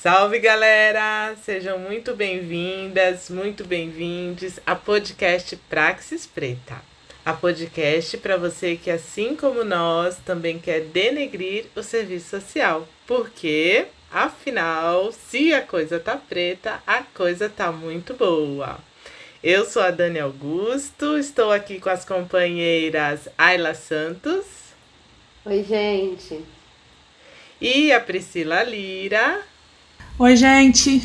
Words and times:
Salve 0.00 0.38
galera! 0.38 1.34
Sejam 1.42 1.76
muito 1.76 2.14
bem-vindas, 2.14 3.28
muito 3.28 3.64
bem-vindos 3.64 4.60
a 4.64 4.76
podcast 4.76 5.56
Praxis 5.68 6.24
Preta. 6.24 6.80
A 7.24 7.32
podcast 7.32 8.16
para 8.18 8.36
você 8.36 8.76
que, 8.76 8.92
assim 8.92 9.34
como 9.34 9.64
nós, 9.64 10.16
também 10.24 10.56
quer 10.56 10.82
denegrir 10.82 11.64
o 11.74 11.82
serviço 11.82 12.30
social. 12.30 12.86
Porque, 13.08 13.86
afinal, 14.08 15.10
se 15.10 15.52
a 15.52 15.62
coisa 15.62 15.98
tá 15.98 16.16
preta, 16.16 16.80
a 16.86 17.02
coisa 17.02 17.48
tá 17.48 17.72
muito 17.72 18.14
boa. 18.14 18.78
Eu 19.42 19.64
sou 19.64 19.82
a 19.82 19.90
Dani 19.90 20.20
Augusto, 20.20 21.18
estou 21.18 21.50
aqui 21.50 21.80
com 21.80 21.90
as 21.90 22.04
companheiras 22.04 23.28
Ayla 23.36 23.74
Santos. 23.74 24.44
Oi, 25.44 25.64
gente. 25.64 26.44
E 27.60 27.90
a 27.90 27.98
Priscila 27.98 28.62
Lira. 28.62 29.47
Oi, 30.20 30.34
gente. 30.34 31.00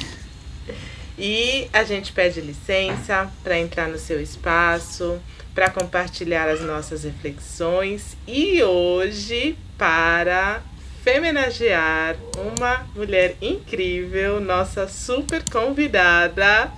E 1.19 1.69
a 1.71 1.83
gente 1.83 2.11
pede 2.11 2.41
licença 2.41 3.31
para 3.43 3.59
entrar 3.59 3.87
no 3.87 3.99
seu 3.99 4.19
espaço, 4.19 5.21
para 5.53 5.69
compartilhar 5.69 6.49
as 6.49 6.61
nossas 6.61 7.03
reflexões 7.03 8.17
e 8.27 8.63
hoje 8.63 9.55
para 9.77 10.63
femenagear 11.03 12.15
uma 12.35 12.87
mulher 12.95 13.35
incrível, 13.39 14.41
nossa 14.41 14.87
super 14.87 15.43
convidada, 15.43 16.71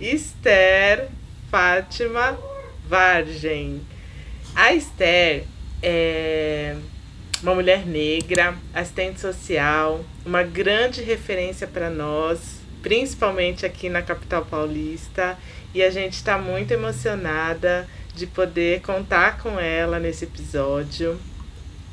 Esther 0.00 1.10
Fátima 1.50 2.38
Vargem. 2.88 3.82
A 4.54 4.72
Esther 4.72 5.44
é 5.82 6.74
uma 7.42 7.54
mulher 7.54 7.84
negra, 7.86 8.54
assistente 8.72 9.20
social, 9.20 10.04
uma 10.24 10.42
grande 10.42 11.02
referência 11.02 11.66
para 11.66 11.90
nós, 11.90 12.60
principalmente 12.82 13.66
aqui 13.66 13.88
na 13.88 14.02
capital 14.02 14.44
paulista, 14.44 15.36
e 15.74 15.82
a 15.82 15.90
gente 15.90 16.14
está 16.14 16.38
muito 16.38 16.72
emocionada 16.72 17.88
de 18.14 18.26
poder 18.26 18.80
contar 18.82 19.38
com 19.38 19.58
ela 19.58 19.98
nesse 19.98 20.24
episódio 20.24 21.18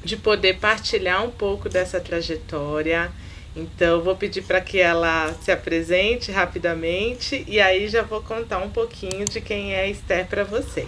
de 0.04 0.16
poder 0.16 0.58
partilhar 0.60 1.24
um 1.24 1.32
pouco 1.32 1.70
dessa 1.70 2.00
trajetória. 2.00 3.12
Então, 3.56 4.02
vou 4.02 4.16
pedir 4.16 4.44
para 4.44 4.62
que 4.62 4.80
ela 4.80 5.34
se 5.42 5.52
apresente 5.52 6.32
rapidamente 6.32 7.44
e 7.48 7.60
aí 7.60 7.88
já 7.88 8.04
vou 8.04 8.22
contar 8.22 8.60
um 8.60 8.70
pouquinho 8.70 9.28
de 9.28 9.42
quem 9.42 9.74
é 9.74 9.90
Esther 9.90 10.28
para 10.28 10.44
vocês. 10.44 10.88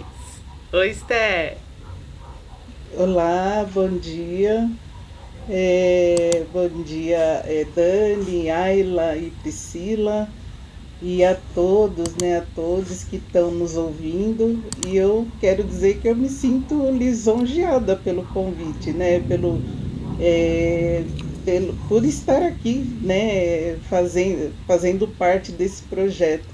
Oi, 0.72 0.90
Esther! 0.90 1.71
Olá, 2.94 3.66
bom 3.72 3.88
dia. 3.88 4.70
É, 5.48 6.44
bom 6.52 6.68
dia, 6.82 7.42
é, 7.46 7.66
Dani, 7.74 8.50
Ayla 8.50 9.16
e 9.16 9.30
Priscila 9.40 10.28
e 11.00 11.24
a 11.24 11.34
todos, 11.54 12.14
né, 12.16 12.36
a 12.36 12.44
todos 12.54 13.02
que 13.04 13.16
estão 13.16 13.50
nos 13.50 13.78
ouvindo. 13.78 14.62
E 14.86 14.94
eu 14.94 15.26
quero 15.40 15.64
dizer 15.64 16.00
que 16.00 16.08
eu 16.08 16.14
me 16.14 16.28
sinto 16.28 16.90
lisonjeada 16.90 17.96
pelo 17.96 18.24
convite, 18.26 18.90
né, 18.90 19.20
pelo, 19.20 19.58
é, 20.20 21.02
pelo 21.46 21.72
por 21.88 22.04
estar 22.04 22.42
aqui, 22.42 22.84
né, 23.00 23.76
fazendo, 23.88 24.52
fazendo 24.66 25.08
parte 25.08 25.50
desse 25.50 25.82
projeto 25.84 26.46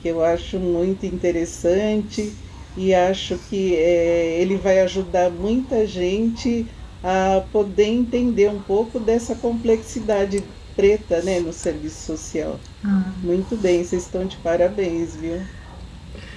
que 0.00 0.06
eu 0.06 0.24
acho 0.24 0.60
muito 0.60 1.04
interessante 1.04 2.32
e 2.76 2.94
acho 2.94 3.38
que 3.48 3.74
é, 3.74 4.38
ele 4.40 4.56
vai 4.56 4.80
ajudar 4.80 5.30
muita 5.30 5.86
gente 5.86 6.66
a 7.02 7.42
poder 7.52 7.86
entender 7.86 8.48
um 8.48 8.60
pouco 8.60 9.00
dessa 9.00 9.34
complexidade 9.34 10.42
preta 10.76 11.20
né, 11.22 11.40
no 11.40 11.52
serviço 11.52 12.06
social. 12.06 12.58
Ah. 12.84 13.12
Muito 13.22 13.56
bem, 13.56 13.84
vocês 13.84 14.04
estão 14.04 14.24
de 14.24 14.36
parabéns, 14.38 15.16
viu? 15.16 15.40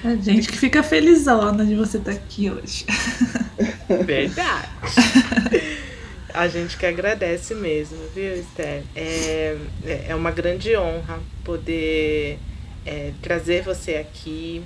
A 0.03 0.15
gente 0.15 0.47
que 0.47 0.57
fica 0.57 0.83
felizona 0.83 1.65
de 1.65 1.75
você 1.75 1.97
estar 1.97 2.11
aqui 2.11 2.49
hoje. 2.49 2.85
Verdade. 4.05 4.69
A 6.33 6.47
gente 6.47 6.77
que 6.77 6.85
agradece 6.85 7.55
mesmo, 7.55 7.97
viu, 8.13 8.35
Esther? 8.35 8.83
É, 8.95 9.57
é 10.09 10.15
uma 10.15 10.31
grande 10.31 10.75
honra 10.75 11.19
poder 11.43 12.37
é, 12.85 13.11
trazer 13.21 13.63
você 13.63 13.95
aqui, 13.95 14.63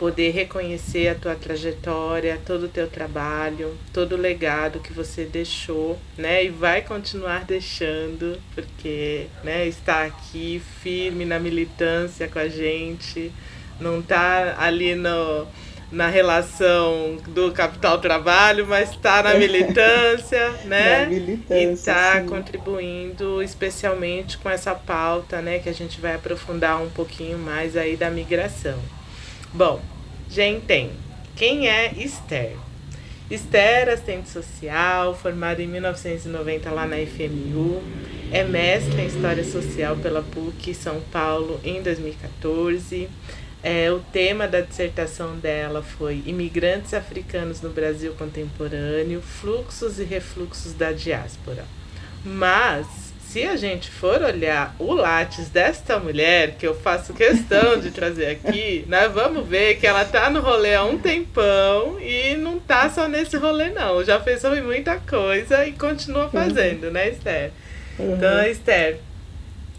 poder 0.00 0.30
reconhecer 0.30 1.08
a 1.08 1.14
tua 1.14 1.34
trajetória, 1.34 2.40
todo 2.46 2.64
o 2.64 2.68
teu 2.68 2.88
trabalho, 2.88 3.76
todo 3.92 4.14
o 4.14 4.16
legado 4.16 4.80
que 4.80 4.94
você 4.94 5.26
deixou, 5.26 5.98
né? 6.16 6.42
E 6.42 6.48
vai 6.48 6.80
continuar 6.80 7.44
deixando, 7.44 8.40
porque, 8.54 9.26
né, 9.44 9.66
está 9.66 10.04
aqui 10.04 10.62
firme 10.82 11.26
na 11.26 11.38
militância 11.38 12.26
com 12.28 12.38
a 12.38 12.48
gente, 12.48 13.30
não 13.78 14.00
tá 14.00 14.56
ali 14.58 14.94
no 14.94 15.46
na 15.92 16.08
relação 16.08 17.18
do 17.30 17.50
capital 17.50 17.98
trabalho, 17.98 18.64
mas 18.64 18.90
está 18.90 19.24
na 19.24 19.34
militância, 19.34 20.50
né? 20.64 21.00
Na 21.00 21.10
militância, 21.10 21.54
e 21.54 21.72
está 21.72 22.20
contribuindo 22.22 23.42
especialmente 23.42 24.38
com 24.38 24.48
essa 24.48 24.72
pauta, 24.72 25.42
né, 25.42 25.58
que 25.58 25.68
a 25.68 25.74
gente 25.74 26.00
vai 26.00 26.14
aprofundar 26.14 26.80
um 26.80 26.88
pouquinho 26.88 27.36
mais 27.36 27.76
aí 27.76 27.96
da 27.96 28.08
migração. 28.08 28.78
Bom, 29.52 29.82
gente, 30.30 30.90
quem 31.34 31.68
é 31.68 31.92
Esther? 31.94 32.54
Esther, 33.28 33.88
assistente 33.88 34.28
social, 34.28 35.12
formada 35.12 35.60
em 35.60 35.66
1990 35.66 36.70
lá 36.70 36.86
na 36.86 36.96
FMU, 36.98 37.82
é 38.30 38.44
mestre 38.44 39.00
em 39.00 39.06
História 39.06 39.42
Social 39.42 39.96
pela 39.96 40.22
PUC 40.22 40.72
São 40.72 41.00
Paulo 41.12 41.60
em 41.64 41.82
2014. 41.82 43.08
É, 43.60 43.90
o 43.90 43.98
tema 43.98 44.46
da 44.46 44.60
dissertação 44.60 45.36
dela 45.36 45.82
foi 45.82 46.22
Imigrantes 46.26 46.94
Africanos 46.94 47.60
no 47.60 47.70
Brasil 47.70 48.12
Contemporâneo, 48.12 49.20
Fluxos 49.20 49.98
e 49.98 50.04
Refluxos 50.04 50.74
da 50.74 50.92
Diáspora. 50.92 51.64
Mas 52.24 53.09
se 53.30 53.44
a 53.44 53.54
gente 53.54 53.88
for 53.88 54.20
olhar 54.22 54.74
o 54.76 54.92
látis 54.92 55.48
desta 55.48 56.00
mulher, 56.00 56.56
que 56.58 56.66
eu 56.66 56.74
faço 56.74 57.14
questão 57.14 57.78
de 57.78 57.92
trazer 57.92 58.26
aqui, 58.26 58.84
nós 58.88 59.10
vamos 59.14 59.46
ver 59.46 59.76
que 59.76 59.86
ela 59.86 60.04
tá 60.04 60.28
no 60.28 60.40
rolê 60.40 60.74
há 60.74 60.82
um 60.82 60.98
tempão 60.98 62.00
e 62.00 62.34
não 62.34 62.58
tá 62.58 62.90
só 62.90 63.06
nesse 63.06 63.36
rolê, 63.36 63.70
não. 63.70 64.02
Já 64.04 64.18
fez 64.18 64.42
muita 64.64 64.96
coisa 64.98 65.64
e 65.64 65.72
continua 65.72 66.24
uhum. 66.24 66.30
fazendo, 66.30 66.88
uhum. 66.88 66.90
né, 66.90 67.10
Esther? 67.10 67.52
Uhum. 68.00 68.16
Então, 68.16 68.42
Esther, 68.46 68.98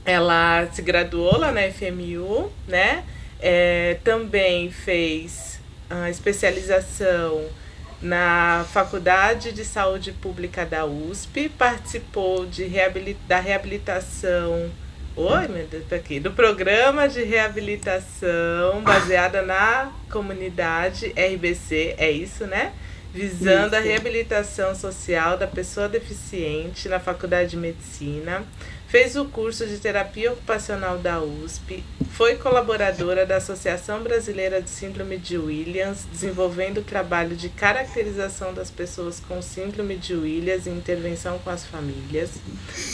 ela 0.05 0.67
se 0.71 0.81
graduou 0.81 1.37
lá 1.37 1.51
na 1.51 1.63
FMU, 1.69 2.49
né? 2.69 3.03
É, 3.41 3.97
também 4.01 4.71
fez 4.71 5.59
a 5.89 6.09
especialização 6.09 7.43
na 8.01 8.65
Faculdade 8.71 9.51
de 9.51 9.63
Saúde 9.63 10.11
Pública 10.11 10.65
da 10.65 10.85
USP, 10.85 11.49
participou 11.49 12.45
de 12.45 12.63
reabilita 12.63 13.19
da 13.27 13.39
reabilitação. 13.39 14.71
Oi, 15.15 15.47
meu 15.47 15.67
Deus, 15.67 15.91
aqui. 15.93 16.19
Do 16.19 16.31
programa 16.31 17.07
de 17.07 17.23
reabilitação 17.23 18.81
baseada 18.81 19.41
na 19.41 19.91
comunidade 20.09 21.13
RBC, 21.17 21.95
é 21.97 22.09
isso, 22.09 22.45
né? 22.47 22.73
Visando 23.13 23.67
isso. 23.67 23.75
a 23.75 23.79
reabilitação 23.79 24.73
social 24.73 25.37
da 25.37 25.45
pessoa 25.45 25.89
deficiente 25.89 26.87
na 26.87 26.99
Faculdade 26.99 27.51
de 27.51 27.57
Medicina 27.57 28.43
Fez 28.91 29.15
o 29.15 29.23
curso 29.23 29.65
de 29.65 29.77
terapia 29.77 30.33
ocupacional 30.33 30.97
da 30.97 31.21
USP, 31.21 31.81
foi 32.09 32.35
colaboradora 32.35 33.25
da 33.25 33.37
Associação 33.37 34.03
Brasileira 34.03 34.61
de 34.61 34.69
Síndrome 34.69 35.17
de 35.17 35.37
Williams, 35.37 36.05
desenvolvendo 36.11 36.79
o 36.79 36.83
trabalho 36.83 37.33
de 37.33 37.47
caracterização 37.47 38.53
das 38.53 38.69
pessoas 38.69 39.21
com 39.21 39.41
síndrome 39.41 39.95
de 39.95 40.13
Williams 40.13 40.65
e 40.65 40.71
intervenção 40.71 41.39
com 41.39 41.49
as 41.49 41.65
famílias. 41.65 42.31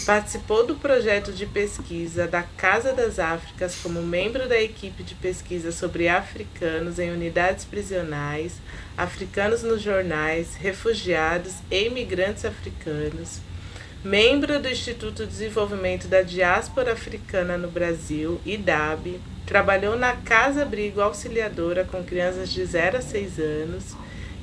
Participou 0.05 0.67
do 0.67 0.75
projeto 0.75 1.33
de 1.33 1.47
pesquisa 1.47 2.27
da 2.27 2.43
Casa 2.43 2.93
das 2.93 3.17
Áfricas 3.17 3.75
como 3.81 4.03
membro 4.03 4.47
da 4.47 4.61
equipe 4.61 5.01
de 5.01 5.15
pesquisa 5.15 5.71
sobre 5.71 6.07
africanos 6.07 6.99
em 6.99 7.09
unidades 7.09 7.65
prisionais, 7.65 8.53
africanos 8.95 9.63
nos 9.63 9.81
jornais, 9.81 10.53
refugiados 10.53 11.55
e 11.71 11.85
imigrantes 11.85 12.45
africanos 12.45 13.46
membro 14.07 14.57
do 14.57 14.69
Instituto 14.69 15.25
de 15.25 15.31
Desenvolvimento 15.31 16.07
da 16.07 16.21
Diáspora 16.21 16.93
Africana 16.93 17.57
no 17.57 17.67
Brasil, 17.67 18.39
IDAB, 18.45 19.19
trabalhou 19.45 19.97
na 19.97 20.13
Casa 20.13 20.61
Abrigo 20.61 21.01
Auxiliadora 21.01 21.83
com 21.83 22.01
crianças 22.01 22.49
de 22.49 22.63
0 22.63 22.99
a 22.99 23.01
6 23.01 23.37
anos 23.37 23.83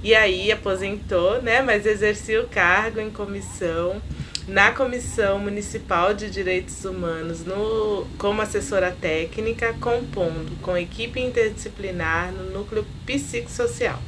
e 0.02 0.14
aí 0.14 0.52
aposentou, 0.52 1.40
né, 1.40 1.62
mas 1.62 1.87
exercia 1.87 2.43
o 2.43 2.46
cargo 2.46 3.00
em 3.00 3.11
comissão 3.11 4.02
na 4.46 4.70
Comissão 4.70 5.38
Municipal 5.38 6.12
de 6.12 6.28
Direitos 6.28 6.84
Humanos 6.84 7.46
no, 7.46 8.06
como 8.19 8.43
assessora 8.43 8.94
técnica, 9.00 9.75
compondo 9.81 10.61
com 10.61 10.76
equipe 10.76 11.19
interdisciplinar 11.19 12.31
no 12.32 12.50
núcleo 12.50 12.84
psicossocial. 13.06 13.99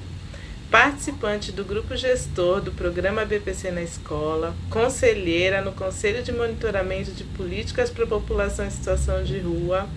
Participante 0.70 1.52
do 1.52 1.64
grupo 1.64 1.96
gestor 1.96 2.60
do 2.60 2.72
programa 2.72 3.24
BPC 3.24 3.70
na 3.70 3.82
escola, 3.82 4.54
conselheira 4.70 5.60
no 5.60 5.72
Conselho 5.72 6.22
de 6.22 6.32
Monitoramento 6.32 7.12
de 7.12 7.24
Políticas 7.24 7.90
para 7.90 8.04
a 8.04 8.08
População 8.08 8.66
em 8.66 8.70
Situação 8.70 9.22
de 9.22 9.38
Rua, 9.38 9.88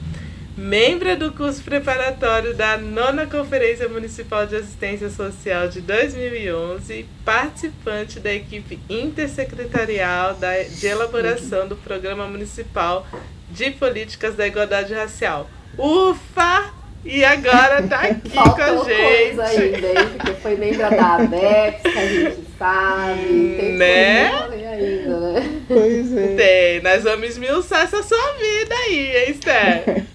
membro 0.55 1.15
do 1.17 1.31
curso 1.31 1.63
preparatório 1.63 2.53
da 2.53 2.77
nona 2.77 3.25
Conferência 3.25 3.87
Municipal 3.87 4.45
de 4.45 4.57
Assistência 4.57 5.09
Social 5.09 5.69
de 5.69 5.81
2011, 5.81 7.05
participante 7.25 8.19
da 8.19 8.33
equipe 8.33 8.79
intersecretarial 8.89 10.35
da, 10.35 10.61
de 10.63 10.85
elaboração 10.85 11.67
do 11.67 11.75
Programa 11.77 12.27
Municipal 12.27 13.07
de 13.49 13.71
Políticas 13.71 14.35
da 14.35 14.45
Igualdade 14.45 14.93
Racial. 14.93 15.49
Ufa! 15.77 16.78
E 17.05 17.23
agora 17.23 17.83
tá 17.83 18.01
aqui 18.01 18.29
com 18.31 18.39
a 18.39 18.83
gente. 18.83 19.01
coisa 19.01 19.43
ainda, 19.43 19.87
hein? 19.87 20.09
Porque 20.17 20.33
foi 20.41 20.55
membro 20.55 20.77
da 20.77 21.15
ABEPS, 21.15 21.81
que 21.81 21.97
a 21.97 22.07
gente 22.07 22.47
sabe. 22.57 23.55
Tem 23.59 23.73
né? 23.73 24.31
ainda, 24.79 25.19
né? 25.19 25.61
Pois 25.67 26.17
é. 26.17 26.35
Tem, 26.35 26.81
nós 26.81 27.03
vamos 27.03 27.29
esmiuçar 27.29 27.83
essa 27.83 28.03
sua 28.03 28.33
vida 28.33 28.75
aí, 28.75 29.17
hein, 29.17 29.31
Esther? 29.31 30.05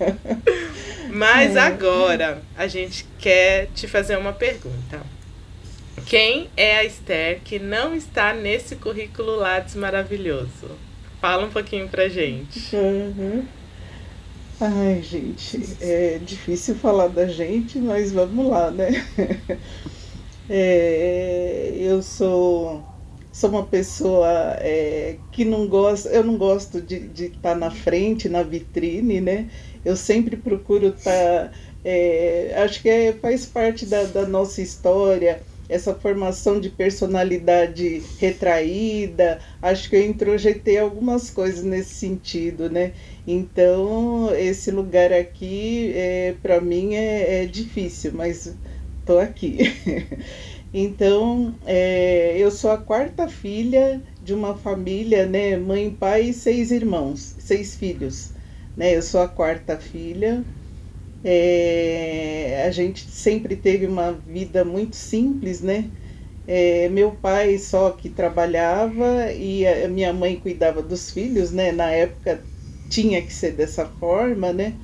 Mas 1.11 1.57
agora 1.57 2.43
a 2.57 2.67
gente 2.67 3.07
quer 3.19 3.69
te 3.75 3.87
fazer 3.87 4.19
uma 4.19 4.33
pergunta. 4.33 5.01
Quem 6.07 6.51
é 6.57 6.79
a 6.79 6.85
Esther 6.85 7.41
que 7.45 7.59
não 7.59 7.95
está 7.95 8.35
nesse 8.35 8.77
currículo 8.77 9.37
Lattes 9.37 9.75
maravilhoso? 9.75 10.77
Fala 11.21 11.47
um 11.47 11.51
pouquinho 11.51 11.89
pra 11.89 12.09
gente. 12.09 12.75
Uhum. 12.75 13.47
Ai, 14.67 15.03
gente, 15.03 15.61
é 15.79 16.19
difícil 16.19 16.75
falar 16.75 17.09
da 17.09 17.27
gente, 17.27 17.79
mas 17.79 18.13
vamos 18.13 18.47
lá, 18.49 18.71
né? 18.71 19.07
É, 20.47 21.73
eu 21.79 22.03
sou, 22.03 22.83
sou 23.33 23.49
uma 23.49 23.65
pessoa 23.65 24.29
é, 24.59 25.17
que 25.33 25.43
não 25.43 25.67
gosta, 25.67 26.11
eu 26.11 26.23
não 26.23 26.37
gosto 26.37 26.83
de 26.83 26.97
estar 27.25 27.41
tá 27.41 27.55
na 27.55 27.71
frente, 27.71 28.29
na 28.29 28.43
vitrine, 28.43 29.23
né? 29.23 29.49
Eu 29.83 29.97
sempre 29.97 30.37
procuro 30.37 30.89
estar. 30.89 31.49
Tá, 31.49 31.53
é, 31.83 32.55
acho 32.63 32.83
que 32.83 32.91
é, 32.91 33.15
faz 33.15 33.47
parte 33.47 33.87
da, 33.87 34.05
da 34.05 34.27
nossa 34.27 34.61
história 34.61 35.41
essa 35.69 35.95
formação 35.95 36.61
de 36.61 36.69
personalidade 36.69 38.03
retraída, 38.19 39.41
acho 39.63 39.89
que 39.89 39.97
eu 39.97 40.05
introjetei 40.05 40.79
algumas 40.79 41.31
coisas 41.31 41.65
nesse 41.65 41.95
sentido, 41.95 42.69
né? 42.69 42.93
Então, 43.27 44.35
esse 44.35 44.71
lugar 44.71 45.13
aqui, 45.13 45.93
é, 45.95 46.35
para 46.43 46.61
mim, 46.61 46.95
é, 46.95 47.43
é, 47.43 47.47
difícil, 47.47 48.13
mas 48.15 48.55
estou 49.01 49.19
aqui. 49.19 49.59
então, 50.73 51.55
é, 51.67 52.37
eu 52.37 52.51
sou 52.51 52.71
a 52.71 52.79
quarta 52.79 53.27
filha 53.27 54.03
de 54.23 54.35
uma 54.35 54.55
família, 54.55 55.27
né? 55.27 55.57
Mãe, 55.57 55.91
pai 55.91 56.29
e 56.29 56.35
seis 56.35 56.71
irmãos, 56.71 57.37
seis 57.39 57.75
filhos. 57.75 58.33
Né? 58.77 58.97
Eu 58.97 59.03
sou 59.03 59.23
a 59.23 59.29
quarta 59.29 59.79
filha, 59.79 60.45
é, 61.25 62.65
a 62.67 62.71
gente 62.71 63.09
sempre 63.09 63.57
teve 63.57 63.87
uma 63.87 64.13
vida 64.13 64.65
muito 64.65 64.95
simples, 64.95 65.63
né? 65.63 65.91
É, 66.47 66.91
meu 66.91 67.13
pai 67.13 67.57
só 67.57 67.91
que 67.91 68.11
trabalhava 68.11 69.33
e 69.33 69.67
a 69.67 69.89
minha 69.89 70.13
mãe 70.13 70.37
cuidava 70.37 70.83
dos 70.83 71.11
filhos, 71.11 71.51
né? 71.51 71.73
Na 71.73 71.91
época 71.91 72.43
tinha 72.91 73.23
que 73.23 73.33
ser 73.33 73.53
dessa 73.53 73.87
forma, 73.87 74.53
né? 74.53 74.75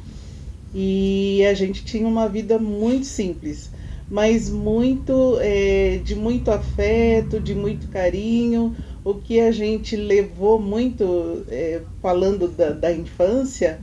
E 0.75 1.45
a 1.45 1.53
gente 1.53 1.85
tinha 1.85 2.09
uma 2.09 2.27
vida 2.29 2.59
muito 2.59 3.05
simples, 3.05 3.71
mas 4.09 4.49
muito 4.49 5.37
é, 5.41 6.01
de 6.03 6.15
muito 6.15 6.51
afeto, 6.51 7.39
de 7.39 7.55
muito 7.55 7.89
carinho. 7.89 8.75
O 9.05 9.15
que 9.15 9.41
a 9.41 9.53
gente 9.53 9.95
levou 9.95 10.59
muito, 10.59 11.45
é, 11.49 11.83
falando 12.01 12.49
da, 12.49 12.71
da 12.71 12.93
infância, 12.93 13.79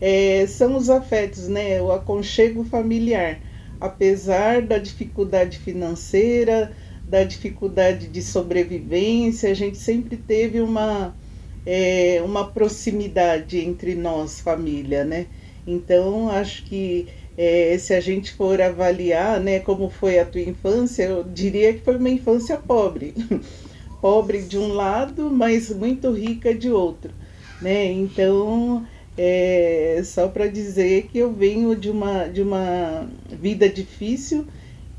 é, 0.00 0.46
são 0.46 0.76
os 0.76 0.88
afetos, 0.90 1.48
né? 1.48 1.80
O 1.82 1.92
aconchego 1.92 2.64
familiar. 2.64 3.40
Apesar 3.80 4.62
da 4.62 4.78
dificuldade 4.78 5.58
financeira, 5.58 6.72
da 7.04 7.24
dificuldade 7.24 8.08
de 8.08 8.22
sobrevivência, 8.22 9.50
a 9.50 9.54
gente 9.54 9.78
sempre 9.78 10.16
teve 10.16 10.60
uma, 10.60 11.16
é, 11.64 12.20
uma 12.24 12.46
proximidade 12.50 13.58
entre 13.58 13.94
nós, 13.94 14.40
família, 14.40 15.04
né? 15.04 15.26
Então, 15.66 16.28
acho 16.28 16.64
que 16.64 17.06
é, 17.36 17.76
se 17.78 17.94
a 17.94 18.00
gente 18.00 18.32
for 18.34 18.60
avaliar, 18.60 19.38
né, 19.38 19.60
como 19.60 19.88
foi 19.88 20.18
a 20.18 20.24
tua 20.24 20.40
infância, 20.40 21.04
eu 21.04 21.22
diria 21.22 21.72
que 21.72 21.80
foi 21.80 21.96
uma 21.96 22.10
infância 22.10 22.56
pobre. 22.56 23.14
pobre 24.00 24.42
de 24.42 24.58
um 24.58 24.72
lado, 24.72 25.30
mas 25.30 25.70
muito 25.70 26.10
rica 26.12 26.54
de 26.54 26.70
outro, 26.70 27.10
né? 27.60 27.90
Então, 27.92 28.86
é, 29.18 30.00
só 30.04 30.28
para 30.28 30.46
dizer 30.46 31.08
que 31.08 31.18
eu 31.18 31.32
venho 31.32 31.74
de 31.74 31.90
uma, 31.90 32.28
de 32.28 32.40
uma 32.40 33.10
vida 33.28 33.68
difícil 33.68 34.46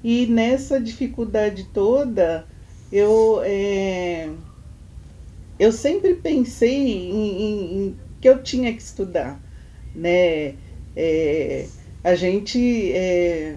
e 0.03 0.25
nessa 0.27 0.77
dificuldade 0.77 1.69
toda 1.73 2.45
eu, 2.91 3.41
é, 3.45 4.29
eu 5.57 5.71
sempre 5.71 6.15
pensei 6.15 7.09
em, 7.09 7.41
em, 7.41 7.77
em, 7.77 7.95
que 8.19 8.27
eu 8.27 8.43
tinha 8.43 8.73
que 8.73 8.81
estudar. 8.81 9.39
Né? 9.95 10.55
É, 10.95 11.65
a 12.03 12.15
gente. 12.15 12.91
É, 12.91 13.55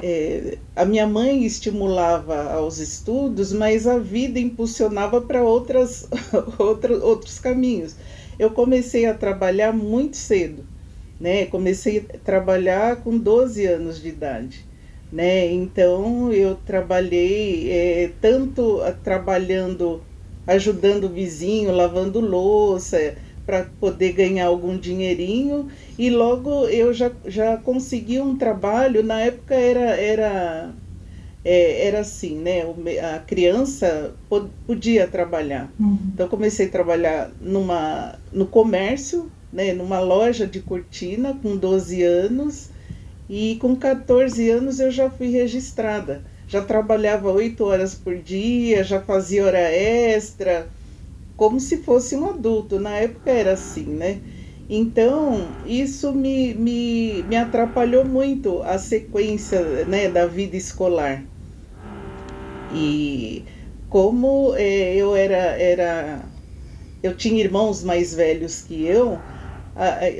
é, 0.00 0.58
a 0.76 0.84
minha 0.84 1.08
mãe 1.08 1.44
estimulava 1.44 2.52
aos 2.52 2.78
estudos, 2.78 3.52
mas 3.52 3.84
a 3.84 3.98
vida 3.98 4.38
impulsionava 4.38 5.20
para 5.20 5.42
outras, 5.42 6.08
outros 7.02 7.40
caminhos 7.40 7.96
eu 8.38 8.50
comecei 8.50 9.06
a 9.06 9.14
trabalhar 9.14 9.72
muito 9.72 10.16
cedo, 10.16 10.64
né? 11.20 11.46
Comecei 11.46 12.06
a 12.14 12.18
trabalhar 12.18 12.96
com 12.96 13.18
12 13.18 13.66
anos 13.66 14.00
de 14.00 14.08
idade, 14.08 14.64
né? 15.12 15.46
Então 15.52 16.32
eu 16.32 16.54
trabalhei 16.54 17.70
é, 17.70 18.10
tanto 18.20 18.80
trabalhando, 19.02 20.02
ajudando 20.46 21.04
o 21.04 21.08
vizinho, 21.08 21.72
lavando 21.72 22.20
louça, 22.20 23.16
para 23.48 23.66
poder 23.80 24.12
ganhar 24.12 24.44
algum 24.44 24.76
dinheirinho 24.76 25.68
e 25.98 26.10
logo 26.10 26.68
eu 26.68 26.92
já, 26.92 27.10
já 27.24 27.56
consegui 27.56 28.20
um 28.20 28.36
trabalho, 28.36 29.02
na 29.02 29.20
época 29.22 29.54
era, 29.54 29.96
era 29.96 30.70
é, 31.44 31.86
era 31.86 32.00
assim, 32.00 32.36
né? 32.36 32.62
A 33.14 33.18
criança 33.20 34.14
podia 34.66 35.06
trabalhar. 35.06 35.70
Uhum. 35.78 35.98
Então 36.12 36.28
comecei 36.28 36.66
a 36.66 36.70
trabalhar 36.70 37.30
numa, 37.40 38.18
no 38.32 38.46
comércio, 38.46 39.30
né? 39.52 39.72
numa 39.72 40.00
loja 40.00 40.46
de 40.46 40.60
cortina 40.60 41.38
com 41.42 41.56
12 41.56 42.02
anos 42.02 42.70
e 43.28 43.56
com 43.60 43.76
14 43.76 44.50
anos 44.50 44.80
eu 44.80 44.90
já 44.90 45.10
fui 45.10 45.28
registrada. 45.28 46.22
Já 46.46 46.62
trabalhava 46.62 47.30
8 47.30 47.62
horas 47.62 47.94
por 47.94 48.16
dia, 48.16 48.82
já 48.82 49.00
fazia 49.00 49.44
hora 49.44 49.60
extra, 49.60 50.66
como 51.36 51.60
se 51.60 51.78
fosse 51.78 52.16
um 52.16 52.30
adulto. 52.30 52.80
Na 52.80 52.96
época 52.96 53.30
era 53.30 53.52
assim, 53.52 53.84
né? 53.84 54.18
Então, 54.70 55.48
isso 55.66 56.12
me, 56.12 56.52
me, 56.52 57.22
me 57.22 57.36
atrapalhou 57.36 58.04
muito 58.04 58.62
a 58.62 58.78
sequência 58.78 59.60
né, 59.86 60.10
da 60.10 60.26
vida 60.26 60.56
escolar. 60.56 61.22
E 62.72 63.44
como 63.88 64.54
é, 64.56 64.94
eu 64.94 65.14
era, 65.14 65.36
era. 65.36 66.20
Eu 67.02 67.16
tinha 67.16 67.40
irmãos 67.40 67.82
mais 67.82 68.14
velhos 68.14 68.62
que 68.62 68.84
eu, 68.84 69.18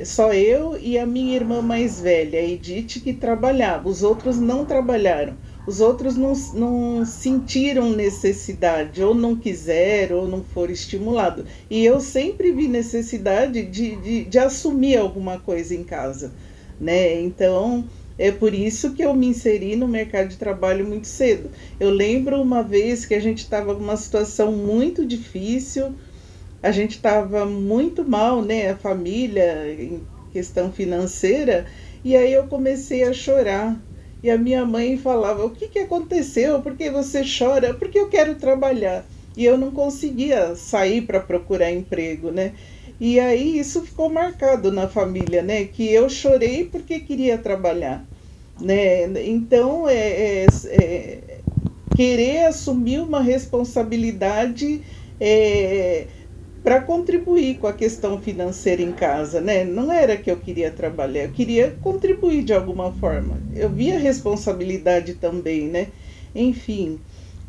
só 0.05 0.33
eu 0.33 0.77
e 0.79 0.97
a 0.97 1.05
minha 1.05 1.35
irmã 1.35 1.61
mais 1.61 1.99
velha, 1.99 2.41
Edith, 2.41 3.01
que 3.01 3.13
trabalhava. 3.13 3.89
Os 3.89 4.03
outros 4.03 4.39
não 4.39 4.65
trabalharam. 4.65 5.35
Os 5.67 5.81
outros 5.81 6.15
não, 6.15 6.33
não 6.53 7.05
sentiram 7.05 7.91
necessidade, 7.91 9.03
ou 9.03 9.13
não 9.13 9.35
quiseram, 9.35 10.19
ou 10.19 10.27
não 10.27 10.43
foram 10.43 10.71
estimulados. 10.71 11.45
E 11.69 11.85
eu 11.85 11.99
sempre 11.99 12.51
vi 12.53 12.67
necessidade 12.67 13.63
de, 13.65 13.95
de, 13.97 14.25
de 14.25 14.39
assumir 14.39 14.97
alguma 14.97 15.39
coisa 15.39 15.75
em 15.75 15.83
casa. 15.83 16.31
Né? 16.79 17.21
Então, 17.21 17.83
é 18.19 18.33
por 18.33 18.53
isso 18.53 18.91
que 18.93 19.01
eu 19.01 19.13
me 19.15 19.27
inseri 19.27 19.77
no 19.77 19.87
mercado 19.87 20.27
de 20.27 20.35
trabalho 20.35 20.85
muito 20.85 21.07
cedo. 21.07 21.49
Eu 21.79 21.89
lembro 21.89 22.41
uma 22.41 22.61
vez 22.61 23.05
que 23.05 23.13
a 23.13 23.19
gente 23.21 23.39
estava 23.39 23.73
numa 23.73 23.95
situação 23.95 24.51
muito 24.51 25.05
difícil, 25.05 25.93
a 26.61 26.69
gente 26.69 26.97
estava 26.97 27.45
muito 27.45 28.03
mal, 28.03 28.41
né? 28.41 28.71
A 28.71 28.75
família, 28.75 29.73
em 29.73 30.01
questão 30.33 30.69
financeira, 30.69 31.65
e 32.03 32.13
aí 32.17 32.33
eu 32.33 32.43
comecei 32.47 33.03
a 33.03 33.13
chorar. 33.13 33.81
E 34.21 34.29
a 34.29 34.37
minha 34.37 34.65
mãe 34.65 34.97
falava: 34.97 35.45
O 35.45 35.51
que, 35.51 35.69
que 35.69 35.79
aconteceu? 35.79 36.61
Por 36.61 36.75
que 36.75 36.89
você 36.89 37.23
chora? 37.23 37.73
Porque 37.73 37.97
eu 37.97 38.09
quero 38.09 38.35
trabalhar. 38.35 39.05
E 39.37 39.45
eu 39.45 39.57
não 39.57 39.71
conseguia 39.71 40.55
sair 40.55 41.03
para 41.03 41.21
procurar 41.21 41.71
emprego, 41.71 42.31
né? 42.31 42.51
E 42.99 43.19
aí 43.19 43.57
isso 43.57 43.81
ficou 43.81 44.09
marcado 44.09 44.71
na 44.71 44.87
família, 44.87 45.41
né? 45.41 45.63
Que 45.63 45.89
eu 45.89 46.09
chorei 46.09 46.65
porque 46.65 46.99
queria 46.99 47.37
trabalhar, 47.37 48.05
né? 48.59 49.05
Então 49.25 49.87
é, 49.87 49.95
é, 49.95 50.45
é 50.69 51.39
querer 51.95 52.45
assumir 52.45 52.99
uma 52.99 53.21
responsabilidade 53.21 54.81
é, 55.19 56.07
para 56.63 56.81
contribuir 56.81 57.57
com 57.57 57.67
a 57.67 57.73
questão 57.73 58.19
financeira 58.19 58.81
em 58.81 58.91
casa, 58.91 59.39
né? 59.39 59.63
Não 59.63 59.91
era 59.91 60.17
que 60.17 60.29
eu 60.29 60.37
queria 60.37 60.69
trabalhar, 60.69 61.23
eu 61.23 61.31
queria 61.31 61.77
contribuir 61.81 62.43
de 62.43 62.53
alguma 62.53 62.91
forma. 62.91 63.37
Eu 63.55 63.69
via 63.69 63.97
responsabilidade 63.97 65.15
também, 65.15 65.67
né? 65.67 65.87
Enfim, 66.35 66.99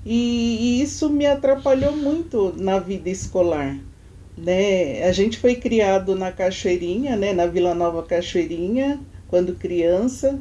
e, 0.06 0.78
e 0.78 0.82
isso 0.82 1.10
me 1.10 1.26
atrapalhou 1.26 1.96
muito 1.96 2.54
na 2.56 2.78
vida 2.78 3.10
escolar, 3.10 3.78
né? 4.40 5.04
A 5.04 5.12
gente 5.12 5.38
foi 5.38 5.54
criado 5.54 6.14
na 6.14 6.32
Cachoeirinha, 6.32 7.16
né? 7.16 7.32
Na 7.32 7.46
Vila 7.46 7.74
Nova 7.74 8.02
Cachoeirinha, 8.02 9.00
quando 9.28 9.54
criança, 9.54 10.38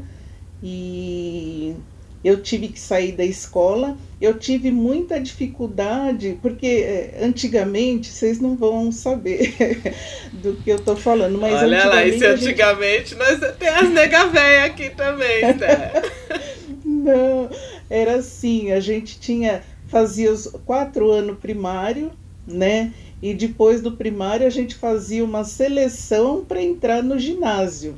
e 0.64 1.76
eu 2.24 2.42
tive 2.42 2.68
que 2.70 2.80
sair 2.80 3.14
da 3.14 3.24
escola. 3.24 3.98
Eu 4.20 4.38
tive 4.38 4.72
muita 4.72 5.20
dificuldade, 5.20 6.38
porque 6.42 6.68
é, 6.68 7.20
antigamente, 7.24 8.10
vocês 8.10 8.40
não 8.40 8.56
vão 8.56 8.92
saber 8.92 9.56
do 10.34 10.56
que 10.58 10.70
eu 10.70 10.76
estou 10.78 10.96
falando, 10.96 11.38
mas 11.38 11.56
Olha 11.56 11.86
lá, 11.86 12.02
se 12.04 12.26
antigamente 12.26 13.10
gente... 13.12 13.16
nós 13.16 13.56
tem 13.58 13.70
as 13.70 13.90
nega 13.90 14.28
véia 14.28 14.66
aqui 14.66 14.90
também, 14.90 15.42
né? 15.42 15.92
não, 16.84 17.50
era 17.90 18.16
assim, 18.16 18.72
a 18.72 18.80
gente 18.82 19.20
tinha, 19.20 19.62
fazia 19.88 20.32
os 20.32 20.48
quatro 20.66 21.10
anos 21.10 21.38
primário, 21.40 22.12
né? 22.46 22.92
E 23.22 23.34
depois 23.34 23.82
do 23.82 23.92
primário 23.92 24.48
a 24.48 24.50
gente 24.50 24.76
fazia 24.76 25.24
uma 25.24 25.44
seleção 25.44 26.44
para 26.46 26.62
entrar 26.62 27.04
no 27.04 27.20
ginásio. 27.20 27.96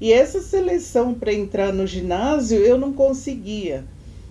E 0.00 0.12
essa 0.12 0.40
seleção 0.40 1.14
para 1.14 1.32
entrar 1.32 1.72
no 1.72 1.86
ginásio 1.86 2.58
eu 2.58 2.76
não 2.76 2.92
conseguia. 2.92 3.84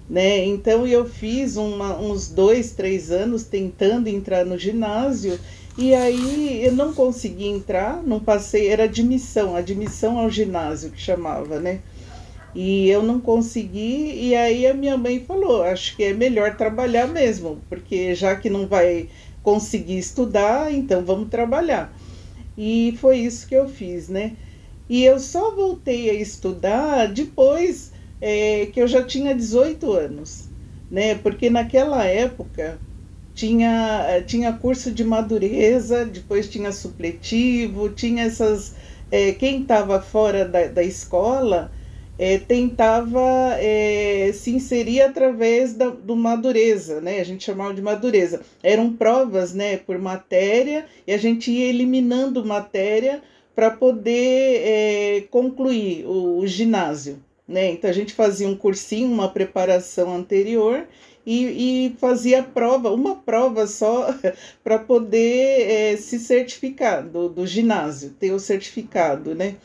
Né? 0.09 0.45
Então 0.45 0.85
eu 0.85 1.05
fiz 1.05 1.55
uma, 1.57 1.97
uns 1.97 2.27
dois, 2.27 2.71
três 2.71 3.11
anos 3.11 3.43
tentando 3.43 4.07
entrar 4.07 4.45
no 4.45 4.57
ginásio 4.57 5.39
e 5.77 5.93
aí 5.93 6.63
eu 6.63 6.71
não 6.71 6.93
consegui 6.93 7.47
entrar, 7.47 8.01
não 8.01 8.19
passei, 8.19 8.69
era 8.69 8.85
admissão, 8.85 9.55
admissão 9.55 10.17
ao 10.17 10.29
ginásio 10.29 10.91
que 10.91 11.01
chamava, 11.01 11.59
né? 11.59 11.81
E 12.55 12.89
eu 12.89 13.03
não 13.03 13.19
consegui, 13.19 14.13
e 14.15 14.33
aí 14.33 14.65
a 14.65 14.73
minha 14.73 14.97
mãe 14.97 15.19
falou: 15.19 15.63
acho 15.63 15.93
que 15.97 16.03
é 16.05 16.13
melhor 16.13 16.55
trabalhar 16.55 17.05
mesmo, 17.07 17.59
porque 17.67 18.15
já 18.15 18.33
que 18.37 18.49
não 18.49 18.65
vai 18.65 19.09
conseguir 19.45 19.99
estudar, 19.99 20.73
então 20.73 21.05
vamos 21.05 21.29
trabalhar. 21.29 21.95
E 22.57 22.97
foi 22.99 23.19
isso 23.19 23.47
que 23.47 23.53
eu 23.53 23.69
fiz, 23.69 24.09
né? 24.09 24.33
E 24.89 25.05
eu 25.05 25.19
só 25.19 25.53
voltei 25.53 26.09
a 26.09 26.13
estudar 26.13 27.07
depois 27.07 27.91
é, 28.19 28.65
que 28.73 28.81
eu 28.81 28.87
já 28.87 29.03
tinha 29.03 29.35
18 29.35 29.93
anos, 29.93 30.49
né? 30.89 31.13
Porque 31.13 31.47
naquela 31.47 32.03
época 32.05 32.79
tinha, 33.35 34.23
tinha 34.25 34.51
curso 34.53 34.91
de 34.91 35.03
madureza, 35.03 36.05
depois 36.05 36.49
tinha 36.49 36.71
supletivo, 36.71 37.89
tinha 37.89 38.23
essas. 38.23 38.73
É, 39.11 39.31
quem 39.33 39.61
estava 39.61 40.01
fora 40.01 40.45
da, 40.45 40.65
da 40.65 40.81
escola 40.81 41.71
é, 42.17 42.37
tentava 42.37 43.55
é, 43.59 44.31
se 44.33 44.51
inserir 44.51 45.01
através 45.01 45.73
da, 45.73 45.89
do 45.89 46.15
madureza, 46.15 47.01
né? 47.01 47.19
A 47.19 47.23
gente 47.23 47.43
chamava 47.43 47.73
de 47.73 47.81
madureza. 47.81 48.41
Eram 48.63 48.93
provas, 48.93 49.53
né, 49.53 49.77
por 49.77 49.97
matéria, 49.97 50.85
e 51.05 51.11
a 51.11 51.17
gente 51.17 51.51
ia 51.51 51.67
eliminando 51.67 52.45
matéria 52.45 53.21
para 53.53 53.71
poder 53.71 54.61
é, 54.65 55.21
concluir 55.29 56.05
o, 56.05 56.39
o, 56.39 56.47
ginásio. 56.47 57.23
Né? 57.47 57.71
Então 57.71 57.89
a 57.89 57.93
gente 57.93 58.13
fazia 58.13 58.47
um 58.47 58.55
cursinho, 58.55 59.07
uma 59.07 59.29
preparação 59.29 60.15
anterior 60.15 60.87
e, 61.25 61.87
e 61.87 61.95
fazia 61.99 62.41
prova, 62.43 62.91
uma 62.91 63.15
prova 63.15 63.67
só 63.67 64.13
para 64.63 64.79
poder 64.79 65.69
é, 65.69 65.97
se 65.97 66.19
certificar 66.19 67.07
do, 67.07 67.29
do 67.29 67.45
ginásio, 67.45 68.15
ter 68.19 68.31
o 68.31 68.39
certificado, 68.39 69.35
né? 69.35 69.55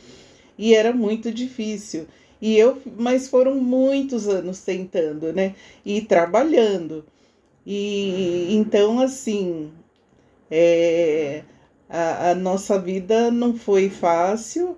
E 0.59 0.75
era 0.75 0.93
muito 0.93 1.33
difícil. 1.33 2.07
E 2.41 2.57
eu, 2.59 2.81
mas 2.97 3.29
foram 3.29 3.57
muitos 3.57 4.29
anos 4.29 4.61
tentando, 4.61 5.33
né? 5.33 5.55
E 5.85 6.01
trabalhando. 6.01 7.05
E 7.67 8.55
então 8.57 9.01
assim, 9.01 9.71
é, 10.51 11.43
a, 11.89 12.31
a 12.31 12.35
nossa 12.35 12.79
vida 12.79 13.31
não 13.31 13.57
foi 13.57 13.91
fácil 13.91 14.77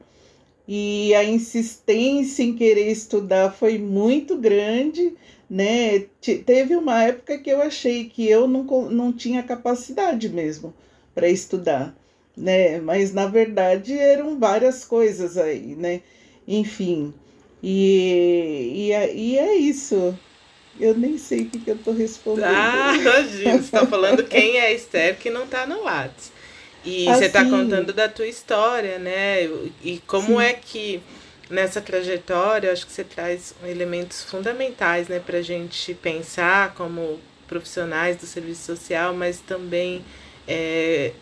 e 0.67 1.15
a 1.15 1.25
insistência 1.25 2.43
em 2.43 2.55
querer 2.55 2.91
estudar 2.91 3.53
foi 3.53 3.79
muito 3.79 4.37
grande, 4.37 5.15
né? 5.49 6.01
Teve 6.47 6.77
uma 6.77 7.03
época 7.05 7.39
que 7.39 7.51
eu 7.51 7.61
achei 7.61 8.09
que 8.09 8.29
eu 8.29 8.47
não, 8.49 8.65
não 8.91 9.13
tinha 9.13 9.43
capacidade 9.43 10.29
mesmo 10.29 10.73
para 11.15 11.29
estudar, 11.29 11.95
né? 12.37 12.81
Mas 12.81 13.13
na 13.13 13.27
verdade 13.27 13.93
eram 13.99 14.39
várias 14.39 14.85
coisas 14.85 15.37
aí, 15.37 15.75
né? 15.77 16.01
Enfim, 16.47 17.13
e, 17.63 18.73
e, 18.75 18.93
é, 18.93 19.15
e 19.15 19.39
é 19.39 19.55
isso. 19.55 20.17
Eu 20.81 20.97
nem 20.97 21.19
sei 21.19 21.43
o 21.43 21.51
que, 21.51 21.59
que 21.59 21.71
eu 21.71 21.77
estou 21.77 21.95
respondendo. 21.95 22.47
Ah, 22.47 22.95
imagina, 22.99 23.53
você 23.53 23.59
está 23.59 23.87
falando 23.87 24.25
quem 24.25 24.59
é 24.59 24.73
Esther 24.73 25.17
que 25.19 25.31
não 25.31 25.45
está 25.45 25.67
no 25.67 25.83
WhatsApp. 25.83 26.33
E 26.85 27.09
assim, 27.09 27.19
você 27.21 27.27
está 27.27 27.45
contando 27.45 27.93
da 27.93 28.09
tua 28.09 28.27
história, 28.27 28.99
né? 28.99 29.49
E 29.85 30.03
como 30.07 30.41
sim. 30.41 30.43
é 30.43 30.53
que 30.53 31.01
nessa 31.49 31.81
trajetória, 31.81 32.73
acho 32.73 32.87
que 32.87 32.93
você 32.93 33.05
traz 33.05 33.55
elementos 33.65 34.25
fundamentais, 34.25 35.07
né, 35.07 35.21
para 35.21 35.39
a 35.39 35.43
gente 35.43 35.95
pensar 35.95 36.75
como 36.75 37.21
profissionais 37.47 38.17
do 38.17 38.27
serviço 38.27 38.65
social, 38.65 39.15
mas 39.15 39.39
também 39.39 40.03
é, 40.49 41.13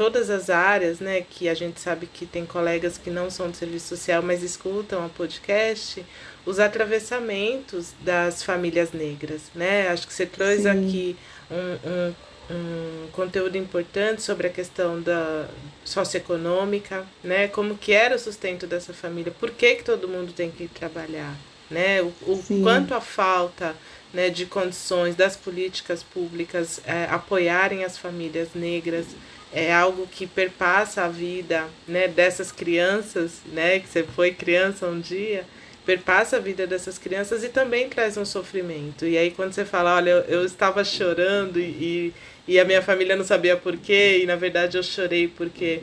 todas 0.00 0.30
as 0.30 0.48
áreas, 0.48 0.98
né, 0.98 1.20
que 1.20 1.46
a 1.46 1.52
gente 1.52 1.78
sabe 1.78 2.06
que 2.06 2.24
tem 2.24 2.46
colegas 2.46 2.96
que 2.96 3.10
não 3.10 3.28
são 3.28 3.50
do 3.50 3.54
serviço 3.54 3.88
social, 3.88 4.22
mas 4.22 4.42
escutam 4.42 5.04
a 5.04 5.10
podcast, 5.10 6.02
os 6.46 6.58
atravessamentos 6.58 7.92
das 8.00 8.42
famílias 8.42 8.92
negras, 8.92 9.42
né? 9.54 9.88
Acho 9.88 10.06
que 10.06 10.14
você 10.14 10.24
trouxe 10.24 10.62
Sim. 10.62 10.68
aqui 10.70 11.16
um, 11.50 11.90
um 11.90 12.14
um 12.52 13.06
conteúdo 13.12 13.56
importante 13.56 14.22
sobre 14.22 14.48
a 14.48 14.50
questão 14.50 15.00
da 15.00 15.46
socioeconômica, 15.84 17.06
né? 17.22 17.46
Como 17.46 17.78
que 17.78 17.92
era 17.92 18.16
o 18.16 18.18
sustento 18.18 18.66
dessa 18.66 18.92
família, 18.92 19.32
por 19.38 19.50
que, 19.52 19.76
que 19.76 19.84
todo 19.84 20.08
mundo 20.08 20.32
tem 20.32 20.50
que 20.50 20.66
trabalhar, 20.66 21.36
né? 21.70 22.02
O, 22.02 22.12
o 22.26 22.62
quanto 22.62 22.92
a 22.92 23.00
falta 23.00 23.76
né, 24.12 24.30
de 24.30 24.46
condições 24.46 25.14
das 25.14 25.36
políticas 25.36 26.02
públicas 26.02 26.80
é, 26.84 27.04
apoiarem 27.04 27.84
as 27.84 27.96
famílias 27.96 28.48
negras 28.52 29.06
é 29.52 29.72
algo 29.72 30.06
que 30.06 30.26
perpassa 30.26 31.04
a 31.04 31.08
vida 31.08 31.66
né, 31.86 32.06
dessas 32.06 32.52
crianças, 32.52 33.40
né? 33.52 33.80
Que 33.80 33.88
você 33.88 34.02
foi 34.04 34.32
criança 34.32 34.86
um 34.86 35.00
dia, 35.00 35.44
perpassa 35.84 36.36
a 36.36 36.40
vida 36.40 36.66
dessas 36.66 36.98
crianças 36.98 37.42
e 37.42 37.48
também 37.48 37.88
traz 37.88 38.16
um 38.16 38.24
sofrimento. 38.24 39.04
E 39.04 39.18
aí 39.18 39.30
quando 39.30 39.52
você 39.52 39.64
fala, 39.64 39.96
olha, 39.96 40.10
eu, 40.10 40.40
eu 40.40 40.44
estava 40.44 40.84
chorando 40.84 41.58
e, 41.58 41.62
e 41.62 42.14
a 42.58 42.64
minha 42.64 42.82
família 42.82 43.14
não 43.14 43.24
sabia 43.24 43.56
por 43.56 43.76
quê, 43.76 44.20
e 44.22 44.26
na 44.26 44.36
verdade 44.36 44.76
eu 44.76 44.82
chorei 44.82 45.28
porque 45.28 45.80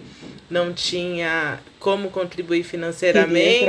não 0.49 0.73
tinha 0.73 1.59
como 1.79 2.09
contribuir 2.09 2.63
financeiramente. 2.63 3.65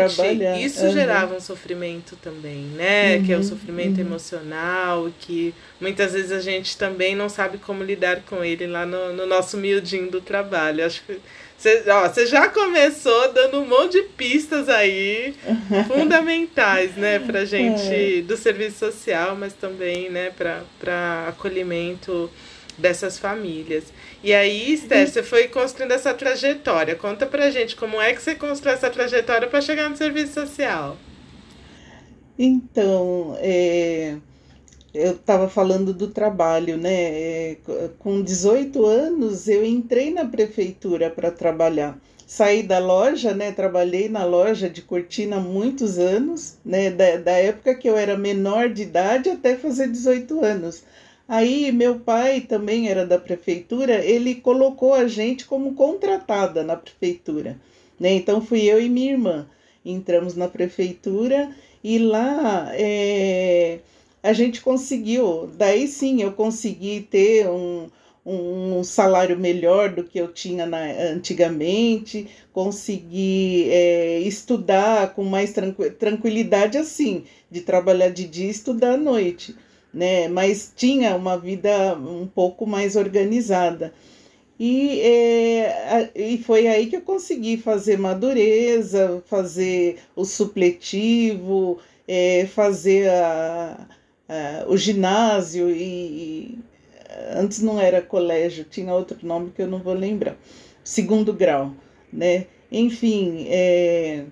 Isso 0.65 0.85
uhum. 0.85 0.93
gerava 0.93 1.35
um 1.35 1.41
sofrimento 1.41 2.17
também, 2.17 2.63
né? 2.77 3.17
Uhum. 3.17 3.25
Que 3.25 3.33
é 3.33 3.37
o 3.37 3.43
sofrimento 3.43 4.01
uhum. 4.01 4.07
emocional, 4.07 5.11
que 5.21 5.55
muitas 5.81 6.13
vezes 6.13 6.33
a 6.33 6.41
gente 6.41 6.77
também 6.77 7.15
não 7.15 7.29
sabe 7.29 7.59
como 7.59 7.83
lidar 7.83 8.23
com 8.23 8.45
ele 8.45 8.67
lá 8.67 8.87
no, 8.87 9.13
no 9.13 9.27
nosso 9.27 9.57
miudinho 9.57 10.11
do 10.11 10.21
trabalho. 10.21 10.85
Acho 10.85 11.03
que 11.05 11.21
você, 11.59 12.25
já 12.27 12.49
começou 12.49 13.33
dando 13.33 13.61
um 13.61 13.67
monte 13.67 14.01
de 14.01 14.03
pistas 14.11 14.69
aí 14.69 15.35
fundamentais, 15.89 16.95
né, 16.95 17.19
pra 17.19 17.45
gente 17.45 18.19
é. 18.19 18.23
do 18.23 18.37
serviço 18.37 18.79
social, 18.79 19.35
mas 19.35 19.55
também, 19.55 20.09
né, 20.09 20.31
para 20.31 21.29
acolhimento 21.29 22.31
dessas 22.79 23.19
famílias. 23.19 23.85
E 24.23 24.33
aí, 24.33 24.73
Esther, 24.73 25.09
você 25.09 25.23
foi 25.23 25.49
construindo 25.49 25.93
essa 25.93 26.15
trajetória. 26.15 26.95
Conta 26.95 27.27
pra 27.27 27.51
gente 27.51 27.77
como 27.77 28.01
é 28.01 28.13
que 28.13 28.23
você 28.23 28.35
construiu 28.35 28.75
essa 28.75 28.89
trajetória 28.89 29.49
para 29.49 29.61
chegar 29.61 29.91
no 29.91 29.97
serviço 29.97 30.35
social. 30.35 30.97
Então, 32.39 33.37
é, 33.41 34.17
eu 34.95 35.13
estava 35.13 35.49
falando 35.49 35.93
do 35.93 36.09
trabalho, 36.09 36.77
né? 36.77 36.93
É, 36.93 37.57
com 37.99 38.23
18 38.23 38.87
anos, 38.87 39.49
eu 39.49 39.65
entrei 39.65 40.13
na 40.13 40.25
prefeitura 40.25 41.11
para 41.11 41.31
trabalhar. 41.31 41.99
Saí 42.27 42.63
da 42.63 42.79
loja, 42.79 43.35
né? 43.35 43.51
Trabalhei 43.53 44.09
na 44.09 44.25
loja 44.25 44.69
de 44.69 44.83
cortina 44.83 45.37
há 45.37 45.41
muitos 45.41 45.99
anos, 45.99 46.59
né? 46.65 46.91
Da, 46.91 47.17
da 47.17 47.33
época 47.33 47.75
que 47.75 47.89
eu 47.89 47.97
era 47.97 48.17
menor 48.19 48.69
de 48.69 48.83
idade 48.83 49.31
até 49.31 49.57
fazer 49.57 49.89
18 49.89 50.45
anos. 50.45 50.85
Aí 51.29 51.71
meu 51.71 52.01
pai 52.01 52.41
também 52.41 52.89
era 52.89 53.07
da 53.07 53.19
prefeitura, 53.19 54.03
ele 54.03 54.37
colocou 54.37 54.95
a 54.95 55.07
gente 55.07 55.45
como 55.45 55.75
contratada 55.75 56.65
na 56.65 56.75
prefeitura. 56.75 57.61
Né? 58.01 58.15
Então 58.15 58.41
fui 58.41 58.63
eu 58.63 58.81
e 58.81 58.89
minha 58.89 59.13
irmã. 59.13 59.47
Entramos 59.85 60.35
na 60.35 60.49
prefeitura 60.49 61.55
e 61.85 61.99
lá 61.99 62.71
é, 62.73 63.81
a 64.23 64.33
gente 64.33 64.63
conseguiu. 64.63 65.51
Daí 65.55 65.87
sim, 65.87 66.23
eu 66.23 66.33
consegui 66.33 67.03
ter 67.03 67.49
um, 67.49 67.89
um 68.25 68.83
salário 68.85 69.39
melhor 69.39 69.91
do 69.95 70.05
que 70.05 70.19
eu 70.19 70.33
tinha 70.33 70.67
na, 70.67 70.81
antigamente, 71.13 72.29
consegui 72.53 73.69
é, 73.71 74.21
estudar 74.21 75.15
com 75.15 75.25
mais 75.25 75.53
tranqu 75.53 75.91
tranquilidade 75.99 76.77
assim, 76.77 77.25
de 77.51 77.61
trabalhar 77.63 78.11
de 78.11 78.27
dia 78.27 78.47
e 78.47 78.51
estudar 78.51 78.95
à 78.95 78.97
noite, 78.97 79.55
né? 79.93 80.29
Mas 80.29 80.73
tinha 80.75 81.17
uma 81.17 81.39
vida 81.39 81.95
um 81.97 82.27
pouco 82.27 82.67
mais 82.67 82.97
organizada. 82.97 83.93
E, 84.59 85.01
é, 85.01 86.11
e 86.15 86.39
foi 86.39 86.67
aí 86.67 86.87
que 86.89 86.97
eu 86.97 87.03
consegui 87.03 87.57
fazer 87.57 87.97
madureza, 87.97 89.23
fazer 89.27 89.99
o 90.17 90.25
supletivo, 90.25 91.79
é, 92.09 92.47
fazer 92.47 93.09
a, 93.09 93.87
a, 94.29 94.65
o 94.67 94.77
ginásio 94.77 95.71
e, 95.71 95.83
e, 95.85 96.59
antes 97.37 97.63
não 97.63 97.81
era 97.81 98.03
colégio, 98.03 98.65
tinha 98.65 98.93
outro 98.93 99.19
nome 99.23 99.53
que 99.55 99.63
eu 99.63 99.69
não 99.69 99.79
vou 99.79 99.95
lembrar, 99.95 100.37
segundo 100.83 101.33
grau, 101.33 101.73
né? 102.13 102.47
Enfim, 102.71 103.47
é, 103.49 104.25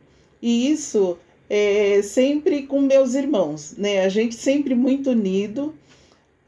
e 0.42 0.70
isso 0.70 1.18
é, 1.48 2.00
sempre 2.02 2.62
com 2.62 2.80
meus 2.80 3.14
irmãos, 3.14 3.74
né? 3.76 4.00
A 4.04 4.08
gente 4.08 4.34
sempre 4.34 4.74
muito 4.74 5.10
unido, 5.10 5.74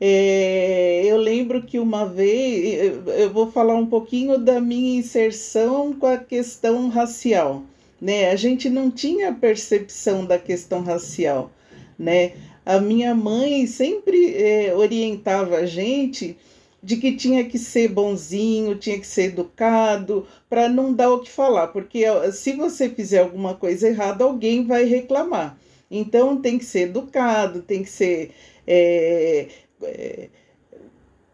é, 0.00 1.02
eu 1.04 1.16
lembro 1.16 1.62
que 1.62 1.78
uma 1.78 2.06
vez, 2.06 2.92
eu 3.18 3.32
vou 3.32 3.50
falar 3.50 3.74
um 3.74 3.86
pouquinho 3.86 4.38
da 4.38 4.60
minha 4.60 4.98
inserção 4.98 5.92
com 5.92 6.06
a 6.06 6.18
questão 6.18 6.88
racial, 6.88 7.64
né? 8.00 8.30
A 8.30 8.36
gente 8.36 8.70
não 8.70 8.90
tinha 8.90 9.32
percepção 9.32 10.24
da 10.24 10.38
questão 10.38 10.82
racial, 10.82 11.50
né? 11.98 12.32
A 12.64 12.80
minha 12.80 13.14
mãe 13.14 13.66
sempre 13.66 14.34
é, 14.36 14.74
orientava 14.74 15.56
a 15.56 15.66
gente 15.66 16.36
de 16.82 16.96
que 16.96 17.16
tinha 17.16 17.44
que 17.44 17.58
ser 17.58 17.88
bonzinho, 17.88 18.76
tinha 18.76 18.98
que 18.98 19.06
ser 19.06 19.24
educado, 19.24 20.26
para 20.48 20.68
não 20.68 20.92
dar 20.92 21.10
o 21.10 21.20
que 21.20 21.30
falar, 21.30 21.68
porque 21.68 22.04
se 22.32 22.52
você 22.52 22.88
fizer 22.88 23.18
alguma 23.18 23.54
coisa 23.54 23.88
errada, 23.88 24.24
alguém 24.24 24.64
vai 24.64 24.84
reclamar. 24.84 25.58
Então 25.90 26.40
tem 26.40 26.58
que 26.58 26.64
ser 26.64 26.88
educado, 26.88 27.62
tem 27.62 27.82
que 27.82 27.90
ser 27.90 28.30
é, 28.66 29.48
é, 29.82 30.28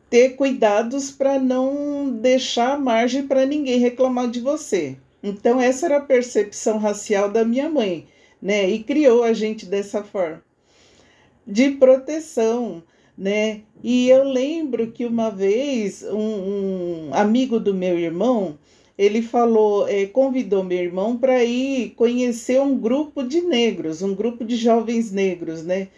ter 0.08 0.36
cuidados 0.36 1.10
para 1.10 1.40
não 1.40 2.08
deixar 2.08 2.78
margem 2.78 3.26
para 3.26 3.44
ninguém 3.44 3.80
reclamar 3.80 4.30
de 4.30 4.40
você. 4.40 4.96
Então, 5.20 5.60
essa 5.60 5.86
era 5.86 5.96
a 5.96 6.04
percepção 6.04 6.78
racial 6.78 7.28
da 7.30 7.44
minha 7.44 7.68
mãe, 7.68 8.06
né? 8.40 8.70
E 8.70 8.84
criou 8.84 9.24
a 9.24 9.32
gente 9.32 9.66
dessa 9.66 10.04
forma. 10.04 10.40
De 11.46 11.70
proteção, 11.70 12.82
né? 13.16 13.62
E 13.82 14.08
eu 14.08 14.24
lembro 14.24 14.90
que 14.92 15.04
uma 15.06 15.30
vez 15.30 16.02
um, 16.04 17.08
um 17.08 17.14
amigo 17.14 17.60
do 17.60 17.74
meu 17.74 17.98
irmão 17.98 18.58
ele 18.96 19.22
falou, 19.22 19.88
é, 19.88 20.06
convidou 20.06 20.62
meu 20.62 20.78
irmão 20.78 21.16
para 21.16 21.42
ir 21.44 21.90
conhecer 21.90 22.60
um 22.60 22.78
grupo 22.78 23.24
de 23.24 23.40
negros, 23.40 24.02
um 24.02 24.14
grupo 24.14 24.44
de 24.44 24.56
jovens 24.56 25.10
negros, 25.10 25.64
né? 25.64 25.88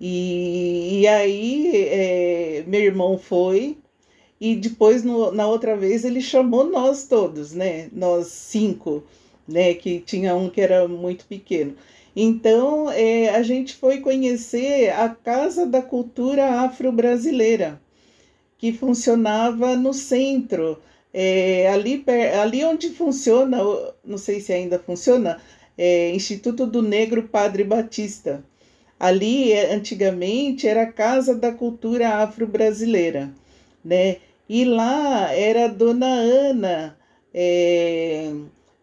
E, 0.00 1.00
e 1.00 1.06
aí 1.08 1.72
é, 1.86 2.64
meu 2.66 2.80
irmão 2.80 3.18
foi, 3.18 3.76
e 4.40 4.54
depois 4.56 5.02
no, 5.04 5.32
na 5.32 5.46
outra 5.48 5.76
vez 5.76 6.04
ele 6.04 6.20
chamou 6.20 6.64
nós 6.64 7.06
todos, 7.06 7.52
né? 7.52 7.88
Nós 7.92 8.28
cinco, 8.28 9.02
né? 9.48 9.74
Que 9.74 10.00
tinha 10.00 10.34
um 10.36 10.48
que 10.48 10.60
era 10.60 10.86
muito 10.88 11.24
pequeno. 11.26 11.74
Então 12.16 12.90
é, 12.90 13.30
a 13.30 13.42
gente 13.42 13.74
foi 13.74 14.00
conhecer 14.00 14.90
a 14.90 15.08
Casa 15.08 15.66
da 15.66 15.82
Cultura 15.82 16.60
Afro-Brasileira, 16.60 17.80
que 18.58 18.72
funcionava 18.72 19.76
no 19.76 19.92
centro, 19.92 20.78
é, 21.12 21.68
ali, 21.68 22.04
ali 22.40 22.64
onde 22.64 22.90
funciona, 22.90 23.58
não 24.04 24.18
sei 24.18 24.40
se 24.40 24.52
ainda 24.52 24.78
funciona, 24.78 25.40
é, 25.76 26.10
Instituto 26.14 26.66
do 26.66 26.82
Negro 26.82 27.24
Padre 27.24 27.64
Batista. 27.64 28.44
Ali, 28.98 29.52
é, 29.52 29.74
antigamente, 29.74 30.66
era 30.68 30.82
a 30.82 30.92
Casa 30.92 31.34
da 31.34 31.52
Cultura 31.52 32.22
Afro-Brasileira, 32.22 33.32
né? 33.84 34.18
E 34.48 34.64
lá 34.64 35.32
era 35.32 35.66
a 35.66 35.68
Dona 35.68 36.06
Ana, 36.06 36.96
é, 37.32 38.32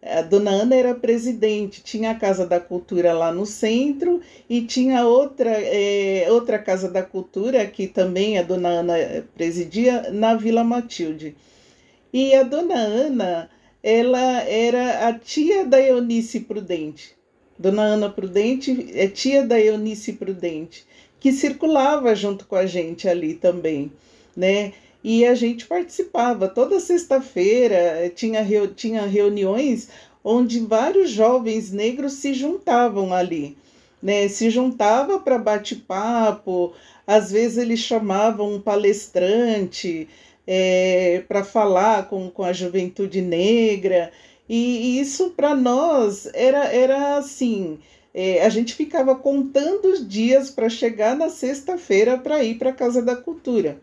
a 0.04 0.22
Dona 0.24 0.50
Ana 0.50 0.76
era 0.76 0.96
presidente, 0.96 1.84
tinha 1.84 2.12
a 2.12 2.16
Casa 2.16 2.46
da 2.46 2.60
Cultura 2.60 3.14
lá 3.14 3.32
no 3.32 3.46
centro 3.46 4.20
e 4.50 4.62
tinha 4.62 5.06
outra, 5.06 5.52
é, 5.52 6.26
outra 6.32 6.58
Casa 6.58 6.90
da 6.90 7.04
Cultura 7.04 7.66
que 7.68 7.88
também 7.88 8.40
a 8.40 8.42
Dona 8.42 8.70
Ana 8.70 8.96
presidia 9.36 10.12
na 10.12 10.34
Vila 10.34 10.64
Matilde. 10.64 11.36
E 12.12 12.34
a 12.34 12.42
Dona 12.42 12.76
Ana, 12.76 13.50
ela 13.84 14.42
era 14.44 15.08
a 15.08 15.14
tia 15.14 15.66
da 15.66 15.80
Eunice 15.80 16.40
Prudente. 16.40 17.16
Dona 17.58 17.84
Ana 17.84 18.10
Prudente 18.10 18.90
é 18.96 19.08
tia 19.08 19.46
da 19.46 19.60
Eunice 19.60 20.14
Prudente, 20.14 20.84
que 21.20 21.32
circulava 21.32 22.16
junto 22.16 22.48
com 22.48 22.56
a 22.56 22.66
gente 22.66 23.08
ali 23.08 23.36
também, 23.36 23.92
né? 24.36 24.74
E 25.04 25.26
a 25.26 25.34
gente 25.34 25.66
participava 25.66 26.48
toda 26.48 26.80
sexta-feira, 26.80 27.76
eh, 27.76 28.10
tinha, 28.10 28.46
tinha 28.76 29.06
reuniões 29.06 29.90
onde 30.24 30.60
vários 30.60 31.10
jovens 31.10 31.72
negros 31.72 32.14
se 32.14 32.34
juntavam 32.34 33.14
ali, 33.14 33.58
né? 34.02 34.28
Se 34.28 34.50
juntava 34.50 35.20
para 35.20 35.40
bate-papo, 35.40 36.74
às 37.08 37.32
vezes 37.32 37.58
eles 37.58 37.80
chamavam 37.80 38.54
um 38.54 38.62
palestrante 38.62 40.08
é, 40.46 41.16
eh, 41.16 41.22
para 41.28 41.44
falar 41.44 42.08
com, 42.08 42.30
com 42.30 42.44
a 42.44 42.54
juventude 42.54 43.22
negra. 43.22 44.12
E, 44.48 45.00
isso 45.00 45.32
para 45.32 45.56
nós 45.56 46.28
era, 46.34 46.66
era 46.66 47.18
assim: 47.18 47.80
é, 48.14 48.46
a 48.46 48.50
gente 48.50 48.74
ficava 48.76 49.16
contando 49.16 49.86
os 49.86 50.08
dias 50.08 50.52
para 50.52 50.70
chegar 50.70 51.16
na 51.16 51.30
sexta-feira 51.30 52.18
para 52.18 52.44
ir 52.44 52.58
para 52.58 52.70
a 52.72 52.74
Casa 52.74 53.02
da 53.02 53.16
Cultura, 53.16 53.80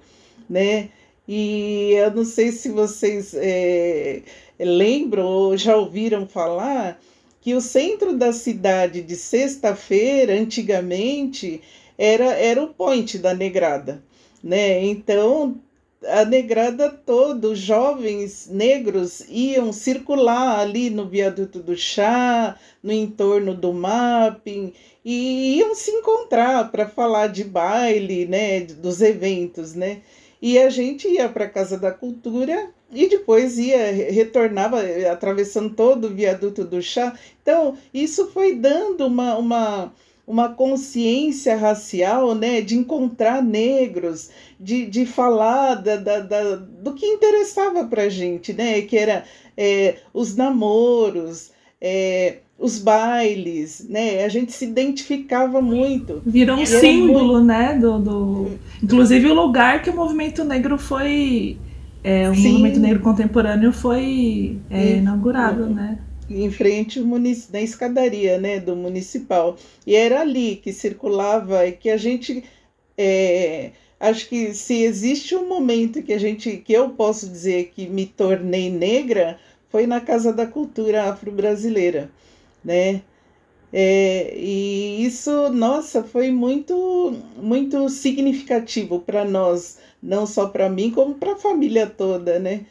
né? 0.48 0.90
E 1.28 1.92
eu 1.92 2.10
não 2.10 2.24
sei 2.24 2.50
se 2.50 2.70
vocês 2.70 3.34
é, 3.34 4.22
lembram 4.58 5.26
ou 5.26 5.56
já 5.58 5.76
ouviram 5.76 6.26
falar 6.26 6.98
que 7.42 7.54
o 7.54 7.60
centro 7.60 8.16
da 8.16 8.32
cidade 8.32 9.02
de 9.02 9.14
sexta-feira, 9.14 10.32
antigamente, 10.32 11.60
era, 11.98 12.32
era 12.32 12.62
o 12.62 12.72
point 12.72 13.18
da 13.18 13.34
negrada. 13.34 14.02
Né? 14.42 14.82
Então 14.86 15.60
a 16.06 16.24
negrada 16.24 16.88
toda, 16.88 17.48
os 17.48 17.58
jovens 17.58 18.48
negros 18.48 19.24
iam 19.28 19.72
circular 19.72 20.60
ali 20.60 20.90
no 20.90 21.08
viaduto 21.08 21.60
do 21.60 21.76
chá, 21.76 22.56
no 22.82 22.92
entorno 22.92 23.54
do 23.54 23.72
mapping, 23.72 24.72
e 25.04 25.56
iam 25.58 25.74
se 25.74 25.90
encontrar 25.90 26.70
para 26.70 26.88
falar 26.88 27.26
de 27.28 27.42
baile, 27.42 28.26
né, 28.26 28.60
dos 28.60 29.02
eventos, 29.02 29.74
né? 29.74 30.02
E 30.40 30.58
a 30.58 30.70
gente 30.70 31.08
ia 31.08 31.28
para 31.28 31.44
a 31.44 31.50
Casa 31.50 31.78
da 31.78 31.90
Cultura 31.90 32.70
e 32.92 33.08
depois 33.08 33.58
ia, 33.58 33.92
retornava 34.10 34.80
atravessando 35.10 35.74
todo 35.74 36.06
o 36.06 36.14
viaduto 36.14 36.64
do 36.64 36.80
chá. 36.80 37.16
Então, 37.42 37.76
isso 37.92 38.28
foi 38.28 38.54
dando 38.54 39.06
uma, 39.06 39.36
uma 39.36 39.92
uma 40.28 40.50
consciência 40.50 41.56
racial, 41.56 42.34
né, 42.34 42.60
de 42.60 42.76
encontrar 42.76 43.42
negros, 43.42 44.28
de, 44.60 44.84
de 44.84 45.06
falar 45.06 45.76
da, 45.76 45.96
da, 45.96 46.20
da 46.20 46.56
do 46.56 46.92
que 46.92 47.06
interessava 47.06 47.86
para 47.86 48.02
a 48.02 48.08
gente, 48.10 48.52
né, 48.52 48.82
que 48.82 48.98
era 48.98 49.24
é, 49.56 49.96
os 50.12 50.36
namoros, 50.36 51.50
é, 51.80 52.38
os 52.58 52.78
bailes, 52.78 53.86
né, 53.88 54.24
a 54.24 54.28
gente 54.28 54.52
se 54.52 54.64
identificava 54.64 55.60
muito. 55.60 56.22
Virou 56.26 56.58
um 56.58 56.66
símbolo, 56.66 57.34
muito... 57.34 57.46
né, 57.46 57.74
do, 57.74 57.98
do... 57.98 58.50
Inclusive 58.82 59.30
o 59.30 59.34
lugar 59.34 59.82
que 59.82 59.90
o 59.90 59.96
movimento 59.96 60.44
negro 60.44 60.76
foi... 60.78 61.56
É, 62.02 62.30
o 62.30 62.34
Sim. 62.34 62.52
movimento 62.52 62.80
negro 62.80 63.00
contemporâneo 63.00 63.72
foi 63.72 64.58
é, 64.70 64.96
inaugurado, 64.96 65.66
né? 65.66 65.98
em 66.30 66.50
frente 66.50 67.00
na 67.50 67.60
escadaria 67.60 68.38
né, 68.38 68.60
do 68.60 68.76
municipal. 68.76 69.56
E 69.86 69.96
era 69.96 70.20
ali 70.20 70.56
que 70.56 70.72
circulava 70.72 71.66
e 71.66 71.72
que 71.72 71.90
a 71.90 71.96
gente. 71.96 72.44
É, 72.96 73.70
acho 73.98 74.28
que 74.28 74.52
se 74.54 74.82
existe 74.82 75.34
um 75.34 75.48
momento 75.48 76.02
que 76.02 76.12
a 76.12 76.18
gente 76.18 76.58
que 76.58 76.72
eu 76.72 76.90
posso 76.90 77.28
dizer 77.28 77.72
que 77.74 77.88
me 77.88 78.06
tornei 78.06 78.70
negra 78.70 79.38
foi 79.70 79.86
na 79.86 80.00
Casa 80.00 80.32
da 80.32 80.46
Cultura 80.46 81.04
Afro-Brasileira, 81.10 82.10
né? 82.64 83.02
É, 83.72 84.34
e 84.36 85.04
isso, 85.04 85.50
nossa, 85.50 86.02
foi 86.02 86.30
muito, 86.30 87.14
muito 87.36 87.88
significativo 87.90 89.00
para 89.00 89.24
nós, 89.24 89.78
não 90.02 90.26
só 90.26 90.48
para 90.48 90.70
mim, 90.70 90.90
como 90.90 91.14
para 91.14 91.32
a 91.32 91.36
família 91.36 91.86
toda, 91.86 92.38
né? 92.38 92.64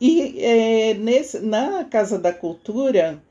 E 0.00 0.42
é, 0.42 0.94
nesse, 0.94 1.40
na 1.40 1.84
Casa 1.84 2.18
da 2.18 2.32
Cultura, 2.32 3.22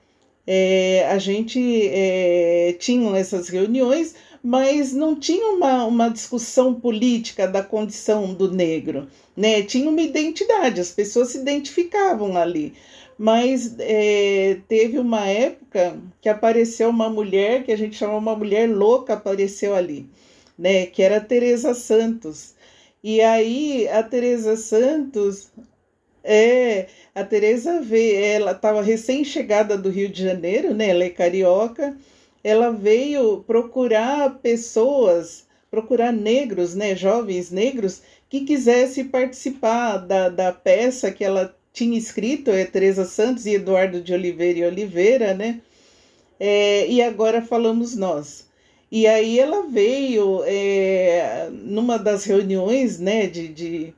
é, 0.48 1.08
a 1.10 1.18
gente 1.18 1.60
é, 1.88 2.74
tinha 2.80 3.18
essas 3.18 3.50
reuniões, 3.50 4.16
mas 4.46 4.94
não 4.94 5.20
tinha 5.20 5.48
uma, 5.56 5.86
uma 5.86 6.08
discussão 6.08 6.72
política 6.72 7.48
da 7.48 7.64
condição 7.64 8.32
do 8.32 8.52
negro, 8.52 9.08
né? 9.36 9.64
Tinha 9.64 9.90
uma 9.90 10.02
identidade, 10.04 10.80
as 10.80 10.92
pessoas 10.92 11.30
se 11.30 11.40
identificavam 11.40 12.38
ali. 12.38 12.76
Mas 13.18 13.76
é, 13.80 14.60
teve 14.68 15.00
uma 15.00 15.26
época 15.28 15.98
que 16.22 16.30
apareceu 16.30 16.90
uma 16.90 17.10
mulher 17.10 17.64
que 17.64 17.72
a 17.72 17.78
gente 17.78 17.96
chama 17.96 18.18
uma 18.18 18.36
mulher 18.36 18.70
louca 18.70 19.14
apareceu 19.16 19.74
ali, 19.74 20.08
né? 20.56 20.86
Que 20.86 21.02
era 21.02 21.20
Teresa 21.20 21.74
Santos. 21.74 22.54
E 23.04 23.22
aí 23.22 23.88
a 23.88 24.04
Teresa 24.04 24.56
Santos 24.56 25.50
é, 26.24 26.86
a 27.16 27.24
Teresa 27.24 27.82
veio, 27.82 28.24
ela 28.24 28.52
estava 28.52 28.84
recém-chegada 28.84 29.76
do 29.76 29.90
Rio 29.90 30.08
de 30.08 30.22
Janeiro, 30.24 30.72
né? 30.76 30.90
Ela 30.90 31.06
é 31.06 31.10
carioca. 31.10 31.98
Ela 32.46 32.70
veio 32.70 33.44
procurar 33.48 34.38
pessoas, 34.38 35.48
procurar 35.72 36.14
negros, 36.14 36.76
né? 36.76 36.96
Jovens 36.96 37.50
negros 37.50 38.04
que 38.30 38.42
quisessem 38.42 39.06
participar 39.06 39.98
da, 39.98 40.30
da 40.30 40.54
peça 40.54 41.10
que 41.10 41.24
ela 41.24 41.58
tinha 41.74 41.98
escrito, 41.98 42.52
é 42.52 42.64
Teresa 42.64 43.04
Santos 43.04 43.48
e 43.48 43.56
Eduardo 43.56 44.00
de 44.00 44.14
Oliveira 44.14 44.60
e 44.60 44.64
Oliveira, 44.64 45.34
né? 45.34 45.60
É, 46.40 46.88
e 46.88 47.02
agora 47.02 47.42
falamos 47.42 47.96
nós. 47.96 48.48
E 48.92 49.08
aí 49.08 49.40
ela 49.40 49.66
veio 49.68 50.44
é, 50.46 51.50
numa 51.52 51.98
das 51.98 52.26
reuniões, 52.26 53.00
né, 53.00 53.26
de, 53.26 53.48
de 53.48 53.94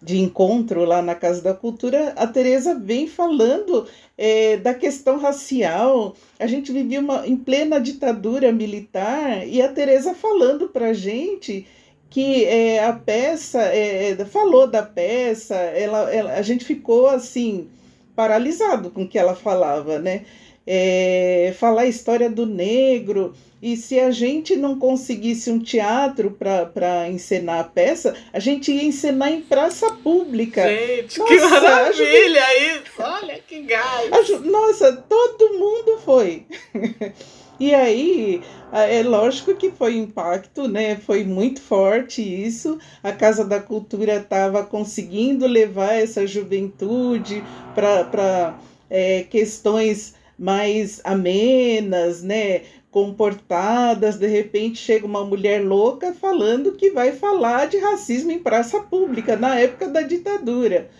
de 0.00 0.18
encontro 0.18 0.84
lá 0.84 1.02
na 1.02 1.14
Casa 1.14 1.42
da 1.42 1.52
Cultura, 1.52 2.12
a 2.16 2.26
Tereza 2.26 2.74
vem 2.74 3.08
falando 3.08 3.86
é, 4.16 4.56
da 4.56 4.72
questão 4.72 5.18
racial. 5.18 6.14
A 6.38 6.46
gente 6.46 6.70
vivia 6.72 7.00
uma, 7.00 7.26
em 7.26 7.36
plena 7.36 7.80
ditadura 7.80 8.52
militar 8.52 9.46
e 9.46 9.60
a 9.60 9.68
Tereza 9.68 10.14
falando 10.14 10.68
para 10.68 10.92
gente 10.92 11.66
que 12.10 12.44
é, 12.44 12.84
a 12.84 12.92
peça, 12.92 13.60
é, 13.60 14.16
falou 14.24 14.66
da 14.66 14.82
peça, 14.82 15.54
ela, 15.54 16.10
ela, 16.12 16.32
a 16.32 16.42
gente 16.42 16.64
ficou 16.64 17.06
assim, 17.08 17.68
paralisado 18.16 18.90
com 18.90 19.02
o 19.02 19.08
que 19.08 19.18
ela 19.18 19.34
falava, 19.34 19.98
né? 19.98 20.24
É, 20.70 21.54
falar 21.58 21.82
a 21.82 21.86
história 21.86 22.28
do 22.28 22.44
negro, 22.44 23.34
e 23.60 23.76
se 23.76 23.98
a 23.98 24.10
gente 24.10 24.54
não 24.54 24.78
conseguisse 24.78 25.50
um 25.50 25.58
teatro 25.58 26.30
para 26.30 27.08
encenar 27.08 27.60
a 27.60 27.64
peça, 27.64 28.14
a 28.32 28.38
gente 28.38 28.70
ia 28.70 28.84
encenar 28.84 29.32
em 29.32 29.40
praça 29.40 29.90
pública. 29.94 30.62
Gente, 30.62 31.18
nossa, 31.18 31.34
que 31.34 31.40
maravilha 31.40 32.76
isso! 32.76 32.92
Olha 33.00 33.40
que 33.40 33.62
gás! 33.62 34.10
Nossa, 34.44 34.92
todo 34.92 35.58
mundo 35.58 35.98
foi. 36.04 36.46
e 37.58 37.74
aí, 37.74 38.40
é 38.72 39.02
lógico 39.02 39.56
que 39.56 39.72
foi 39.72 39.96
impacto, 39.96 40.68
né? 40.68 40.94
Foi 40.94 41.24
muito 41.24 41.60
forte 41.60 42.22
isso. 42.22 42.78
A 43.02 43.10
Casa 43.10 43.44
da 43.44 43.58
Cultura 43.58 44.18
estava 44.18 44.62
conseguindo 44.62 45.48
levar 45.48 45.94
essa 45.94 46.24
juventude 46.28 47.42
para 47.74 48.56
é, 48.88 49.24
questões 49.28 50.14
mais 50.38 51.00
amenas, 51.04 52.22
né? 52.22 52.62
comportadas, 52.90 54.16
de 54.16 54.26
repente 54.26 54.78
chega 54.78 55.06
uma 55.06 55.24
mulher 55.24 55.62
louca 55.62 56.12
falando 56.12 56.72
que 56.72 56.90
vai 56.90 57.12
falar 57.12 57.66
de 57.66 57.76
racismo 57.78 58.30
em 58.30 58.38
praça 58.38 58.80
pública 58.80 59.36
na 59.36 59.58
época 59.58 59.88
da 59.88 60.00
ditadura, 60.00 60.90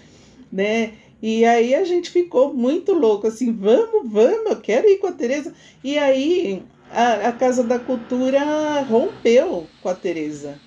né? 0.53 0.92
E 1.20 1.44
aí 1.44 1.74
a 1.74 1.85
gente 1.85 2.11
ficou 2.11 2.55
muito 2.55 2.92
louco, 2.92 3.27
assim, 3.27 3.53
vamos, 3.53 4.11
vamos, 4.11 4.51
eu 4.51 4.61
quero 4.61 4.88
ir 4.88 4.98
com 4.98 5.09
a 5.09 5.12
Tereza. 5.12 5.53
E 5.83 5.98
aí 5.98 6.62
a, 6.92 7.29
a 7.29 7.33
Casa 7.33 7.64
da 7.64 7.79
Cultura 7.79 8.40
rompeu 8.83 9.66
com 9.83 9.88
a 9.88 9.94
Tereza, 9.94 10.61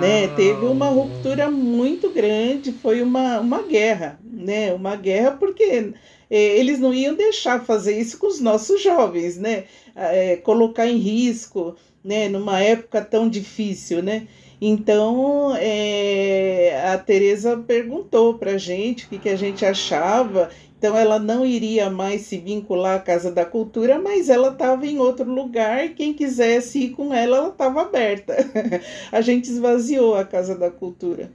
né? 0.00 0.28
Teve 0.36 0.66
uma 0.66 0.88
ruptura 0.88 1.50
muito 1.50 2.10
grande, 2.10 2.72
foi 2.72 3.00
uma, 3.00 3.40
uma 3.40 3.62
guerra, 3.62 4.18
né? 4.22 4.74
Uma 4.74 4.96
guerra 4.96 5.30
porque 5.30 5.92
eles 6.30 6.78
não 6.78 6.92
iam 6.92 7.14
deixar 7.14 7.64
fazer 7.64 7.98
isso 7.98 8.18
com 8.18 8.26
os 8.26 8.40
nossos 8.40 8.82
jovens, 8.82 9.36
né? 9.36 9.64
É, 9.94 10.36
colocar 10.36 10.86
em 10.86 10.98
risco, 10.98 11.76
né? 12.02 12.28
Numa 12.28 12.60
época 12.60 13.02
tão 13.02 13.28
difícil, 13.28 14.02
né? 14.02 14.26
Então, 14.60 15.54
é, 15.56 16.80
a 16.86 16.96
Tereza 16.98 17.56
perguntou 17.56 18.34
para 18.38 18.52
a 18.52 18.58
gente 18.58 19.04
o 19.04 19.08
que, 19.08 19.18
que 19.18 19.28
a 19.28 19.36
gente 19.36 19.64
achava. 19.64 20.48
Então, 20.78 20.96
ela 20.96 21.18
não 21.18 21.44
iria 21.44 21.90
mais 21.90 22.22
se 22.22 22.38
vincular 22.38 22.96
à 22.96 23.00
Casa 23.00 23.30
da 23.30 23.44
Cultura, 23.44 23.98
mas 23.98 24.28
ela 24.28 24.48
estava 24.48 24.86
em 24.86 24.98
outro 24.98 25.30
lugar 25.30 25.90
quem 25.90 26.12
quisesse 26.12 26.78
ir 26.78 26.90
com 26.90 27.12
ela, 27.12 27.38
ela 27.38 27.48
estava 27.48 27.82
aberta. 27.82 28.36
a 29.12 29.20
gente 29.20 29.50
esvaziou 29.50 30.14
a 30.14 30.24
Casa 30.24 30.54
da 30.56 30.70
Cultura. 30.70 31.30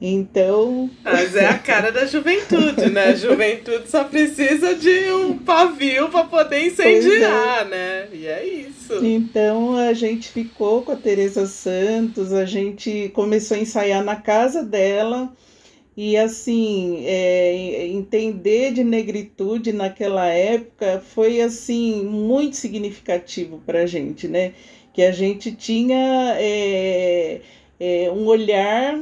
Então. 0.00 0.88
Mas 1.04 1.36
é 1.36 1.46
a 1.46 1.58
cara 1.58 1.92
da 1.92 2.06
juventude, 2.06 2.88
né? 2.88 3.08
A 3.08 3.14
juventude 3.14 3.90
só 3.90 4.04
precisa 4.04 4.74
de 4.74 5.12
um 5.12 5.36
pavio 5.36 6.08
para 6.08 6.24
poder 6.24 6.66
incendiar, 6.66 7.66
é. 7.66 7.68
né? 7.68 8.08
E 8.10 8.26
é 8.26 8.46
isso. 8.46 9.04
Então 9.04 9.76
a 9.76 9.92
gente 9.92 10.30
ficou 10.30 10.80
com 10.82 10.92
a 10.92 10.96
Teresa 10.96 11.46
Santos, 11.46 12.32
a 12.32 12.46
gente 12.46 13.10
começou 13.12 13.58
a 13.58 13.60
ensaiar 13.60 14.02
na 14.02 14.16
casa 14.16 14.64
dela. 14.64 15.30
E 15.94 16.16
assim, 16.16 17.04
é, 17.04 17.86
entender 17.88 18.72
de 18.72 18.82
negritude 18.82 19.70
naquela 19.70 20.28
época 20.28 21.02
foi 21.14 21.42
assim 21.42 22.04
muito 22.04 22.56
significativo 22.56 23.60
para 23.66 23.82
a 23.82 23.86
gente, 23.86 24.26
né? 24.26 24.54
Que 24.94 25.02
a 25.02 25.12
gente 25.12 25.52
tinha 25.52 26.36
é, 26.38 27.42
é, 27.78 28.10
um 28.10 28.24
olhar 28.24 28.98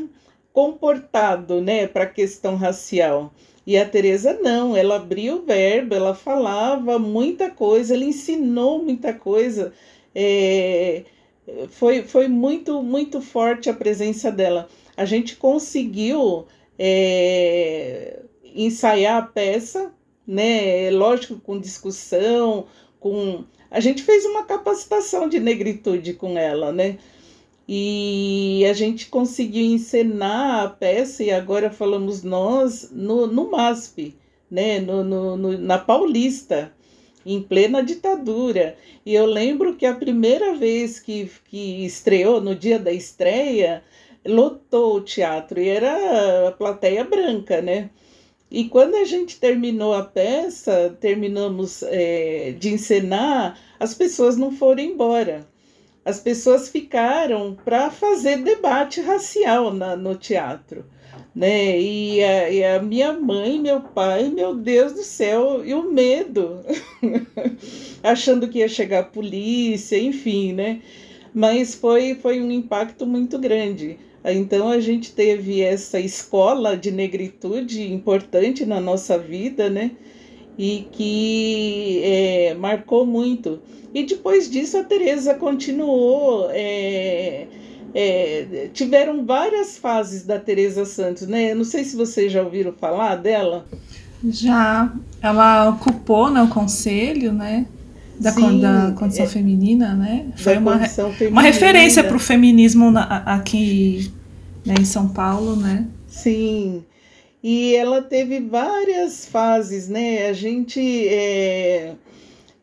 comportado, 0.59 1.61
né, 1.61 1.87
para 1.87 2.03
a 2.03 2.09
questão 2.09 2.57
racial. 2.57 3.33
E 3.65 3.79
a 3.79 3.89
Teresa 3.89 4.37
não, 4.43 4.77
ela 4.77 4.97
abriu 4.97 5.37
o 5.37 5.43
verbo, 5.43 5.95
ela 5.95 6.17
falava 6.17 6.99
muita 6.99 7.49
coisa, 7.49 7.95
ela 7.95 8.03
ensinou 8.03 8.83
muita 8.83 9.13
coisa. 9.13 9.73
É, 10.13 11.05
foi, 11.71 12.03
foi 12.03 12.27
muito, 12.27 12.83
muito 12.83 13.21
forte 13.21 13.71
a 13.71 13.73
presença 13.73 14.33
dela. 14.33 14.69
A 14.97 15.05
gente 15.05 15.37
conseguiu 15.37 16.47
é, 16.77 18.19
ensaiar 18.43 19.23
a 19.23 19.27
peça, 19.27 19.93
né? 20.27 20.91
Lógico, 20.91 21.39
com 21.39 21.61
discussão, 21.61 22.67
com. 22.99 23.45
A 23.71 23.79
gente 23.79 24.03
fez 24.03 24.25
uma 24.25 24.43
capacitação 24.43 25.29
de 25.29 25.39
negritude 25.39 26.15
com 26.15 26.37
ela, 26.37 26.73
né? 26.73 26.99
E 27.71 28.65
a 28.65 28.73
gente 28.73 29.09
conseguiu 29.09 29.63
encenar 29.63 30.65
a 30.65 30.69
peça, 30.71 31.23
e 31.23 31.31
agora 31.31 31.71
falamos 31.71 32.23
nós, 32.23 32.91
no, 32.91 33.27
no 33.27 33.51
MASP, 33.51 34.17
né? 34.51 34.81
no, 34.81 35.05
no, 35.05 35.37
no 35.37 35.59
na 35.59 35.77
Paulista, 35.77 36.73
em 37.27 37.43
plena 37.43 37.83
ditadura. 37.83 38.75
E 39.05 39.15
eu 39.15 39.27
lembro 39.27 39.77
que 39.77 39.85
a 39.85 39.95
primeira 39.95 40.55
vez 40.55 40.99
que, 40.99 41.31
que 41.51 41.85
estreou, 41.85 42.41
no 42.41 42.55
dia 42.55 42.79
da 42.79 42.91
estreia, 42.91 43.85
lotou 44.27 44.97
o 44.97 45.01
teatro, 45.03 45.61
e 45.61 45.69
era 45.69 46.49
a 46.49 46.53
plateia 46.53 47.05
branca, 47.05 47.61
né? 47.61 47.91
E 48.51 48.65
quando 48.65 48.95
a 48.95 49.05
gente 49.05 49.39
terminou 49.39 49.93
a 49.93 50.03
peça, 50.03 50.97
terminamos 50.99 51.83
é, 51.83 52.55
de 52.59 52.71
encenar, 52.71 53.61
as 53.79 53.93
pessoas 53.93 54.39
não 54.39 54.53
foram 54.53 54.83
embora 54.83 55.47
as 56.09 56.19
pessoas 56.19 56.71
ficaram 56.71 57.55
para 57.67 57.91
fazer 57.91 58.39
debate 58.39 58.99
racial 59.03 59.75
na, 59.75 59.95
no 59.95 60.15
teatro. 60.15 60.87
Né? 61.35 61.79
E 61.79 62.25
a, 62.25 62.51
e 62.51 62.65
a 62.65 62.83
minha 62.83 63.13
mãe, 63.13 63.61
meu 63.61 63.83
pai, 63.83 64.31
meu 64.31 64.55
Deus 64.55 64.95
do 64.95 65.03
céu, 65.03 65.63
e 65.63 65.75
o 65.75 65.93
medo, 65.93 66.65
achando 68.03 68.49
que 68.49 68.61
ia 68.61 68.69
chegar 68.69 69.01
a 69.01 69.05
polícia, 69.05 69.99
enfim, 69.99 70.55
né? 70.55 70.81
Mas 71.35 71.75
foi, 71.75 72.15
foi 72.15 72.41
um 72.41 72.51
impacto 72.51 73.07
muito 73.07 73.39
grande. 73.39 73.99
Então 74.25 74.69
a 74.69 74.81
gente 74.81 75.13
teve 75.13 75.61
essa 75.61 76.01
escola 76.01 76.75
de 76.75 76.91
negritude 76.91 77.93
importante 77.93 78.65
na 78.65 78.81
nossa 78.81 79.19
vida, 79.19 79.69
né? 79.69 79.93
E 80.59 80.89
que 80.91 82.01
é, 82.03 82.55
marcou 82.55 83.07
muito. 83.07 83.61
E 83.95 84.05
depois 84.05 84.51
disso 84.51 84.77
a 84.77 84.85
Teresa 84.85 85.35
continuou. 85.35 86.49
É, 86.51 87.47
é, 87.95 88.69
tiveram 88.73 89.25
várias 89.25 89.79
fases 89.79 90.25
da 90.25 90.39
Teresa 90.39 90.85
Santos, 90.85 91.27
né? 91.27 91.55
Não 91.55 91.65
sei 91.65 91.85
se 91.85 91.97
vocês 91.97 92.31
já 92.31 92.43
ouviram 92.43 92.73
falar 92.73 93.17
dela. 93.17 93.67
Já. 94.29 94.93
Ela 95.23 95.71
ocupou 95.71 96.31
né, 96.31 96.43
o 96.43 96.49
conselho, 96.49 97.33
né? 97.33 97.67
Da, 98.19 98.33
Sim, 98.33 98.61
da 98.61 98.93
condição 98.99 99.25
é, 99.25 99.29
feminina, 99.29 99.95
né? 99.95 100.27
Foi 100.37 100.57
uma, 100.57 100.81
uma 101.31 101.43
referência 101.43 102.03
para 102.03 102.17
o 102.17 102.21
feminismo 102.21 102.91
na, 102.91 103.19
aqui 103.19 104.11
né, 104.67 104.75
em 104.81 104.85
São 104.85 105.09
Paulo, 105.09 105.55
né? 105.55 105.87
Sim. 106.09 106.83
E 107.43 107.75
ela 107.77 108.03
teve 108.03 108.41
várias 108.41 109.27
fases, 109.27 109.89
né? 109.89 110.29
A 110.29 110.33
gente. 110.33 111.09
É, 111.09 111.95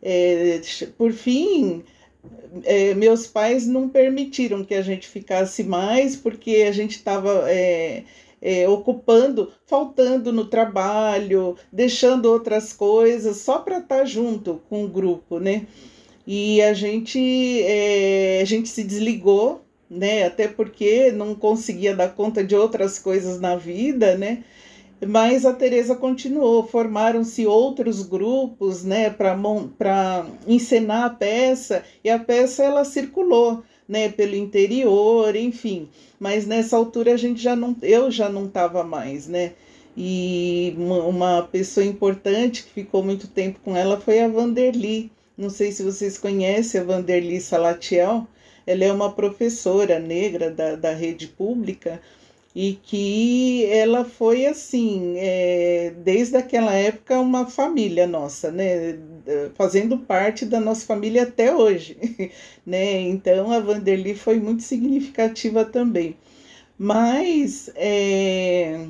é, 0.01 0.61
por 0.97 1.11
fim, 1.11 1.83
é, 2.63 2.93
meus 2.93 3.27
pais 3.27 3.65
não 3.65 3.89
permitiram 3.89 4.63
que 4.63 4.75
a 4.75 4.81
gente 4.81 5.07
ficasse 5.07 5.63
mais, 5.63 6.15
porque 6.15 6.65
a 6.67 6.71
gente 6.71 6.91
estava 6.97 7.49
é, 7.49 8.03
é, 8.41 8.69
ocupando, 8.69 9.51
faltando 9.65 10.31
no 10.31 10.45
trabalho, 10.45 11.57
deixando 11.71 12.27
outras 12.27 12.71
coisas, 12.71 13.37
só 13.37 13.59
para 13.59 13.79
estar 13.79 13.99
tá 13.99 14.05
junto 14.05 14.61
com 14.69 14.85
o 14.85 14.87
grupo, 14.87 15.39
né? 15.39 15.65
E 16.27 16.61
a 16.61 16.73
gente, 16.73 17.63
é, 17.63 18.39
a 18.41 18.45
gente 18.45 18.69
se 18.69 18.83
desligou, 18.83 19.61
né? 19.89 20.25
Até 20.25 20.47
porque 20.47 21.11
não 21.11 21.35
conseguia 21.35 21.95
dar 21.95 22.09
conta 22.15 22.43
de 22.43 22.55
outras 22.55 22.99
coisas 22.99 23.39
na 23.39 23.55
vida, 23.55 24.17
né? 24.17 24.43
Mas 25.07 25.45
a 25.45 25.53
Teresa 25.53 25.95
continuou, 25.95 26.67
formaram-se 26.67 27.45
outros 27.45 28.01
grupos, 28.01 28.83
né, 28.83 29.09
para 29.09 30.25
encenar 30.47 31.05
a 31.05 31.09
peça, 31.09 31.83
e 32.03 32.09
a 32.09 32.19
peça 32.19 32.63
ela 32.63 32.83
circulou, 32.83 33.63
né, 33.87 34.09
pelo 34.09 34.35
interior, 34.35 35.35
enfim. 35.35 35.89
Mas 36.19 36.45
nessa 36.47 36.75
altura 36.75 37.13
a 37.13 37.17
gente 37.17 37.41
já 37.41 37.55
não, 37.55 37.75
eu 37.81 38.09
já 38.09 38.29
não 38.29 38.45
estava 38.45 38.83
mais, 38.83 39.27
né? 39.27 39.53
E 39.97 40.75
uma, 40.77 41.43
pessoa 41.43 41.85
importante 41.85 42.63
que 42.63 42.71
ficou 42.71 43.01
muito 43.01 43.27
tempo 43.27 43.59
com 43.63 43.75
ela 43.77 43.99
foi 43.99 44.19
a 44.19 44.27
Vanderly. 44.27 45.09
Não 45.37 45.49
sei 45.49 45.71
se 45.71 45.83
vocês 45.83 46.17
conhecem 46.17 46.81
a 46.81 46.83
Vanderly 46.83 47.39
Salatiel. 47.39 48.27
Ela 48.67 48.83
é 48.85 48.91
uma 48.91 49.13
professora 49.13 49.99
negra 49.99 50.51
da, 50.51 50.75
da 50.75 50.91
rede 50.91 51.27
pública 51.27 52.01
e 52.55 52.79
que 52.81 53.65
ela 53.65 54.05
foi 54.05 54.45
assim, 54.45 55.15
é, 55.17 55.93
desde 55.97 56.37
aquela 56.37 56.73
época, 56.73 57.19
uma 57.19 57.47
família 57.47 58.07
nossa, 58.07 58.49
né? 58.49 58.97
Fazendo 59.55 59.97
parte 59.97 60.45
da 60.45 60.59
nossa 60.59 60.85
família 60.85 61.23
até 61.23 61.53
hoje, 61.53 61.97
né? 62.65 63.01
Então 63.01 63.51
a 63.51 63.59
Vanderly 63.59 64.15
foi 64.15 64.39
muito 64.39 64.63
significativa 64.63 65.65
também. 65.65 66.15
Mas 66.77 67.69
é, 67.75 68.87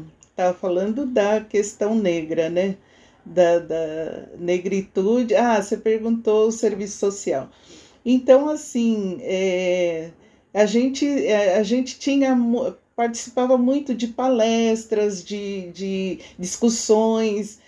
falando 0.60 1.06
da 1.06 1.42
questão 1.42 1.96
negra, 1.96 2.50
né? 2.50 2.78
Da, 3.26 3.60
da 3.60 4.28
negritude. 4.38 5.34
Ah, 5.36 5.62
você 5.62 5.78
perguntou 5.78 6.48
o 6.50 6.52
serviço 6.52 7.00
social. 7.00 7.50
Então, 8.06 8.50
assim, 8.50 9.18
é, 9.22 10.12
a, 10.54 10.66
gente, 10.68 11.08
é, 11.26 11.58
a 11.58 11.64
gente 11.64 11.98
tinha 11.98 12.36
participava 12.96 13.58
muito 13.58 13.94
de 13.94 14.08
palestras, 14.08 15.24
de, 15.24 15.72
de 15.72 16.20
discussões, 16.40 17.60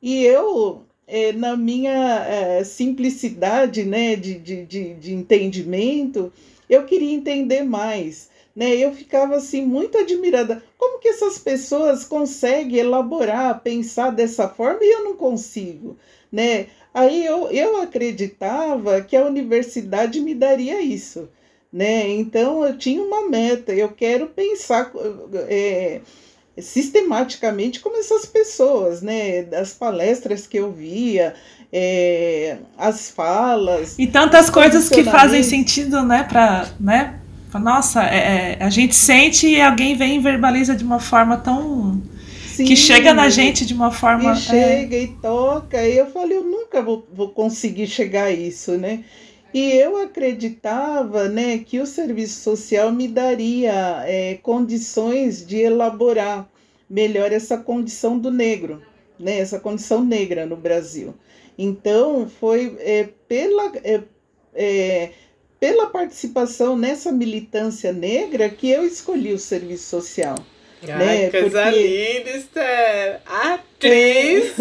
e 0.00 0.24
eu, 0.24 0.82
é, 1.06 1.32
na 1.32 1.56
minha 1.56 2.24
é, 2.26 2.64
simplicidade 2.64 3.84
né, 3.84 4.14
de, 4.14 4.38
de, 4.38 4.64
de, 4.64 4.94
de 4.94 5.14
entendimento, 5.14 6.32
eu 6.68 6.84
queria 6.84 7.12
entender 7.12 7.62
mais. 7.62 8.28
Né? 8.54 8.76
Eu 8.76 8.92
ficava 8.92 9.36
assim 9.36 9.64
muito 9.66 9.98
admirada. 9.98 10.62
Como 10.78 10.98
que 10.98 11.08
essas 11.08 11.38
pessoas 11.38 12.04
conseguem 12.04 12.78
elaborar, 12.78 13.60
pensar 13.62 14.10
dessa 14.10 14.48
forma 14.48 14.78
e 14.82 14.92
eu 14.92 15.04
não 15.04 15.16
consigo, 15.16 15.96
né? 16.32 16.66
Aí 16.94 17.26
eu, 17.26 17.50
eu 17.50 17.82
acreditava 17.82 19.02
que 19.02 19.14
a 19.14 19.26
universidade 19.26 20.18
me 20.20 20.34
daria 20.34 20.80
isso, 20.80 21.28
né? 21.76 22.08
Então 22.08 22.66
eu 22.66 22.78
tinha 22.78 23.02
uma 23.02 23.28
meta, 23.28 23.70
eu 23.74 23.90
quero 23.90 24.28
pensar 24.28 24.90
é, 25.46 26.00
sistematicamente 26.56 27.80
como 27.80 27.98
essas 27.98 28.24
pessoas, 28.24 29.02
né? 29.02 29.42
Das 29.42 29.74
palestras 29.74 30.46
que 30.46 30.56
eu 30.56 30.72
via, 30.72 31.34
é, 31.70 32.56
as 32.78 33.10
falas. 33.10 33.94
E 33.98 34.06
tantas 34.06 34.48
coisas 34.48 34.88
que 34.88 35.04
fazem 35.04 35.42
sentido, 35.42 36.02
né? 36.02 36.22
Para, 36.22 36.66
né? 36.80 37.20
Nossa, 37.52 38.04
é, 38.04 38.56
é, 38.58 38.64
a 38.64 38.70
gente 38.70 38.94
sente 38.94 39.46
e 39.46 39.60
alguém 39.60 39.94
vem 39.94 40.16
e 40.16 40.18
verbaliza 40.18 40.74
de 40.74 40.82
uma 40.82 40.98
forma 40.98 41.36
tão. 41.36 42.02
Sim, 42.54 42.64
que 42.64 42.74
chega 42.74 43.12
na 43.12 43.28
gente 43.28 43.66
de 43.66 43.74
uma 43.74 43.90
forma. 43.90 44.32
Que 44.32 44.40
chega 44.40 44.96
e 44.96 45.08
toca. 45.08 45.86
E 45.86 45.98
eu 45.98 46.06
falei, 46.06 46.38
eu 46.38 46.44
nunca 46.44 46.80
vou, 46.80 47.06
vou 47.12 47.28
conseguir 47.28 47.86
chegar 47.86 48.24
a 48.24 48.30
isso, 48.30 48.78
né? 48.78 49.04
E 49.54 49.72
eu 49.72 49.96
acreditava 49.96 51.28
né, 51.28 51.58
que 51.58 51.80
o 51.80 51.86
serviço 51.86 52.42
social 52.42 52.92
me 52.92 53.08
daria 53.08 54.02
é, 54.04 54.34
condições 54.42 55.46
de 55.46 55.56
elaborar 55.56 56.48
melhor 56.88 57.32
essa 57.32 57.56
condição 57.56 58.18
do 58.18 58.30
negro, 58.30 58.82
né, 59.18 59.38
essa 59.38 59.58
condição 59.58 60.04
negra 60.04 60.44
no 60.46 60.56
Brasil. 60.56 61.14
Então, 61.56 62.28
foi 62.28 62.76
é, 62.80 63.08
pela, 63.26 63.72
é, 63.82 64.02
é 64.54 65.12
pela 65.58 65.86
participação 65.86 66.76
nessa 66.76 67.10
militância 67.10 67.92
negra 67.92 68.48
que 68.50 68.68
eu 68.68 68.84
escolhi 68.84 69.32
o 69.32 69.38
serviço 69.38 69.88
social. 69.88 70.44
Ai, 70.92 70.98
né? 70.98 71.30
coisa 71.30 71.62
Porque... 71.64 71.78
linda, 71.78 72.30
Esther! 72.30 73.20
Atriz! 73.26 74.54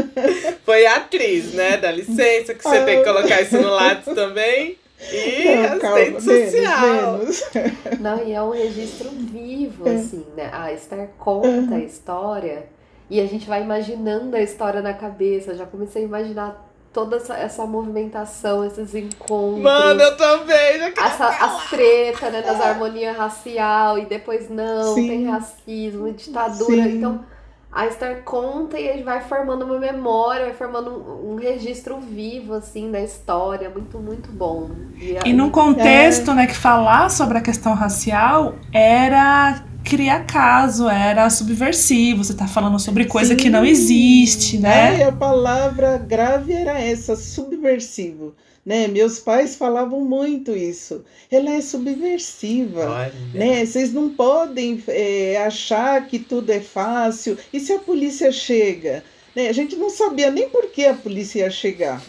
Foi 0.64 0.86
atriz, 0.86 1.54
né? 1.54 1.76
Dá 1.76 1.90
licença, 1.90 2.54
que 2.54 2.62
você 2.62 2.76
ah. 2.76 2.84
tem 2.84 2.98
que 2.98 3.04
colocar 3.04 3.40
isso 3.40 3.60
no 3.60 3.70
lado 3.70 4.14
também. 4.14 4.76
E 5.12 5.44
Não, 5.82 5.94
assistente 5.94 6.22
social. 6.22 7.18
Menos, 7.18 7.50
menos. 7.54 8.00
Não, 8.00 8.26
e 8.26 8.32
é 8.32 8.42
um 8.42 8.50
registro 8.50 9.08
vivo, 9.10 9.88
é. 9.88 9.94
assim, 9.94 10.26
né? 10.36 10.50
A 10.52 10.72
Esther 10.72 11.08
conta 11.18 11.76
a 11.76 11.78
história 11.78 12.66
e 13.08 13.20
a 13.20 13.26
gente 13.26 13.48
vai 13.48 13.62
imaginando 13.62 14.36
a 14.36 14.40
história 14.40 14.82
na 14.82 14.92
cabeça. 14.92 15.54
Já 15.54 15.64
comecei 15.64 16.02
a 16.02 16.04
imaginar 16.04 16.69
toda 16.92 17.16
essa, 17.16 17.34
essa 17.36 17.66
movimentação, 17.66 18.64
esses 18.64 18.94
encontros. 18.94 19.62
Mano, 19.62 20.00
eu 20.00 20.16
também. 20.16 20.92
Essa, 20.98 21.28
as 21.28 21.70
tretas, 21.70 22.32
né, 22.32 22.42
das 22.42 22.60
harmonia 22.60 23.12
racial, 23.12 23.98
e 23.98 24.06
depois 24.06 24.50
não, 24.50 24.94
Sim. 24.94 25.08
tem 25.08 25.26
racismo, 25.26 26.12
ditadura. 26.12 26.82
Sim. 26.82 26.98
Então, 26.98 27.24
a 27.72 27.86
Esther 27.86 28.24
conta 28.24 28.78
e 28.78 28.88
gente 28.88 29.04
vai 29.04 29.20
formando 29.20 29.64
uma 29.64 29.78
memória, 29.78 30.46
vai 30.46 30.54
formando 30.54 30.90
um, 30.90 31.32
um 31.32 31.36
registro 31.36 32.00
vivo, 32.00 32.54
assim, 32.54 32.90
da 32.90 33.00
história. 33.00 33.70
Muito, 33.70 33.96
muito 33.98 34.32
bom. 34.32 34.70
E, 34.96 35.16
e 35.24 35.32
num 35.32 35.50
contexto, 35.50 36.32
é... 36.32 36.34
né, 36.34 36.46
que 36.48 36.56
falar 36.56 37.08
sobre 37.10 37.38
a 37.38 37.40
questão 37.40 37.74
racial 37.74 38.56
era 38.72 39.62
criar 39.84 40.24
caso, 40.24 40.88
era 40.88 41.28
subversivo, 41.30 42.24
você 42.24 42.32
está 42.32 42.46
falando 42.46 42.78
sobre 42.78 43.06
coisa 43.06 43.30
Sim, 43.30 43.36
que 43.36 43.50
não 43.50 43.64
existe, 43.64 44.58
né? 44.58 45.00
É, 45.00 45.04
a 45.04 45.12
palavra 45.12 45.98
grave 45.98 46.52
era 46.52 46.78
essa, 46.80 47.16
subversivo. 47.16 48.34
Né? 48.64 48.86
Meus 48.88 49.18
pais 49.18 49.56
falavam 49.56 50.04
muito 50.04 50.54
isso. 50.54 51.02
Ela 51.30 51.52
é 51.52 51.60
subversiva, 51.60 52.90
Olha. 52.90 53.12
né? 53.32 53.64
Vocês 53.64 53.92
não 53.92 54.10
podem 54.10 54.82
é, 54.86 55.38
achar 55.38 56.06
que 56.06 56.18
tudo 56.18 56.50
é 56.50 56.60
fácil. 56.60 57.38
E 57.52 57.58
se 57.58 57.72
a 57.72 57.78
polícia 57.78 58.30
chega? 58.30 59.02
Né? 59.34 59.48
A 59.48 59.52
gente 59.52 59.76
não 59.76 59.88
sabia 59.88 60.30
nem 60.30 60.48
por 60.48 60.66
que 60.70 60.84
a 60.84 60.94
polícia 60.94 61.40
ia 61.40 61.50
chegar, 61.50 62.02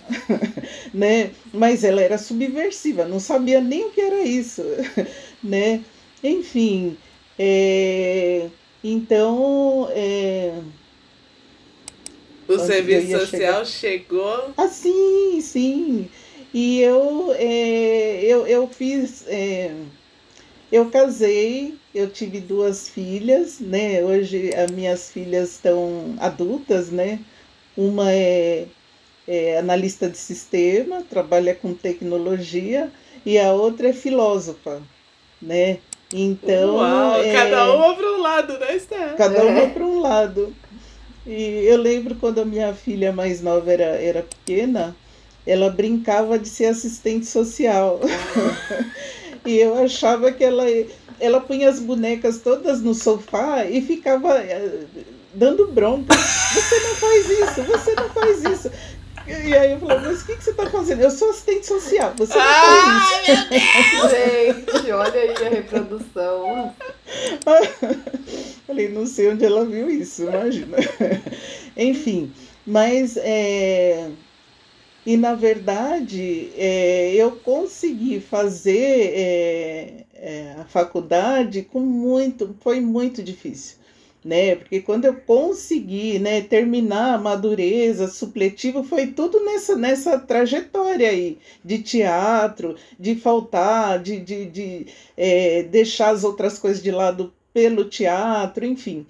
né? 0.93 1.31
Mas 1.53 1.83
ela 1.83 2.01
era 2.01 2.17
subversiva, 2.17 3.05
não 3.05 3.19
sabia 3.19 3.61
nem 3.61 3.85
o 3.85 3.91
que 3.91 4.01
era 4.01 4.21
isso, 4.23 4.63
né? 5.43 5.81
Enfim, 6.23 6.97
é, 7.37 8.47
então. 8.83 9.87
É, 9.91 10.53
o 12.47 12.59
serviço 12.59 13.19
social 13.19 13.25
chegar? 13.25 13.65
chegou? 13.65 14.53
Ah, 14.57 14.67
sim, 14.67 15.39
sim. 15.41 16.09
E 16.53 16.81
eu, 16.81 17.33
é, 17.37 18.21
eu, 18.23 18.45
eu 18.45 18.67
fiz. 18.67 19.25
É, 19.27 19.73
eu 20.71 20.89
casei, 20.89 21.77
eu 21.93 22.09
tive 22.09 22.39
duas 22.39 22.89
filhas, 22.89 23.59
né? 23.59 24.03
Hoje 24.03 24.53
as 24.55 24.71
minhas 24.71 25.11
filhas 25.11 25.51
estão 25.51 26.15
adultas, 26.19 26.89
né? 26.89 27.19
Uma 27.75 28.11
é, 28.11 28.67
é 29.27 29.57
analista 29.57 30.09
de 30.09 30.17
sistema, 30.17 31.03
trabalha 31.03 31.53
com 31.53 31.73
tecnologia, 31.73 32.91
e 33.25 33.37
a 33.37 33.53
outra 33.53 33.89
é 33.89 33.93
filósofa, 33.93 34.81
né? 35.41 35.79
Então. 36.13 36.75
Uau, 36.75 37.21
é, 37.21 37.33
cada 37.33 37.73
uma 37.73 37.95
para 37.95 38.11
um 38.11 38.21
lado, 38.21 38.59
né, 38.59 38.75
Esther? 38.75 39.15
Cada 39.15 39.43
uma 39.43 39.59
é. 39.61 39.69
para 39.69 39.83
um 39.83 39.99
lado. 40.01 40.53
E 41.25 41.65
eu 41.65 41.77
lembro 41.77 42.15
quando 42.15 42.39
a 42.39 42.45
minha 42.45 42.73
filha 42.73 43.11
mais 43.11 43.41
nova 43.41 43.71
era, 43.71 43.83
era 43.83 44.23
pequena, 44.23 44.95
ela 45.45 45.69
brincava 45.69 46.37
de 46.37 46.49
ser 46.49 46.65
assistente 46.65 47.25
social. 47.25 47.99
e 49.45 49.57
eu 49.57 49.75
achava 49.75 50.31
que 50.31 50.43
ela, 50.43 50.65
ela 51.19 51.39
punha 51.39 51.69
as 51.69 51.79
bonecas 51.79 52.39
todas 52.39 52.81
no 52.81 52.93
sofá 52.93 53.65
e 53.65 53.81
ficava 53.81 54.39
eh, 54.39 54.83
dando 55.33 55.67
bronca. 55.67 56.15
Você 56.15 56.79
não 56.79 56.95
faz 56.95 57.29
isso, 57.29 57.63
você 57.63 57.95
não 57.95 58.09
faz 58.09 58.43
isso. 58.43 58.71
E 59.47 59.55
aí 59.55 59.71
eu 59.71 59.79
falei, 59.79 59.99
mas 59.99 60.21
o 60.21 60.25
que, 60.25 60.35
que 60.35 60.43
você 60.43 60.51
está 60.51 60.69
fazendo? 60.69 61.01
Eu 61.01 61.11
sou 61.11 61.29
assistente 61.29 61.65
social, 61.67 62.13
você 62.17 62.33
não 62.33 62.41
Ai, 62.43 63.25
faz 63.25 63.27
isso. 63.27 64.77
Gente, 64.77 64.91
olha 64.91 65.19
aí 65.19 65.45
a 65.45 65.49
reprodução. 65.49 66.75
falei, 68.67 68.89
não 68.89 69.05
sei 69.05 69.29
onde 69.29 69.45
ela 69.45 69.65
viu 69.65 69.89
isso, 69.89 70.23
imagina. 70.23 70.77
Enfim, 71.75 72.31
mas 72.65 73.17
é, 73.17 74.09
E, 75.05 75.17
na 75.17 75.33
verdade, 75.33 76.51
é, 76.55 77.13
eu 77.15 77.31
consegui 77.31 78.19
fazer 78.19 79.13
é, 79.15 80.05
é, 80.13 80.55
a 80.59 80.65
faculdade 80.65 81.63
com 81.63 81.79
muito, 81.79 82.55
foi 82.61 82.79
muito 82.79 83.23
difícil, 83.23 83.77
né? 84.23 84.55
Porque 84.55 84.81
quando 84.81 85.05
eu 85.05 85.15
consegui, 85.15 86.19
né, 86.19 86.41
terminar 86.41 87.15
a 87.15 87.17
madureza, 87.17 88.07
supletivo, 88.07 88.83
foi 88.83 89.07
tudo 89.07 89.43
nessa, 89.43 89.75
nessa 89.75 90.19
trajetória 90.19 91.09
aí 91.09 91.37
de 91.63 91.79
teatro, 91.79 92.75
de 92.99 93.15
faltar, 93.15 94.01
de, 94.01 94.19
de, 94.19 94.45
de 94.45 94.87
é, 95.17 95.63
deixar 95.63 96.09
as 96.09 96.23
outras 96.23 96.59
coisas 96.59 96.81
de 96.81 96.91
lado 96.91 97.33
pelo 97.53 97.85
teatro, 97.85 98.65
enfim. 98.65 99.05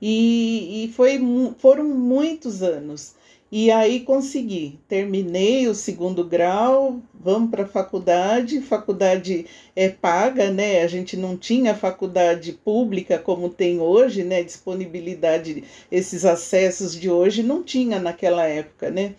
E, 0.00 0.84
e 0.84 0.92
foi, 0.92 1.20
foram 1.58 1.84
muitos 1.84 2.62
anos. 2.62 3.14
E 3.58 3.70
aí 3.70 4.00
consegui, 4.00 4.78
terminei 4.86 5.66
o 5.66 5.74
segundo 5.74 6.22
grau, 6.22 7.00
vamos 7.18 7.50
para 7.50 7.62
a 7.62 7.66
faculdade, 7.66 8.60
faculdade 8.60 9.46
é 9.74 9.88
paga, 9.88 10.50
né? 10.50 10.82
A 10.82 10.86
gente 10.86 11.16
não 11.16 11.38
tinha 11.38 11.74
faculdade 11.74 12.52
pública 12.52 13.18
como 13.18 13.48
tem 13.48 13.80
hoje, 13.80 14.22
né? 14.24 14.42
Disponibilidade, 14.42 15.64
esses 15.90 16.26
acessos 16.26 16.94
de 16.94 17.08
hoje 17.08 17.42
não 17.42 17.62
tinha 17.62 17.98
naquela 17.98 18.44
época, 18.44 18.90
né? 18.90 19.14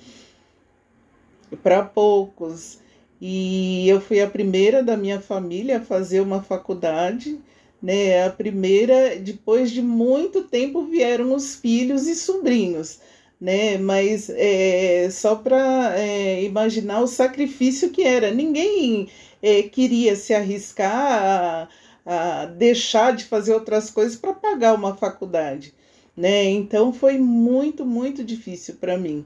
Para 1.64 1.82
poucos. 1.82 2.78
E 3.20 3.90
eu 3.90 4.00
fui 4.00 4.22
a 4.22 4.30
primeira 4.30 4.84
da 4.84 4.96
minha 4.96 5.20
família 5.20 5.78
a 5.78 5.84
fazer 5.84 6.20
uma 6.20 6.44
faculdade, 6.44 7.40
né? 7.82 8.24
A 8.24 8.30
primeira, 8.30 9.16
depois 9.16 9.72
de 9.72 9.82
muito 9.82 10.44
tempo 10.44 10.86
vieram 10.86 11.34
os 11.34 11.56
filhos 11.56 12.06
e 12.06 12.16
sobrinhos 12.16 13.00
né? 13.40 13.78
Mas 13.78 14.30
é, 14.30 15.10
só 15.12 15.36
para 15.36 15.98
é, 15.98 16.44
imaginar 16.44 17.02
o 17.02 17.08
sacrifício 17.08 17.92
que 17.92 18.04
era. 18.04 18.32
Ninguém 18.32 19.10
é, 19.42 19.64
queria 19.64 20.16
se 20.16 20.34
arriscar 20.34 20.92
a, 20.92 21.70
a, 22.06 22.46
deixar 22.46 23.16
de 23.16 23.26
fazer 23.26 23.54
outras 23.54 23.90
coisas 23.90 24.16
para 24.18 24.34
pagar 24.34 24.74
uma 24.74 24.96
faculdade, 24.96 25.74
né? 26.16 26.46
Então 26.46 26.92
foi 26.92 27.18
muito, 27.18 27.86
muito 27.86 28.24
difícil 28.24 28.76
para 28.80 28.98
mim, 28.98 29.26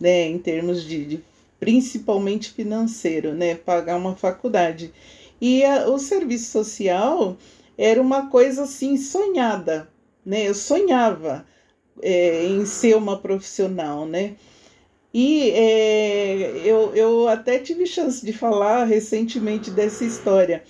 né? 0.00 0.26
Em 0.26 0.38
termos 0.38 0.84
de, 0.84 1.04
de, 1.04 1.24
principalmente 1.60 2.50
financeiro, 2.50 3.32
né? 3.34 3.54
Pagar 3.54 3.96
uma 3.96 4.16
faculdade. 4.16 4.92
E 5.40 5.64
a, 5.64 5.88
o 5.88 5.98
serviço 5.98 6.50
social 6.50 7.36
era 7.78 8.00
uma 8.00 8.28
coisa 8.28 8.64
assim 8.64 8.96
sonhada, 8.96 9.88
né? 10.24 10.48
Eu 10.48 10.54
sonhava 10.54 11.46
é, 12.00 12.46
em 12.46 12.64
ser 12.66 12.96
uma 12.96 13.18
profissional, 13.18 14.06
né? 14.06 14.34
E 15.14 15.50
é, 15.50 16.62
eu, 16.64 16.94
eu 16.94 17.28
até 17.28 17.58
tive 17.58 17.86
chance 17.86 18.24
de 18.24 18.32
falar 18.32 18.84
recentemente 18.84 19.70
dessa 19.70 20.04
história, 20.04 20.64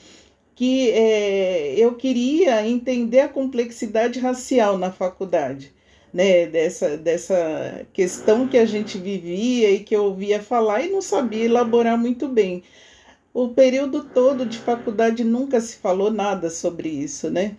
que 0.55 0.91
é, 0.91 1.75
eu 1.79 1.95
queria 1.95 2.67
entender 2.67 3.21
a 3.21 3.29
complexidade 3.29 4.19
racial 4.19 4.77
na 4.79 4.91
faculdade, 4.91 5.73
né? 6.13 6.47
Dessa, 6.47 6.97
dessa 6.97 7.87
questão 7.93 8.49
que 8.49 8.59
a 8.59 8.65
gente 8.67 8.99
vivia 8.99 9.71
e 9.71 9.81
que 9.81 9.95
eu 9.95 10.05
ouvia 10.05 10.43
falar 10.43 10.83
e 10.83 10.91
não 10.91 11.01
sabia 11.01 11.45
elaborar 11.45 11.97
muito 11.99 12.29
bem. 12.29 12.65
O 13.35 13.49
período 13.49 14.05
todo 14.05 14.45
de 14.45 14.59
faculdade 14.59 15.25
nunca 15.25 15.61
se 15.61 15.77
falou 15.77 16.11
nada 16.11 16.51
sobre 16.51 16.89
isso, 16.89 17.31
né? 17.31 17.57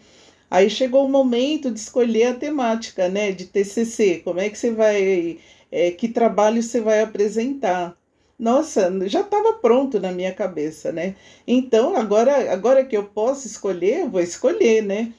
Aí 0.53 0.69
chegou 0.69 1.03
o 1.07 1.09
momento 1.09 1.71
de 1.71 1.79
escolher 1.79 2.25
a 2.25 2.33
temática, 2.35 3.09
né, 3.09 3.31
de 3.31 3.45
TCC. 3.45 4.21
Como 4.23 4.39
é 4.39 4.51
que 4.51 4.55
você 4.59 4.69
vai, 4.69 5.39
é, 5.71 5.89
que 5.89 6.07
trabalho 6.07 6.61
você 6.61 6.79
vai 6.79 7.01
apresentar? 7.01 7.97
Nossa, 8.37 8.91
já 9.09 9.21
estava 9.21 9.53
pronto 9.53 9.99
na 9.99 10.11
minha 10.11 10.31
cabeça, 10.31 10.91
né? 10.91 11.15
Então 11.47 11.95
agora, 11.95 12.53
agora 12.53 12.85
que 12.85 12.95
eu 12.95 13.03
posso 13.05 13.47
escolher, 13.47 14.07
vou 14.07 14.21
escolher, 14.21 14.83
né? 14.83 15.11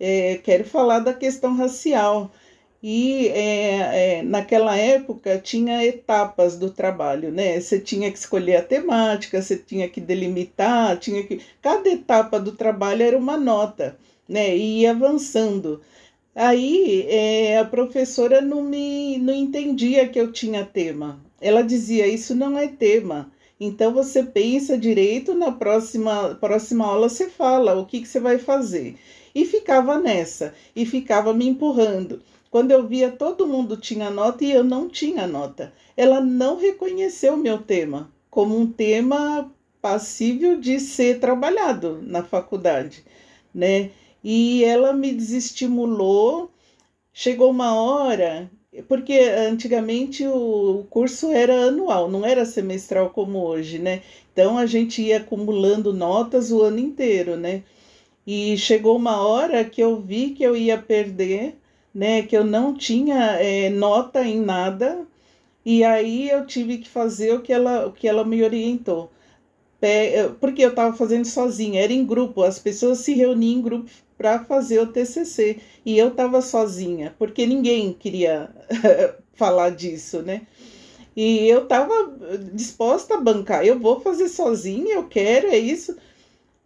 É, 0.00 0.36
quero 0.42 0.64
falar 0.64 1.00
da 1.00 1.12
questão 1.12 1.54
racial. 1.54 2.30
E 2.82 3.28
é, 3.28 4.20
é, 4.20 4.22
naquela 4.22 4.74
época 4.76 5.38
tinha 5.38 5.84
etapas 5.84 6.58
do 6.58 6.70
trabalho, 6.70 7.30
né? 7.30 7.60
Você 7.60 7.78
tinha 7.78 8.10
que 8.10 8.18
escolher 8.18 8.56
a 8.56 8.62
temática, 8.62 9.42
você 9.42 9.56
tinha 9.58 9.86
que 9.88 10.00
delimitar, 10.00 10.98
tinha 10.98 11.22
que. 11.24 11.42
Cada 11.60 11.90
etapa 11.90 12.40
do 12.40 12.52
trabalho 12.52 13.02
era 13.02 13.18
uma 13.18 13.36
nota 13.36 13.98
né? 14.28 14.56
E 14.56 14.80
ia 14.82 14.90
avançando. 14.90 15.80
Aí 16.34 17.06
é, 17.08 17.58
a 17.58 17.64
professora 17.64 18.40
não 18.40 18.62
me 18.62 19.18
não 19.18 19.34
entendia 19.34 20.08
que 20.08 20.20
eu 20.20 20.30
tinha 20.32 20.64
tema. 20.64 21.20
Ela 21.40 21.62
dizia: 21.62 22.06
Isso 22.06 22.34
não 22.34 22.58
é 22.58 22.68
tema. 22.68 23.32
Então 23.60 23.92
você 23.92 24.22
pensa 24.22 24.78
direito, 24.78 25.34
na 25.34 25.50
próxima, 25.50 26.36
próxima 26.36 26.86
aula 26.86 27.08
você 27.08 27.28
fala 27.28 27.74
o 27.74 27.86
que, 27.86 28.00
que 28.00 28.08
você 28.08 28.20
vai 28.20 28.38
fazer. 28.38 28.96
E 29.34 29.44
ficava 29.44 29.98
nessa, 29.98 30.54
e 30.76 30.86
ficava 30.86 31.34
me 31.34 31.48
empurrando. 31.48 32.22
Quando 32.50 32.70
eu 32.70 32.86
via 32.86 33.10
todo 33.10 33.46
mundo 33.46 33.76
tinha 33.76 34.10
nota 34.10 34.44
e 34.44 34.52
eu 34.52 34.64
não 34.64 34.88
tinha 34.88 35.26
nota. 35.26 35.72
Ela 35.96 36.20
não 36.20 36.56
reconheceu 36.56 37.36
meu 37.36 37.58
tema 37.58 38.10
como 38.30 38.58
um 38.58 38.70
tema 38.70 39.52
passível 39.82 40.60
de 40.60 40.78
ser 40.78 41.18
trabalhado 41.18 42.00
na 42.02 42.22
faculdade, 42.22 43.04
né? 43.54 43.90
E 44.22 44.64
ela 44.64 44.92
me 44.92 45.12
desestimulou. 45.12 46.50
Chegou 47.12 47.50
uma 47.50 47.74
hora, 47.74 48.50
porque 48.86 49.18
antigamente 49.18 50.26
o 50.26 50.86
curso 50.88 51.32
era 51.32 51.64
anual, 51.66 52.08
não 52.10 52.24
era 52.24 52.44
semestral 52.44 53.10
como 53.10 53.40
hoje, 53.40 53.78
né? 53.78 54.02
Então 54.32 54.56
a 54.56 54.66
gente 54.66 55.02
ia 55.02 55.16
acumulando 55.18 55.92
notas 55.92 56.52
o 56.52 56.62
ano 56.62 56.78
inteiro, 56.78 57.36
né? 57.36 57.64
E 58.26 58.56
chegou 58.56 58.96
uma 58.96 59.20
hora 59.26 59.64
que 59.64 59.80
eu 59.82 60.00
vi 60.00 60.30
que 60.30 60.44
eu 60.44 60.56
ia 60.56 60.78
perder, 60.78 61.56
né? 61.94 62.22
Que 62.22 62.36
eu 62.36 62.44
não 62.44 62.74
tinha 62.74 63.32
é, 63.40 63.68
nota 63.70 64.22
em 64.24 64.40
nada, 64.40 65.06
e 65.64 65.82
aí 65.82 66.30
eu 66.30 66.46
tive 66.46 66.78
que 66.78 66.88
fazer 66.88 67.34
o 67.34 67.42
que 67.42 67.52
ela, 67.52 67.86
o 67.86 67.92
que 67.92 68.06
ela 68.06 68.24
me 68.24 68.42
orientou. 68.44 69.10
Porque 70.40 70.62
eu 70.62 70.70
estava 70.70 70.96
fazendo 70.96 71.24
sozinha, 71.24 71.82
era 71.82 71.92
em 71.92 72.04
grupo, 72.04 72.42
as 72.42 72.58
pessoas 72.58 72.98
se 72.98 73.14
reuniam 73.14 73.58
em 73.58 73.62
grupo 73.62 73.90
para 74.18 74.44
fazer 74.44 74.80
o 74.80 74.88
TCC. 74.88 75.60
E 75.86 75.96
eu 75.96 76.08
estava 76.08 76.42
sozinha, 76.42 77.14
porque 77.18 77.46
ninguém 77.46 77.92
queria 77.92 78.50
falar 79.34 79.70
disso, 79.70 80.20
né? 80.20 80.42
E 81.16 81.48
eu 81.48 81.62
estava 81.62 81.94
disposta 82.52 83.14
a 83.14 83.20
bancar. 83.20 83.64
Eu 83.64 83.78
vou 83.78 84.00
fazer 84.00 84.28
sozinha, 84.28 84.96
eu 84.96 85.08
quero, 85.08 85.46
é 85.46 85.56
isso. 85.56 85.96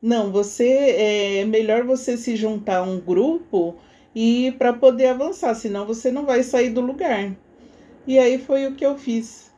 Não, 0.00 0.32
você 0.32 0.68
é 0.68 1.44
melhor 1.44 1.84
você 1.84 2.16
se 2.16 2.34
juntar 2.34 2.78
a 2.78 2.82
um 2.82 2.98
grupo 2.98 3.76
e 4.14 4.52
para 4.58 4.72
poder 4.72 5.06
avançar, 5.06 5.54
senão 5.54 5.86
você 5.86 6.10
não 6.10 6.26
vai 6.26 6.42
sair 6.42 6.70
do 6.70 6.80
lugar. 6.80 7.34
E 8.06 8.18
aí 8.18 8.36
foi 8.36 8.66
o 8.66 8.74
que 8.74 8.84
eu 8.84 8.98
fiz, 8.98 9.50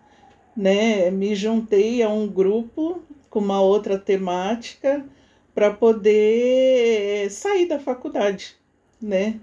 né? 0.57 1.11
Me 1.11 1.35
juntei 1.35 2.03
a 2.03 2.09
um 2.11 2.29
grupo 2.29 3.03
com 3.31 3.41
uma 3.41 3.61
outra 3.61 3.99
temática 3.99 5.05
para 5.55 5.73
poder 5.73 7.31
sair 7.31 7.67
da 7.67 7.79
faculdade, 7.79 8.57
né? 9.01 9.40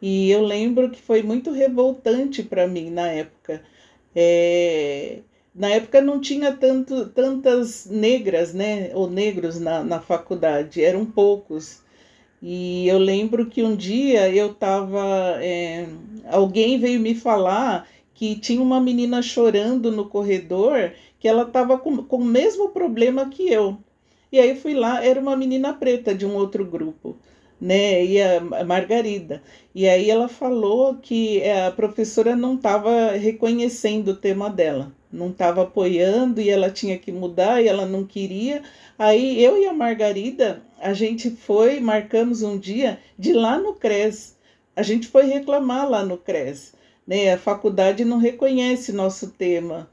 E 0.00 0.30
eu 0.30 0.42
lembro 0.42 0.90
que 0.90 1.00
foi 1.00 1.22
muito 1.22 1.50
revoltante 1.50 2.42
para 2.42 2.66
mim 2.66 2.90
na 2.90 3.08
época. 3.08 3.62
É, 4.14 5.20
na 5.54 5.70
época 5.70 6.00
não 6.02 6.20
tinha 6.20 6.52
tanto, 6.54 7.08
tantas 7.10 7.86
negras, 7.86 8.52
né, 8.54 8.90
ou 8.94 9.08
negros 9.10 9.58
na, 9.58 9.82
na 9.82 10.00
faculdade, 10.00 10.84
eram 10.84 11.06
poucos. 11.06 11.82
E 12.42 12.86
eu 12.88 12.98
lembro 12.98 13.46
que 13.46 13.62
um 13.62 13.74
dia 13.76 14.28
eu 14.30 14.52
estava. 14.52 15.38
É, 15.42 15.86
alguém 16.28 16.78
veio 16.78 17.00
me 17.00 17.14
falar 17.14 17.88
que 18.14 18.36
tinha 18.36 18.62
uma 18.62 18.80
menina 18.80 19.22
chorando 19.22 19.90
no 19.92 20.08
corredor, 20.08 20.92
que 21.18 21.28
ela 21.28 21.42
estava 21.42 21.78
com, 21.78 21.98
com 22.04 22.16
o 22.18 22.24
mesmo 22.24 22.70
problema 22.70 23.28
que 23.28 23.50
eu. 23.50 23.78
E 24.30 24.38
aí 24.40 24.56
fui 24.56 24.74
lá, 24.74 25.04
era 25.04 25.20
uma 25.20 25.36
menina 25.36 25.72
preta 25.72 26.14
de 26.14 26.26
um 26.26 26.34
outro 26.34 26.64
grupo, 26.64 27.16
né? 27.60 28.04
E 28.04 28.20
a 28.20 28.64
Margarida. 28.64 29.42
E 29.74 29.88
aí 29.88 30.10
ela 30.10 30.28
falou 30.28 30.96
que 30.96 31.42
a 31.48 31.70
professora 31.70 32.34
não 32.34 32.54
estava 32.56 33.12
reconhecendo 33.12 34.08
o 34.08 34.16
tema 34.16 34.50
dela, 34.50 34.92
não 35.12 35.30
estava 35.30 35.62
apoiando 35.62 36.40
e 36.40 36.50
ela 36.50 36.70
tinha 36.70 36.98
que 36.98 37.12
mudar 37.12 37.62
e 37.62 37.68
ela 37.68 37.86
não 37.86 38.04
queria. 38.04 38.62
Aí 38.98 39.42
eu 39.42 39.56
e 39.58 39.66
a 39.66 39.72
Margarida, 39.72 40.62
a 40.80 40.92
gente 40.92 41.30
foi, 41.30 41.80
marcamos 41.80 42.42
um 42.42 42.58
dia 42.58 42.98
de 43.18 43.32
lá 43.32 43.58
no 43.58 43.74
CRES. 43.74 44.36
A 44.74 44.82
gente 44.82 45.06
foi 45.08 45.26
reclamar 45.26 45.88
lá 45.88 46.04
no 46.04 46.18
CRES. 46.18 46.74
Né? 47.06 47.32
A 47.32 47.38
faculdade 47.38 48.04
não 48.04 48.18
reconhece 48.18 48.92
nosso 48.92 49.30
tema. 49.30 49.88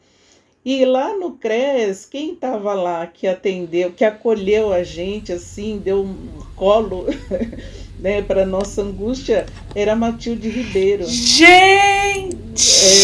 E 0.65 0.85
lá 0.85 1.13
no 1.17 1.31
CRES, 1.31 2.05
quem 2.05 2.33
estava 2.33 2.73
lá 2.73 3.05
que 3.05 3.27
atendeu, 3.27 3.91
que 3.91 4.05
acolheu 4.05 4.71
a 4.71 4.81
gente, 4.81 5.33
assim, 5.33 5.81
deu 5.83 6.03
um 6.03 6.15
colo 6.55 7.05
né, 7.99 8.21
para 8.21 8.45
nossa 8.45 8.81
angústia, 8.81 9.45
era 9.75 9.93
Matilde 9.93 10.47
Ribeiro. 10.47 11.03
Gente! 11.05 11.53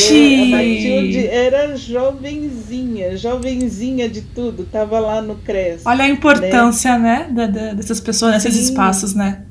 É, 0.09 0.41
a 0.41 0.45
Matilde 0.45 1.27
era 1.27 1.75
jovenzinha, 1.75 3.17
jovenzinha 3.17 4.07
de 4.07 4.21
tudo, 4.21 4.63
tava 4.63 4.97
lá 4.97 5.21
no 5.21 5.35
CRES. 5.35 5.81
Olha 5.85 6.05
a 6.05 6.09
importância, 6.09 6.97
né, 6.97 7.29
né 7.29 7.73
dessas 7.75 7.99
pessoas 7.99 8.31
nesses 8.35 8.55
espaços, 8.55 9.13
né? 9.13 9.43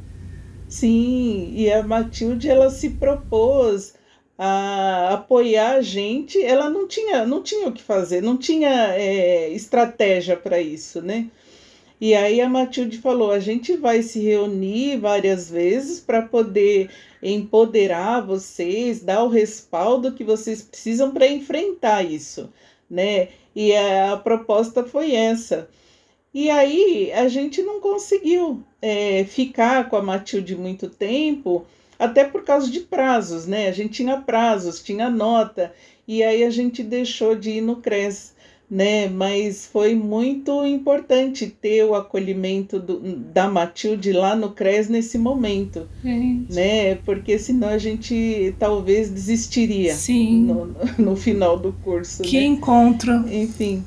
Sim, 0.67 1.53
e 1.55 1.71
a 1.71 1.83
Matilde 1.83 2.49
ela 2.49 2.71
se 2.71 2.91
propôs 2.91 3.98
a 4.39 5.15
apoiar 5.15 5.73
a 5.73 5.83
gente. 5.83 6.41
Ela 6.43 6.71
não 6.71 6.87
tinha, 6.87 7.27
não 7.27 7.43
tinha 7.43 7.69
o 7.69 7.73
que 7.73 7.83
fazer, 7.83 8.23
não 8.23 8.37
tinha 8.39 8.95
é, 8.95 9.51
estratégia 9.51 10.37
para 10.37 10.61
isso, 10.61 11.03
né? 11.03 11.29
E 12.01 12.15
aí 12.15 12.41
a 12.41 12.49
Matilde 12.49 12.99
falou: 12.99 13.33
a 13.33 13.41
gente 13.41 13.77
vai 13.77 14.03
se 14.03 14.21
reunir 14.21 14.99
várias 14.99 15.51
vezes 15.51 15.99
para 16.01 16.23
poder 16.23 16.91
empoderar 17.23 18.21
vocês, 18.21 19.01
dar 19.01 19.25
o 19.25 19.29
respaldo 19.29 20.13
que 20.13 20.23
vocês 20.23 20.63
precisam 20.63 21.11
para 21.11 21.27
enfrentar 21.27 22.03
isso, 22.05 22.53
né? 22.89 23.29
E 23.55 23.75
a, 23.75 24.17
proposta 24.17 24.85
foi 24.85 25.15
essa. 25.15 25.69
E 26.33 26.49
aí 26.51 27.11
a 27.13 27.27
gente 27.27 27.63
não 27.63 27.81
conseguiu 27.81 28.63
é, 28.81 29.25
ficar 29.25 29.89
com 29.89 29.97
a 29.97 30.03
Matilde 30.03 30.55
muito 30.55 30.89
tempo, 30.89 31.67
até 31.99 32.25
por 32.25 32.45
causa 32.45 32.71
de 32.71 32.81
prazos, 32.81 33.47
né? 33.47 33.69
A 33.69 33.73
gente 33.73 33.91
tinha 33.91 34.21
prazos, 34.21 34.83
tinha 34.83 35.11
nota, 35.11 35.73
e 36.07 36.23
aí 36.23 36.45
a 36.45 36.51
gente 36.51 36.83
deixou 36.83 37.35
de 37.35 37.51
ir 37.51 37.61
no 37.61 37.77
CRES 37.77 38.37
né? 38.71 39.09
Mas 39.09 39.67
foi 39.67 39.95
muito 39.95 40.65
importante 40.67 41.47
ter 41.47 41.85
o 41.85 41.95
acolhimento 41.95 42.79
do, 42.79 43.01
da 43.01 43.49
Matilde 43.49 44.13
lá 44.13 44.37
no 44.37 44.51
CRES 44.51 44.89
nesse 44.89 45.17
momento, 45.17 45.89
gente. 46.05 46.53
né? 46.53 46.97
Porque 46.97 47.39
senão 47.39 47.69
a 47.69 47.79
gente 47.79 48.55
talvez 48.59 49.11
desistiria 49.11 49.95
Sim. 49.95 50.43
No, 50.43 50.77
no 50.99 51.17
final 51.17 51.59
do 51.59 51.73
curso. 51.73 52.23
Que 52.23 52.41
né? 52.41 52.47
encontro! 52.47 53.25
Enfim, 53.33 53.83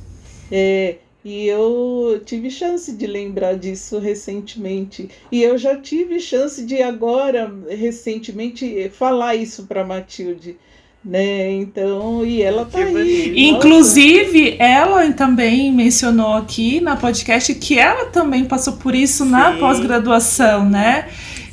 é, 0.52 0.96
e 1.24 1.48
eu 1.48 2.22
tive 2.26 2.50
chance 2.50 2.92
de 2.92 3.06
lembrar 3.06 3.56
disso 3.56 4.00
recentemente. 4.00 5.10
E 5.32 5.44
eu 5.44 5.58
já 5.58 5.78
tive 5.78 6.20
chance 6.20 6.66
de 6.66 6.82
agora, 6.82 7.54
recentemente, 7.70 8.90
falar 8.90 9.36
isso 9.36 9.68
para 9.68 9.86
Matilde 9.86 10.58
né? 11.04 11.52
Então, 11.54 12.24
e 12.24 12.42
ela 12.42 12.64
tá 12.66 12.78
aí. 12.78 13.50
Inclusive, 13.50 14.52
Nossa. 14.52 14.64
ela 14.64 15.14
também 15.14 15.72
mencionou 15.72 16.34
aqui 16.34 16.80
na 16.80 16.96
podcast 16.96 17.54
que 17.56 17.78
ela 17.78 18.06
também 18.06 18.46
passou 18.46 18.74
por 18.74 18.94
isso 18.94 19.24
Sim. 19.24 19.32
na 19.32 19.54
pós-graduação, 19.54 20.70
né? 20.70 21.10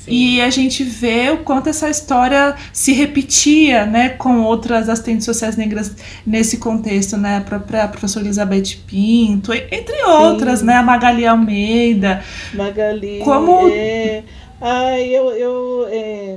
Sim. 0.08 0.14
E 0.14 0.40
a 0.40 0.50
gente 0.50 0.82
vê 0.82 1.30
o 1.30 1.38
quanto 1.38 1.68
essa 1.68 1.88
história 1.88 2.56
se 2.72 2.92
repetia, 2.92 3.84
né, 3.84 4.10
com 4.10 4.42
outras 4.42 4.88
assistentes 4.88 5.24
sociais 5.24 5.56
negras 5.56 5.94
nesse 6.26 6.58
contexto, 6.58 7.16
né, 7.16 7.36
a 7.36 7.40
própria 7.40 7.86
professora 7.88 8.24
Elizabeth 8.24 8.78
Pinto, 8.86 9.52
entre 9.52 10.02
outras, 10.04 10.60
Sim. 10.60 10.66
né, 10.66 10.74
a 10.76 10.82
Magali 10.82 11.26
Almeida. 11.26 12.24
Magali, 12.54 13.20
como 13.22 13.68
é... 13.68 14.24
Ah, 14.60 14.98
eu, 14.98 15.30
eu 15.30 15.86
é 15.88 16.36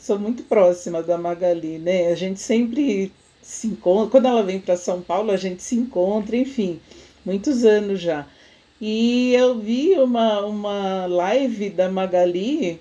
sou 0.00 0.18
muito 0.18 0.42
próxima 0.42 1.02
da 1.02 1.16
Magali, 1.18 1.78
né? 1.78 2.08
A 2.08 2.16
gente 2.16 2.40
sempre 2.40 3.12
se 3.42 3.68
encontra, 3.68 4.10
quando 4.10 4.26
ela 4.26 4.42
vem 4.42 4.58
para 4.58 4.76
São 4.76 5.00
Paulo, 5.00 5.30
a 5.30 5.36
gente 5.36 5.62
se 5.62 5.76
encontra, 5.76 6.36
enfim, 6.36 6.80
muitos 7.24 7.64
anos 7.64 8.00
já. 8.00 8.26
E 8.80 9.34
eu 9.34 9.58
vi 9.58 9.92
uma, 9.98 10.40
uma 10.46 11.06
live 11.06 11.70
da 11.70 11.90
Magali, 11.90 12.80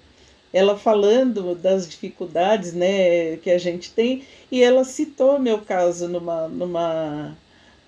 ela 0.54 0.78
falando 0.78 1.56
das 1.56 1.88
dificuldades, 1.88 2.74
né, 2.74 3.38
que 3.38 3.52
a 3.52 3.58
gente 3.58 3.92
tem, 3.92 4.24
e 4.52 4.64
ela 4.64 4.84
citou 4.84 5.40
meu 5.40 5.60
caso 5.60 6.08
numa, 6.08 6.48
numa 6.48 7.36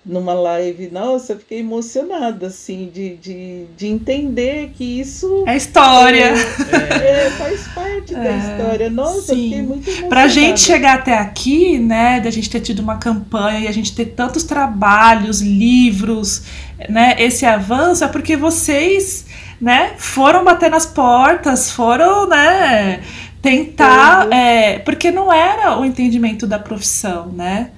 numa 0.04 0.34
live, 0.34 0.90
nossa, 0.90 1.34
eu 1.34 1.38
fiquei 1.38 1.60
emocionada, 1.60 2.48
assim, 2.48 2.90
de, 2.92 3.16
de, 3.18 3.66
de 3.76 3.86
entender 3.86 4.72
que 4.76 5.00
isso... 5.00 5.44
É 5.46 5.56
história! 5.56 6.34
É, 6.34 7.26
é, 7.26 7.30
faz 7.30 7.68
parte 7.68 8.12
é, 8.12 8.18
da 8.18 8.36
história. 8.36 8.90
Nossa, 8.90 9.32
sim. 9.32 9.44
fiquei 9.44 9.62
muito 9.62 9.88
emocionada. 9.88 10.08
Pra 10.08 10.26
gente 10.26 10.60
chegar 10.60 10.98
até 10.98 11.16
aqui, 11.16 11.78
né, 11.78 12.20
da 12.20 12.30
gente 12.30 12.50
ter 12.50 12.60
tido 12.60 12.80
uma 12.80 12.96
campanha 12.96 13.60
e 13.60 13.68
a 13.68 13.72
gente 13.72 13.94
ter 13.94 14.06
tantos 14.06 14.42
trabalhos, 14.42 15.40
livros, 15.40 16.42
né, 16.88 17.14
esse 17.20 17.46
avanço, 17.46 18.02
é 18.02 18.08
porque 18.08 18.36
vocês, 18.36 19.24
né, 19.62 19.94
foram 19.96 20.44
bater 20.44 20.68
nas 20.68 20.84
portas, 20.84 21.70
foram, 21.70 22.28
né, 22.28 23.00
tentar... 23.40 24.26
Uhum. 24.26 24.32
É, 24.32 24.78
porque 24.80 25.12
não 25.12 25.32
era 25.32 25.78
o 25.78 25.84
entendimento 25.84 26.46
da 26.46 26.58
profissão, 26.58 27.28
né? 27.28 27.70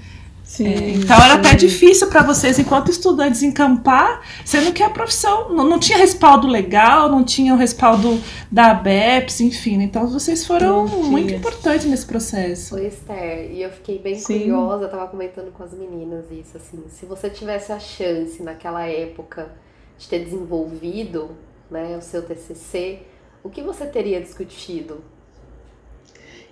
Sim, 0.43 0.69
é, 0.69 0.91
então 0.91 1.17
era 1.17 1.35
até 1.35 1.55
difícil 1.55 2.09
para 2.09 2.23
vocês, 2.23 2.59
enquanto 2.59 2.91
estudantes, 2.91 3.43
encampar, 3.43 4.23
sendo 4.45 4.73
que 4.73 4.83
a 4.83 4.89
profissão 4.89 5.49
não, 5.49 5.65
não 5.65 5.79
tinha 5.79 5.99
respaldo 5.99 6.47
legal, 6.47 7.11
não 7.11 7.25
tinha 7.25 7.53
o 7.53 7.57
respaldo 7.57 8.21
da 8.53 8.71
ABEPS, 8.71 9.41
enfim. 9.41 9.79
Né? 9.79 9.85
Então 9.85 10.07
vocês 10.07 10.47
foram 10.47 10.87
muito 10.87 11.35
importantes 11.35 11.87
nesse 11.87 12.07
processo. 12.07 12.71
Foi 12.77 12.87
Esther, 12.87 13.51
e 13.51 13.63
eu 13.63 13.71
fiquei 13.71 13.99
bem 13.99 14.17
Sim. 14.17 14.41
curiosa, 14.41 14.85
eu 14.85 14.91
tava 14.91 15.09
comentando 15.09 15.51
com 15.51 15.65
as 15.65 15.73
meninas 15.73 16.27
isso, 16.31 16.57
assim, 16.57 16.85
se 16.89 17.05
você 17.05 17.29
tivesse 17.29 17.73
a 17.73 17.81
chance 17.81 18.43
naquela 18.43 18.87
época 18.87 19.51
de 19.99 20.09
ter 20.09 20.25
desenvolvido 20.25 21.31
né, 21.71 21.97
o 21.97 22.03
seu 22.03 22.23
TCC, 22.23 23.01
o 23.43 23.51
que 23.51 23.63
você 23.63 23.87
teria 23.87 24.21
discutido? 24.21 25.03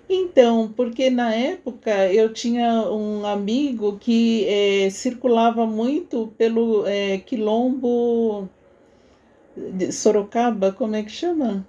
Então, 0.09 0.73
porque 0.77 1.09
na 1.09 1.35
época 1.35 2.13
eu 2.13 2.33
tinha 2.33 2.83
um 2.91 3.25
amigo 3.25 3.99
que 3.99 4.47
é, 4.47 4.91
circulava 4.91 5.67
muito 5.67 6.29
pelo 6.37 6.87
é, 6.87 7.19
quilombo 7.19 8.49
de 9.57 9.93
Sorocaba, 9.93 10.73
como 10.73 10.97
é 10.97 11.03
que 11.03 11.11
chama? 11.11 11.67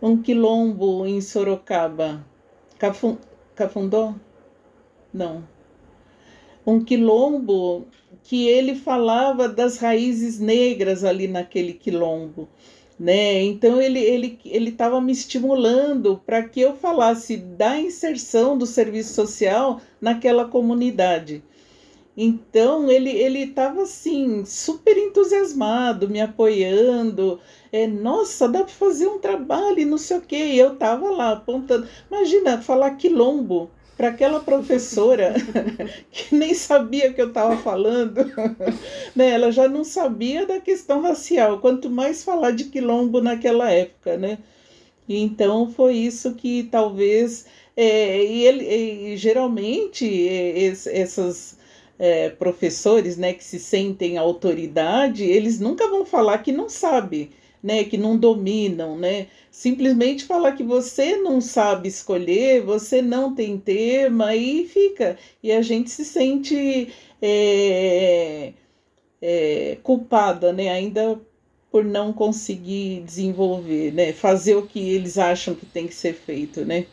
Um 0.00 0.20
quilombo 0.20 1.06
em 1.06 1.20
Sorocaba. 1.20 2.24
Cafun, 2.78 3.16
Cafundó? 3.54 4.14
Não. 5.12 5.42
Um 6.66 6.84
quilombo 6.84 7.86
que 8.24 8.48
ele 8.48 8.74
falava 8.74 9.48
das 9.48 9.78
raízes 9.78 10.40
negras 10.40 11.04
ali 11.04 11.28
naquele 11.28 11.74
quilombo 11.74 12.48
né? 12.98 13.42
Então 13.42 13.80
ele 13.80 13.98
ele 13.98 14.38
ele 14.44 14.70
estava 14.70 15.00
me 15.00 15.12
estimulando 15.12 16.20
para 16.24 16.42
que 16.48 16.60
eu 16.60 16.74
falasse 16.76 17.36
da 17.36 17.78
inserção 17.78 18.56
do 18.56 18.66
serviço 18.66 19.14
social 19.14 19.80
naquela 20.00 20.46
comunidade. 20.46 21.42
Então 22.16 22.90
ele 22.90 23.10
ele 23.10 23.40
estava 23.40 23.82
assim 23.82 24.44
super 24.44 24.96
entusiasmado, 24.96 26.08
me 26.08 26.20
apoiando. 26.20 27.40
É, 27.72 27.86
nossa, 27.88 28.48
dá 28.48 28.60
para 28.60 28.72
fazer 28.72 29.08
um 29.08 29.18
trabalho, 29.18 29.80
e 29.80 29.84
não 29.84 29.98
sei 29.98 30.18
o 30.18 30.20
quê. 30.22 30.36
E 30.36 30.58
eu 30.58 30.74
estava 30.74 31.10
lá 31.10 31.32
apontando. 31.32 31.88
Imagina 32.10 32.62
falar 32.62 32.92
quilombo 32.96 33.70
para 33.96 34.08
aquela 34.08 34.40
professora 34.40 35.34
que 36.10 36.34
nem 36.34 36.54
sabia 36.54 37.12
que 37.12 37.20
eu 37.20 37.28
estava 37.28 37.56
falando, 37.58 38.24
né? 39.14 39.30
Ela 39.30 39.50
já 39.50 39.68
não 39.68 39.84
sabia 39.84 40.46
da 40.46 40.60
questão 40.60 41.00
racial, 41.00 41.60
quanto 41.60 41.90
mais 41.90 42.24
falar 42.24 42.52
de 42.52 42.64
quilombo 42.64 43.20
naquela 43.20 43.70
época, 43.70 44.16
né? 44.16 44.38
Então 45.08 45.70
foi 45.70 45.94
isso 45.94 46.34
que 46.34 46.64
talvez 46.64 47.46
é, 47.76 48.24
e 48.24 48.44
ele 48.44 48.64
e, 48.64 49.16
geralmente 49.16 50.06
é, 50.28 50.58
esses 50.58 51.58
é, 51.98 52.30
professores, 52.30 53.16
né, 53.16 53.32
que 53.32 53.44
se 53.44 53.58
sentem 53.58 54.16
autoridade, 54.18 55.24
eles 55.24 55.60
nunca 55.60 55.88
vão 55.88 56.04
falar 56.04 56.38
que 56.38 56.52
não 56.52 56.68
sabe 56.68 57.30
né, 57.64 57.82
que 57.82 57.96
não 57.96 58.14
dominam, 58.14 58.94
né? 58.94 59.28
Simplesmente 59.50 60.24
falar 60.24 60.52
que 60.52 60.62
você 60.62 61.16
não 61.16 61.40
sabe 61.40 61.88
escolher, 61.88 62.60
você 62.60 63.00
não 63.00 63.34
tem 63.34 63.56
tema 63.56 64.36
e 64.36 64.68
fica. 64.68 65.16
E 65.42 65.50
a 65.50 65.62
gente 65.62 65.88
se 65.88 66.04
sente 66.04 66.92
é, 67.22 68.52
é, 69.22 69.78
culpada, 69.82 70.52
né? 70.52 70.68
Ainda 70.68 71.18
por 71.72 71.82
não 71.82 72.12
conseguir 72.12 73.00
desenvolver, 73.00 73.94
né? 73.94 74.12
Fazer 74.12 74.56
o 74.56 74.66
que 74.66 74.94
eles 74.94 75.16
acham 75.16 75.54
que 75.54 75.64
tem 75.64 75.86
que 75.88 75.94
ser 75.94 76.12
feito, 76.12 76.66
né? 76.66 76.84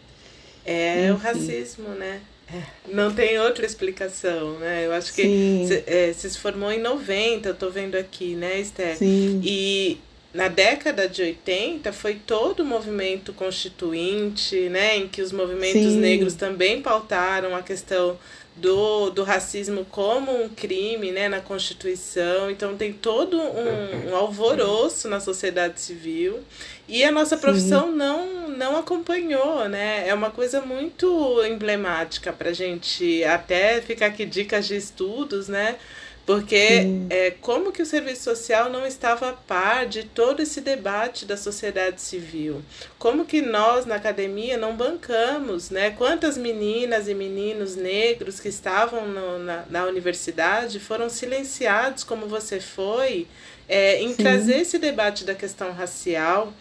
É 0.66 1.10
Enfim. 1.10 1.12
o 1.12 1.16
racismo, 1.18 1.90
né? 1.90 2.22
É, 2.48 2.64
não 2.94 3.14
tem 3.14 3.38
outra 3.40 3.66
explicação, 3.66 4.58
né? 4.60 4.86
Eu 4.86 4.94
acho 4.94 5.14
que 5.14 5.66
se, 5.68 5.84
é, 5.86 6.14
se 6.14 6.38
formou 6.38 6.72
em 6.72 6.80
90, 6.80 7.50
eu 7.50 7.56
tô 7.56 7.70
vendo 7.70 7.96
aqui, 7.96 8.36
né, 8.36 8.58
Esther? 8.62 8.96
Sim. 8.96 9.42
E 9.44 10.00
na 10.34 10.48
década 10.48 11.08
de 11.10 11.22
80 11.22 11.92
foi 11.92 12.16
todo 12.16 12.62
o 12.62 12.66
movimento 12.66 13.34
constituinte, 13.34 14.70
né, 14.70 14.98
em 14.98 15.08
que 15.08 15.22
os 15.22 15.32
movimentos 15.32 15.94
Sim. 15.94 16.00
negros 16.00 16.36
também 16.36 16.82
pautaram 16.82 17.56
a 17.56 17.62
questão 17.62 18.18
do, 18.56 19.10
do 19.10 19.24
racismo 19.24 19.86
como 19.86 20.44
um 20.44 20.50
crime 20.50 21.12
né, 21.12 21.30
na 21.30 21.40
Constituição. 21.40 22.50
Então 22.52 22.76
tem 22.76 22.94
todo 22.94 23.40
um, 23.40 24.10
um 24.10 24.16
alvoroço 24.16 25.08
na 25.08 25.20
sociedade 25.20 25.80
civil. 25.80 26.40
E 26.88 27.04
a 27.04 27.12
nossa 27.12 27.38
profissão 27.38 27.92
não, 27.92 28.50
não 28.50 28.78
acompanhou, 28.78 29.68
né? 29.70 30.08
É 30.08 30.14
uma 30.14 30.30
coisa 30.30 30.60
muito 30.60 31.42
emblemática 31.46 32.34
para 32.34 32.50
a 32.50 32.54
gente 32.54 33.24
até 33.24 33.82
ficar 33.82 34.08
aqui 34.08 34.26
dicas 34.26 34.68
de 34.68 34.76
estudos, 34.76 35.48
né? 35.48 35.78
Porque 36.26 36.86
é, 37.10 37.32
como 37.42 37.72
que 37.72 37.82
o 37.82 37.86
serviço 37.86 38.24
social 38.24 38.70
não 38.70 38.86
estava 38.86 39.30
a 39.30 39.34
par 39.34 39.88
de 39.88 40.04
todo 40.04 40.42
esse 40.42 40.62
debate 40.62 41.26
da 41.26 41.36
sociedade 41.36 42.00
civil? 42.00 42.62
Como 43.00 43.26
que 43.26 43.42
nós, 43.42 43.86
na 43.86 43.96
academia, 43.96 44.58
não 44.58 44.76
bancamos, 44.76 45.70
né? 45.70 45.92
Quantas 45.92 46.38
meninas 46.38 47.08
e 47.08 47.14
meninos 47.14 47.76
negros 47.76 48.40
que 48.40 48.50
estavam 48.50 49.08
no, 49.08 49.40
na, 49.40 49.66
na 49.70 49.86
universidade 49.86 50.80
foram 50.80 51.10
silenciados, 51.10 52.04
como 52.04 52.28
você 52.28 52.60
foi, 52.60 53.28
é, 53.68 54.02
em 54.02 54.10
Sim. 54.10 54.16
trazer 54.16 54.58
esse 54.58 54.78
debate 54.78 55.24
da 55.24 55.34
questão 55.34 55.72
racial 55.72 56.54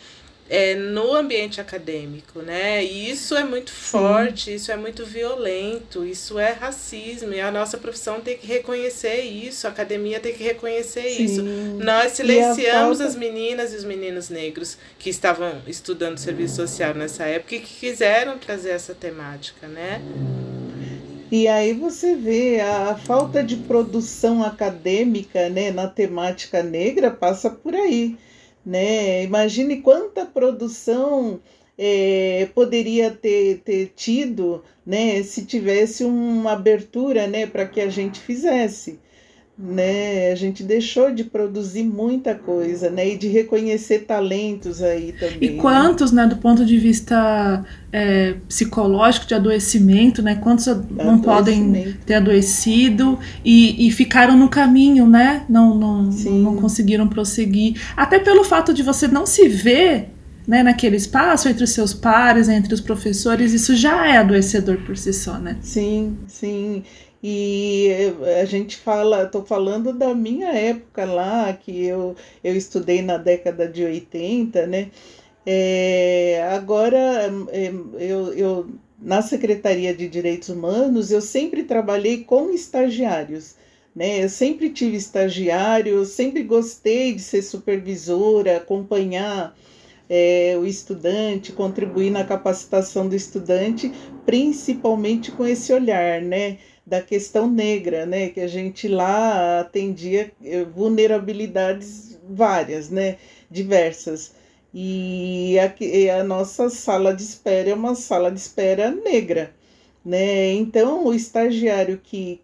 é, 0.50 0.74
no 0.74 1.14
ambiente 1.14 1.60
acadêmico, 1.60 2.42
né? 2.42 2.84
E 2.84 3.08
isso 3.08 3.36
é 3.36 3.44
muito 3.44 3.70
forte, 3.70 4.46
Sim. 4.46 4.54
isso 4.56 4.72
é 4.72 4.76
muito 4.76 5.06
violento, 5.06 6.04
isso 6.04 6.40
é 6.40 6.50
racismo, 6.50 7.32
e 7.32 7.40
a 7.40 7.52
nossa 7.52 7.78
profissão 7.78 8.20
tem 8.20 8.36
que 8.36 8.48
reconhecer 8.48 9.20
isso, 9.20 9.68
a 9.68 9.70
academia 9.70 10.18
tem 10.18 10.34
que 10.34 10.42
reconhecer 10.42 11.08
Sim. 11.08 11.24
isso. 11.24 11.42
Nós 11.44 12.12
silenciamos 12.12 12.98
falta... 12.98 13.04
as 13.04 13.14
meninas 13.14 13.72
e 13.72 13.76
os 13.76 13.84
meninos 13.84 14.28
negros 14.28 14.76
que 14.98 15.08
estavam 15.08 15.62
estudando 15.68 16.18
serviço 16.18 16.56
social 16.56 16.94
nessa 16.94 17.26
época 17.26 17.54
e 17.54 17.60
que 17.60 17.78
quiseram 17.78 18.36
trazer 18.36 18.70
essa 18.70 18.92
temática, 18.92 19.68
né? 19.68 20.02
E 21.30 21.46
aí 21.46 21.72
você 21.72 22.16
vê 22.16 22.58
a, 22.58 22.90
a 22.90 22.96
falta 22.96 23.40
de 23.40 23.54
produção 23.54 24.42
acadêmica 24.42 25.48
né, 25.48 25.70
na 25.70 25.86
temática 25.86 26.60
negra 26.60 27.08
passa 27.08 27.48
por 27.48 27.72
aí 27.72 28.18
né? 28.64 29.24
Imagine 29.24 29.80
quanta 29.80 30.24
produção 30.26 31.40
é, 31.78 32.48
poderia 32.54 33.10
ter, 33.10 33.62
ter 33.64 33.92
tido 33.96 34.62
né, 34.84 35.22
se 35.22 35.46
tivesse 35.46 36.04
uma 36.04 36.52
abertura 36.52 37.26
né, 37.26 37.46
para 37.46 37.66
que 37.66 37.80
a 37.80 37.88
gente 37.88 38.20
fizesse 38.20 38.98
né? 39.62 40.32
A 40.32 40.34
gente 40.34 40.62
deixou 40.62 41.12
de 41.12 41.22
produzir 41.22 41.82
muita 41.82 42.34
coisa, 42.34 42.88
né? 42.88 43.10
E 43.10 43.18
de 43.18 43.28
reconhecer 43.28 44.00
talentos 44.00 44.82
aí 44.82 45.12
também. 45.12 45.38
E 45.40 45.50
né? 45.50 45.60
quantos, 45.60 46.10
né, 46.12 46.26
do 46.26 46.36
ponto 46.36 46.64
de 46.64 46.78
vista 46.78 47.62
é, 47.92 48.36
psicológico 48.48 49.26
de 49.26 49.34
adoecimento, 49.34 50.22
né? 50.22 50.36
Quantos 50.36 50.66
não 50.90 51.20
podem 51.20 51.94
ter 52.06 52.14
adoecido 52.14 53.18
e, 53.44 53.86
e 53.86 53.90
ficaram 53.90 54.34
no 54.34 54.48
caminho, 54.48 55.06
né? 55.06 55.44
Não, 55.46 55.74
não, 55.74 56.02
não 56.04 56.56
conseguiram 56.56 57.06
prosseguir. 57.06 57.78
Até 57.94 58.18
pelo 58.18 58.44
fato 58.44 58.72
de 58.72 58.82
você 58.82 59.06
não 59.06 59.26
se 59.26 59.46
ver 59.46 60.08
né, 60.46 60.62
naquele 60.62 60.96
espaço 60.96 61.48
entre 61.48 61.64
os 61.64 61.70
seus 61.70 61.92
pares, 61.92 62.48
entre 62.48 62.72
os 62.72 62.80
professores, 62.80 63.52
isso 63.52 63.76
já 63.76 64.08
é 64.08 64.16
adoecedor 64.16 64.78
por 64.78 64.96
si 64.96 65.12
só, 65.12 65.38
né? 65.38 65.58
Sim, 65.60 66.16
sim. 66.26 66.82
E 67.22 67.88
a 68.40 68.44
gente 68.46 68.76
fala, 68.78 69.24
estou 69.24 69.44
falando 69.44 69.92
da 69.92 70.14
minha 70.14 70.48
época 70.52 71.04
lá, 71.04 71.52
que 71.52 71.84
eu, 71.84 72.16
eu 72.42 72.56
estudei 72.56 73.02
na 73.02 73.18
década 73.18 73.68
de 73.68 73.84
80, 73.84 74.66
né? 74.66 74.90
É, 75.44 76.48
agora, 76.52 76.98
é, 77.50 77.72
eu, 77.98 78.32
eu, 78.34 78.70
na 78.98 79.22
Secretaria 79.22 79.94
de 79.94 80.08
Direitos 80.08 80.48
Humanos, 80.48 81.10
eu 81.10 81.20
sempre 81.20 81.64
trabalhei 81.64 82.24
com 82.24 82.50
estagiários. 82.50 83.56
Né? 83.94 84.24
Eu 84.24 84.28
sempre 84.28 84.70
tive 84.70 84.96
estagiário, 84.96 86.04
sempre 86.04 86.42
gostei 86.42 87.14
de 87.14 87.22
ser 87.22 87.42
supervisora, 87.42 88.58
acompanhar 88.58 89.56
é, 90.08 90.56
o 90.58 90.66
estudante, 90.66 91.52
contribuir 91.52 92.10
na 92.10 92.24
capacitação 92.24 93.08
do 93.08 93.14
estudante, 93.14 93.92
principalmente 94.26 95.30
com 95.32 95.46
esse 95.46 95.72
olhar, 95.72 96.20
né? 96.20 96.58
Da 96.86 97.00
questão 97.00 97.48
negra, 97.48 98.06
né, 98.06 98.30
que 98.30 98.40
a 98.40 98.48
gente 98.48 98.88
lá 98.88 99.60
atendia 99.60 100.32
eh, 100.44 100.64
vulnerabilidades 100.64 102.18
várias, 102.28 102.90
né, 102.90 103.16
diversas. 103.50 104.32
E 104.72 105.56
a, 105.58 106.20
a 106.20 106.24
nossa 106.24 106.70
sala 106.70 107.14
de 107.14 107.22
espera 107.22 107.70
é 107.70 107.74
uma 107.74 107.94
sala 107.94 108.30
de 108.30 108.38
espera 108.38 108.90
negra, 108.90 109.52
né? 110.04 110.52
Então 110.52 111.06
o 111.06 111.14
estagiário 111.14 112.00
que 112.02 112.40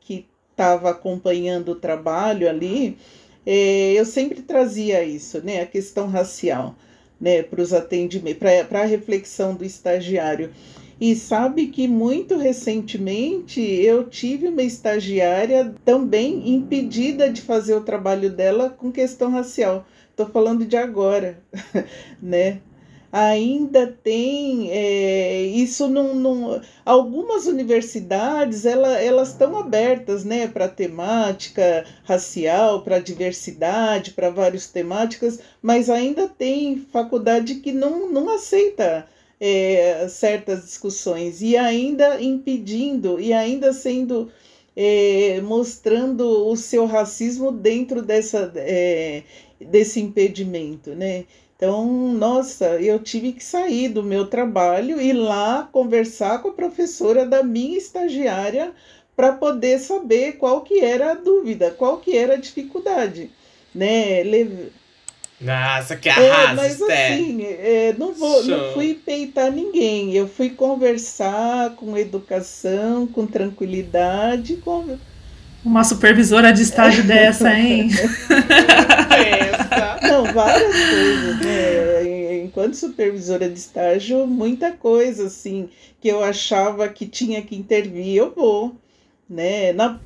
estava 0.51 0.91
acompanhando 0.91 1.72
o 1.72 1.76
trabalho 1.76 2.49
ali, 2.49 2.97
é, 3.45 3.93
eu 3.93 4.05
sempre 4.05 4.43
trazia 4.43 5.05
isso, 5.05 5.41
né, 5.45 5.61
a 5.61 5.66
questão 5.66 6.09
racial, 6.09 6.74
né, 7.20 7.43
para 7.43 7.61
os 7.61 7.72
atendimentos, 7.72 8.41
para 8.68 8.80
a 8.80 8.87
reflexão 8.87 9.55
do 9.55 9.64
estagiário. 9.64 10.51
E 10.99 11.15
sabe 11.15 11.67
que 11.67 11.87
muito 11.87 12.37
recentemente 12.39 13.61
eu 13.61 14.09
tive 14.09 14.49
uma 14.49 14.63
estagiária 14.63 15.75
também 15.85 16.49
impedida 16.55 17.31
de 17.31 17.43
fazer 17.43 17.75
o 17.75 17.83
trabalho 17.83 18.31
dela 18.31 18.71
com 18.71 18.91
questão 18.91 19.31
racial. 19.31 19.87
Estou 20.11 20.27
falando 20.27 20.65
de 20.65 20.75
agora, 20.75 21.39
né? 22.21 22.61
Ainda 23.13 23.87
tem 23.87 24.71
é, 24.71 25.43
isso 25.43 25.87
não, 25.87 26.15
não, 26.15 26.61
algumas 26.85 27.47
universidades 27.47 28.65
ela, 28.65 28.99
elas 29.01 29.29
estão 29.29 29.57
abertas 29.57 30.25
né 30.25 30.49
para 30.49 30.69
temática 30.69 31.85
racial 32.05 32.83
para 32.83 32.99
diversidade 32.99 34.11
para 34.11 34.29
várias 34.29 34.67
temáticas 34.67 35.39
mas 35.63 35.89
ainda 35.89 36.29
tem 36.29 36.85
faculdade 36.93 37.57
que 37.57 37.73
não, 37.73 38.11
não 38.11 38.29
aceita 38.29 39.07
é, 39.41 40.07
certas 40.09 40.64
discussões 40.64 41.43
e 41.43 41.57
ainda 41.57 42.20
impedindo 42.20 43.20
e 43.20 43.32
ainda 43.32 43.72
sendo 43.72 44.30
é, 44.76 45.41
mostrando 45.43 46.49
o 46.49 46.57
seu 46.57 46.87
racismo 46.87 47.51
dentro 47.51 48.03
dessa, 48.03 48.53
é, 48.57 49.22
desse 49.61 50.01
impedimento, 50.01 50.91
né? 50.95 51.24
Então, 51.57 52.12
nossa, 52.12 52.78
eu 52.82 52.99
tive 52.99 53.32
que 53.32 53.43
sair 53.43 53.89
do 53.89 54.03
meu 54.03 54.26
trabalho 54.26 55.01
e 55.01 55.12
lá 55.14 55.66
conversar 55.72 56.43
com 56.43 56.49
a 56.49 56.53
professora 56.53 57.24
da 57.24 57.43
minha 57.43 57.78
estagiária 57.78 58.74
para 59.16 59.32
poder 59.32 59.78
saber 59.78 60.32
qual 60.32 60.61
que 60.61 60.80
era 60.80 61.12
a 61.12 61.14
dúvida, 61.14 61.70
qual 61.70 61.99
que 61.99 62.14
era 62.14 62.34
a 62.34 62.39
dificuldade, 62.39 63.30
né? 63.74 64.22
Nossa, 65.41 65.97
que 65.97 66.09
arraso, 66.09 66.30
é, 66.30 66.55
mas 66.55 66.82
assim, 66.82 67.43
é, 67.43 67.95
não, 67.99 68.14
vou, 68.14 68.43
não 68.45 68.72
fui 68.72 68.95
peitar 68.95 69.53
ninguém. 69.53 70.14
Eu 70.14 70.26
fui 70.26 70.49
conversar 70.51 71.70
com 71.76 71.97
educação, 71.97 73.07
com 73.07 73.26
tranquilidade. 73.26 74.57
Com... 74.57 74.97
Uma 75.62 75.84
supervisora 75.84 76.53
de 76.53 76.62
estágio 76.62 77.05
dessa, 77.07 77.53
hein? 77.53 77.91
não, 80.03 80.32
várias 80.32 80.72
coisas. 80.72 81.41
Né? 81.41 82.43
Enquanto 82.45 82.74
supervisora 82.74 83.49
de 83.51 83.59
estágio, 83.59 84.26
muita 84.26 84.72
coisa, 84.72 85.26
assim, 85.26 85.68
que 86.01 86.09
eu 86.09 86.24
achava 86.24 86.89
que 86.89 87.07
tinha 87.07 87.43
que 87.43 87.55
intervir, 87.55 88.16
eu 88.16 88.32
vou. 88.34 88.74
Né? 89.28 89.74
Na 89.74 90.01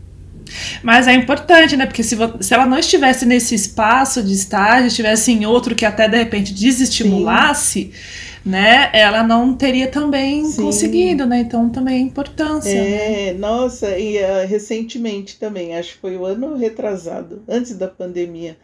mas 0.82 1.06
é 1.06 1.14
importante, 1.14 1.76
né? 1.76 1.86
Porque 1.86 2.02
se, 2.02 2.16
se 2.40 2.54
ela 2.54 2.66
não 2.66 2.78
estivesse 2.78 3.26
nesse 3.26 3.54
espaço 3.54 4.22
de 4.22 4.32
estágio, 4.32 4.88
estivesse 4.88 5.32
em 5.32 5.46
outro 5.46 5.74
que 5.74 5.84
até 5.84 6.08
de 6.08 6.16
repente 6.16 6.52
desestimulasse, 6.54 7.92
Sim. 7.92 8.40
né? 8.44 8.90
Ela 8.92 9.22
não 9.22 9.54
teria 9.54 9.88
também 9.88 10.44
Sim. 10.46 10.62
conseguido, 10.62 11.26
né? 11.26 11.40
Então 11.40 11.68
também 11.68 11.96
é 11.96 12.00
importância. 12.00 12.70
É, 12.70 13.32
né? 13.32 13.38
nossa, 13.38 13.98
e 13.98 14.18
uh, 14.18 14.46
recentemente 14.46 15.38
também, 15.38 15.76
acho 15.76 15.94
que 15.94 16.00
foi 16.00 16.16
o 16.16 16.24
ano 16.24 16.56
retrasado, 16.56 17.42
antes 17.48 17.76
da 17.76 17.88
pandemia, 17.88 18.56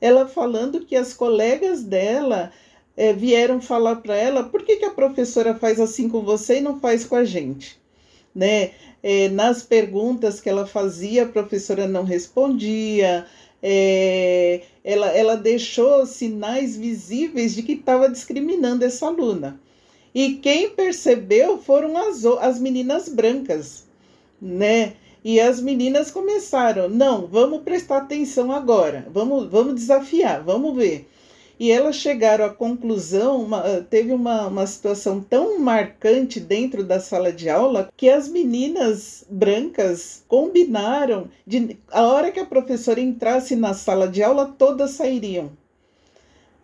ela 0.00 0.26
falando 0.26 0.80
que 0.80 0.96
as 0.96 1.12
colegas 1.12 1.82
dela 1.82 2.50
é, 2.96 3.12
vieram 3.12 3.60
falar 3.60 3.96
para 3.96 4.14
ela 4.14 4.44
por 4.44 4.62
que, 4.62 4.76
que 4.76 4.84
a 4.84 4.90
professora 4.90 5.54
faz 5.54 5.78
assim 5.78 6.08
com 6.08 6.22
você 6.22 6.58
e 6.58 6.62
não 6.62 6.80
faz 6.80 7.04
com 7.04 7.16
a 7.16 7.24
gente 7.24 7.79
né? 8.34 8.72
É, 9.02 9.28
nas 9.28 9.62
perguntas 9.62 10.40
que 10.40 10.48
ela 10.48 10.66
fazia, 10.66 11.24
a 11.24 11.28
professora 11.28 11.86
não 11.86 12.04
respondia, 12.04 13.26
é, 13.62 14.62
ela, 14.84 15.08
ela 15.08 15.36
deixou 15.36 16.06
sinais 16.06 16.76
visíveis 16.76 17.54
de 17.54 17.62
que 17.62 17.72
estava 17.72 18.08
discriminando 18.08 18.84
essa 18.84 19.06
aluna. 19.06 19.60
E 20.14 20.34
quem 20.34 20.70
percebeu 20.70 21.58
foram 21.58 21.96
as, 21.96 22.24
as 22.24 22.58
meninas 22.58 23.08
brancas, 23.08 23.86
né? 24.40 24.94
E 25.22 25.38
as 25.38 25.60
meninas 25.60 26.10
começaram, 26.10 26.88
não, 26.88 27.26
vamos 27.26 27.62
prestar 27.62 27.98
atenção 27.98 28.50
agora, 28.50 29.06
vamos, 29.12 29.50
vamos 29.50 29.74
desafiar, 29.74 30.42
vamos 30.42 30.74
ver. 30.74 31.06
E 31.60 31.70
elas 31.70 31.96
chegaram 31.96 32.46
à 32.46 32.48
conclusão, 32.48 33.42
uma, 33.42 33.60
teve 33.82 34.14
uma, 34.14 34.46
uma 34.46 34.66
situação 34.66 35.20
tão 35.20 35.58
marcante 35.58 36.40
dentro 36.40 36.82
da 36.82 36.98
sala 36.98 37.30
de 37.30 37.50
aula 37.50 37.92
que 37.94 38.08
as 38.08 38.30
meninas 38.30 39.26
brancas 39.28 40.24
combinaram 40.26 41.28
de 41.46 41.76
a 41.92 42.06
hora 42.06 42.32
que 42.32 42.40
a 42.40 42.46
professora 42.46 42.98
entrasse 42.98 43.54
na 43.56 43.74
sala 43.74 44.08
de 44.08 44.22
aula, 44.22 44.46
todas 44.46 44.92
sairiam. 44.92 45.50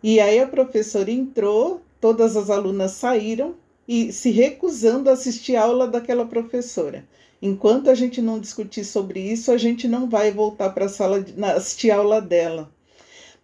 E 0.01 0.19
aí 0.19 0.39
a 0.39 0.47
professora 0.47 1.11
entrou, 1.11 1.79
todas 2.01 2.35
as 2.35 2.49
alunas 2.49 2.93
saíram 2.93 3.53
e 3.87 4.11
se 4.11 4.31
recusando 4.31 5.11
a 5.11 5.13
assistir 5.13 5.55
a 5.55 5.63
aula 5.65 5.87
daquela 5.87 6.25
professora. 6.25 7.05
Enquanto 7.39 7.91
a 7.91 7.93
gente 7.93 8.19
não 8.19 8.39
discutir 8.39 8.83
sobre 8.83 9.19
isso, 9.19 9.51
a 9.51 9.57
gente 9.57 9.87
não 9.87 10.09
vai 10.09 10.31
voltar 10.31 10.71
para 10.71 10.85
a 10.85 10.89
sala 10.89 11.21
de, 11.21 11.39
assistir 11.43 11.91
a 11.91 11.97
aula 11.97 12.19
dela. 12.19 12.75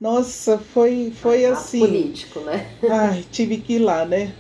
Nossa, 0.04 0.58
foi, 0.58 1.14
foi 1.16 1.46
ah, 1.46 1.54
assim. 1.54 1.80
Político, 1.80 2.42
né? 2.42 2.70
Ai, 2.92 3.26
tive 3.32 3.60
que 3.60 3.76
ir 3.76 3.80
lá, 3.80 4.06
né? 4.06 4.34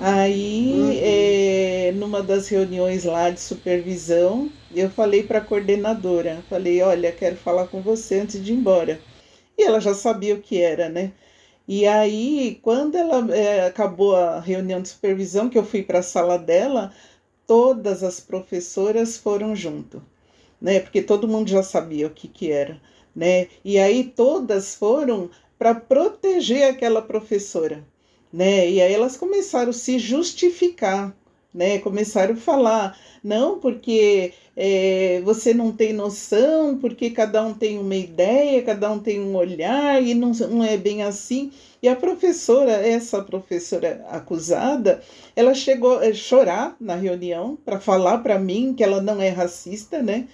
Aí, 0.00 0.72
uhum. 0.72 0.92
é, 0.94 1.92
numa 1.96 2.22
das 2.22 2.46
reuniões 2.46 3.02
lá 3.02 3.30
de 3.30 3.40
supervisão, 3.40 4.48
eu 4.72 4.88
falei 4.88 5.24
para 5.24 5.38
a 5.38 5.44
coordenadora, 5.44 6.40
falei, 6.48 6.80
olha, 6.82 7.10
quero 7.10 7.34
falar 7.34 7.66
com 7.66 7.82
você 7.82 8.20
antes 8.20 8.44
de 8.44 8.52
ir 8.52 8.54
embora. 8.54 9.00
E 9.58 9.64
ela 9.64 9.80
já 9.80 9.92
sabia 9.92 10.36
o 10.36 10.40
que 10.40 10.62
era, 10.62 10.88
né? 10.88 11.10
E 11.66 11.84
aí, 11.84 12.60
quando 12.62 12.94
ela 12.94 13.34
é, 13.34 13.66
acabou 13.66 14.14
a 14.14 14.38
reunião 14.38 14.80
de 14.80 14.88
supervisão, 14.88 15.50
que 15.50 15.58
eu 15.58 15.64
fui 15.64 15.82
para 15.82 15.98
a 15.98 16.02
sala 16.02 16.38
dela, 16.38 16.92
todas 17.44 18.04
as 18.04 18.20
professoras 18.20 19.16
foram 19.16 19.56
junto, 19.56 20.00
né? 20.62 20.78
Porque 20.78 21.02
todo 21.02 21.26
mundo 21.26 21.50
já 21.50 21.64
sabia 21.64 22.06
o 22.06 22.10
que, 22.10 22.28
que 22.28 22.52
era, 22.52 22.80
né? 23.14 23.48
E 23.64 23.78
aí 23.78 24.04
todas 24.04 24.74
foram 24.74 25.30
para 25.58 25.74
proteger 25.74 26.68
aquela 26.68 27.00
professora, 27.00 27.84
né? 28.32 28.68
E 28.68 28.80
aí 28.80 28.92
elas 28.92 29.16
começaram 29.16 29.70
a 29.70 29.72
se 29.72 29.98
justificar, 29.98 31.14
né? 31.52 31.78
Começaram 31.78 32.34
a 32.34 32.36
falar, 32.36 32.98
não, 33.22 33.58
porque 33.60 34.32
é, 34.56 35.20
você 35.24 35.54
não 35.54 35.72
tem 35.72 35.92
noção, 35.92 36.78
porque 36.78 37.10
cada 37.10 37.42
um 37.44 37.54
tem 37.54 37.78
uma 37.78 37.94
ideia, 37.96 38.62
cada 38.62 38.90
um 38.90 38.98
tem 38.98 39.20
um 39.20 39.36
olhar 39.36 40.02
e 40.02 40.14
não, 40.14 40.32
não 40.32 40.64
é 40.64 40.76
bem 40.76 41.02
assim. 41.02 41.52
E 41.82 41.88
a 41.88 41.94
professora, 41.94 42.72
essa 42.72 43.22
professora 43.22 44.04
acusada, 44.10 45.02
ela 45.36 45.54
chegou 45.54 45.98
a 45.98 46.12
chorar 46.12 46.76
na 46.80 46.94
reunião 46.96 47.56
para 47.64 47.78
falar 47.78 48.18
para 48.18 48.38
mim 48.38 48.74
que 48.74 48.82
ela 48.82 49.00
não 49.02 49.20
é 49.20 49.28
racista, 49.28 50.02
né? 50.02 50.26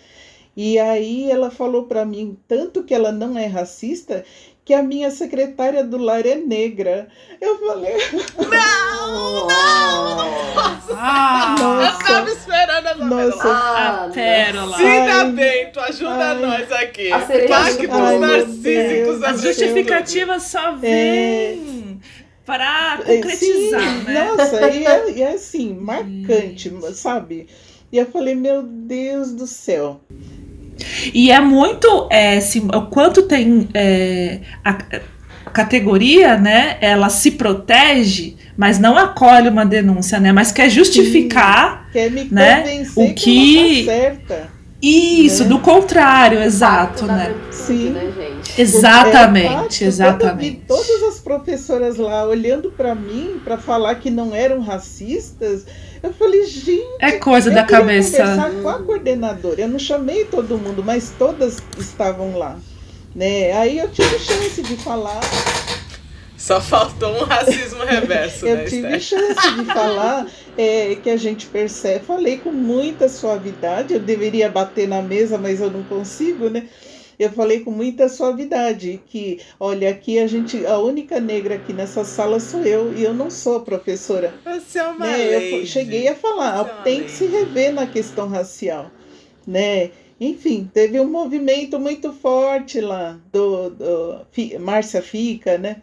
E 0.63 0.79
aí 0.79 1.31
ela 1.31 1.51
falou 1.51 1.85
para 1.85 2.05
mim 2.05 2.37
tanto 2.47 2.85
que 2.85 2.93
ela 2.93 3.11
não 3.11 3.39
é 3.39 3.47
racista 3.47 4.23
que 4.63 4.75
a 4.75 4.83
minha 4.83 5.11
secretária 5.11 5.83
do 5.83 5.97
lar 5.97 6.27
é 6.27 6.35
negra. 6.35 7.09
Eu 7.41 7.59
falei. 7.61 7.95
Não! 8.37 9.49
Não! 9.49 10.17
Nossa! 10.55 10.95
Ah, 10.95 11.57
nossa. 11.59 12.03
Eu 12.03 12.07
tava 12.07 12.29
esperando 12.29 12.87
essa 12.89 13.05
nossa. 13.07 13.49
Ah, 13.49 14.05
a 14.05 14.09
pérola. 14.11 14.77
Cida 14.77 15.25
Bento, 15.25 15.81
ajuda 15.81 16.29
ai, 16.29 16.43
nós 16.43 16.73
aqui. 16.73 17.09
Pactos 17.09 18.21
narcísicos. 18.21 19.23
As 19.23 19.41
justificativas 19.41 20.43
só 20.43 20.73
vêm. 20.73 21.99
É... 22.05 22.11
Para 22.45 22.99
concretizar, 22.99 23.81
Sim, 23.81 24.03
né? 24.05 24.33
Nossa, 24.37 24.71
e 24.71 24.85
é, 24.85 25.11
e 25.11 25.23
é 25.23 25.33
assim, 25.33 25.73
marcante, 25.73 26.71
sabe? 26.93 27.47
E 27.91 27.97
eu 27.97 28.07
falei, 28.07 28.35
meu 28.35 28.63
Deus 28.63 29.33
do 29.33 29.47
céu. 29.47 30.03
E 31.13 31.31
é 31.31 31.41
muito, 31.41 32.09
é, 32.11 32.39
assim, 32.39 32.69
o 32.75 32.83
quanto 32.83 33.23
tem 33.23 33.69
é, 33.75 34.41
a, 34.65 34.71
a, 34.71 35.51
categoria, 35.51 36.37
né? 36.37 36.79
Ela 36.81 37.09
se 37.09 37.33
protege, 37.33 38.37
mas 38.57 38.79
não 38.79 38.97
acolhe 38.97 39.49
uma 39.49 39.65
denúncia, 39.65 40.21
né? 40.21 40.33
Mas 40.33 40.53
quer 40.53 40.71
justificar, 40.71 41.87
Sim, 41.87 41.93
quer 41.93 42.11
me 42.11 42.29
né? 42.31 42.85
O 42.97 43.13
que, 43.15 43.15
que 43.15 43.85
tá 43.87 43.93
certa. 43.93 44.61
Isso, 44.83 45.43
né? 45.43 45.49
do 45.51 45.59
contrário, 45.59 46.43
exato, 46.43 47.05
né? 47.05 47.35
Sim. 47.51 47.91
Né, 47.91 48.11
exatamente, 48.57 49.85
é, 49.85 49.87
exatamente. 49.87 50.63
todas 50.67 51.03
as 51.03 51.21
professoras 51.21 51.97
lá 51.99 52.27
olhando 52.27 52.71
para 52.71 52.95
mim 52.95 53.41
para 53.45 53.59
falar 53.59 53.97
que 53.97 54.11
não 54.11 54.35
eram 54.35 54.61
racistas, 54.61 55.67
eu 56.03 56.13
falei, 56.15 56.47
gente. 56.47 56.83
É 56.99 57.13
coisa 57.13 57.51
da 57.51 57.65
cabeça. 57.65 58.19
conversar 58.19 58.51
com 58.63 58.69
a 58.69 58.79
coordenadora. 58.83 59.61
Eu 59.61 59.69
não 59.69 59.79
chamei 59.79 60.25
todo 60.25 60.59
mundo, 60.59 60.83
mas 60.83 61.13
todas 61.19 61.59
estavam 61.79 62.37
lá. 62.37 62.59
Né? 63.15 63.53
Aí 63.53 63.79
eu 63.79 63.89
tive 63.91 64.19
chance 64.19 64.63
de 64.63 64.77
falar. 64.77 65.21
Só 66.37 66.61
faltou 66.61 67.21
um 67.21 67.25
racismo 67.25 67.85
reverso. 67.85 68.45
eu 68.49 68.57
né, 68.57 68.65
tive 68.65 68.99
chance 68.99 69.55
de 69.55 69.65
falar 69.67 70.27
é, 70.57 70.95
que 70.95 71.11
a 71.11 71.17
gente 71.17 71.47
percebe. 71.47 72.05
Falei 72.05 72.39
com 72.39 72.51
muita 72.51 73.09
suavidade. 73.09 73.93
Eu 73.93 74.01
deveria 74.01 74.49
bater 74.49 74.89
na 74.89 75.03
mesa, 75.03 75.37
mas 75.37 75.61
eu 75.61 75.71
não 75.71 75.83
consigo, 75.83 76.49
né? 76.49 76.67
Eu 77.21 77.31
falei 77.31 77.61
com 77.61 77.71
muita 77.71 78.09
suavidade 78.09 78.99
que, 79.07 79.41
olha, 79.61 79.91
aqui 79.91 80.19
a 80.19 80.27
gente, 80.27 80.65
a 80.65 80.79
única 80.79 81.21
negra 81.21 81.57
aqui 81.57 81.71
nessa 81.71 82.03
sala 82.03 82.41
sou 82.41 82.63
eu 82.63 82.97
e 82.97 83.05
eu 83.05 83.13
não 83.13 83.29
sou 83.31 83.61
professora. 83.61 84.33
Você 84.43 84.79
é 84.79 84.85
uma 84.85 85.07
né? 85.07 85.61
Eu 85.61 85.67
cheguei 85.67 86.09
a 86.09 86.15
falar, 86.15 86.67
é 86.67 86.83
tem 86.83 87.05
que 87.05 87.11
se 87.11 87.27
rever 87.27 87.75
na 87.75 87.87
questão 87.87 88.27
racial, 88.27 88.91
né? 89.47 89.91
Enfim, 90.19 90.71
teve 90.73 90.99
um 90.99 91.11
movimento 91.11 91.79
muito 91.79 92.11
forte 92.11 92.81
lá 92.81 93.21
do, 93.31 93.69
do 93.69 94.27
Márcia 94.59 95.03
Fica, 95.03 95.59
né? 95.59 95.83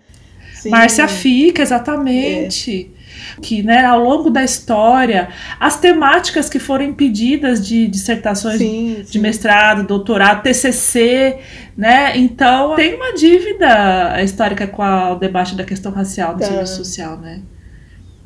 Sim. 0.59 0.69
Márcia 0.69 1.07
Fica, 1.07 1.61
exatamente. 1.61 2.91
É 2.93 2.97
que 3.41 3.61
né, 3.61 3.85
ao 3.85 3.99
longo 3.99 4.29
da 4.29 4.43
história, 4.43 5.29
as 5.59 5.79
temáticas 5.79 6.49
que 6.49 6.59
foram 6.59 6.85
impedidas 6.85 7.65
de 7.65 7.87
dissertações 7.87 8.57
sim, 8.57 9.03
de 9.09 9.19
mestrado, 9.19 9.85
doutorado, 9.85 10.43
TCC, 10.43 11.39
né? 11.75 12.17
Então 12.17 12.75
tem 12.75 12.95
uma 12.95 13.13
dívida 13.13 14.21
histórica 14.23 14.67
com 14.67 14.81
a, 14.81 15.13
o 15.13 15.15
debate 15.15 15.55
da 15.55 15.63
questão 15.63 15.91
racial 15.91 16.33
no 16.33 16.39
tá. 16.39 16.45
serviço 16.45 16.75
social, 16.77 17.17
né? 17.17 17.41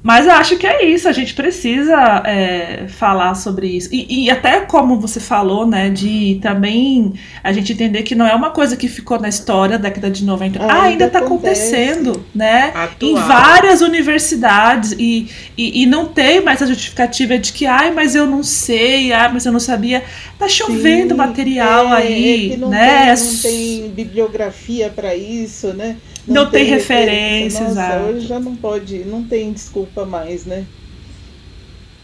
Mas 0.03 0.25
eu 0.25 0.31
acho 0.33 0.57
que 0.57 0.65
é 0.65 0.83
isso, 0.85 1.07
a 1.07 1.11
gente 1.11 1.33
precisa 1.35 2.23
é, 2.25 2.85
falar 2.87 3.35
sobre 3.35 3.67
isso. 3.67 3.89
E, 3.91 4.25
e, 4.25 4.31
até 4.31 4.61
como 4.61 4.99
você 4.99 5.19
falou, 5.19 5.67
né, 5.67 5.89
de 5.89 6.39
também 6.41 7.13
a 7.43 7.53
gente 7.53 7.71
entender 7.71 8.01
que 8.01 8.15
não 8.15 8.25
é 8.25 8.33
uma 8.33 8.49
coisa 8.49 8.75
que 8.75 8.87
ficou 8.87 9.19
na 9.19 9.29
história 9.29 9.77
da 9.77 9.89
década 9.89 10.09
de 10.09 10.25
90. 10.25 10.63
Ah, 10.63 10.83
ainda 10.83 11.05
está 11.05 11.19
acontecendo, 11.19 12.25
né? 12.33 12.71
Atual. 12.73 13.11
Em 13.11 13.15
várias 13.15 13.81
universidades. 13.81 14.93
E, 14.93 15.29
e, 15.55 15.83
e, 15.83 15.85
não 15.85 16.07
tem 16.07 16.41
mais 16.41 16.61
a 16.63 16.65
justificativa 16.65 17.37
de 17.37 17.53
que, 17.53 17.67
ai, 17.67 17.91
mas 17.91 18.15
eu 18.15 18.25
não 18.25 18.41
sei, 18.41 19.13
ai, 19.13 19.31
mas 19.31 19.45
eu 19.45 19.51
não 19.51 19.59
sabia. 19.59 20.03
Tá 20.39 20.47
chovendo 20.47 21.09
Sim, 21.09 21.17
material 21.17 21.93
é, 21.93 21.97
aí, 21.97 22.53
é 22.53 22.57
não 22.57 22.69
né? 22.69 23.15
Tem, 23.15 23.23
não 23.23 23.37
tem 23.37 23.89
bibliografia 23.91 24.89
para 24.89 25.15
isso, 25.15 25.73
né? 25.73 25.97
Não, 26.28 26.43
não 26.43 26.51
tem, 26.51 26.65
tem 26.65 26.74
referências. 26.74 27.76
Nossa, 27.76 28.01
hoje 28.01 28.28
já 28.28 28.39
não 28.39 28.55
pode, 28.55 28.99
não 28.99 29.24
tem 29.24 29.51
desculpa 29.51 30.05
mais, 30.05 30.45
né? 30.45 30.65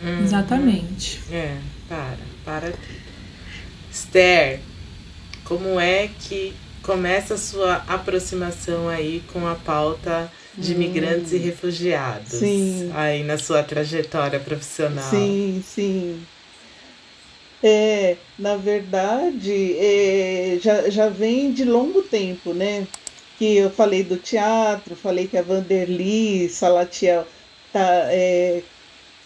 Hum, 0.01 0.23
Exatamente. 0.23 1.21
É, 1.31 1.57
para, 1.87 2.17
para. 2.43 2.73
Esther, 3.91 4.59
como 5.43 5.79
é 5.79 6.09
que 6.19 6.53
começa 6.81 7.33
a 7.33 7.37
sua 7.37 7.75
aproximação 7.87 8.87
aí 8.87 9.23
com 9.33 9.47
a 9.47 9.55
pauta 9.55 10.31
de 10.57 10.73
hum. 10.73 10.77
migrantes 10.77 11.33
e 11.33 11.37
refugiados? 11.37 12.33
Sim. 12.33 12.91
Aí 12.93 13.23
na 13.23 13.37
sua 13.37 13.63
trajetória 13.63 14.39
profissional. 14.39 15.09
Sim, 15.09 15.63
sim. 15.65 16.21
É, 17.63 18.17
na 18.37 18.55
verdade, 18.55 19.75
é, 19.79 20.59
já, 20.61 20.89
já 20.89 21.09
vem 21.09 21.51
de 21.51 21.63
longo 21.63 22.03
tempo, 22.03 22.53
né? 22.53 22.87
Que 23.37 23.57
eu 23.57 23.69
falei 23.69 24.03
do 24.03 24.17
teatro, 24.17 24.95
falei 24.95 25.27
que 25.27 25.37
a 25.37 25.41
Vanderly 25.41 26.49
Salatiel 26.49 27.25
tá, 27.71 28.11
é, 28.11 28.63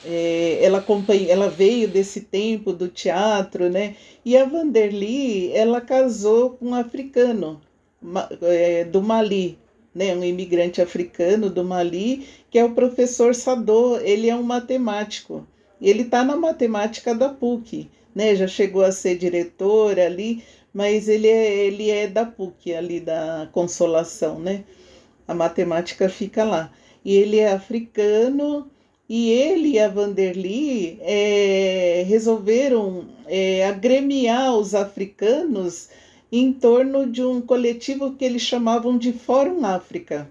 é, 0.05 0.59
ela, 0.61 0.79
acompanha, 0.79 1.31
ela 1.31 1.49
veio 1.49 1.87
desse 1.87 2.21
tempo 2.21 2.73
do 2.73 2.87
teatro, 2.87 3.69
né? 3.69 3.95
E 4.25 4.35
a 4.35 4.45
Vanderly, 4.45 5.51
ela 5.53 5.79
casou 5.79 6.51
com 6.51 6.69
um 6.69 6.75
africano 6.75 7.61
é, 8.41 8.83
do 8.83 9.01
Mali, 9.01 9.57
né? 9.93 10.15
Um 10.15 10.23
imigrante 10.23 10.81
africano 10.81 11.49
do 11.49 11.63
Mali, 11.63 12.27
que 12.49 12.59
é 12.59 12.65
o 12.65 12.73
professor 12.73 13.33
Sadô. 13.33 13.97
Ele 13.97 14.29
é 14.29 14.35
um 14.35 14.43
matemático. 14.43 15.47
Ele 15.81 16.03
está 16.03 16.23
na 16.23 16.35
matemática 16.35 17.15
da 17.15 17.29
PUC, 17.29 17.89
né? 18.13 18.35
Já 18.35 18.47
chegou 18.47 18.83
a 18.83 18.91
ser 18.91 19.17
diretor 19.17 19.99
ali, 19.99 20.43
mas 20.73 21.07
ele 21.07 21.27
é, 21.27 21.65
ele 21.65 21.89
é 21.89 22.07
da 22.07 22.25
PUC, 22.25 22.73
ali 22.73 22.99
da 22.99 23.49
Consolação, 23.51 24.39
né? 24.39 24.63
A 25.27 25.33
matemática 25.33 26.09
fica 26.09 26.43
lá. 26.43 26.71
E 27.03 27.15
ele 27.15 27.39
é 27.39 27.51
africano, 27.51 28.69
e 29.13 29.29
ele 29.29 29.71
e 29.71 29.79
a 29.79 29.89
Vanderly 29.89 30.97
é, 31.01 32.05
resolveram 32.07 33.09
é, 33.27 33.65
agremiar 33.65 34.55
os 34.55 34.73
africanos 34.73 35.89
em 36.31 36.53
torno 36.53 37.05
de 37.11 37.21
um 37.21 37.41
coletivo 37.41 38.13
que 38.13 38.23
eles 38.23 38.41
chamavam 38.41 38.97
de 38.97 39.11
Fórum 39.11 39.65
África, 39.65 40.29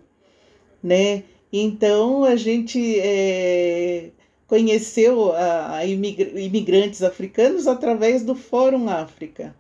né? 0.82 1.24
Então 1.53 2.24
a 2.24 2.36
gente 2.36 2.99
é, 3.01 4.11
conheceu 4.47 5.32
a, 5.32 5.76
a 5.76 5.86
imigrantes 5.86 7.03
africanos 7.03 7.66
através 7.66 8.24
do 8.24 8.34
Fórum 8.34 8.88
África. 8.88 9.55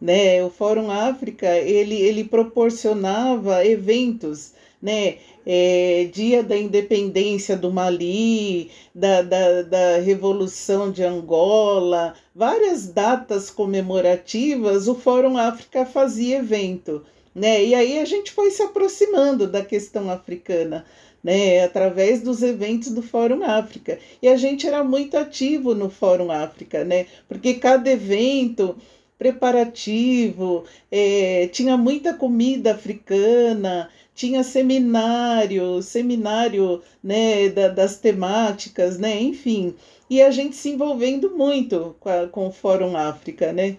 Né? 0.00 0.44
O 0.44 0.50
Fórum 0.50 0.90
África 0.90 1.48
ele, 1.56 1.94
ele 1.94 2.24
proporcionava 2.24 3.64
eventos, 3.66 4.52
né? 4.80 5.16
É, 5.50 6.10
dia 6.12 6.42
da 6.42 6.56
independência 6.56 7.56
do 7.56 7.72
Mali, 7.72 8.70
da, 8.94 9.22
da, 9.22 9.62
da 9.62 9.96
Revolução 9.98 10.92
de 10.92 11.02
Angola, 11.02 12.14
várias 12.34 12.86
datas 12.86 13.48
comemorativas, 13.48 14.86
o 14.88 14.94
Fórum 14.94 15.38
África 15.38 15.86
fazia 15.86 16.38
evento. 16.38 17.02
Né? 17.34 17.64
E 17.64 17.74
aí 17.74 17.98
a 17.98 18.04
gente 18.04 18.30
foi 18.30 18.50
se 18.50 18.62
aproximando 18.62 19.46
da 19.46 19.64
questão 19.64 20.10
africana 20.10 20.84
né, 21.22 21.64
através 21.64 22.22
dos 22.22 22.42
eventos 22.42 22.90
do 22.90 23.02
Fórum 23.02 23.44
África. 23.44 23.98
E 24.22 24.28
a 24.28 24.36
gente 24.36 24.66
era 24.66 24.82
muito 24.84 25.16
ativo 25.16 25.74
no 25.74 25.90
Fórum 25.90 26.30
África, 26.30 26.84
né, 26.84 27.06
porque 27.28 27.54
cada 27.54 27.90
evento 27.90 28.76
preparativo, 29.18 30.64
é, 30.90 31.48
tinha 31.48 31.76
muita 31.76 32.14
comida 32.14 32.72
africana, 32.72 33.90
tinha 34.14 34.44
seminário, 34.44 35.82
seminário 35.82 36.82
né, 37.02 37.48
da, 37.48 37.68
das 37.68 37.98
temáticas, 37.98 38.98
né, 38.98 39.20
enfim, 39.20 39.74
e 40.08 40.22
a 40.22 40.30
gente 40.30 40.56
se 40.56 40.70
envolvendo 40.70 41.36
muito 41.36 41.96
com, 42.00 42.08
a, 42.08 42.26
com 42.28 42.48
o 42.48 42.52
Fórum 42.52 42.96
África, 42.96 43.52
né. 43.52 43.76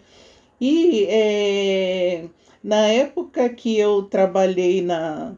E 0.62 1.06
é, 1.10 2.26
na 2.64 2.88
época 2.88 3.48
que 3.50 3.78
eu 3.78 4.04
trabalhei 4.04 4.82
na, 4.82 5.36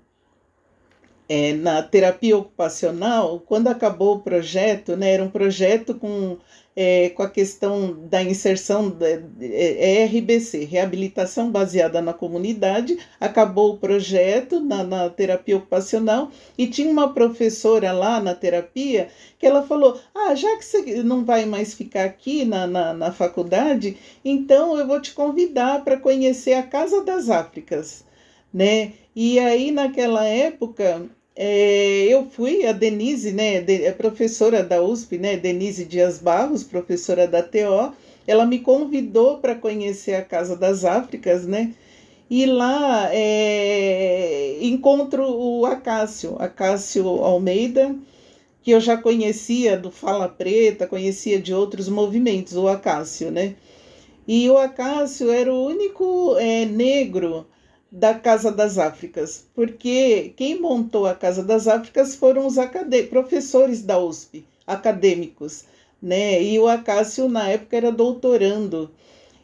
é, 1.30 1.54
na 1.54 1.82
terapia 1.82 2.38
ocupacional, 2.38 3.40
quando 3.40 3.68
acabou 3.68 4.16
o 4.16 4.20
projeto, 4.20 4.98
né, 4.98 5.14
era 5.14 5.24
um 5.24 5.30
projeto 5.30 5.96
com, 5.96 6.38
é, 6.76 7.10
com 7.10 7.24
a 7.24 7.30
questão 7.30 8.08
da 8.08 8.24
inserção 8.24 8.90
da 8.90 9.08
é, 9.08 10.02
é 10.02 10.06
RBC, 10.06 10.66
reabilitação 10.66 11.52
baseada 11.52 12.02
na 12.02 12.14
comunidade, 12.14 12.98
acabou 13.20 13.74
o 13.74 13.78
projeto 13.78 14.60
na, 14.60 14.84
na 14.84 15.10
terapia 15.10 15.58
ocupacional 15.58 16.32
e 16.58 16.68
tinha 16.68 16.90
uma 16.90 17.14
professora 17.14 17.92
lá 17.92 18.22
na 18.22 18.34
terapia 18.34 19.10
que 19.38 19.46
ela 19.46 19.64
falou: 19.64 20.00
Ah, 20.16 20.34
já 20.36 20.58
que 20.58 20.66
você 20.66 21.04
não 21.04 21.26
vai 21.26 21.46
mais 21.46 21.74
ficar 21.74 22.06
aqui 22.06 22.46
na, 22.46 22.66
na, 22.66 22.94
na 22.94 23.12
faculdade, 23.12 23.98
então 24.24 24.78
eu 24.78 24.88
vou 24.88 25.02
te 25.02 25.14
convidar 25.14 25.84
para 25.84 25.98
conhecer 25.98 26.54
a 26.54 26.64
Casa 26.64 27.04
das 27.04 27.30
Áfricas. 27.30 28.06
Né? 28.54 28.94
E 29.16 29.40
aí, 29.40 29.72
naquela 29.72 30.26
época, 30.26 31.10
é, 31.36 32.04
eu 32.08 32.30
fui, 32.30 32.66
a 32.66 32.72
Denise, 32.72 33.32
né, 33.32 33.62
de, 33.62 33.86
é 33.86 33.92
professora 33.92 34.64
da 34.64 34.82
USP, 34.82 35.18
né, 35.18 35.38
Denise 35.38 35.86
Dias 35.86 36.20
Barros, 36.20 36.64
professora 36.64 37.28
da 37.28 37.42
TO, 37.42 37.94
ela 38.28 38.46
me 38.46 38.60
convidou 38.60 39.38
para 39.38 39.56
conhecer 39.56 40.16
a 40.16 40.22
Casa 40.24 40.56
das 40.56 40.84
Áfricas, 40.84 41.46
né, 41.46 41.74
e 42.30 42.46
lá 42.46 43.10
é, 43.14 44.58
encontro 44.62 45.24
o 45.24 45.66
Acácio, 45.66 46.36
Acácio 46.40 47.08
Almeida, 47.08 47.96
que 48.62 48.72
eu 48.72 48.80
já 48.80 48.96
conhecia 48.98 49.78
do 49.78 49.90
Fala 49.90 50.30
Preta, 50.30 50.86
conhecia 50.86 51.40
de 51.42 51.54
outros 51.54 51.90
movimentos, 51.90 52.56
o 52.56 52.68
Acácio, 52.68 53.32
né, 53.32 53.56
e 54.28 54.50
o 54.50 54.58
Acácio 54.58 55.32
era 55.32 55.54
o 55.54 55.66
único 55.66 56.36
é, 56.38 56.66
negro 56.66 57.48
da 57.92 58.14
Casa 58.14 58.50
das 58.52 58.78
Áfricas, 58.78 59.46
porque 59.54 60.34
quem 60.38 60.60
montou 60.60 61.06
a 61.06 61.14
Casa 61.14 61.44
das 61.44 61.68
Áfricas 61.68 62.16
foram 62.16 62.48
os 62.48 62.56
professores 63.10 63.82
da 63.82 64.00
USP, 64.00 64.46
acadêmicos, 64.66 65.66
né? 66.02 66.42
E 66.42 66.58
o 66.58 66.68
Acácio 66.68 67.28
na 67.28 67.50
época 67.50 67.76
era 67.76 67.92
doutorando. 67.92 68.90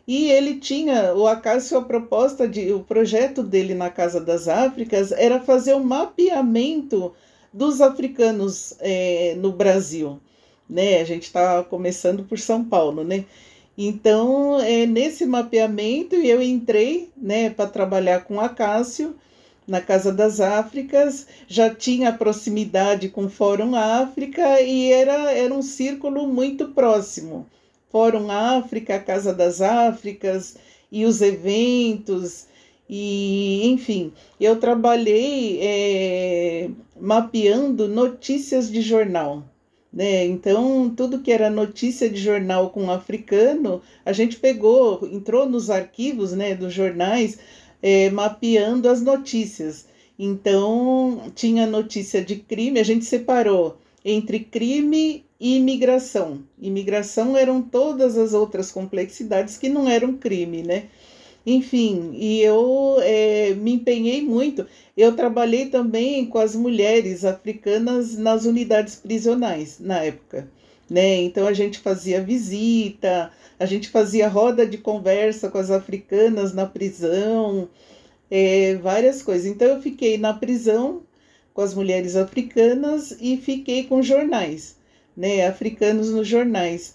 E 0.07 0.31
ele 0.31 0.55
tinha, 0.59 1.13
o 1.13 1.27
Acácio, 1.27 1.77
a 1.77 1.83
proposta 1.83 2.47
de, 2.47 2.71
o 2.71 2.79
projeto 2.79 3.43
dele 3.43 3.73
na 3.73 3.89
Casa 3.89 4.21
das 4.21 4.47
Áfricas 4.47 5.11
era 5.11 5.41
fazer 5.41 5.75
um 5.75 5.83
mapeamento 5.83 7.13
dos 7.51 7.81
africanos 7.81 8.73
é, 8.79 9.35
no 9.37 9.51
Brasil, 9.51 10.19
né? 10.69 11.01
A 11.01 11.03
gente 11.03 11.23
está 11.23 11.63
começando 11.63 12.23
por 12.23 12.39
São 12.39 12.63
Paulo, 12.63 13.03
né? 13.03 13.25
Então, 13.77 14.59
é, 14.59 14.85
nesse 14.87 15.25
mapeamento, 15.25 16.15
eu 16.15 16.41
entrei 16.41 17.11
né, 17.15 17.49
para 17.49 17.69
trabalhar 17.69 18.23
com 18.23 18.39
a 18.39 18.49
Cássio 18.49 19.15
na 19.67 19.81
Casa 19.81 20.11
das 20.13 20.39
Áfricas, 20.39 21.27
já 21.47 21.73
tinha 21.73 22.13
proximidade 22.13 23.09
com 23.09 23.25
o 23.25 23.29
Fórum 23.29 23.75
África 23.75 24.61
e 24.61 24.91
era, 24.91 25.31
era 25.31 25.53
um 25.53 25.61
círculo 25.61 26.25
muito 26.25 26.69
próximo. 26.69 27.45
Fórum 27.91 28.31
África, 28.31 28.97
Casa 28.97 29.33
das 29.33 29.61
Áfricas 29.61 30.57
e 30.91 31.05
os 31.05 31.21
eventos, 31.21 32.47
e 32.89 33.67
enfim, 33.67 34.13
eu 34.39 34.57
trabalhei 34.57 35.59
é, 35.61 36.69
mapeando 36.99 37.87
notícias 37.87 38.71
de 38.71 38.81
jornal. 38.81 39.43
Né? 39.97 40.27
Então, 40.27 40.93
tudo 40.95 41.23
que 41.23 41.31
era 41.31 41.49
notícia 41.49 42.07
de 42.07 42.19
jornal 42.21 42.69
com 42.69 42.91
africano, 42.91 43.81
a 44.05 44.13
gente 44.13 44.37
pegou, 44.37 45.09
entrou 45.11 45.49
nos 45.49 45.71
arquivos 45.71 46.33
né, 46.33 46.53
dos 46.53 46.71
jornais, 46.71 47.39
é, 47.81 48.07
mapeando 48.11 48.87
as 48.87 49.01
notícias. 49.01 49.87
Então, 50.19 51.31
tinha 51.33 51.65
notícia 51.65 52.23
de 52.23 52.35
crime, 52.35 52.79
a 52.79 52.83
gente 52.83 53.05
separou 53.05 53.79
entre 54.05 54.41
crime 54.41 55.25
e 55.39 55.57
imigração. 55.57 56.43
Imigração 56.61 57.35
eram 57.35 57.59
todas 57.59 58.19
as 58.19 58.35
outras 58.35 58.71
complexidades 58.71 59.57
que 59.57 59.67
não 59.67 59.89
eram 59.89 60.13
crime, 60.13 60.61
né? 60.61 60.89
Enfim, 61.49 62.11
e 62.13 62.41
eu 62.41 62.97
é, 62.99 63.53
me 63.53 63.75
empenhei 63.75 64.21
muito. 64.21 64.67
Eu 64.97 65.15
trabalhei 65.15 65.67
também 65.67 66.25
com 66.25 66.39
as 66.39 66.53
mulheres 66.53 67.23
africanas 67.23 68.17
nas 68.17 68.43
unidades 68.43 68.97
prisionais 68.97 69.79
na 69.79 70.03
época. 70.03 70.49
Né? 70.89 71.21
Então 71.21 71.47
a 71.47 71.53
gente 71.53 71.79
fazia 71.79 72.21
visita, 72.21 73.31
a 73.57 73.65
gente 73.65 73.87
fazia 73.87 74.27
roda 74.27 74.67
de 74.67 74.77
conversa 74.77 75.49
com 75.49 75.57
as 75.57 75.71
africanas 75.71 76.53
na 76.53 76.65
prisão, 76.65 77.69
é, 78.29 78.75
várias 78.75 79.21
coisas. 79.21 79.47
Então 79.47 79.69
eu 79.69 79.81
fiquei 79.81 80.17
na 80.17 80.33
prisão 80.33 81.03
com 81.53 81.61
as 81.61 81.73
mulheres 81.73 82.17
africanas 82.17 83.15
e 83.21 83.37
fiquei 83.37 83.85
com 83.85 84.01
jornais, 84.01 84.75
né? 85.15 85.47
Africanos 85.47 86.11
nos 86.11 86.27
jornais. 86.27 86.93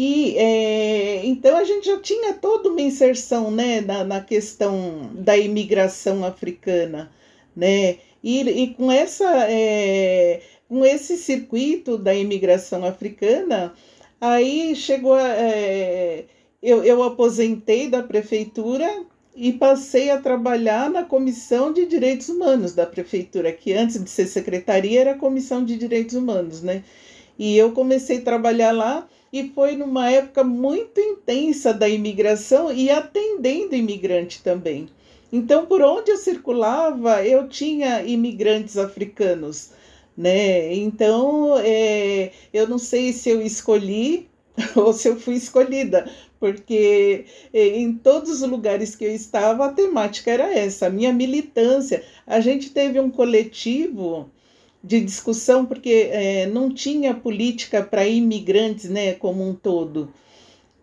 E 0.00 0.36
é, 0.38 1.26
então 1.26 1.56
a 1.56 1.64
gente 1.64 1.86
já 1.86 2.00
tinha 2.00 2.32
toda 2.32 2.68
uma 2.68 2.80
inserção 2.80 3.50
né, 3.50 3.80
na, 3.80 4.04
na 4.04 4.20
questão 4.20 5.10
da 5.12 5.36
imigração 5.36 6.24
africana, 6.24 7.10
né? 7.56 7.98
E, 8.22 8.42
e 8.42 8.74
com, 8.74 8.92
essa, 8.92 9.50
é, 9.50 10.40
com 10.68 10.84
esse 10.84 11.16
circuito 11.16 11.98
da 11.98 12.14
imigração 12.14 12.84
africana, 12.84 13.74
aí 14.20 14.76
chegou 14.76 15.14
a, 15.14 15.30
é, 15.30 16.26
eu, 16.62 16.84
eu 16.84 17.02
aposentei 17.02 17.88
da 17.88 18.00
prefeitura 18.00 19.04
e 19.34 19.52
passei 19.52 20.10
a 20.10 20.20
trabalhar 20.20 20.88
na 20.88 21.02
Comissão 21.02 21.72
de 21.72 21.86
Direitos 21.86 22.28
Humanos 22.28 22.72
da 22.72 22.86
prefeitura, 22.86 23.50
que 23.50 23.72
antes 23.72 24.00
de 24.00 24.08
ser 24.08 24.28
secretaria 24.28 25.00
era 25.00 25.18
Comissão 25.18 25.64
de 25.64 25.76
Direitos 25.76 26.14
Humanos, 26.14 26.62
né? 26.62 26.84
E 27.36 27.56
eu 27.58 27.72
comecei 27.72 28.18
a 28.18 28.22
trabalhar 28.22 28.70
lá 28.70 29.08
e 29.32 29.48
foi 29.50 29.76
numa 29.76 30.10
época 30.10 30.42
muito 30.42 31.00
intensa 31.00 31.72
da 31.72 31.88
imigração 31.88 32.72
e 32.72 32.90
atendendo 32.90 33.74
imigrante 33.74 34.42
também. 34.42 34.88
Então, 35.32 35.66
por 35.66 35.82
onde 35.82 36.10
eu 36.10 36.16
circulava, 36.16 37.24
eu 37.24 37.48
tinha 37.48 38.02
imigrantes 38.02 38.78
africanos, 38.78 39.72
né? 40.16 40.74
Então, 40.74 41.58
é, 41.58 42.32
eu 42.52 42.66
não 42.66 42.78
sei 42.78 43.12
se 43.12 43.28
eu 43.28 43.42
escolhi 43.42 44.28
ou 44.74 44.92
se 44.92 45.08
eu 45.08 45.20
fui 45.20 45.34
escolhida, 45.34 46.10
porque 46.40 47.26
é, 47.52 47.66
em 47.78 47.92
todos 47.92 48.30
os 48.30 48.48
lugares 48.48 48.96
que 48.96 49.04
eu 49.04 49.14
estava, 49.14 49.66
a 49.66 49.72
temática 49.72 50.30
era 50.30 50.52
essa, 50.52 50.86
a 50.86 50.90
minha 50.90 51.12
militância. 51.12 52.02
A 52.26 52.40
gente 52.40 52.70
teve 52.70 52.98
um 52.98 53.10
coletivo 53.10 54.30
de 54.82 55.00
discussão, 55.00 55.66
porque 55.66 56.08
é, 56.12 56.46
não 56.46 56.72
tinha 56.72 57.14
política 57.14 57.82
para 57.82 58.06
imigrantes 58.06 58.88
né, 58.88 59.14
como 59.14 59.46
um 59.48 59.54
todo. 59.54 60.12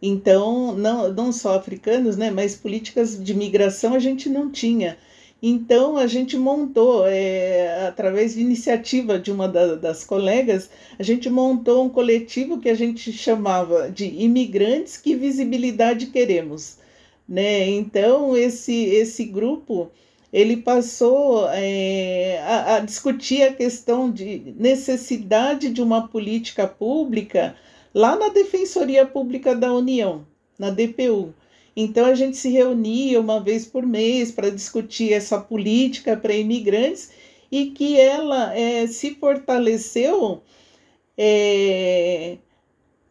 Então, 0.02 0.74
não, 0.76 1.12
não 1.14 1.32
só 1.32 1.56
africanos, 1.56 2.18
né, 2.18 2.30
mas 2.32 2.56
políticas 2.56 3.22
de 3.24 3.34
migração 3.34 3.94
a 3.94 4.00
gente 4.00 4.30
não 4.30 4.52
tinha. 4.52 4.98
Então, 5.42 5.98
a 5.98 6.08
gente 6.08 6.38
montou, 6.38 7.06
é, 7.08 7.88
através 7.88 8.34
de 8.34 8.42
iniciativa 8.42 9.20
de 9.20 9.32
uma 9.32 9.48
da, 9.48 9.76
das 9.76 10.04
colegas, 10.04 10.70
a 10.98 11.04
gente 11.04 11.30
montou 11.30 11.84
um 11.86 11.90
coletivo 11.90 12.60
que 12.60 12.70
a 12.70 12.74
gente 12.76 13.12
chamava 13.12 13.92
de 13.92 14.06
Imigrantes 14.06 14.98
Que 14.98 15.16
Visibilidade 15.16 16.08
Queremos. 16.08 16.78
né? 17.28 17.68
Então 17.70 18.36
esse 18.38 18.74
esse 18.86 19.26
grupo 19.26 19.92
ele 20.36 20.58
passou 20.58 21.48
é, 21.50 22.42
a, 22.46 22.76
a, 22.76 22.80
discutir 22.82 23.42
a 23.42 23.54
questão 23.54 24.12
de 24.12 24.54
necessidade 24.58 25.70
de 25.70 25.82
uma 25.82 26.10
política 26.10 26.68
pública 26.68 27.56
lá 27.94 28.18
na 28.18 28.28
Defensoria 28.28 29.06
Pública 29.06 29.56
da 29.56 29.74
União, 29.74 30.28
na 30.60 30.72
DPU. 30.72 31.34
Então 31.74 32.06
a 32.06 32.14
gente 32.14 32.36
se 32.36 32.50
reunia 32.50 33.22
uma 33.22 33.40
vez 33.40 33.66
por 33.66 33.86
mês 33.86 34.30
para 34.30 34.50
discutir 34.50 35.14
essa 35.14 35.40
política 35.40 36.18
para 36.18 36.34
imigrantes 36.34 37.12
e 37.50 37.68
que 37.68 37.98
ela 37.98 38.54
é, 38.54 38.88
se 38.88 39.16
fortaleceu, 39.16 40.44
é, 41.18 42.38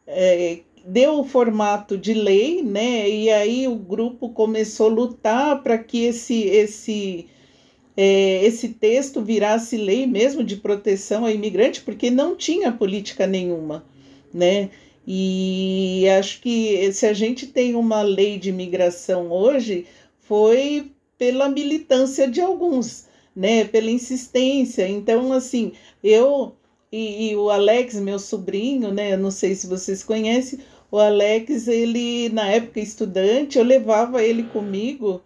é, 0.06 0.58
deu 0.86 1.20
o 1.20 1.24
formato 1.24 1.96
de 1.96 2.12
lei, 2.12 2.62
né? 2.62 3.08
E 3.08 3.30
aí 3.30 3.66
o 3.66 3.74
grupo 3.74 4.28
começou 4.30 4.90
a 4.90 4.94
lutar 4.94 5.62
para 5.62 5.78
que 5.78 6.04
esse, 6.04 6.42
esse, 6.42 7.26
é, 7.96 8.44
esse 8.44 8.68
texto 8.68 9.22
virasse 9.22 9.76
lei 9.76 10.06
mesmo 10.06 10.44
de 10.44 10.56
proteção 10.56 11.24
a 11.24 11.32
imigrante, 11.32 11.80
porque 11.80 12.10
não 12.10 12.36
tinha 12.36 12.70
política 12.70 13.26
nenhuma, 13.26 13.84
né? 14.32 14.70
E 15.06 16.06
acho 16.18 16.40
que 16.40 16.92
se 16.92 17.06
a 17.06 17.12
gente 17.12 17.46
tem 17.46 17.74
uma 17.74 18.02
lei 18.02 18.38
de 18.38 18.50
imigração 18.50 19.30
hoje, 19.30 19.86
foi 20.20 20.90
pela 21.18 21.48
militância 21.48 22.28
de 22.28 22.40
alguns, 22.40 23.06
né? 23.34 23.64
Pela 23.64 23.90
insistência. 23.90 24.86
Então, 24.88 25.32
assim, 25.32 25.72
eu 26.02 26.54
e, 26.92 27.30
e 27.30 27.36
o 27.36 27.50
Alex, 27.50 27.96
meu 27.96 28.20
sobrinho, 28.20 28.92
né? 28.94 29.14
Eu 29.14 29.18
não 29.18 29.30
sei 29.30 29.54
se 29.54 29.66
vocês 29.66 30.04
conhecem, 30.04 30.60
o 30.94 30.98
Alex, 31.00 31.66
ele, 31.66 32.28
na 32.28 32.46
época 32.46 32.78
estudante, 32.78 33.58
eu 33.58 33.64
levava 33.64 34.22
ele 34.22 34.44
comigo 34.44 35.20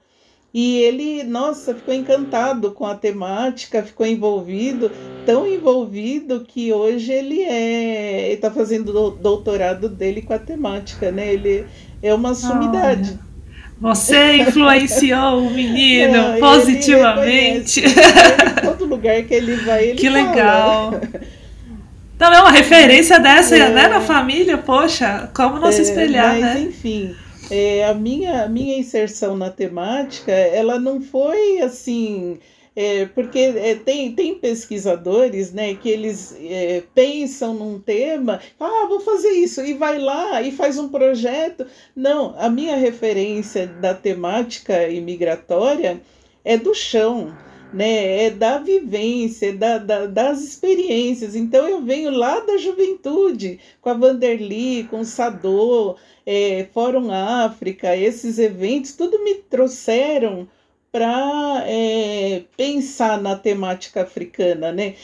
e 0.55 0.79
ele, 0.79 1.23
nossa, 1.25 1.75
ficou 1.75 1.93
encantado 1.93 2.71
com 2.71 2.87
a 2.87 2.95
temática, 2.95 3.83
ficou 3.83 4.07
envolvido, 4.07 4.91
tão 5.27 5.47
envolvido 5.47 6.41
que 6.41 6.73
hoje 6.73 7.13
ele 7.13 7.43
é, 7.43 8.33
está 8.33 8.51
fazendo 8.51 8.99
o 8.99 9.11
doutorado 9.11 9.91
dele 9.91 10.23
com 10.23 10.33
a 10.33 10.39
temática, 10.39 11.13
né? 11.13 11.35
Ele 11.35 11.67
é 12.03 12.15
uma 12.15 12.35
sumidade. 12.35 13.19
Você 13.79 14.37
influenciou 14.37 15.49
o 15.49 15.51
menino 15.51 16.17
Não, 16.33 16.41
positivamente. 16.41 17.81
Ele, 17.81 17.91
ele 17.91 18.61
todo 18.63 18.87
lugar 18.87 19.23
que 19.23 19.35
ele 19.35 19.57
vai, 19.57 19.91
ele 19.91 19.99
Que 20.01 20.11
fala. 20.11 20.31
legal. 20.31 20.91
Então 22.19 22.35
é 22.35 22.41
uma 22.41 22.51
referência 22.51 23.21
dessa, 23.21 23.57
é, 23.57 23.69
né, 23.69 23.87
na 23.87 24.01
família, 24.01 24.59
poxa, 24.59 25.31
como 25.33 25.61
não 25.61 25.69
é, 25.69 25.73
se 25.73 25.83
espelhar, 25.83 26.33
mas, 26.33 26.41
né? 26.41 26.61
Enfim, 26.63 27.15
é, 27.49 27.85
a 27.85 27.95
minha, 27.95 28.43
a 28.43 28.49
minha 28.49 28.77
inserção 28.77 29.37
na 29.37 29.51
temática, 29.51 30.33
ela 30.33 30.81
não 30.81 31.01
foi 31.01 31.61
assim. 31.61 32.41
É, 32.75 33.07
porque 33.07 33.39
é, 33.39 33.77
tem, 33.77 34.13
tem 34.17 34.35
pesquisadores 34.35 35.53
né, 35.53 35.75
que 35.75 35.89
eles 35.89 36.37
é, 36.41 36.83
pensam 36.93 37.55
num 37.55 37.79
tema, 37.79 38.41
ah, 38.59 38.87
vou 38.89 38.99
fazer 38.99 39.31
isso, 39.31 39.65
e 39.65 39.75
vai 39.75 40.01
lá 40.01 40.43
e 40.43 40.51
faz 40.51 40.77
um 40.77 40.89
projeto. 40.89 41.67
Não, 41.95 42.35
a 42.37 42.51
minha 42.51 42.75
referência 42.75 43.65
da 43.65 43.95
temática 43.95 44.89
imigratória 44.89 46.01
é 46.45 46.57
do 46.57 46.75
chão 46.75 47.33
né? 47.73 48.25
É 48.25 48.31
da 48.31 48.59
vivência, 48.59 49.55
da, 49.57 49.79
da, 49.79 50.07
das 50.07 50.43
experiências. 50.43 51.35
Então 51.35 51.69
eu 51.69 51.83
venho 51.83 52.11
lá 52.11 52.41
da 52.41 52.57
juventude, 52.57 53.61
com 53.81 53.91
a 53.91 53.95
Vanderly, 53.95 54.85
com 54.85 55.01
o 55.01 55.05
Sadô, 55.05 55.97
é, 56.27 56.67
Fórum 56.73 57.11
África, 57.13 57.97
esses 57.97 58.39
eventos, 58.39 58.93
tudo 58.93 59.23
me 59.25 59.35
trouxeram 59.35 60.49
para 60.91 61.65
é, 61.67 62.45
pensar 62.57 63.21
na 63.21 63.37
temática 63.37 64.03
africana, 64.03 64.73
né? 64.73 64.95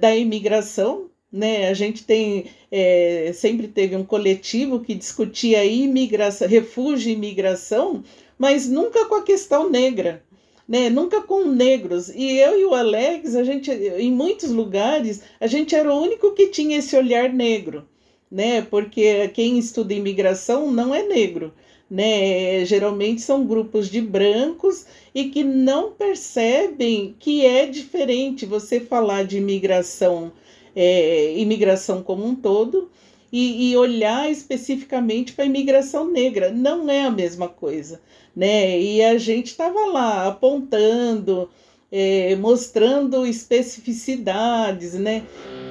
Da 0.00 0.14
imigração, 0.16 1.10
né? 1.32 1.68
A 1.68 1.74
gente 1.74 2.04
tem 2.04 2.46
é, 2.70 3.32
sempre 3.34 3.68
teve 3.68 3.96
um 3.96 4.04
coletivo 4.04 4.80
que 4.80 4.94
discutia 4.94 5.64
imigração, 5.64 6.48
refúgio 6.48 7.10
e 7.10 7.14
imigração, 7.14 8.02
mas 8.38 8.68
nunca 8.68 9.06
com 9.06 9.16
a 9.16 9.22
questão 9.22 9.68
negra 9.70 10.22
né? 10.68 10.88
Nunca 10.88 11.20
com 11.22 11.44
negros. 11.44 12.08
E 12.08 12.38
eu 12.38 12.58
e 12.58 12.64
o 12.64 12.74
Alex, 12.74 13.34
a 13.36 13.44
gente, 13.44 13.70
em 13.70 14.10
muitos 14.10 14.50
lugares, 14.50 15.22
a 15.40 15.46
gente 15.46 15.74
era 15.74 15.92
o 15.92 16.00
único 16.02 16.32
que 16.32 16.48
tinha 16.48 16.78
esse 16.78 16.96
olhar 16.96 17.32
negro, 17.32 17.86
né? 18.30 18.62
Porque 18.62 19.28
quem 19.28 19.58
estuda 19.58 19.94
imigração 19.94 20.70
não 20.70 20.94
é 20.94 21.02
negro. 21.02 21.52
Né? 21.90 22.64
Geralmente 22.64 23.20
são 23.20 23.46
grupos 23.46 23.90
de 23.90 24.00
brancos 24.00 24.86
e 25.14 25.26
que 25.28 25.44
não 25.44 25.92
percebem 25.92 27.14
que 27.18 27.44
é 27.44 27.66
diferente 27.66 28.46
você 28.46 28.80
falar 28.80 29.24
de 29.24 29.36
imigração, 29.36 30.32
é, 30.74 31.34
imigração 31.36 32.02
como 32.02 32.24
um 32.24 32.34
todo, 32.34 32.90
e, 33.30 33.70
e 33.70 33.76
olhar 33.76 34.30
especificamente 34.30 35.34
para 35.34 35.44
a 35.44 35.46
imigração 35.46 36.10
negra. 36.10 36.50
Não 36.50 36.88
é 36.88 37.02
a 37.02 37.10
mesma 37.10 37.48
coisa 37.48 38.00
né? 38.34 38.80
E 38.80 39.02
a 39.02 39.16
gente 39.18 39.48
estava 39.48 39.86
lá 39.86 40.26
apontando, 40.26 41.48
é, 41.90 42.34
mostrando 42.36 43.26
especificidades, 43.26 44.94
né? 44.94 45.22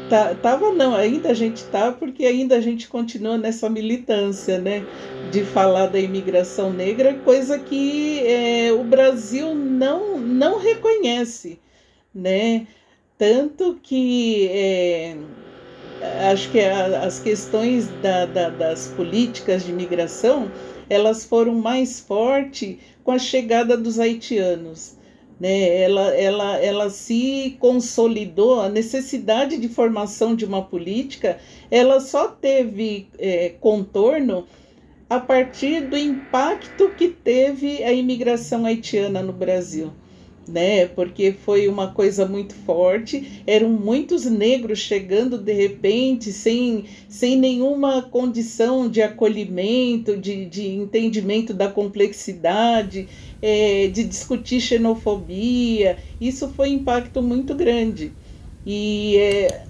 Tá, 0.09 0.35
tava 0.35 0.71
não, 0.71 0.93
ainda 0.95 1.29
a 1.29 1.33
gente 1.33 1.63
tá 1.65 1.91
porque 1.91 2.25
ainda 2.25 2.55
a 2.55 2.61
gente 2.61 2.87
continua 2.87 3.37
nessa 3.37 3.69
militância, 3.69 4.59
né? 4.59 4.85
De 5.31 5.43
falar 5.43 5.87
da 5.87 5.99
imigração 5.99 6.71
negra, 6.71 7.13
coisa 7.25 7.57
que 7.59 8.19
é, 8.25 8.71
o 8.71 8.83
Brasil 8.83 9.53
não, 9.55 10.17
não 10.19 10.59
reconhece, 10.59 11.59
né? 12.13 12.67
Tanto 13.17 13.79
que 13.81 14.47
é, 14.49 15.15
acho 16.31 16.51
que 16.51 16.59
a, 16.59 17.03
as 17.03 17.19
questões 17.19 17.87
da, 18.01 18.25
da, 18.25 18.49
das 18.49 18.87
políticas 18.89 19.65
de 19.65 19.71
imigração 19.71 20.51
elas 20.89 21.25
foram 21.25 21.55
mais 21.55 21.99
fortes 21.99 22.77
com 23.03 23.11
a 23.11 23.19
chegada 23.19 23.77
dos 23.77 23.99
haitianos. 23.99 24.97
Né? 25.39 25.81
Ela, 25.81 26.15
ela, 26.15 26.57
ela 26.57 26.89
se 26.89 27.57
consolidou, 27.59 28.61
a 28.61 28.69
necessidade 28.69 29.57
de 29.57 29.67
formação 29.67 30.35
de 30.35 30.45
uma 30.45 30.61
política, 30.61 31.37
ela 31.69 31.99
só 31.99 32.27
teve 32.27 33.07
é, 33.17 33.49
contorno 33.59 34.45
a 35.09 35.19
partir 35.19 35.81
do 35.81 35.97
impacto 35.97 36.89
que 36.97 37.07
teve 37.07 37.83
a 37.83 37.91
imigração 37.91 38.65
haitiana 38.65 39.21
no 39.21 39.33
Brasil 39.33 39.91
né? 40.47 40.85
Porque 40.87 41.33
foi 41.45 41.67
uma 41.67 41.87
coisa 41.91 42.25
muito 42.25 42.53
forte. 42.53 43.41
Eram 43.45 43.69
muitos 43.69 44.25
negros 44.25 44.79
chegando 44.79 45.37
de 45.37 45.53
repente, 45.53 46.31
sem, 46.31 46.85
sem 47.07 47.37
nenhuma 47.37 48.01
condição 48.01 48.89
de 48.89 49.01
acolhimento, 49.01 50.17
de, 50.17 50.45
de 50.45 50.67
entendimento 50.67 51.53
da 51.53 51.67
complexidade, 51.67 53.07
é, 53.41 53.87
de 53.87 54.03
discutir 54.03 54.59
xenofobia. 54.59 55.97
Isso 56.19 56.49
foi 56.49 56.69
um 56.69 56.73
impacto 56.73 57.21
muito 57.21 57.55
grande. 57.55 58.11
E, 58.65 59.17
é... 59.17 59.63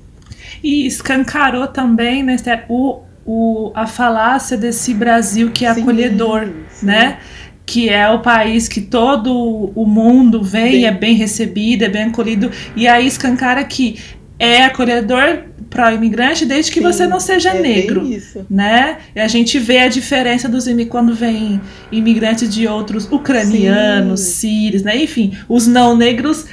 e 0.63 0.86
escancarou 0.86 1.67
também, 1.67 2.21
né, 2.24 2.36
o, 2.69 3.01
o, 3.26 3.71
a 3.74 3.88
falácia 3.88 4.57
desse 4.57 4.93
Brasil 4.93 5.51
que 5.51 5.65
é 5.65 5.74
sim, 5.74 5.82
acolhedor, 5.82 6.47
sim. 6.69 6.86
né? 6.86 7.19
Que 7.66 7.89
é 7.89 8.09
o 8.09 8.20
país 8.20 8.68
que 8.68 8.82
todo 8.82 9.72
o 9.74 9.86
mundo 9.86 10.43
vem, 10.43 10.72
bem. 10.72 10.86
é 10.86 10.91
bem 10.91 11.16
recebido, 11.16 11.84
é 11.84 11.89
bem 11.89 12.03
acolhido, 12.03 12.51
e 12.76 12.88
aí 12.88 13.07
escancara 13.07 13.64
que 13.64 13.99
é 14.38 14.66
acolhedor 14.66 15.43
para 15.70 15.91
o 15.91 15.95
imigrante 15.95 16.45
desde 16.45 16.72
que 16.72 16.80
Sim, 16.80 16.86
você 16.86 17.07
não 17.07 17.20
seja 17.20 17.51
é 17.51 17.61
negro, 17.61 18.07
né? 18.49 18.97
E 19.16 19.20
a 19.20 19.28
gente 19.28 19.57
vê 19.57 19.80
a 19.80 19.88
diferença 19.88 20.47
dos 20.49 20.66
quando 20.89 21.16
vem 21.16 21.61
imigrantes 21.91 22.53
de 22.53 22.68
outros 22.68 23.11
ucranianos, 23.11 24.20
Sim. 24.20 24.34
sírios, 24.34 24.84
né? 24.84 25.01
Enfim, 25.01 25.34
os 25.47 25.66
não 25.66 25.95
negros 25.95 26.45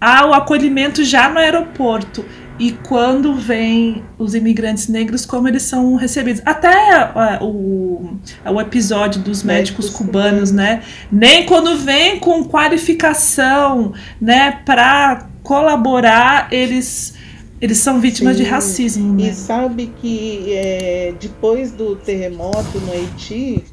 há 0.00 0.26
o 0.26 0.32
acolhimento 0.32 1.04
já 1.04 1.28
no 1.28 1.38
aeroporto 1.38 2.24
e 2.58 2.72
quando 2.72 3.34
vem 3.34 4.04
os 4.18 4.34
imigrantes 4.34 4.88
negros, 4.88 5.26
como 5.26 5.48
eles 5.48 5.62
são 5.62 5.96
recebidos. 5.96 6.42
Até 6.44 7.04
uh, 7.40 7.44
o, 7.44 8.16
o 8.46 8.60
episódio 8.60 9.20
dos 9.20 9.42
médicos, 9.42 9.64
médicos 9.74 9.90
cubanos, 9.90 10.52
né? 10.52 10.82
Nem 11.10 11.46
quando 11.46 11.76
vem 11.78 12.18
com 12.18 12.44
qualificação, 12.44 13.92
né, 14.20 14.62
para 14.64 15.28
colaborar, 15.42 16.48
eles 16.52 17.14
eles 17.60 17.78
são 17.78 17.98
vítimas 17.98 18.36
Sim. 18.36 18.42
de 18.42 18.48
racismo. 18.48 19.14
Né? 19.14 19.28
E 19.28 19.34
sabe 19.34 19.92
que 20.00 20.52
é, 20.52 21.14
depois 21.18 21.70
do 21.70 21.96
terremoto 21.96 22.78
no 22.80 22.92
Haiti, 22.92 23.64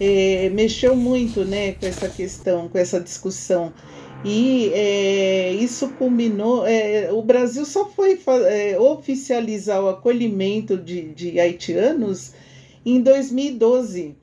é, 0.00 0.50
mexeu 0.52 0.96
muito 0.96 1.44
né, 1.44 1.72
com 1.72 1.86
essa 1.86 2.08
questão, 2.08 2.68
com 2.68 2.78
essa 2.78 2.98
discussão. 2.98 3.72
E 4.24 4.70
é, 4.74 5.52
isso 5.52 5.90
culminou. 5.90 6.66
É, 6.66 7.12
o 7.12 7.22
Brasil 7.22 7.64
só 7.64 7.86
foi 7.86 8.18
é, 8.46 8.78
oficializar 8.78 9.82
o 9.82 9.88
acolhimento 9.88 10.76
de, 10.76 11.12
de 11.12 11.38
haitianos 11.38 12.32
em 12.84 13.00
2012, 13.00 14.16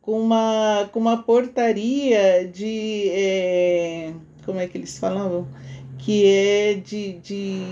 com 0.00 0.20
uma, 0.20 0.88
com 0.92 1.00
uma 1.00 1.22
portaria 1.22 2.46
de. 2.46 3.08
É, 3.10 4.12
como 4.44 4.60
é 4.60 4.68
que 4.68 4.78
eles 4.78 4.98
falavam? 4.98 5.48
Que 5.98 6.24
é 6.26 6.74
de. 6.74 7.14
de 7.14 7.62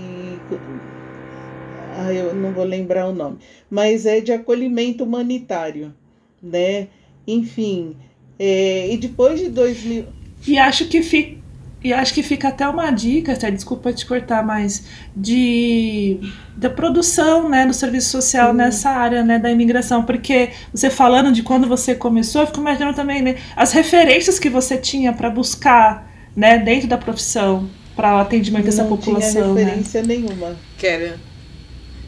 ah, 1.95 2.13
eu 2.13 2.35
não 2.35 2.51
vou 2.51 2.63
lembrar 2.63 3.07
o 3.07 3.13
nome, 3.13 3.39
mas 3.69 4.05
é 4.05 4.21
de 4.21 4.31
acolhimento 4.31 5.03
humanitário, 5.03 5.93
né? 6.41 6.87
Enfim, 7.25 7.95
é, 8.37 8.91
e 8.93 8.97
depois 8.97 9.39
de 9.39 9.49
2000. 9.49 10.05
E 10.47 10.57
acho 10.57 10.87
que 10.87 11.01
fica 11.01 11.38
e 11.81 11.93
acho 11.93 12.13
que 12.13 12.21
fica 12.21 12.49
até 12.49 12.67
uma 12.67 12.91
dica, 12.91 13.35
tá? 13.37 13.49
desculpa 13.49 13.93
te 13.93 14.05
cortar, 14.05 14.43
mas 14.43 14.83
de 15.15 16.19
da 16.55 16.69
produção, 16.69 17.47
né, 17.47 17.65
do 17.65 17.73
serviço 17.73 18.09
social 18.09 18.51
Sim. 18.51 18.57
nessa 18.57 18.89
área, 18.89 19.23
né, 19.23 19.39
da 19.39 19.49
imigração, 19.49 20.03
porque 20.03 20.49
você 20.73 20.89
falando 20.89 21.31
de 21.31 21.41
quando 21.41 21.67
você 21.67 21.95
começou, 21.95 22.41
eu 22.41 22.47
fico 22.47 22.59
imaginando 22.59 22.93
também, 22.93 23.21
né, 23.21 23.37
as 23.55 23.71
referências 23.71 24.37
que 24.37 24.49
você 24.49 24.77
tinha 24.77 25.13
para 25.13 25.29
buscar, 25.29 26.11
né, 26.35 26.57
dentro 26.57 26.89
da 26.89 26.97
profissão 26.97 27.69
para 27.95 28.17
o 28.17 28.19
atendimento 28.19 28.65
dessa 28.65 28.83
população, 28.83 29.47
Não 29.47 29.55
tinha 29.55 29.65
referência 29.65 30.01
né? 30.01 30.07
nenhuma. 30.07 30.57
Quero, 30.77 31.17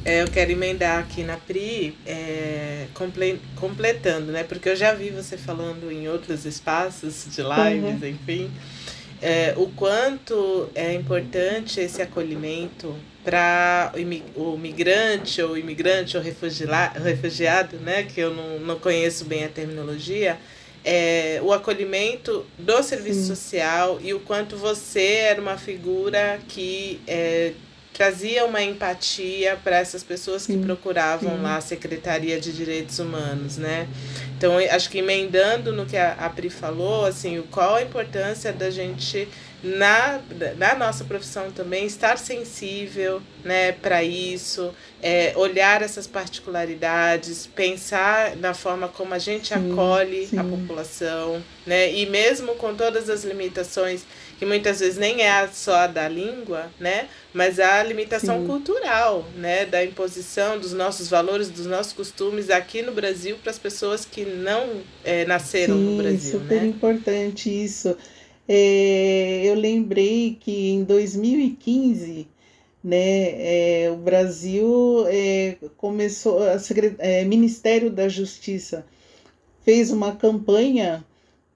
é, 0.04 0.22
eu 0.22 0.28
quero 0.28 0.52
emendar 0.52 1.00
aqui 1.00 1.24
na 1.24 1.38
Pri, 1.38 1.96
é, 2.06 2.88
comple, 2.94 3.40
completando, 3.56 4.34
né, 4.34 4.44
porque 4.44 4.68
eu 4.68 4.76
já 4.76 4.94
vi 4.94 5.12
você 5.12 5.38
falando 5.38 5.90
em 5.90 6.10
outros 6.10 6.46
espaços 6.46 7.26
de 7.34 7.42
lives, 7.42 8.02
uhum. 8.02 8.10
enfim 8.10 8.52
é, 9.22 9.54
o 9.56 9.68
quanto 9.68 10.70
é 10.74 10.94
importante 10.94 11.80
esse 11.80 12.02
acolhimento 12.02 12.96
para 13.24 13.94
o 14.36 14.58
migrante 14.58 15.42
ou 15.42 15.56
imigrante 15.56 16.18
ou 16.18 16.24
refugiado, 16.24 17.78
né, 17.78 18.04
que 18.04 18.20
eu 18.20 18.34
não, 18.34 18.60
não 18.60 18.80
conheço 18.80 19.26
bem 19.26 19.44
a 19.44 19.50
terminologia, 19.50 20.38
é, 20.84 21.40
o 21.44 21.54
acolhimento 21.54 22.44
do 22.58 22.82
serviço 22.82 23.22
Sim. 23.22 23.28
social 23.28 24.00
e 24.02 24.14
o 24.14 24.20
quanto 24.20 24.58
você 24.58 25.04
era 25.04 25.40
uma 25.40 25.58
figura 25.58 26.40
que 26.48 27.00
é, 27.06 27.54
trazia 28.02 28.45
uma 28.45 28.64
empatia 28.64 29.60
para 29.64 29.78
essas 29.78 30.04
pessoas 30.04 30.47
que 30.47 30.58
procuravam 30.58 31.36
sim. 31.36 31.43
lá 31.43 31.58
a 31.58 31.62
Secretaria 31.62 32.41
de 32.41 32.52
Direitos 32.52 32.97
Humanos, 32.97 33.58
né? 33.58 33.88
Então, 34.36 34.58
acho 34.58 34.89
que 34.89 34.97
emendando 34.97 35.72
no 35.72 35.86
que 35.86 35.95
a, 35.95 36.14
a 36.14 36.28
Pri 36.28 36.49
falou, 36.49 37.06
assim, 37.06 37.43
qual 37.52 37.76
a 37.76 37.84
importância 37.84 38.52
da 38.52 38.72
gente 38.72 39.28
na, 39.64 40.20
na 40.58 40.74
nossa 40.74 41.04
profissão 41.04 41.52
também 41.52 41.86
estar 41.86 42.18
sensível 42.18 43.22
né, 43.43 43.72
para 43.72 44.04
isso, 44.04 44.74
é, 45.04 45.34
olhar 45.36 45.84
essas 45.84 46.08
particularidades, 46.08 47.45
pensar 47.45 48.36
na 48.38 48.56
forma 48.56 48.88
como 48.88 49.14
a 49.14 49.20
gente 49.20 49.54
sim, 49.54 49.72
acolhe 49.72 50.26
sim. 50.26 50.39
a 50.39 50.43
população, 50.43 51.43
né, 51.68 51.93
e 51.93 52.08
mesmo 52.08 52.56
com 52.56 52.74
todas 52.74 53.08
as 53.12 53.24
limitações, 53.24 54.04
que 54.42 54.46
muitas 54.48 54.80
vezes 54.80 54.98
nem 54.98 55.22
é 55.22 55.48
só 55.50 55.82
a 55.82 55.86
da 55.86 56.08
língua, 56.08 56.72
né, 56.80 57.08
mas 57.32 57.60
a 57.60 57.84
limitação 57.84 58.42
sim. 58.42 58.48
cultural, 58.48 59.24
né, 59.36 59.68
da 59.68 59.86
imposição 59.86 60.58
dos 60.58 60.74
nossos 60.74 61.08
valores, 61.08 61.48
dos 61.52 61.68
nossos 61.68 61.94
costumes 61.94 62.50
aqui 62.50 62.82
no 62.82 62.92
Brasil 62.92 63.38
para 63.38 63.52
as 63.52 63.60
pessoas 63.60 64.04
que 64.04 64.26
não 64.26 64.82
é, 65.04 65.26
nasceram 65.26 65.76
no 65.78 65.96
Brasil. 65.96 66.39
Super 66.39 66.60
né? 66.60 66.68
importante 66.70 67.52
isso. 67.52 67.96
É, 68.50 69.44
eu 69.46 69.54
lembrei 69.54 70.36
que 70.39 70.72
em 70.72 70.84
2015, 70.86 72.28
né, 72.84 72.96
é, 72.96 73.92
o 73.92 73.98
Brasil 73.98 75.06
é, 75.08 75.56
começou, 75.78 76.39
o 76.39 76.96
é, 76.98 77.24
Ministério 77.26 77.92
da 77.92 78.10
Justiça 78.10 78.88
fez 79.64 79.92
uma 79.92 80.16
campanha 80.16 81.06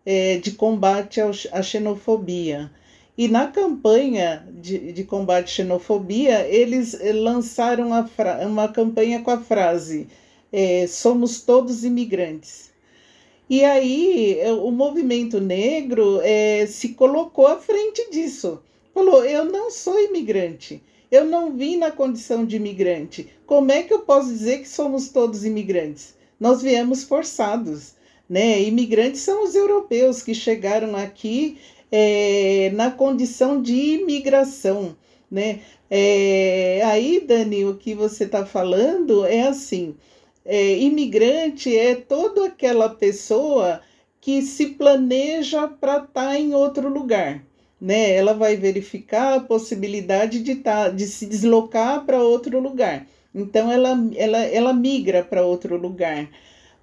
é, 0.05 0.37
de 0.37 0.51
combate 0.51 1.19
à 1.51 1.61
xenofobia. 1.61 2.71
E 3.17 3.27
na 3.27 3.47
campanha 3.47 4.47
de, 4.51 4.91
de 4.91 5.03
combate 5.03 5.45
à 5.45 5.47
xenofobia, 5.47 6.47
eles 6.47 6.97
lançaram 7.15 7.89
uma 8.47 8.67
campanha 8.67 9.21
com 9.21 9.31
a 9.31 9.39
frase: 9.39 10.07
é, 10.51 10.85
Somos 10.87 11.41
todos 11.41 11.83
imigrantes. 11.83 12.73
E 13.49 13.63
aí 13.63 14.39
o 14.63 14.71
movimento 14.71 15.39
negro 15.39 16.19
é, 16.23 16.65
se 16.65 16.89
colocou 16.89 17.47
à 17.47 17.57
frente 17.57 18.09
disso. 18.11 18.59
Falou: 18.93 19.25
eu 19.25 19.45
não 19.45 19.69
sou 19.69 19.99
imigrante, 20.01 20.81
eu 21.11 21.25
não 21.25 21.51
vim 21.51 21.77
na 21.77 21.91
condição 21.91 22.45
de 22.45 22.55
imigrante. 22.55 23.29
Como 23.45 23.71
é 23.71 23.83
que 23.83 23.93
eu 23.93 23.99
posso 23.99 24.29
dizer 24.29 24.59
que 24.59 24.69
somos 24.69 25.09
todos 25.09 25.45
imigrantes? 25.45 26.15
Nós 26.39 26.61
viemos 26.61 27.03
forçados. 27.03 27.94
Né? 28.29 28.61
Imigrantes 28.63 29.21
são 29.21 29.43
os 29.43 29.55
europeus 29.55 30.21
que 30.21 30.33
chegaram 30.33 30.95
aqui 30.95 31.57
é, 31.91 32.71
na 32.73 32.91
condição 32.91 33.61
de 33.61 33.73
imigração. 33.73 34.95
Né? 35.29 35.59
É, 35.89 36.81
aí, 36.85 37.19
Dani, 37.19 37.65
o 37.65 37.75
que 37.75 37.93
você 37.93 38.23
está 38.23 38.45
falando 38.45 39.25
é 39.25 39.43
assim 39.43 39.95
é, 40.45 40.77
imigrante 40.77 41.75
é 41.75 41.95
toda 41.95 42.45
aquela 42.45 42.87
pessoa 42.87 43.81
que 44.21 44.41
se 44.43 44.67
planeja 44.67 45.67
para 45.67 45.97
estar 45.97 46.07
tá 46.07 46.39
em 46.39 46.53
outro 46.53 46.87
lugar. 46.87 47.43
Né? 47.81 48.15
Ela 48.15 48.33
vai 48.33 48.55
verificar 48.55 49.35
a 49.35 49.39
possibilidade 49.39 50.41
de, 50.41 50.55
tá, 50.55 50.89
de 50.89 51.07
se 51.07 51.25
deslocar 51.25 52.05
para 52.05 52.23
outro 52.23 52.59
lugar. 52.59 53.07
Então, 53.33 53.71
ela, 53.71 53.97
ela, 54.15 54.37
ela 54.37 54.73
migra 54.73 55.23
para 55.23 55.45
outro 55.45 55.77
lugar. 55.77 56.29